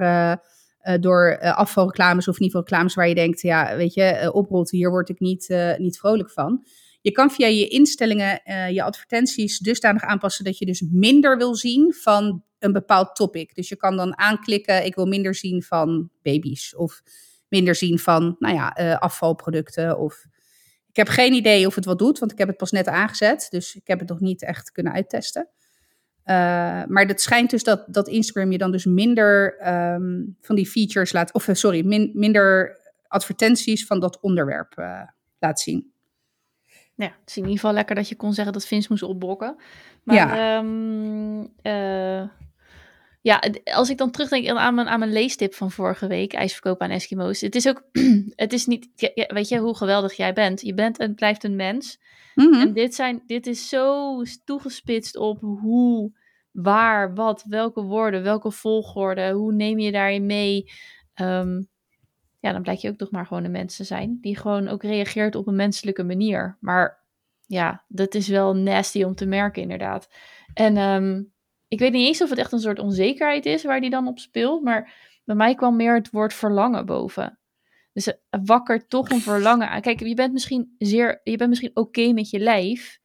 eh, 0.79 0.95
door 0.99 1.39
afvalreclames 1.39 2.27
of 2.27 2.37
geval 2.37 2.61
reclames 2.61 2.93
waar 2.93 3.07
je 3.07 3.15
denkt, 3.15 3.41
ja, 3.41 3.75
weet 3.75 3.93
je, 3.93 4.29
oprolt, 4.33 4.71
hier 4.71 4.89
word 4.89 5.09
ik 5.09 5.19
niet, 5.19 5.55
niet 5.77 5.97
vrolijk 5.97 6.31
van. 6.31 6.65
Je 7.01 7.11
kan 7.11 7.31
via 7.31 7.47
je 7.47 7.67
instellingen 7.67 8.41
je 8.73 8.83
advertenties 8.83 9.59
dusdanig 9.59 10.01
aanpassen 10.01 10.45
dat 10.45 10.57
je 10.57 10.65
dus 10.65 10.83
minder 10.91 11.37
wil 11.37 11.55
zien 11.55 11.93
van 11.93 12.43
een 12.59 12.71
bepaald 12.71 13.15
topic. 13.15 13.55
Dus 13.55 13.69
je 13.69 13.75
kan 13.75 13.97
dan 13.97 14.17
aanklikken, 14.17 14.85
ik 14.85 14.95
wil 14.95 15.05
minder 15.05 15.35
zien 15.35 15.63
van 15.63 16.09
baby's 16.21 16.75
of 16.75 17.01
minder 17.47 17.75
zien 17.75 17.99
van, 17.99 18.35
nou 18.39 18.55
ja, 18.55 18.67
afvalproducten 18.99 19.97
of... 19.97 20.25
Ik 20.89 20.95
heb 20.95 21.07
geen 21.07 21.33
idee 21.33 21.67
of 21.67 21.75
het 21.75 21.85
wat 21.85 21.99
doet, 21.99 22.19
want 22.19 22.31
ik 22.31 22.37
heb 22.37 22.47
het 22.47 22.57
pas 22.57 22.71
net 22.71 22.87
aangezet. 22.87 23.47
Dus 23.49 23.75
ik 23.75 23.87
heb 23.87 23.99
het 23.99 24.09
nog 24.09 24.19
niet 24.19 24.43
echt 24.43 24.71
kunnen 24.71 24.93
uittesten. 24.93 25.49
Uh, 26.25 26.35
maar 26.85 27.05
het 27.07 27.21
schijnt 27.21 27.49
dus 27.49 27.63
dat, 27.63 27.85
dat 27.87 28.07
Instagram 28.07 28.51
je 28.51 28.57
dan 28.57 28.71
dus 28.71 28.85
minder 28.85 29.57
um, 29.93 30.37
van 30.41 30.55
die 30.55 30.67
features 30.67 31.11
laat, 31.11 31.33
of 31.33 31.47
sorry, 31.51 31.85
min, 31.85 32.11
minder 32.13 32.79
advertenties 33.07 33.85
van 33.85 33.99
dat 33.99 34.19
onderwerp 34.19 34.73
uh, 34.77 35.01
laat 35.39 35.59
zien. 35.59 35.91
Ja, 36.95 37.05
het 37.19 37.29
is 37.29 37.35
in 37.35 37.41
ieder 37.41 37.59
geval 37.59 37.73
lekker 37.73 37.95
dat 37.95 38.09
je 38.09 38.15
kon 38.15 38.33
zeggen 38.33 38.53
dat 38.53 38.65
Vince 38.65 38.87
moest 38.89 39.03
opbokken. 39.03 39.55
Maar 40.03 40.15
ja, 40.15 40.57
um, 40.57 41.39
uh, 41.63 42.27
ja 43.21 43.43
als 43.63 43.89
ik 43.89 43.97
dan 43.97 44.11
terugdenk 44.11 44.47
aan 44.47 44.75
mijn, 44.75 44.87
aan 44.87 44.99
mijn 44.99 45.11
leestip 45.11 45.53
van 45.53 45.71
vorige 45.71 46.07
week, 46.07 46.33
ijsverkoop 46.33 46.81
aan 46.81 46.89
Eskimo's. 46.89 47.41
Het 47.41 47.55
is 47.55 47.67
ook, 47.67 47.83
het 48.35 48.53
is 48.53 48.65
niet, 48.65 49.13
weet 49.27 49.49
je 49.49 49.57
hoe 49.57 49.75
geweldig 49.75 50.13
jij 50.13 50.33
bent? 50.33 50.61
Je 50.61 50.73
bent 50.73 50.97
en 50.97 51.15
blijft 51.15 51.43
een 51.43 51.55
mens. 51.55 51.99
Mm 52.35 52.53
-hmm. 52.53 52.61
En 52.61 52.73
dit, 52.73 52.95
zijn, 52.95 53.23
dit 53.25 53.47
is 53.47 53.69
zo 53.69 54.23
toegespitst 54.45 55.17
op 55.17 55.39
hoe 55.39 56.11
waar, 56.51 57.13
wat, 57.13 57.45
welke 57.47 57.81
woorden, 57.81 58.23
welke 58.23 58.51
volgorde, 58.51 59.31
hoe 59.31 59.53
neem 59.53 59.79
je 59.79 59.91
daarin 59.91 60.25
mee? 60.25 60.71
Um, 61.21 61.67
ja, 62.39 62.51
dan 62.51 62.61
blijkt 62.61 62.81
je 62.81 62.89
ook 62.89 62.97
toch 62.97 63.11
maar 63.11 63.25
gewoon 63.25 63.43
een 63.43 63.51
mens 63.51 63.75
te 63.75 63.83
zijn, 63.83 64.17
die 64.21 64.37
gewoon 64.37 64.67
ook 64.67 64.83
reageert 64.83 65.35
op 65.35 65.47
een 65.47 65.55
menselijke 65.55 66.03
manier. 66.03 66.57
Maar 66.59 67.03
ja, 67.45 67.83
dat 67.87 68.15
is 68.15 68.27
wel 68.27 68.55
nasty 68.55 69.03
om 69.03 69.15
te 69.15 69.25
merken, 69.25 69.61
inderdaad. 69.61 70.09
En 70.53 70.77
um, 70.77 71.31
ik 71.69 71.79
weet 71.79 71.91
niet 71.91 72.07
eens 72.07 72.21
of 72.21 72.29
het 72.29 72.39
echt 72.39 72.51
een 72.51 72.59
soort 72.59 72.79
onzekerheid 72.79 73.45
is 73.45 73.63
waar 73.63 73.81
die 73.81 73.89
dan 73.89 74.07
op 74.07 74.19
speelt, 74.19 74.63
maar 74.63 74.93
bij 75.25 75.35
mij 75.35 75.55
kwam 75.55 75.75
meer 75.75 75.95
het 75.95 76.09
woord 76.09 76.33
verlangen 76.33 76.85
boven. 76.85 77.39
Dus 77.93 78.05
het 78.05 78.19
wakkert 78.29 78.89
toch 78.89 79.09
een 79.09 79.21
verlangen 79.21 79.69
aan. 79.69 79.81
Kijk, 79.81 79.99
je 79.99 80.13
bent 80.13 80.33
misschien 80.33 80.75
zeer, 80.77 81.21
je 81.23 81.37
bent 81.37 81.49
misschien 81.49 81.75
oké 81.75 82.11
met 82.13 82.29
je 82.29 82.39
lijf. 82.39 82.99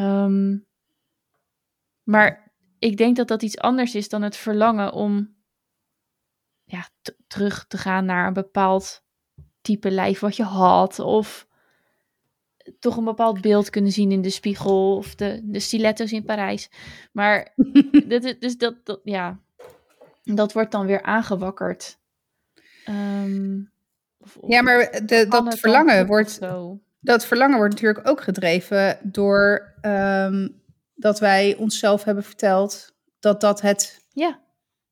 Um, 0.00 0.66
maar 2.02 2.52
ik 2.78 2.96
denk 2.96 3.16
dat 3.16 3.28
dat 3.28 3.42
iets 3.42 3.58
anders 3.58 3.94
is 3.94 4.08
dan 4.08 4.22
het 4.22 4.36
verlangen 4.36 4.92
om 4.92 5.36
ja, 6.64 6.88
terug 7.26 7.66
te 7.66 7.78
gaan 7.78 8.04
naar 8.04 8.26
een 8.26 8.32
bepaald 8.32 9.04
type 9.60 9.90
lijf 9.90 10.20
wat 10.20 10.36
je 10.36 10.44
had. 10.44 10.98
Of 10.98 11.46
toch 12.78 12.96
een 12.96 13.04
bepaald 13.04 13.40
beeld 13.40 13.70
kunnen 13.70 13.92
zien 13.92 14.12
in 14.12 14.22
de 14.22 14.30
spiegel. 14.30 14.96
Of 14.96 15.14
de, 15.14 15.40
de 15.42 15.60
stiletto's 15.60 16.12
in 16.12 16.24
Parijs. 16.24 16.70
Maar 17.12 17.52
dat, 18.08 18.36
dus 18.38 18.56
dat, 18.56 18.74
dat, 18.84 19.00
ja, 19.04 19.38
dat 20.22 20.52
wordt 20.52 20.72
dan 20.72 20.86
weer 20.86 21.02
aangewakkerd. 21.02 21.98
Um, 22.88 23.70
of, 24.18 24.38
ja, 24.46 24.62
maar 24.62 25.00
de, 25.06 25.26
dat 25.28 25.58
verlangen 25.58 26.06
wordt. 26.06 26.38
Dat 27.00 27.26
verlangen 27.26 27.56
wordt 27.56 27.72
natuurlijk 27.74 28.08
ook 28.08 28.20
gedreven 28.20 28.98
door 29.02 29.74
um, 29.82 30.62
dat 30.94 31.18
wij 31.20 31.56
onszelf 31.56 32.04
hebben 32.04 32.24
verteld 32.24 32.94
dat 33.20 33.40
dat 33.40 33.60
het 33.60 34.06
ja. 34.12 34.40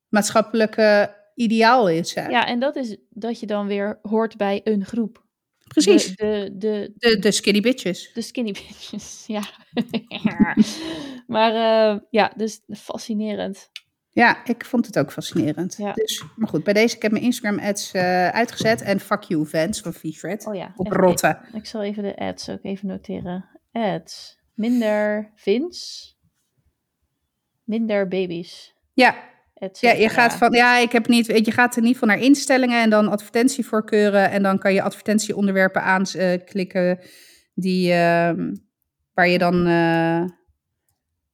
maatschappelijke 0.08 1.14
ideaal 1.34 1.88
is. 1.88 2.14
Hè? 2.14 2.28
Ja, 2.28 2.46
en 2.46 2.60
dat 2.60 2.76
is 2.76 2.96
dat 3.10 3.40
je 3.40 3.46
dan 3.46 3.66
weer 3.66 3.98
hoort 4.02 4.36
bij 4.36 4.60
een 4.64 4.84
groep. 4.84 5.24
Precies. 5.74 6.16
De, 6.16 6.50
de, 6.52 6.92
de, 6.96 7.18
de, 7.18 7.30
skinny 7.30 7.60
bitches. 7.60 8.10
De 8.12 8.22
skinny 8.22 8.52
bitches, 8.52 9.24
ja. 9.36 9.42
maar 11.26 11.52
uh, 11.52 12.00
ja, 12.10 12.32
dus 12.36 12.60
fascinerend. 12.68 13.70
Ja, 14.10 14.44
ik 14.44 14.64
vond 14.64 14.86
het 14.86 14.98
ook 14.98 15.12
fascinerend. 15.12 15.76
Ja. 15.76 15.92
Dus, 15.92 16.24
maar 16.36 16.48
goed, 16.48 16.64
bij 16.64 16.72
deze, 16.72 16.96
ik 16.96 17.02
heb 17.02 17.12
mijn 17.12 17.24
Instagram 17.24 17.58
ads 17.58 17.94
uh, 17.94 18.28
uitgezet. 18.28 18.82
En 18.82 19.00
fuck 19.00 19.22
you 19.22 19.46
fans 19.46 19.80
van 19.80 19.92
V-Thread. 19.92 20.46
Oh 20.46 20.54
ja. 20.54 20.72
Op 20.76 20.92
rotten. 20.92 21.38
Ik, 21.48 21.54
ik 21.54 21.66
zal 21.66 21.82
even 21.82 22.02
de 22.02 22.16
ads 22.16 22.48
ook 22.48 22.62
even 22.62 22.86
noteren. 22.86 23.44
Ads 23.72 24.38
minder 24.54 25.32
vins, 25.34 26.08
minder 27.64 28.08
baby's. 28.08 28.74
Ja. 28.92 29.28
Ja, 29.72 29.92
je 29.92 30.08
gaat 30.08 30.34
van, 30.34 30.52
ja, 30.52 30.78
ik 30.78 30.92
heb 30.92 31.08
niet, 31.08 31.26
je 31.26 31.52
gaat 31.52 31.76
in 31.76 31.82
ieder 31.82 31.98
geval 31.98 32.16
naar 32.16 32.24
instellingen 32.26 32.82
en 32.82 32.90
dan 32.90 33.08
advertentievoorkeuren 33.08 34.30
en 34.30 34.42
dan 34.42 34.58
kan 34.58 34.74
je 34.74 34.82
advertentieonderwerpen 34.82 35.82
aanklikken 35.82 36.98
die, 37.54 37.88
uh, 37.88 38.32
waar 39.14 39.28
je 39.28 39.38
dan 39.38 39.68
uh, 39.68 40.24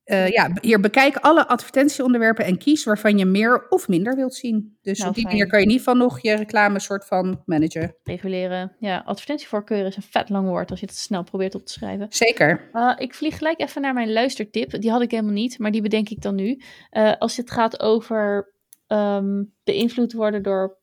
uh, 0.07 0.28
ja, 0.28 0.50
hier 0.61 0.80
bekijk 0.80 1.16
alle 1.16 1.46
advertentieonderwerpen 1.48 2.44
en 2.44 2.59
kies 2.59 2.84
waarvan 2.84 3.18
je 3.18 3.24
meer 3.24 3.66
of 3.68 3.88
minder 3.88 4.16
wilt 4.16 4.34
zien. 4.34 4.78
Dus 4.82 4.98
nou, 4.98 5.09
op 5.09 5.14
die 5.14 5.24
fijn. 5.24 5.36
manier 5.36 5.50
kan 5.50 5.61
je 5.61 5.66
ieder 5.66 5.84
geval 5.84 5.94
nog 5.94 6.20
je 6.20 6.34
reclame 6.34 6.80
soort 6.80 7.07
van 7.07 7.42
managen. 7.44 7.94
Reguleren. 8.02 8.76
Ja, 8.78 9.02
advertentievoorkeur 9.04 9.86
is 9.86 9.96
een 9.96 10.02
vet 10.02 10.28
lang 10.28 10.48
woord 10.48 10.70
als 10.70 10.80
je 10.80 10.86
het 10.86 10.96
snel 10.96 11.22
probeert 11.22 11.54
op 11.54 11.66
te 11.66 11.72
schrijven. 11.72 12.07
Zeker. 12.09 12.70
Uh, 12.72 12.92
ik 12.96 13.14
vlieg 13.14 13.38
gelijk 13.38 13.61
even 13.61 13.82
naar 13.82 13.94
mijn 13.94 14.12
luistertip. 14.12 14.80
Die 14.80 14.90
had 14.90 15.02
ik 15.02 15.11
helemaal 15.11 15.32
niet, 15.32 15.59
maar 15.59 15.70
die 15.70 15.82
bedenk 15.82 16.09
ik 16.09 16.22
dan 16.22 16.34
nu. 16.34 16.61
Uh, 16.92 17.12
als 17.18 17.36
het 17.36 17.50
gaat 17.50 17.80
over 17.80 18.52
um, 18.88 19.52
beïnvloed 19.64 20.12
worden 20.12 20.42
door 20.42 20.78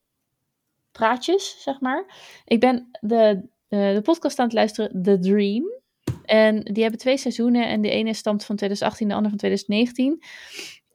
praatjes, 0.91 1.61
zeg 1.61 1.79
maar. 1.79 2.05
Ik 2.45 2.59
ben 2.59 2.89
de, 2.99 3.47
de 3.67 4.01
podcast 4.03 4.39
aan 4.39 4.45
het 4.45 4.53
luisteren, 4.53 5.03
The 5.03 5.19
Dream. 5.19 5.81
En 6.25 6.63
die 6.63 6.81
hebben 6.81 6.99
twee 6.99 7.17
seizoenen 7.17 7.67
en 7.67 7.81
de 7.81 7.89
ene 7.89 8.13
stamt 8.13 8.45
van 8.45 8.55
2018, 8.55 9.07
de 9.07 9.13
andere 9.13 9.29
van 9.29 9.37
2019. 9.37 10.11
Um, 10.11 10.19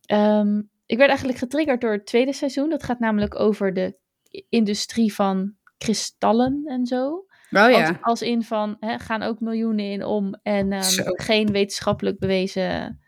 ehm, 0.07 0.63
ik 0.87 0.97
werd 0.97 1.09
eigenlijk 1.09 1.39
getriggerd 1.39 1.81
door 1.81 1.93
het 1.93 2.07
tweede 2.07 2.33
seizoen. 2.33 2.71
Dat 2.71 2.83
gaat 2.83 2.99
namelijk 2.99 3.39
over 3.41 3.75
de 3.75 3.97
industrie 4.49 5.15
van 5.15 5.55
kristallen 5.79 6.63
en 6.65 6.87
zo. 6.87 7.09
Oh 7.51 7.71
ja. 7.71 7.87
Als, 7.87 7.97
als 8.01 8.23
in 8.23 8.43
van, 8.43 8.77
hè, 8.81 8.99
gaan 8.99 9.23
ook 9.23 9.41
miljoenen 9.41 9.85
in 9.85 10.05
om 10.05 10.39
en 10.43 10.73
um, 10.73 10.83
geen 11.17 11.53
wetenschappelijk 11.53 12.19
bewezen... 12.19 13.01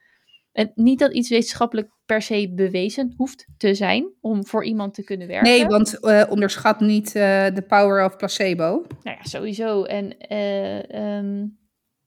En 0.52 0.72
niet 0.74 0.98
dat 0.98 1.12
iets 1.12 1.28
wetenschappelijk 1.28 1.90
per 2.06 2.22
se 2.22 2.52
bewezen 2.54 3.14
hoeft 3.16 3.46
te 3.56 3.74
zijn 3.74 4.12
om 4.20 4.46
voor 4.46 4.64
iemand 4.64 4.94
te 4.94 5.04
kunnen 5.04 5.26
werken. 5.26 5.50
Nee, 5.50 5.66
want 5.66 5.98
uh, 6.00 6.22
onderschat 6.28 6.80
niet 6.80 7.06
uh, 7.06 7.12
de 7.54 7.64
power 7.68 8.04
of 8.04 8.16
placebo. 8.16 8.86
Nou 9.02 9.16
ja, 9.16 9.22
sowieso. 9.22 9.84
En 9.84 10.16
uh, 10.32 11.16
um, 11.16 11.58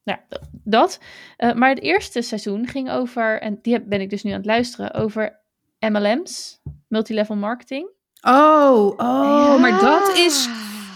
nou, 0.03 0.19
dat. 0.63 0.99
Uh, 1.37 1.53
maar 1.53 1.69
het 1.69 1.81
eerste 1.81 2.21
seizoen 2.21 2.67
ging 2.67 2.91
over, 2.91 3.41
en 3.41 3.59
die 3.61 3.81
ben 3.81 4.01
ik 4.01 4.09
dus 4.09 4.23
nu 4.23 4.31
aan 4.31 4.37
het 4.37 4.45
luisteren, 4.45 4.93
over 4.93 5.41
MLM's, 5.79 6.61
multilevel 6.87 7.35
marketing. 7.35 7.89
Oh, 8.21 8.87
oh, 8.87 8.97
ja. 8.97 9.57
maar 9.57 9.79
dat 9.79 10.17
is, 10.17 10.47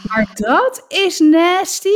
maar 0.07 0.31
dat 0.33 0.85
is 0.87 1.19
nasty. 1.19 1.89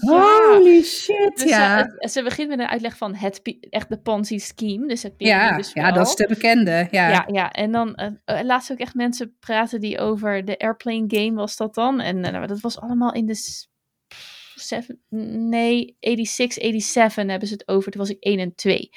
Ja. 0.00 0.52
Holy 0.54 0.82
shit, 0.82 1.36
dus 1.36 1.48
ja. 1.48 1.78
Ze, 1.98 2.08
ze, 2.08 2.22
begint 2.22 2.48
met 2.48 2.58
een 2.58 2.66
uitleg 2.66 2.96
van 2.96 3.14
het, 3.14 3.56
echt 3.70 3.88
de 3.88 3.98
Ponzi-scheme, 3.98 4.88
dus 4.88 5.02
het 5.02 5.14
ja, 5.16 5.60
ja, 5.72 5.92
dat 5.92 6.06
is 6.06 6.14
de 6.14 6.26
bekende, 6.28 6.88
ja. 6.90 7.08
Ja, 7.08 7.24
ja. 7.26 7.50
en 7.50 7.72
dan 7.72 7.98
uh, 8.00 8.40
laatst 8.42 8.72
ook 8.72 8.78
echt 8.78 8.94
mensen 8.94 9.36
praten 9.40 9.80
die 9.80 9.98
over 9.98 10.44
de 10.44 10.58
airplane 10.58 11.04
game 11.06 11.32
was 11.32 11.56
dat 11.56 11.74
dan. 11.74 12.00
En 12.00 12.34
uh, 12.34 12.46
dat 12.46 12.60
was 12.60 12.80
allemaal 12.80 13.12
in 13.12 13.26
de 13.26 13.34
seven, 14.62 15.00
nee, 15.48 15.96
86, 16.00 16.62
87 16.62 17.26
hebben 17.26 17.48
ze 17.48 17.54
het 17.54 17.68
over. 17.68 17.90
Toen 17.90 18.00
was 18.00 18.10
ik 18.10 18.16
1 18.20 18.38
en 18.38 18.54
2. 18.54 18.90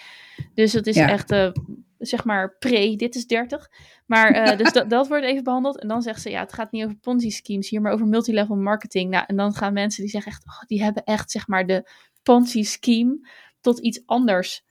Dus 0.54 0.72
dat 0.72 0.88
is 0.88 0.96
ja. 0.96 1.10
echt, 1.10 1.32
uh, 1.32 1.52
zeg 1.98 2.24
maar, 2.24 2.58
pre, 2.58 2.96
dit 2.96 3.16
is 3.16 3.28
30. 3.28 3.70
Maar 4.06 4.48
uh, 4.48 4.58
dus 4.58 4.72
dat, 4.72 4.90
dat 4.96 5.08
wordt 5.08 5.26
even 5.26 5.44
behandeld. 5.44 5.80
En 5.80 5.88
dan 5.88 6.02
zegt 6.02 6.22
ze, 6.22 6.30
ja, 6.30 6.40
het 6.40 6.54
gaat 6.54 6.72
niet 6.72 6.84
over 6.84 6.98
Ponzi-schemes 6.98 7.70
hier, 7.70 7.82
maar 7.82 7.92
over 7.92 8.08
multilevel 8.08 8.56
marketing. 8.56 9.10
Nou, 9.10 9.24
en 9.28 9.36
dan 9.36 9.54
gaan 9.54 9.74
mensen 9.74 10.02
die 10.02 10.12
zeggen 10.12 10.32
echt, 10.32 10.46
oh, 10.46 10.62
die 10.68 10.84
hebben 10.84 11.04
echt, 11.04 11.32
zeg 11.32 11.48
maar, 11.48 11.66
de 11.66 11.90
Ponzi-scheme 12.24 13.30
tot 13.62 13.80
iets 13.80 14.02
anders 14.06 14.65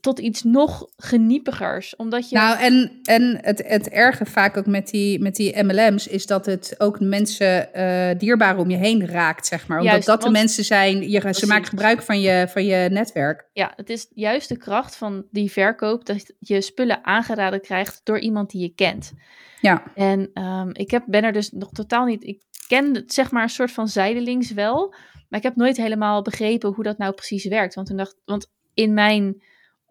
tot 0.00 0.18
iets 0.18 0.42
nog 0.42 0.86
geniepigers. 0.96 1.96
Omdat 1.96 2.28
je... 2.28 2.36
Nou, 2.36 2.58
en, 2.58 3.00
en 3.02 3.38
het, 3.40 3.62
het 3.66 3.88
erge 3.88 4.26
vaak 4.26 4.56
ook 4.56 4.66
met 4.66 4.88
die, 4.88 5.20
met 5.20 5.36
die 5.36 5.62
MLM's 5.62 6.06
is 6.06 6.26
dat 6.26 6.46
het 6.46 6.74
ook 6.78 7.00
mensen 7.00 7.68
uh, 7.74 8.18
dierbaar 8.18 8.58
om 8.58 8.70
je 8.70 8.76
heen 8.76 9.06
raakt, 9.06 9.46
zeg 9.46 9.66
maar. 9.66 9.78
Omdat 9.78 9.92
juist, 9.92 10.08
dat 10.08 10.22
de 10.22 10.30
mensen 10.30 10.64
zijn, 10.64 11.10
je, 11.10 11.34
ze 11.34 11.46
maken 11.46 11.68
gebruik 11.68 12.02
van 12.02 12.20
je, 12.20 12.46
van 12.48 12.64
je 12.64 12.88
netwerk. 12.90 13.48
Ja, 13.52 13.72
het 13.76 13.90
is 13.90 14.06
juist 14.14 14.48
de 14.48 14.56
kracht 14.56 14.96
van 14.96 15.24
die 15.30 15.50
verkoop 15.50 16.06
dat 16.06 16.34
je 16.38 16.60
spullen 16.60 17.04
aangeraden 17.04 17.60
krijgt 17.60 18.00
door 18.04 18.18
iemand 18.18 18.50
die 18.50 18.60
je 18.60 18.74
kent. 18.74 19.12
Ja. 19.60 19.82
En 19.94 20.30
um, 20.42 20.70
ik 20.72 20.90
heb, 20.90 21.02
ben 21.06 21.24
er 21.24 21.32
dus 21.32 21.50
nog 21.50 21.70
totaal 21.72 22.04
niet, 22.04 22.24
ik 22.24 22.42
ken 22.66 22.94
het 22.94 23.12
zeg 23.12 23.30
maar 23.30 23.42
een 23.42 23.48
soort 23.48 23.72
van 23.72 23.88
zijdelings 23.88 24.52
wel, 24.52 24.94
maar 25.28 25.38
ik 25.38 25.42
heb 25.42 25.56
nooit 25.56 25.76
helemaal 25.76 26.22
begrepen 26.22 26.72
hoe 26.72 26.84
dat 26.84 26.98
nou 26.98 27.12
precies 27.12 27.44
werkt. 27.44 27.74
Want 27.74 27.86
toen 27.86 27.96
dacht, 27.96 28.16
want 28.24 28.52
in 28.74 28.94
mijn 28.94 29.42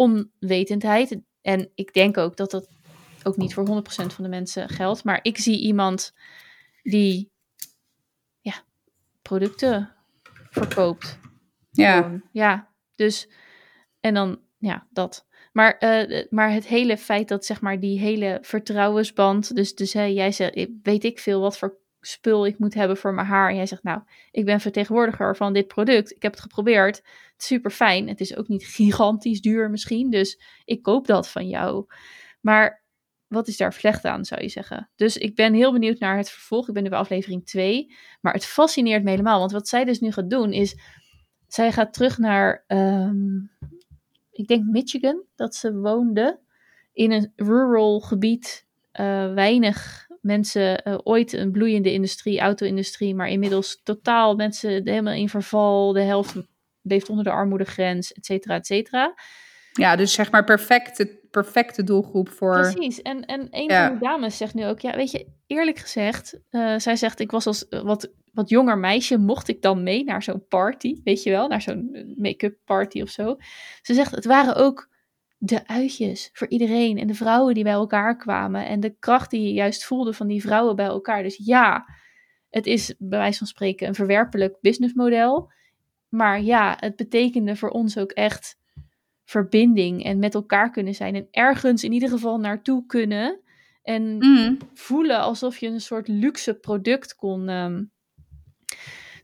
onwetendheid. 0.03 1.21
En 1.41 1.71
ik 1.75 1.93
denk 1.93 2.17
ook 2.17 2.37
dat 2.37 2.51
dat 2.51 2.67
ook 3.23 3.37
niet 3.37 3.53
voor 3.53 3.67
100% 3.67 3.71
van 3.91 4.23
de 4.23 4.29
mensen 4.29 4.69
geldt. 4.69 5.03
Maar 5.03 5.19
ik 5.21 5.37
zie 5.37 5.59
iemand 5.59 6.13
die 6.81 7.31
ja, 8.41 8.63
producten 9.21 9.95
verkoopt. 10.49 11.19
Ja. 11.71 12.21
Ja, 12.31 12.73
dus 12.95 13.29
en 13.99 14.13
dan 14.13 14.39
ja, 14.57 14.87
dat. 14.89 15.27
Maar, 15.51 15.77
eh, 15.77 16.25
maar 16.29 16.51
het 16.51 16.67
hele 16.67 16.97
feit 16.97 17.27
dat 17.27 17.45
zeg 17.45 17.61
maar 17.61 17.79
die 17.79 17.99
hele 17.99 18.37
vertrouwensband, 18.41 19.55
dus, 19.55 19.75
dus 19.75 19.93
hè, 19.93 20.03
jij 20.03 20.31
zegt, 20.31 20.67
weet 20.83 21.03
ik 21.03 21.19
veel 21.19 21.41
wat 21.41 21.57
voor 21.57 21.77
spul 22.05 22.45
ik 22.45 22.59
moet 22.59 22.73
hebben 22.73 22.97
voor 22.97 23.13
mijn 23.13 23.27
haar. 23.27 23.49
En 23.49 23.55
jij 23.55 23.65
zegt, 23.65 23.83
nou, 23.83 24.01
ik 24.31 24.45
ben 24.45 24.59
vertegenwoordiger 24.59 25.35
van 25.35 25.53
dit 25.53 25.67
product. 25.67 26.11
Ik 26.11 26.21
heb 26.21 26.31
het 26.31 26.41
geprobeerd. 26.41 26.97
Het 26.97 27.35
is 27.37 27.45
super 27.45 27.71
fijn. 27.71 28.07
Het 28.07 28.19
is 28.19 28.37
ook 28.37 28.47
niet 28.47 28.65
gigantisch 28.65 29.41
duur 29.41 29.69
misschien, 29.69 30.09
dus 30.09 30.41
ik 30.65 30.81
koop 30.81 31.07
dat 31.07 31.29
van 31.29 31.47
jou. 31.47 31.85
Maar 32.41 32.83
wat 33.27 33.47
is 33.47 33.57
daar 33.57 33.73
slecht 33.73 34.05
aan, 34.05 34.25
zou 34.25 34.41
je 34.41 34.49
zeggen? 34.49 34.89
Dus 34.95 35.17
ik 35.17 35.35
ben 35.35 35.53
heel 35.53 35.71
benieuwd 35.71 35.99
naar 35.99 36.17
het 36.17 36.29
vervolg. 36.29 36.67
Ik 36.67 36.73
ben 36.73 36.83
nu 36.83 36.89
bij 36.89 36.99
aflevering 36.99 37.45
2. 37.45 37.95
Maar 38.21 38.33
het 38.33 38.45
fascineert 38.45 39.03
me 39.03 39.09
helemaal. 39.09 39.39
Want 39.39 39.51
wat 39.51 39.67
zij 39.67 39.85
dus 39.85 39.99
nu 39.99 40.11
gaat 40.11 40.29
doen 40.29 40.51
is... 40.51 40.77
Zij 41.47 41.71
gaat 41.71 41.93
terug 41.93 42.17
naar... 42.17 42.63
ehm, 42.67 43.35
ik 44.31 44.47
denk 44.47 44.63
Michigan, 44.65 45.23
dat 45.35 45.55
ze 45.55 45.79
woonde. 45.79 46.39
In 46.93 47.11
een 47.11 47.33
rural 47.35 47.99
gebied. 47.99 48.67
eh, 48.91 49.33
weinig 49.33 50.07
mensen. 50.23 50.83
eh, 50.83 50.97
ooit 51.03 51.33
een 51.33 51.51
bloeiende 51.51 51.91
industrie, 51.91 52.39
auto-industrie. 52.39 53.15
Maar 53.15 53.29
inmiddels 53.29 53.81
totaal 53.83 54.35
mensen 54.35 54.69
helemaal 54.69 55.13
in 55.13 55.29
verval. 55.29 55.93
De 55.93 56.01
helft 56.01 56.35
leeft 56.81 57.09
onder 57.09 57.23
de 57.23 57.31
armoedegrens, 57.31 58.13
et 58.13 58.25
cetera, 58.25 58.55
et 58.55 58.65
cetera. 58.65 59.13
ja, 59.73 59.95
dus 59.95 60.13
zeg 60.13 60.31
maar 60.31 60.43
perfecte, 60.43 61.19
perfecte 61.31 61.83
doelgroep 61.83 62.29
voor... 62.29 62.59
Precies. 62.71 63.01
En, 63.01 63.25
en 63.25 63.47
een 63.51 63.69
Ja. 63.69 63.87
van 63.87 63.97
de 63.99 64.05
dames 64.05 64.37
zegt 64.37 64.53
nu 64.53 64.65
ook, 64.65 64.79
ja, 64.79 64.95
weet 64.95 65.11
je, 65.11 65.27
eerlijk 65.47 65.77
gezegd, 65.79 66.39
eh, 66.49 66.77
zij 66.77 66.95
zegt, 66.95 67.19
ik 67.19 67.31
was 67.31 67.47
als 67.47 67.65
wat, 67.69 68.11
wat 68.33 68.49
jonger 68.49 68.77
meisje, 68.77 69.17
mocht 69.17 69.47
ik 69.47 69.61
dan 69.61 69.83
mee 69.83 70.03
naar 70.03 70.23
zo'n 70.23 70.45
party, 70.47 70.95
weet 71.03 71.23
je 71.23 71.29
wel, 71.29 71.47
naar 71.47 71.61
zo'n 71.61 71.89
eh, 71.93 72.03
make-up 72.15 72.57
party 72.65 73.01
of 73.01 73.09
zo. 73.09 73.35
Ze 73.81 73.93
zegt, 73.93 74.11
het 74.11 74.25
waren 74.25 74.55
ook 74.55 74.89
de 75.45 75.67
uitjes 75.67 76.29
voor 76.33 76.47
iedereen 76.47 76.97
en 76.97 77.07
de 77.07 77.13
vrouwen 77.13 77.53
die 77.53 77.63
bij 77.63 77.73
elkaar 77.73 78.17
kwamen 78.17 78.65
en 78.65 78.79
de 78.79 78.95
kracht 78.99 79.31
die 79.31 79.41
je 79.41 79.53
juist 79.53 79.85
voelde 79.85 80.13
van 80.13 80.27
die 80.27 80.41
vrouwen 80.41 80.75
bij 80.75 80.85
elkaar. 80.85 81.23
Dus 81.23 81.41
ja, 81.45 81.85
het 82.49 82.65
is 82.65 82.95
bij 82.97 83.19
wijze 83.19 83.37
van 83.37 83.47
spreken 83.47 83.87
een 83.87 83.95
verwerpelijk 83.95 84.57
businessmodel. 84.61 85.51
Maar 86.09 86.41
ja, 86.41 86.75
het 86.79 86.95
betekende 86.95 87.55
voor 87.55 87.69
ons 87.69 87.97
ook 87.97 88.11
echt 88.11 88.57
verbinding 89.23 90.03
en 90.03 90.19
met 90.19 90.33
elkaar 90.33 90.71
kunnen 90.71 90.93
zijn. 90.93 91.15
En 91.15 91.27
ergens 91.31 91.83
in 91.83 91.91
ieder 91.91 92.09
geval 92.09 92.37
naartoe 92.37 92.85
kunnen. 92.85 93.39
En 93.81 94.17
Mhm. 94.17 94.55
voelen 94.73 95.19
alsof 95.19 95.57
je 95.57 95.67
een 95.67 95.81
soort 95.81 96.07
luxe 96.07 96.53
product 96.53 97.15
kon. 97.15 97.49
ehm. 97.49 97.83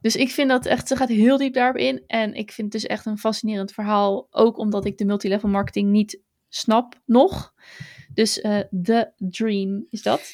Dus 0.02 0.16
ik 0.16 0.30
vind 0.32 0.50
dat 0.50 0.66
echt, 0.66 0.88
ze 0.88 0.95
gaat 0.95 1.10
heel 1.10 1.38
diep 1.38 1.54
daarop 1.54 1.76
in. 1.78 2.04
En 2.08 2.34
ik 2.34 2.52
vind 2.52 2.74
het 2.74 2.82
dus 2.82 2.91
echt 2.91 3.06
een 3.06 3.18
fascinerend 3.18 3.72
verhaal. 3.72 4.28
Ook 4.32 4.58
omdat 4.58 4.86
ik 4.86 4.97
de 4.97 5.06
multilevel 5.06 5.50
marketing 5.50 5.89
niet 5.89 6.20
snap 6.50 6.93
nog. 7.06 7.54
Dus 8.14 8.41
eh 8.41 8.60
The 8.84 9.12
Dream 9.18 9.86
is 9.89 10.02
dat. 10.02 10.34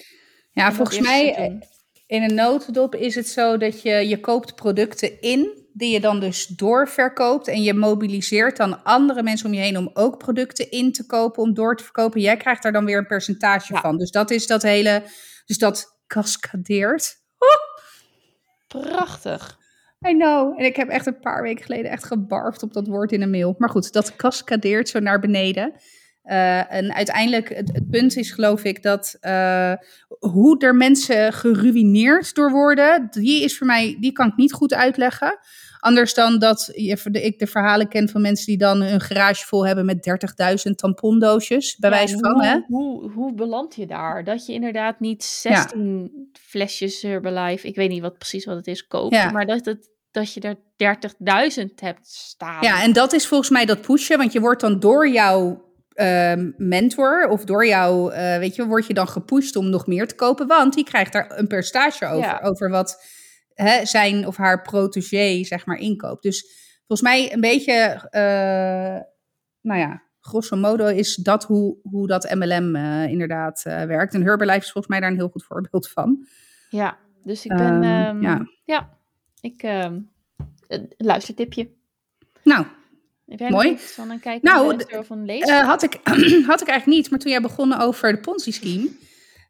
Ja, 0.51 0.65
En 0.67 0.73
volgens 0.73 0.99
mij 0.99 1.33
doen. 1.35 1.63
in 2.07 2.23
een 2.23 2.35
notendop 2.35 2.95
is 2.95 3.15
het 3.15 3.27
zo 3.27 3.57
dat 3.57 3.81
je, 3.81 3.91
je 3.91 4.19
koopt 4.19 4.55
producten 4.55 5.21
in 5.21 5.63
die 5.73 5.91
je 5.91 5.99
dan 5.99 6.19
dus 6.19 6.47
doorverkoopt 6.47 7.47
en 7.47 7.61
je 7.63 7.73
mobiliseert 7.73 8.57
dan 8.57 8.83
andere 8.83 9.23
mensen 9.23 9.47
om 9.47 9.53
je 9.53 9.59
heen 9.61 9.77
om 9.77 9.89
ook 9.93 10.17
producten 10.17 10.71
in 10.71 10.91
te 10.91 11.05
kopen 11.05 11.43
om 11.43 11.53
door 11.53 11.77
te 11.77 11.83
verkopen. 11.83 12.21
Jij 12.21 12.37
krijgt 12.37 12.63
daar 12.63 12.71
dan 12.71 12.85
weer 12.85 12.97
een 12.97 13.07
percentage 13.07 13.73
Ja. 13.73 13.79
van. 13.79 13.97
Dus 13.97 14.11
dat 14.11 14.31
is 14.31 14.47
dat 14.47 14.61
hele, 14.61 15.03
dus 15.45 15.57
dat 15.57 15.97
cascadeert. 16.07 17.23
Prachtig. 18.81 19.57
I 20.07 20.13
know. 20.13 20.59
En 20.59 20.65
ik 20.65 20.75
heb 20.75 20.89
echt 20.89 21.05
een 21.05 21.19
paar 21.19 21.41
weken 21.41 21.63
geleden 21.63 21.91
echt 21.91 22.03
gebarfd 22.03 22.63
op 22.63 22.73
dat 22.73 22.87
woord 22.87 23.11
in 23.11 23.21
een 23.21 23.29
mail. 23.29 23.55
Maar 23.57 23.69
goed, 23.69 23.93
dat 23.93 24.15
cascadeert 24.15 24.89
zo 24.89 24.99
naar 24.99 25.19
beneden. 25.19 25.73
Eh, 26.25 26.73
en 26.73 26.93
uiteindelijk, 26.93 27.49
het, 27.49 27.71
het 27.73 27.89
punt 27.89 28.15
is 28.15 28.31
geloof 28.31 28.63
ik 28.63 28.83
dat 28.83 29.17
eh, 29.19 29.73
hoe 30.19 30.59
er 30.59 30.75
mensen 30.75 31.33
geruineerd 31.33 32.35
door 32.35 32.51
worden, 32.51 33.07
die 33.11 33.43
is 33.43 33.57
voor 33.57 33.67
mij, 33.67 33.97
die 33.99 34.11
kan 34.11 34.27
ik 34.27 34.35
niet 34.35 34.53
goed 34.53 34.73
uitleggen. 34.73 35.37
Anders 35.85 36.13
dan 36.13 36.39
dat 36.39 36.69
ik 37.11 37.39
de 37.39 37.47
verhalen 37.47 37.87
ken 37.87 38.09
van 38.09 38.21
mensen 38.21 38.45
die 38.45 38.57
dan 38.57 38.81
een 38.81 39.01
garage 39.01 39.45
vol 39.45 39.65
hebben 39.67 39.85
met 39.85 40.09
30.000 40.67 40.71
tampondoosjes, 40.75 41.75
bij 41.75 41.89
Ja, 41.89 41.95
wijze 41.95 42.17
van. 42.19 42.31
hoe, 42.33 42.43
Hè? 42.45 42.59
Hoe, 42.67 43.11
hoe 43.11 43.33
beland 43.33 43.75
je 43.75 43.85
daar? 43.85 44.23
Dat 44.23 44.45
je 44.45 44.53
inderdaad 44.53 44.99
niet 44.99 45.23
16 45.23 46.29
flesjes 46.41 47.01
Herbalife, 47.01 47.67
ik 47.67 47.75
weet 47.75 47.89
niet 47.89 48.01
wat 48.01 48.17
precies 48.17 48.45
wat 48.45 48.55
het 48.55 48.67
is, 48.67 48.87
koopt. 48.87 49.15
Ja. 49.15 49.31
Maar 49.31 49.45
dat, 49.45 49.65
het, 49.65 49.89
dat 50.11 50.33
je 50.33 50.41
er 50.41 50.55
30.000 51.59 51.65
hebt 51.75 52.07
staan. 52.07 52.63
Ja, 52.63 52.83
en 52.83 52.93
dat 52.93 53.13
is 53.13 53.27
volgens 53.27 53.49
mij 53.49 53.65
dat 53.65 53.81
pushen, 53.81 54.17
want 54.17 54.31
je 54.33 54.39
wordt 54.39 54.61
dan 54.61 54.79
door 54.79 55.09
jouw 55.09 55.63
ehm, 55.93 56.51
mentor 56.57 57.27
of 57.29 57.43
door 57.45 57.65
jou, 57.67 58.13
eh, 58.13 58.37
weet 58.37 58.55
je, 58.55 58.65
word 58.65 58.87
je 58.87 58.93
dan 58.93 59.07
gepusht 59.07 59.55
om 59.55 59.69
nog 59.69 59.87
meer 59.87 60.07
te 60.07 60.15
kopen, 60.15 60.47
want 60.47 60.73
die 60.73 60.83
krijgt 60.83 61.13
daar 61.13 61.31
een 61.37 61.47
percentage 61.47 62.05
over, 62.05 62.19
Ja. 62.19 62.39
over 62.43 62.69
wat 62.69 63.03
hè, 63.55 63.85
zijn 63.85 64.27
of 64.27 64.37
haar 64.37 64.61
protégé, 64.61 65.43
zeg 65.43 65.65
maar, 65.65 65.77
inkoopt. 65.77 66.23
Dus 66.23 66.45
volgens 66.87 67.01
mij 67.09 67.33
een 67.33 67.41
beetje, 67.41 68.07
eh, 68.09 69.01
nou 69.61 69.79
ja, 69.79 70.03
grosso 70.19 70.55
modo 70.55 70.87
is 70.87 71.15
dat 71.15 71.43
hoe, 71.43 71.77
hoe 71.83 72.07
dat 72.07 72.33
MLM 72.35 72.75
eh, 72.75 73.07
inderdaad 73.07 73.63
eh, 73.65 73.83
werkt. 73.83 74.13
En 74.13 74.23
Herbalife 74.23 74.65
is 74.65 74.71
volgens 74.71 74.87
mij 74.87 74.99
daar 74.99 75.09
een 75.09 75.17
heel 75.17 75.29
goed 75.29 75.43
voorbeeld 75.43 75.89
van. 75.89 76.27
Ja, 76.69 76.97
dus 77.23 77.45
ik 77.45 77.55
ben... 77.55 77.83
Ehm, 77.83 78.21
ja. 78.21 78.47
ja. 78.63 78.97
ik... 79.41 79.63
een 80.67 80.91
luistertipje. 80.97 81.69
Nou, 82.43 82.65
Mooi. 83.25 83.77
van 83.77 84.09
een 84.09 84.19
kijk 84.19 84.41
Nou? 84.41 84.77
Eh, 84.77 85.65
had, 85.67 85.83
ik, 85.83 85.99
had 86.51 86.61
ik 86.61 86.67
eigenlijk 86.67 86.85
niet, 86.85 87.09
maar 87.09 87.19
toen 87.19 87.31
jij 87.31 87.41
begon 87.41 87.79
over 87.79 88.11
de 88.11 88.19
Ponzi-scheme, 88.19 88.89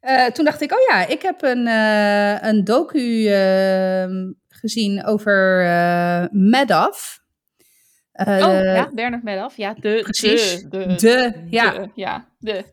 eh, 0.06 0.26
toen 0.26 0.46
dacht 0.46 0.62
ik, 0.62 0.72
oh 0.72 0.80
ja, 0.90 1.08
ik 1.08 1.22
heb 1.22 1.44
een, 1.44 1.68
eh, 1.68 2.42
een 2.50 2.64
docu 2.64 3.28
ehm, 3.28 4.32
gezien 4.48 5.06
over 5.06 5.66
eh 5.66 6.26
Madoff. 6.32 7.24
Oh, 8.14 8.26
ja, 8.64 8.90
Bernard 8.94 9.24
Madoff. 9.24 9.58
Ja, 9.58 9.74
de... 9.74 10.00
precies. 10.04 10.62
De, 10.62 10.86
de, 10.86 10.96
De, 10.96 11.46
ja, 11.50 11.72
de, 11.72 11.90
ja, 11.96 12.28
de. 12.40 12.64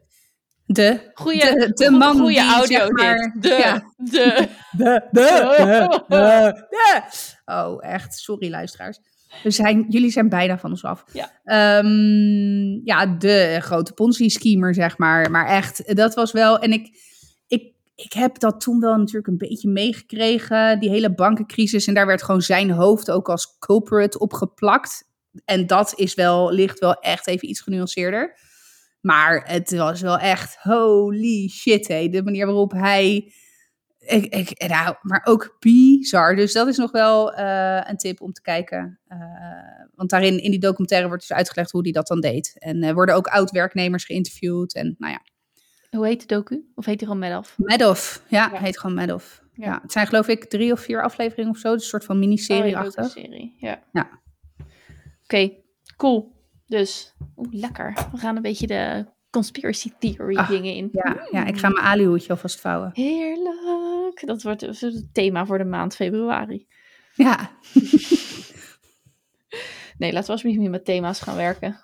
de, 0.66 1.10
Goeie, 1.14 1.40
de, 1.40 1.70
de 1.72 1.90
man 1.90 2.18
goeie 2.18 2.40
die, 2.40 2.50
audio 2.50 2.78
zeg 2.78 2.90
maar, 2.90 3.32
dit. 3.32 3.42
De, 3.42 3.48
ja, 3.48 3.92
de. 3.96 4.08
de, 4.76 5.08
de, 5.10 5.10
de, 5.10 6.04
de, 6.08 6.66
de. 6.68 7.02
Oh, 7.54 7.84
echt, 7.84 8.14
sorry 8.14 8.50
luisteraars. 8.50 8.98
We 9.42 9.50
zijn, 9.50 9.84
jullie 9.88 10.10
zijn 10.10 10.28
bijna 10.28 10.58
van 10.58 10.70
ons 10.70 10.84
af. 10.84 11.04
Ja. 11.12 11.30
Ehm, 11.44 12.80
ja, 12.84 13.06
de 13.06 13.58
grote 13.60 13.92
Ponzi-schemer, 13.92 14.74
zeg 14.74 14.98
maar. 14.98 15.30
Maar 15.30 15.46
echt, 15.46 15.96
dat 15.96 16.14
was 16.14 16.32
wel... 16.32 16.58
En 16.58 16.72
ik, 16.72 16.90
ik, 17.94 18.12
heb 18.12 18.38
dat 18.38 18.60
toen 18.60 18.80
wel 18.80 18.96
natuurlijk 18.96 19.26
een 19.26 19.38
beetje 19.38 19.68
meegekregen. 19.68 20.80
Die 20.80 20.90
hele 20.90 21.14
bankencrisis. 21.14 21.86
En 21.86 21.94
daar 21.94 22.06
werd 22.06 22.22
gewoon 22.22 22.42
zijn 22.42 22.70
hoofd 22.70 23.10
ook 23.10 23.28
als 23.28 23.56
culprit 23.58 24.18
opgeplakt. 24.18 25.10
En 25.44 25.66
dat 25.66 25.92
is 25.96 26.14
wel, 26.14 26.52
ligt 26.52 26.78
wel 26.78 26.94
echt 26.94 27.26
even 27.26 27.48
iets 27.48 27.60
genuanceerder. 27.60 28.38
Maar 29.00 29.42
het 29.46 29.70
was 29.70 30.00
wel 30.00 30.18
echt 30.18 30.56
holy 30.62 31.48
shit, 31.48 31.88
hé. 31.88 32.08
De 32.08 32.22
manier 32.22 32.46
waarop 32.46 32.72
hij... 32.72 33.32
Ik, 33.98 34.24
ik, 34.34 34.68
nou, 34.68 34.96
maar 35.02 35.20
ook 35.24 35.56
bizar. 35.58 36.36
Dus 36.36 36.52
dat 36.52 36.68
is 36.68 36.76
nog 36.76 36.90
wel 36.90 37.32
eh, 37.32 37.80
een 37.84 37.96
tip 37.96 38.20
om 38.20 38.32
te 38.32 38.42
kijken. 38.42 39.00
Eh, 39.06 39.18
want 39.94 40.10
daarin, 40.10 40.42
in 40.42 40.50
die 40.50 40.60
documentaire 40.60 41.08
wordt 41.08 41.28
dus 41.28 41.36
uitgelegd 41.36 41.70
hoe 41.70 41.82
hij 41.82 41.92
dat 41.92 42.06
dan 42.06 42.20
deed. 42.20 42.54
En 42.58 42.82
er 42.82 42.94
worden 42.94 43.14
ook 43.14 43.26
oud-werknemers 43.26 44.04
geïnterviewd. 44.04 44.74
En 44.74 44.94
nou 44.98 45.12
ja, 45.12 45.20
Hoe 45.96 46.06
heet 46.06 46.20
de 46.20 46.26
docu? 46.34 46.70
Of 46.74 46.84
heet 46.84 46.98
die 46.98 47.06
gewoon 47.08 47.22
Madoff? 47.22 47.58
Madoff. 47.58 48.24
Ja, 48.28 48.48
Ja. 48.52 48.58
heet 48.58 48.78
gewoon 48.78 48.96
Madoff. 48.96 49.42
Ja. 49.54 49.66
Ja. 49.66 49.78
het 49.82 49.92
zijn 49.92 50.06
geloof 50.06 50.28
ik 50.28 50.44
drie 50.44 50.72
of 50.72 50.80
vier 50.80 51.02
afleveringen 51.02 51.50
of 51.52 51.58
zo. 51.58 51.72
Dus 51.72 51.82
een 51.82 51.88
soort 51.88 52.04
van 52.04 52.18
miniserie-achtig. 52.18 53.04
Oh, 53.04 53.10
serie. 53.10 53.54
Ja. 53.58 53.82
Ja. 53.92 54.20
Oké, 55.22 55.50
cool. 55.96 56.32
Dus, 56.66 57.14
oeh, 57.36 57.48
lekker. 57.52 57.92
We 58.12 58.18
gaan 58.18 58.36
een 58.36 58.42
beetje 58.42 58.66
de 58.66 59.06
conspiracy 59.30 59.90
theory 59.98 60.36
Ah, 60.36 60.48
dingen 60.48 60.74
in. 60.74 60.88
ja, 60.92 61.26
ja, 61.30 61.44
ik 61.46 61.58
ga 61.58 61.68
mijn 61.68 61.84
alihoedje 61.86 62.28
alvast 62.30 62.60
vouwen. 62.60 62.90
Heerlijk. 62.94 64.22
Dat 64.26 64.42
wordt 64.42 64.60
dus 64.60 64.80
het 64.80 65.14
thema 65.14 65.46
voor 65.46 65.58
de 65.58 65.64
maand 65.64 65.94
februari. 65.94 66.66
Ja, 67.14 67.50
Nee, 69.98 70.12
laten 70.12 70.26
we 70.26 70.32
alsjeblieft 70.32 70.60
niet 70.60 70.70
met 70.70 70.84
thema's 70.84 71.20
gaan 71.20 71.36
werken. 71.36 71.80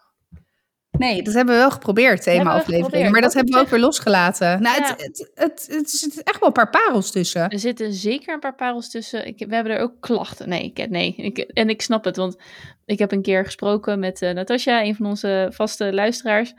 Nee, 0.99 1.23
dat 1.23 1.35
hebben 1.35 1.55
we 1.55 1.61
wel 1.61 1.71
geprobeerd, 1.71 2.23
thema-afleveringen. 2.23 3.11
Maar 3.13 3.21
dat 3.21 3.35
hebben 3.35 3.55
we 3.55 3.61
ook 3.61 3.69
weer 3.69 3.81
losgelaten. 3.81 4.63
Nou, 4.63 4.81
Ja. 4.81 4.89
het, 4.89 5.01
het, 5.03 5.31
het, 5.35 5.67
het 5.71 5.91
zit 5.91 6.23
echt 6.23 6.39
wel 6.39 6.49
een 6.49 6.55
paar 6.55 6.71
parels 6.71 7.11
tussen. 7.11 7.49
Er 7.49 7.59
zitten 7.59 7.93
zeker 7.93 8.35
een 8.35 8.41
paar 8.41 8.55
parels 8.55 8.91
tussen. 8.91 9.27
Ik, 9.27 9.45
we 9.49 9.55
hebben 9.55 9.73
er 9.73 9.81
ook 9.81 10.01
klachten. 10.01 10.49
Nee, 10.49 10.73
ik, 10.75 10.89
nee 10.91 11.15
ik, 11.17 11.39
en 11.39 11.69
ik 11.69 11.83
snap 11.83 12.05
het, 12.05 12.17
want 12.17 12.37
ik 12.87 12.99
heb 12.99 13.13
een 13.13 13.23
keer 13.23 13.45
gesproken 13.45 13.99
met 13.99 14.23
eh 14.23 14.35
Natasja, 14.35 14.83
een 14.83 14.95
van 14.95 15.07
onze 15.07 15.49
vaste 15.53 15.93
luisteraars. 15.93 16.55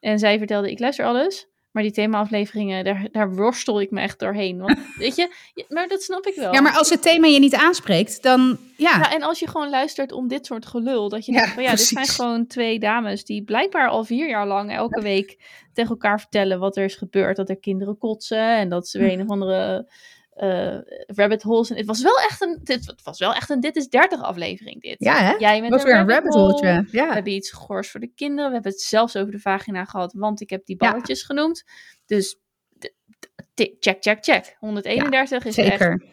En 0.00 0.18
zij 0.18 0.38
vertelde, 0.38 0.70
ik 0.70 0.78
luister 0.78 1.04
alles, 1.04 1.46
Maar 1.70 1.82
die 1.82 1.92
thema-afleveringen, 1.92 2.84
daar, 2.84 3.08
daar 3.12 3.34
worstel 3.34 3.80
ik 3.80 3.90
me 3.90 4.00
echt 4.00 4.18
doorheen. 4.18 4.58
Want, 4.58 4.78
weet 4.98 5.16
je, 5.16 5.34
maar 5.68 5.88
dat 5.88 6.02
snap 6.02 6.26
ik 6.26 6.34
wel. 6.34 6.52
Ja, 6.52 6.60
maar 6.60 6.76
als 6.76 6.90
het 6.90 7.02
thema 7.02 7.26
je 7.26 7.38
niet 7.38 7.54
aanspreekt, 7.54 8.22
dan 8.22 8.58
ja. 8.76 8.98
Ja, 8.98 9.12
en 9.12 9.22
als 9.22 9.38
je 9.38 9.48
gewoon 9.48 9.70
luistert 9.70 10.12
om 10.12 10.28
dit 10.28 10.46
soort 10.46 10.66
gelul, 10.66 11.08
dat 11.08 11.26
je 11.26 11.32
Ja, 11.32 11.38
denkt 11.38 11.54
van 11.54 11.62
ja, 11.62 11.70
dit 11.70 11.80
zijn 11.80 12.06
gewoon 12.06 12.46
twee 12.46 12.78
dames 12.78 13.24
die 13.24 13.44
blijkbaar 13.44 13.88
al 13.88 14.04
vier 14.04 14.28
jaar 14.28 14.46
lang 14.46 14.72
elke 14.72 15.00
week 15.00 15.38
tegen 15.72 15.90
elkaar 15.90 16.20
vertellen 16.20 16.58
wat 16.58 16.76
er 16.76 16.84
is 16.84 16.94
gebeurd. 16.94 17.36
Dat 17.36 17.48
er 17.48 17.58
kinderen 17.58 17.98
kotsen 17.98 18.56
en 18.56 18.68
dat 18.68 18.88
ze 18.88 18.98
weer 18.98 19.12
een 19.12 19.22
of 19.22 19.28
andere 19.28 19.88
eh, 20.30 20.78
rabbit 21.06 21.42
holes. 21.42 21.70
En 21.70 21.76
het 21.76 21.86
was 21.86 22.02
wel 22.02 22.16
echt 22.28 22.42
een, 22.42 22.60
dit 22.62 22.94
was 23.04 23.18
wel 23.18 23.34
echt 23.34 23.50
een 23.50 23.60
Dit 23.60 23.76
is 23.76 23.88
30 23.88 24.22
aflevering 24.22 24.82
dit. 24.82 24.96
Ja, 24.98 25.16
hè? 25.22 25.32
Jij 25.32 25.60
met 25.60 25.70
was 25.70 25.80
een 25.82 25.86
weer 25.88 25.98
een 25.98 26.08
rabbit 26.08 26.34
hole. 26.34 26.60
We 26.60 26.88
Ja. 26.90 27.12
hebben 27.12 27.32
iets 27.32 27.50
gehoors 27.52 27.90
voor 27.90 28.00
de 28.00 28.12
kinderen. 28.14 28.46
We 28.48 28.54
hebben 28.54 28.72
het 28.72 28.80
zelfs 28.80 29.16
over 29.16 29.32
de 29.32 29.38
vagina 29.40 29.84
gehad, 29.84 30.12
want 30.12 30.40
ik 30.40 30.50
heb 30.50 30.66
die 30.66 30.76
Ja. 30.78 30.90
balletjes 30.90 31.22
genoemd. 31.22 31.64
Dus 32.06 32.38
check, 33.54 33.96
check, 34.00 34.24
check. 34.24 34.56
131 34.58 35.44
is 35.44 35.56
echt 35.56 35.68
Zeker. 35.68 36.04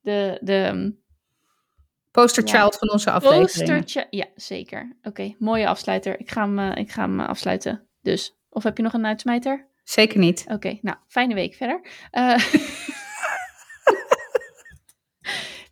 de, 0.00 0.38
de 0.40 0.92
Poster 2.10 2.46
Ja. 2.46 2.50
child 2.58 2.76
van 2.78 2.90
onze 2.90 3.10
aflevering. 3.10 4.06
Ja, 4.10 4.26
zeker. 4.34 4.96
Oké, 5.02 5.34
mooie 5.38 5.68
afsluiter. 5.68 6.20
Ik 6.20 6.30
ga 6.30 6.40
hem, 6.42 6.58
eh, 6.58 6.76
ik 6.76 6.90
ga 6.92 7.02
hem 7.02 7.20
eh, 7.20 7.28
afsluiten. 7.28 7.86
Dus, 8.02 8.36
of 8.48 8.62
heb 8.62 8.76
je 8.76 8.82
nog 8.82 8.92
een 8.92 9.06
uitsmijter? 9.06 9.66
Zeker 9.84 10.18
niet. 10.18 10.44
Oké, 10.48 10.78
nou, 10.82 10.96
fijne 11.06 11.34
week 11.34 11.54
verder. 11.54 11.80
Eh 12.10 12.38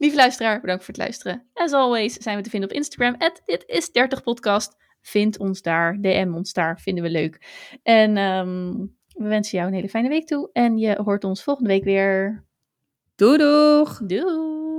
Lieve 0.02 0.16
luisteraar, 0.16 0.60
bedankt 0.60 0.84
voor 0.84 0.94
het 0.94 1.02
luisteren. 1.02 1.46
As 1.54 1.72
always 1.72 2.14
zijn 2.14 2.36
we 2.36 2.42
te 2.42 2.50
vinden 2.50 2.68
op 2.70 2.74
Instagram. 2.76 3.16
Dit 3.44 3.62
is 3.66 3.90
30 3.90 4.22
podcast. 4.22 4.76
Vind 5.00 5.38
ons 5.38 5.62
daar, 5.62 6.00
DM 6.00 6.32
ons 6.34 6.52
daar, 6.52 6.80
vinden 6.80 7.04
we 7.04 7.10
leuk. 7.10 7.46
En 7.82 8.16
ehm, 8.16 8.70
we 9.08 9.28
wensen 9.28 9.58
jou 9.58 9.68
een 9.68 9.74
hele 9.74 9.88
fijne 9.88 10.08
week 10.08 10.26
toe. 10.26 10.50
En 10.52 10.78
je 10.78 11.00
hoort 11.02 11.24
ons 11.24 11.42
volgende 11.42 11.70
week 11.70 11.84
weer. 11.84 12.44
Doei 13.14 13.38
doeg! 13.38 14.00
Doei! 14.06 14.71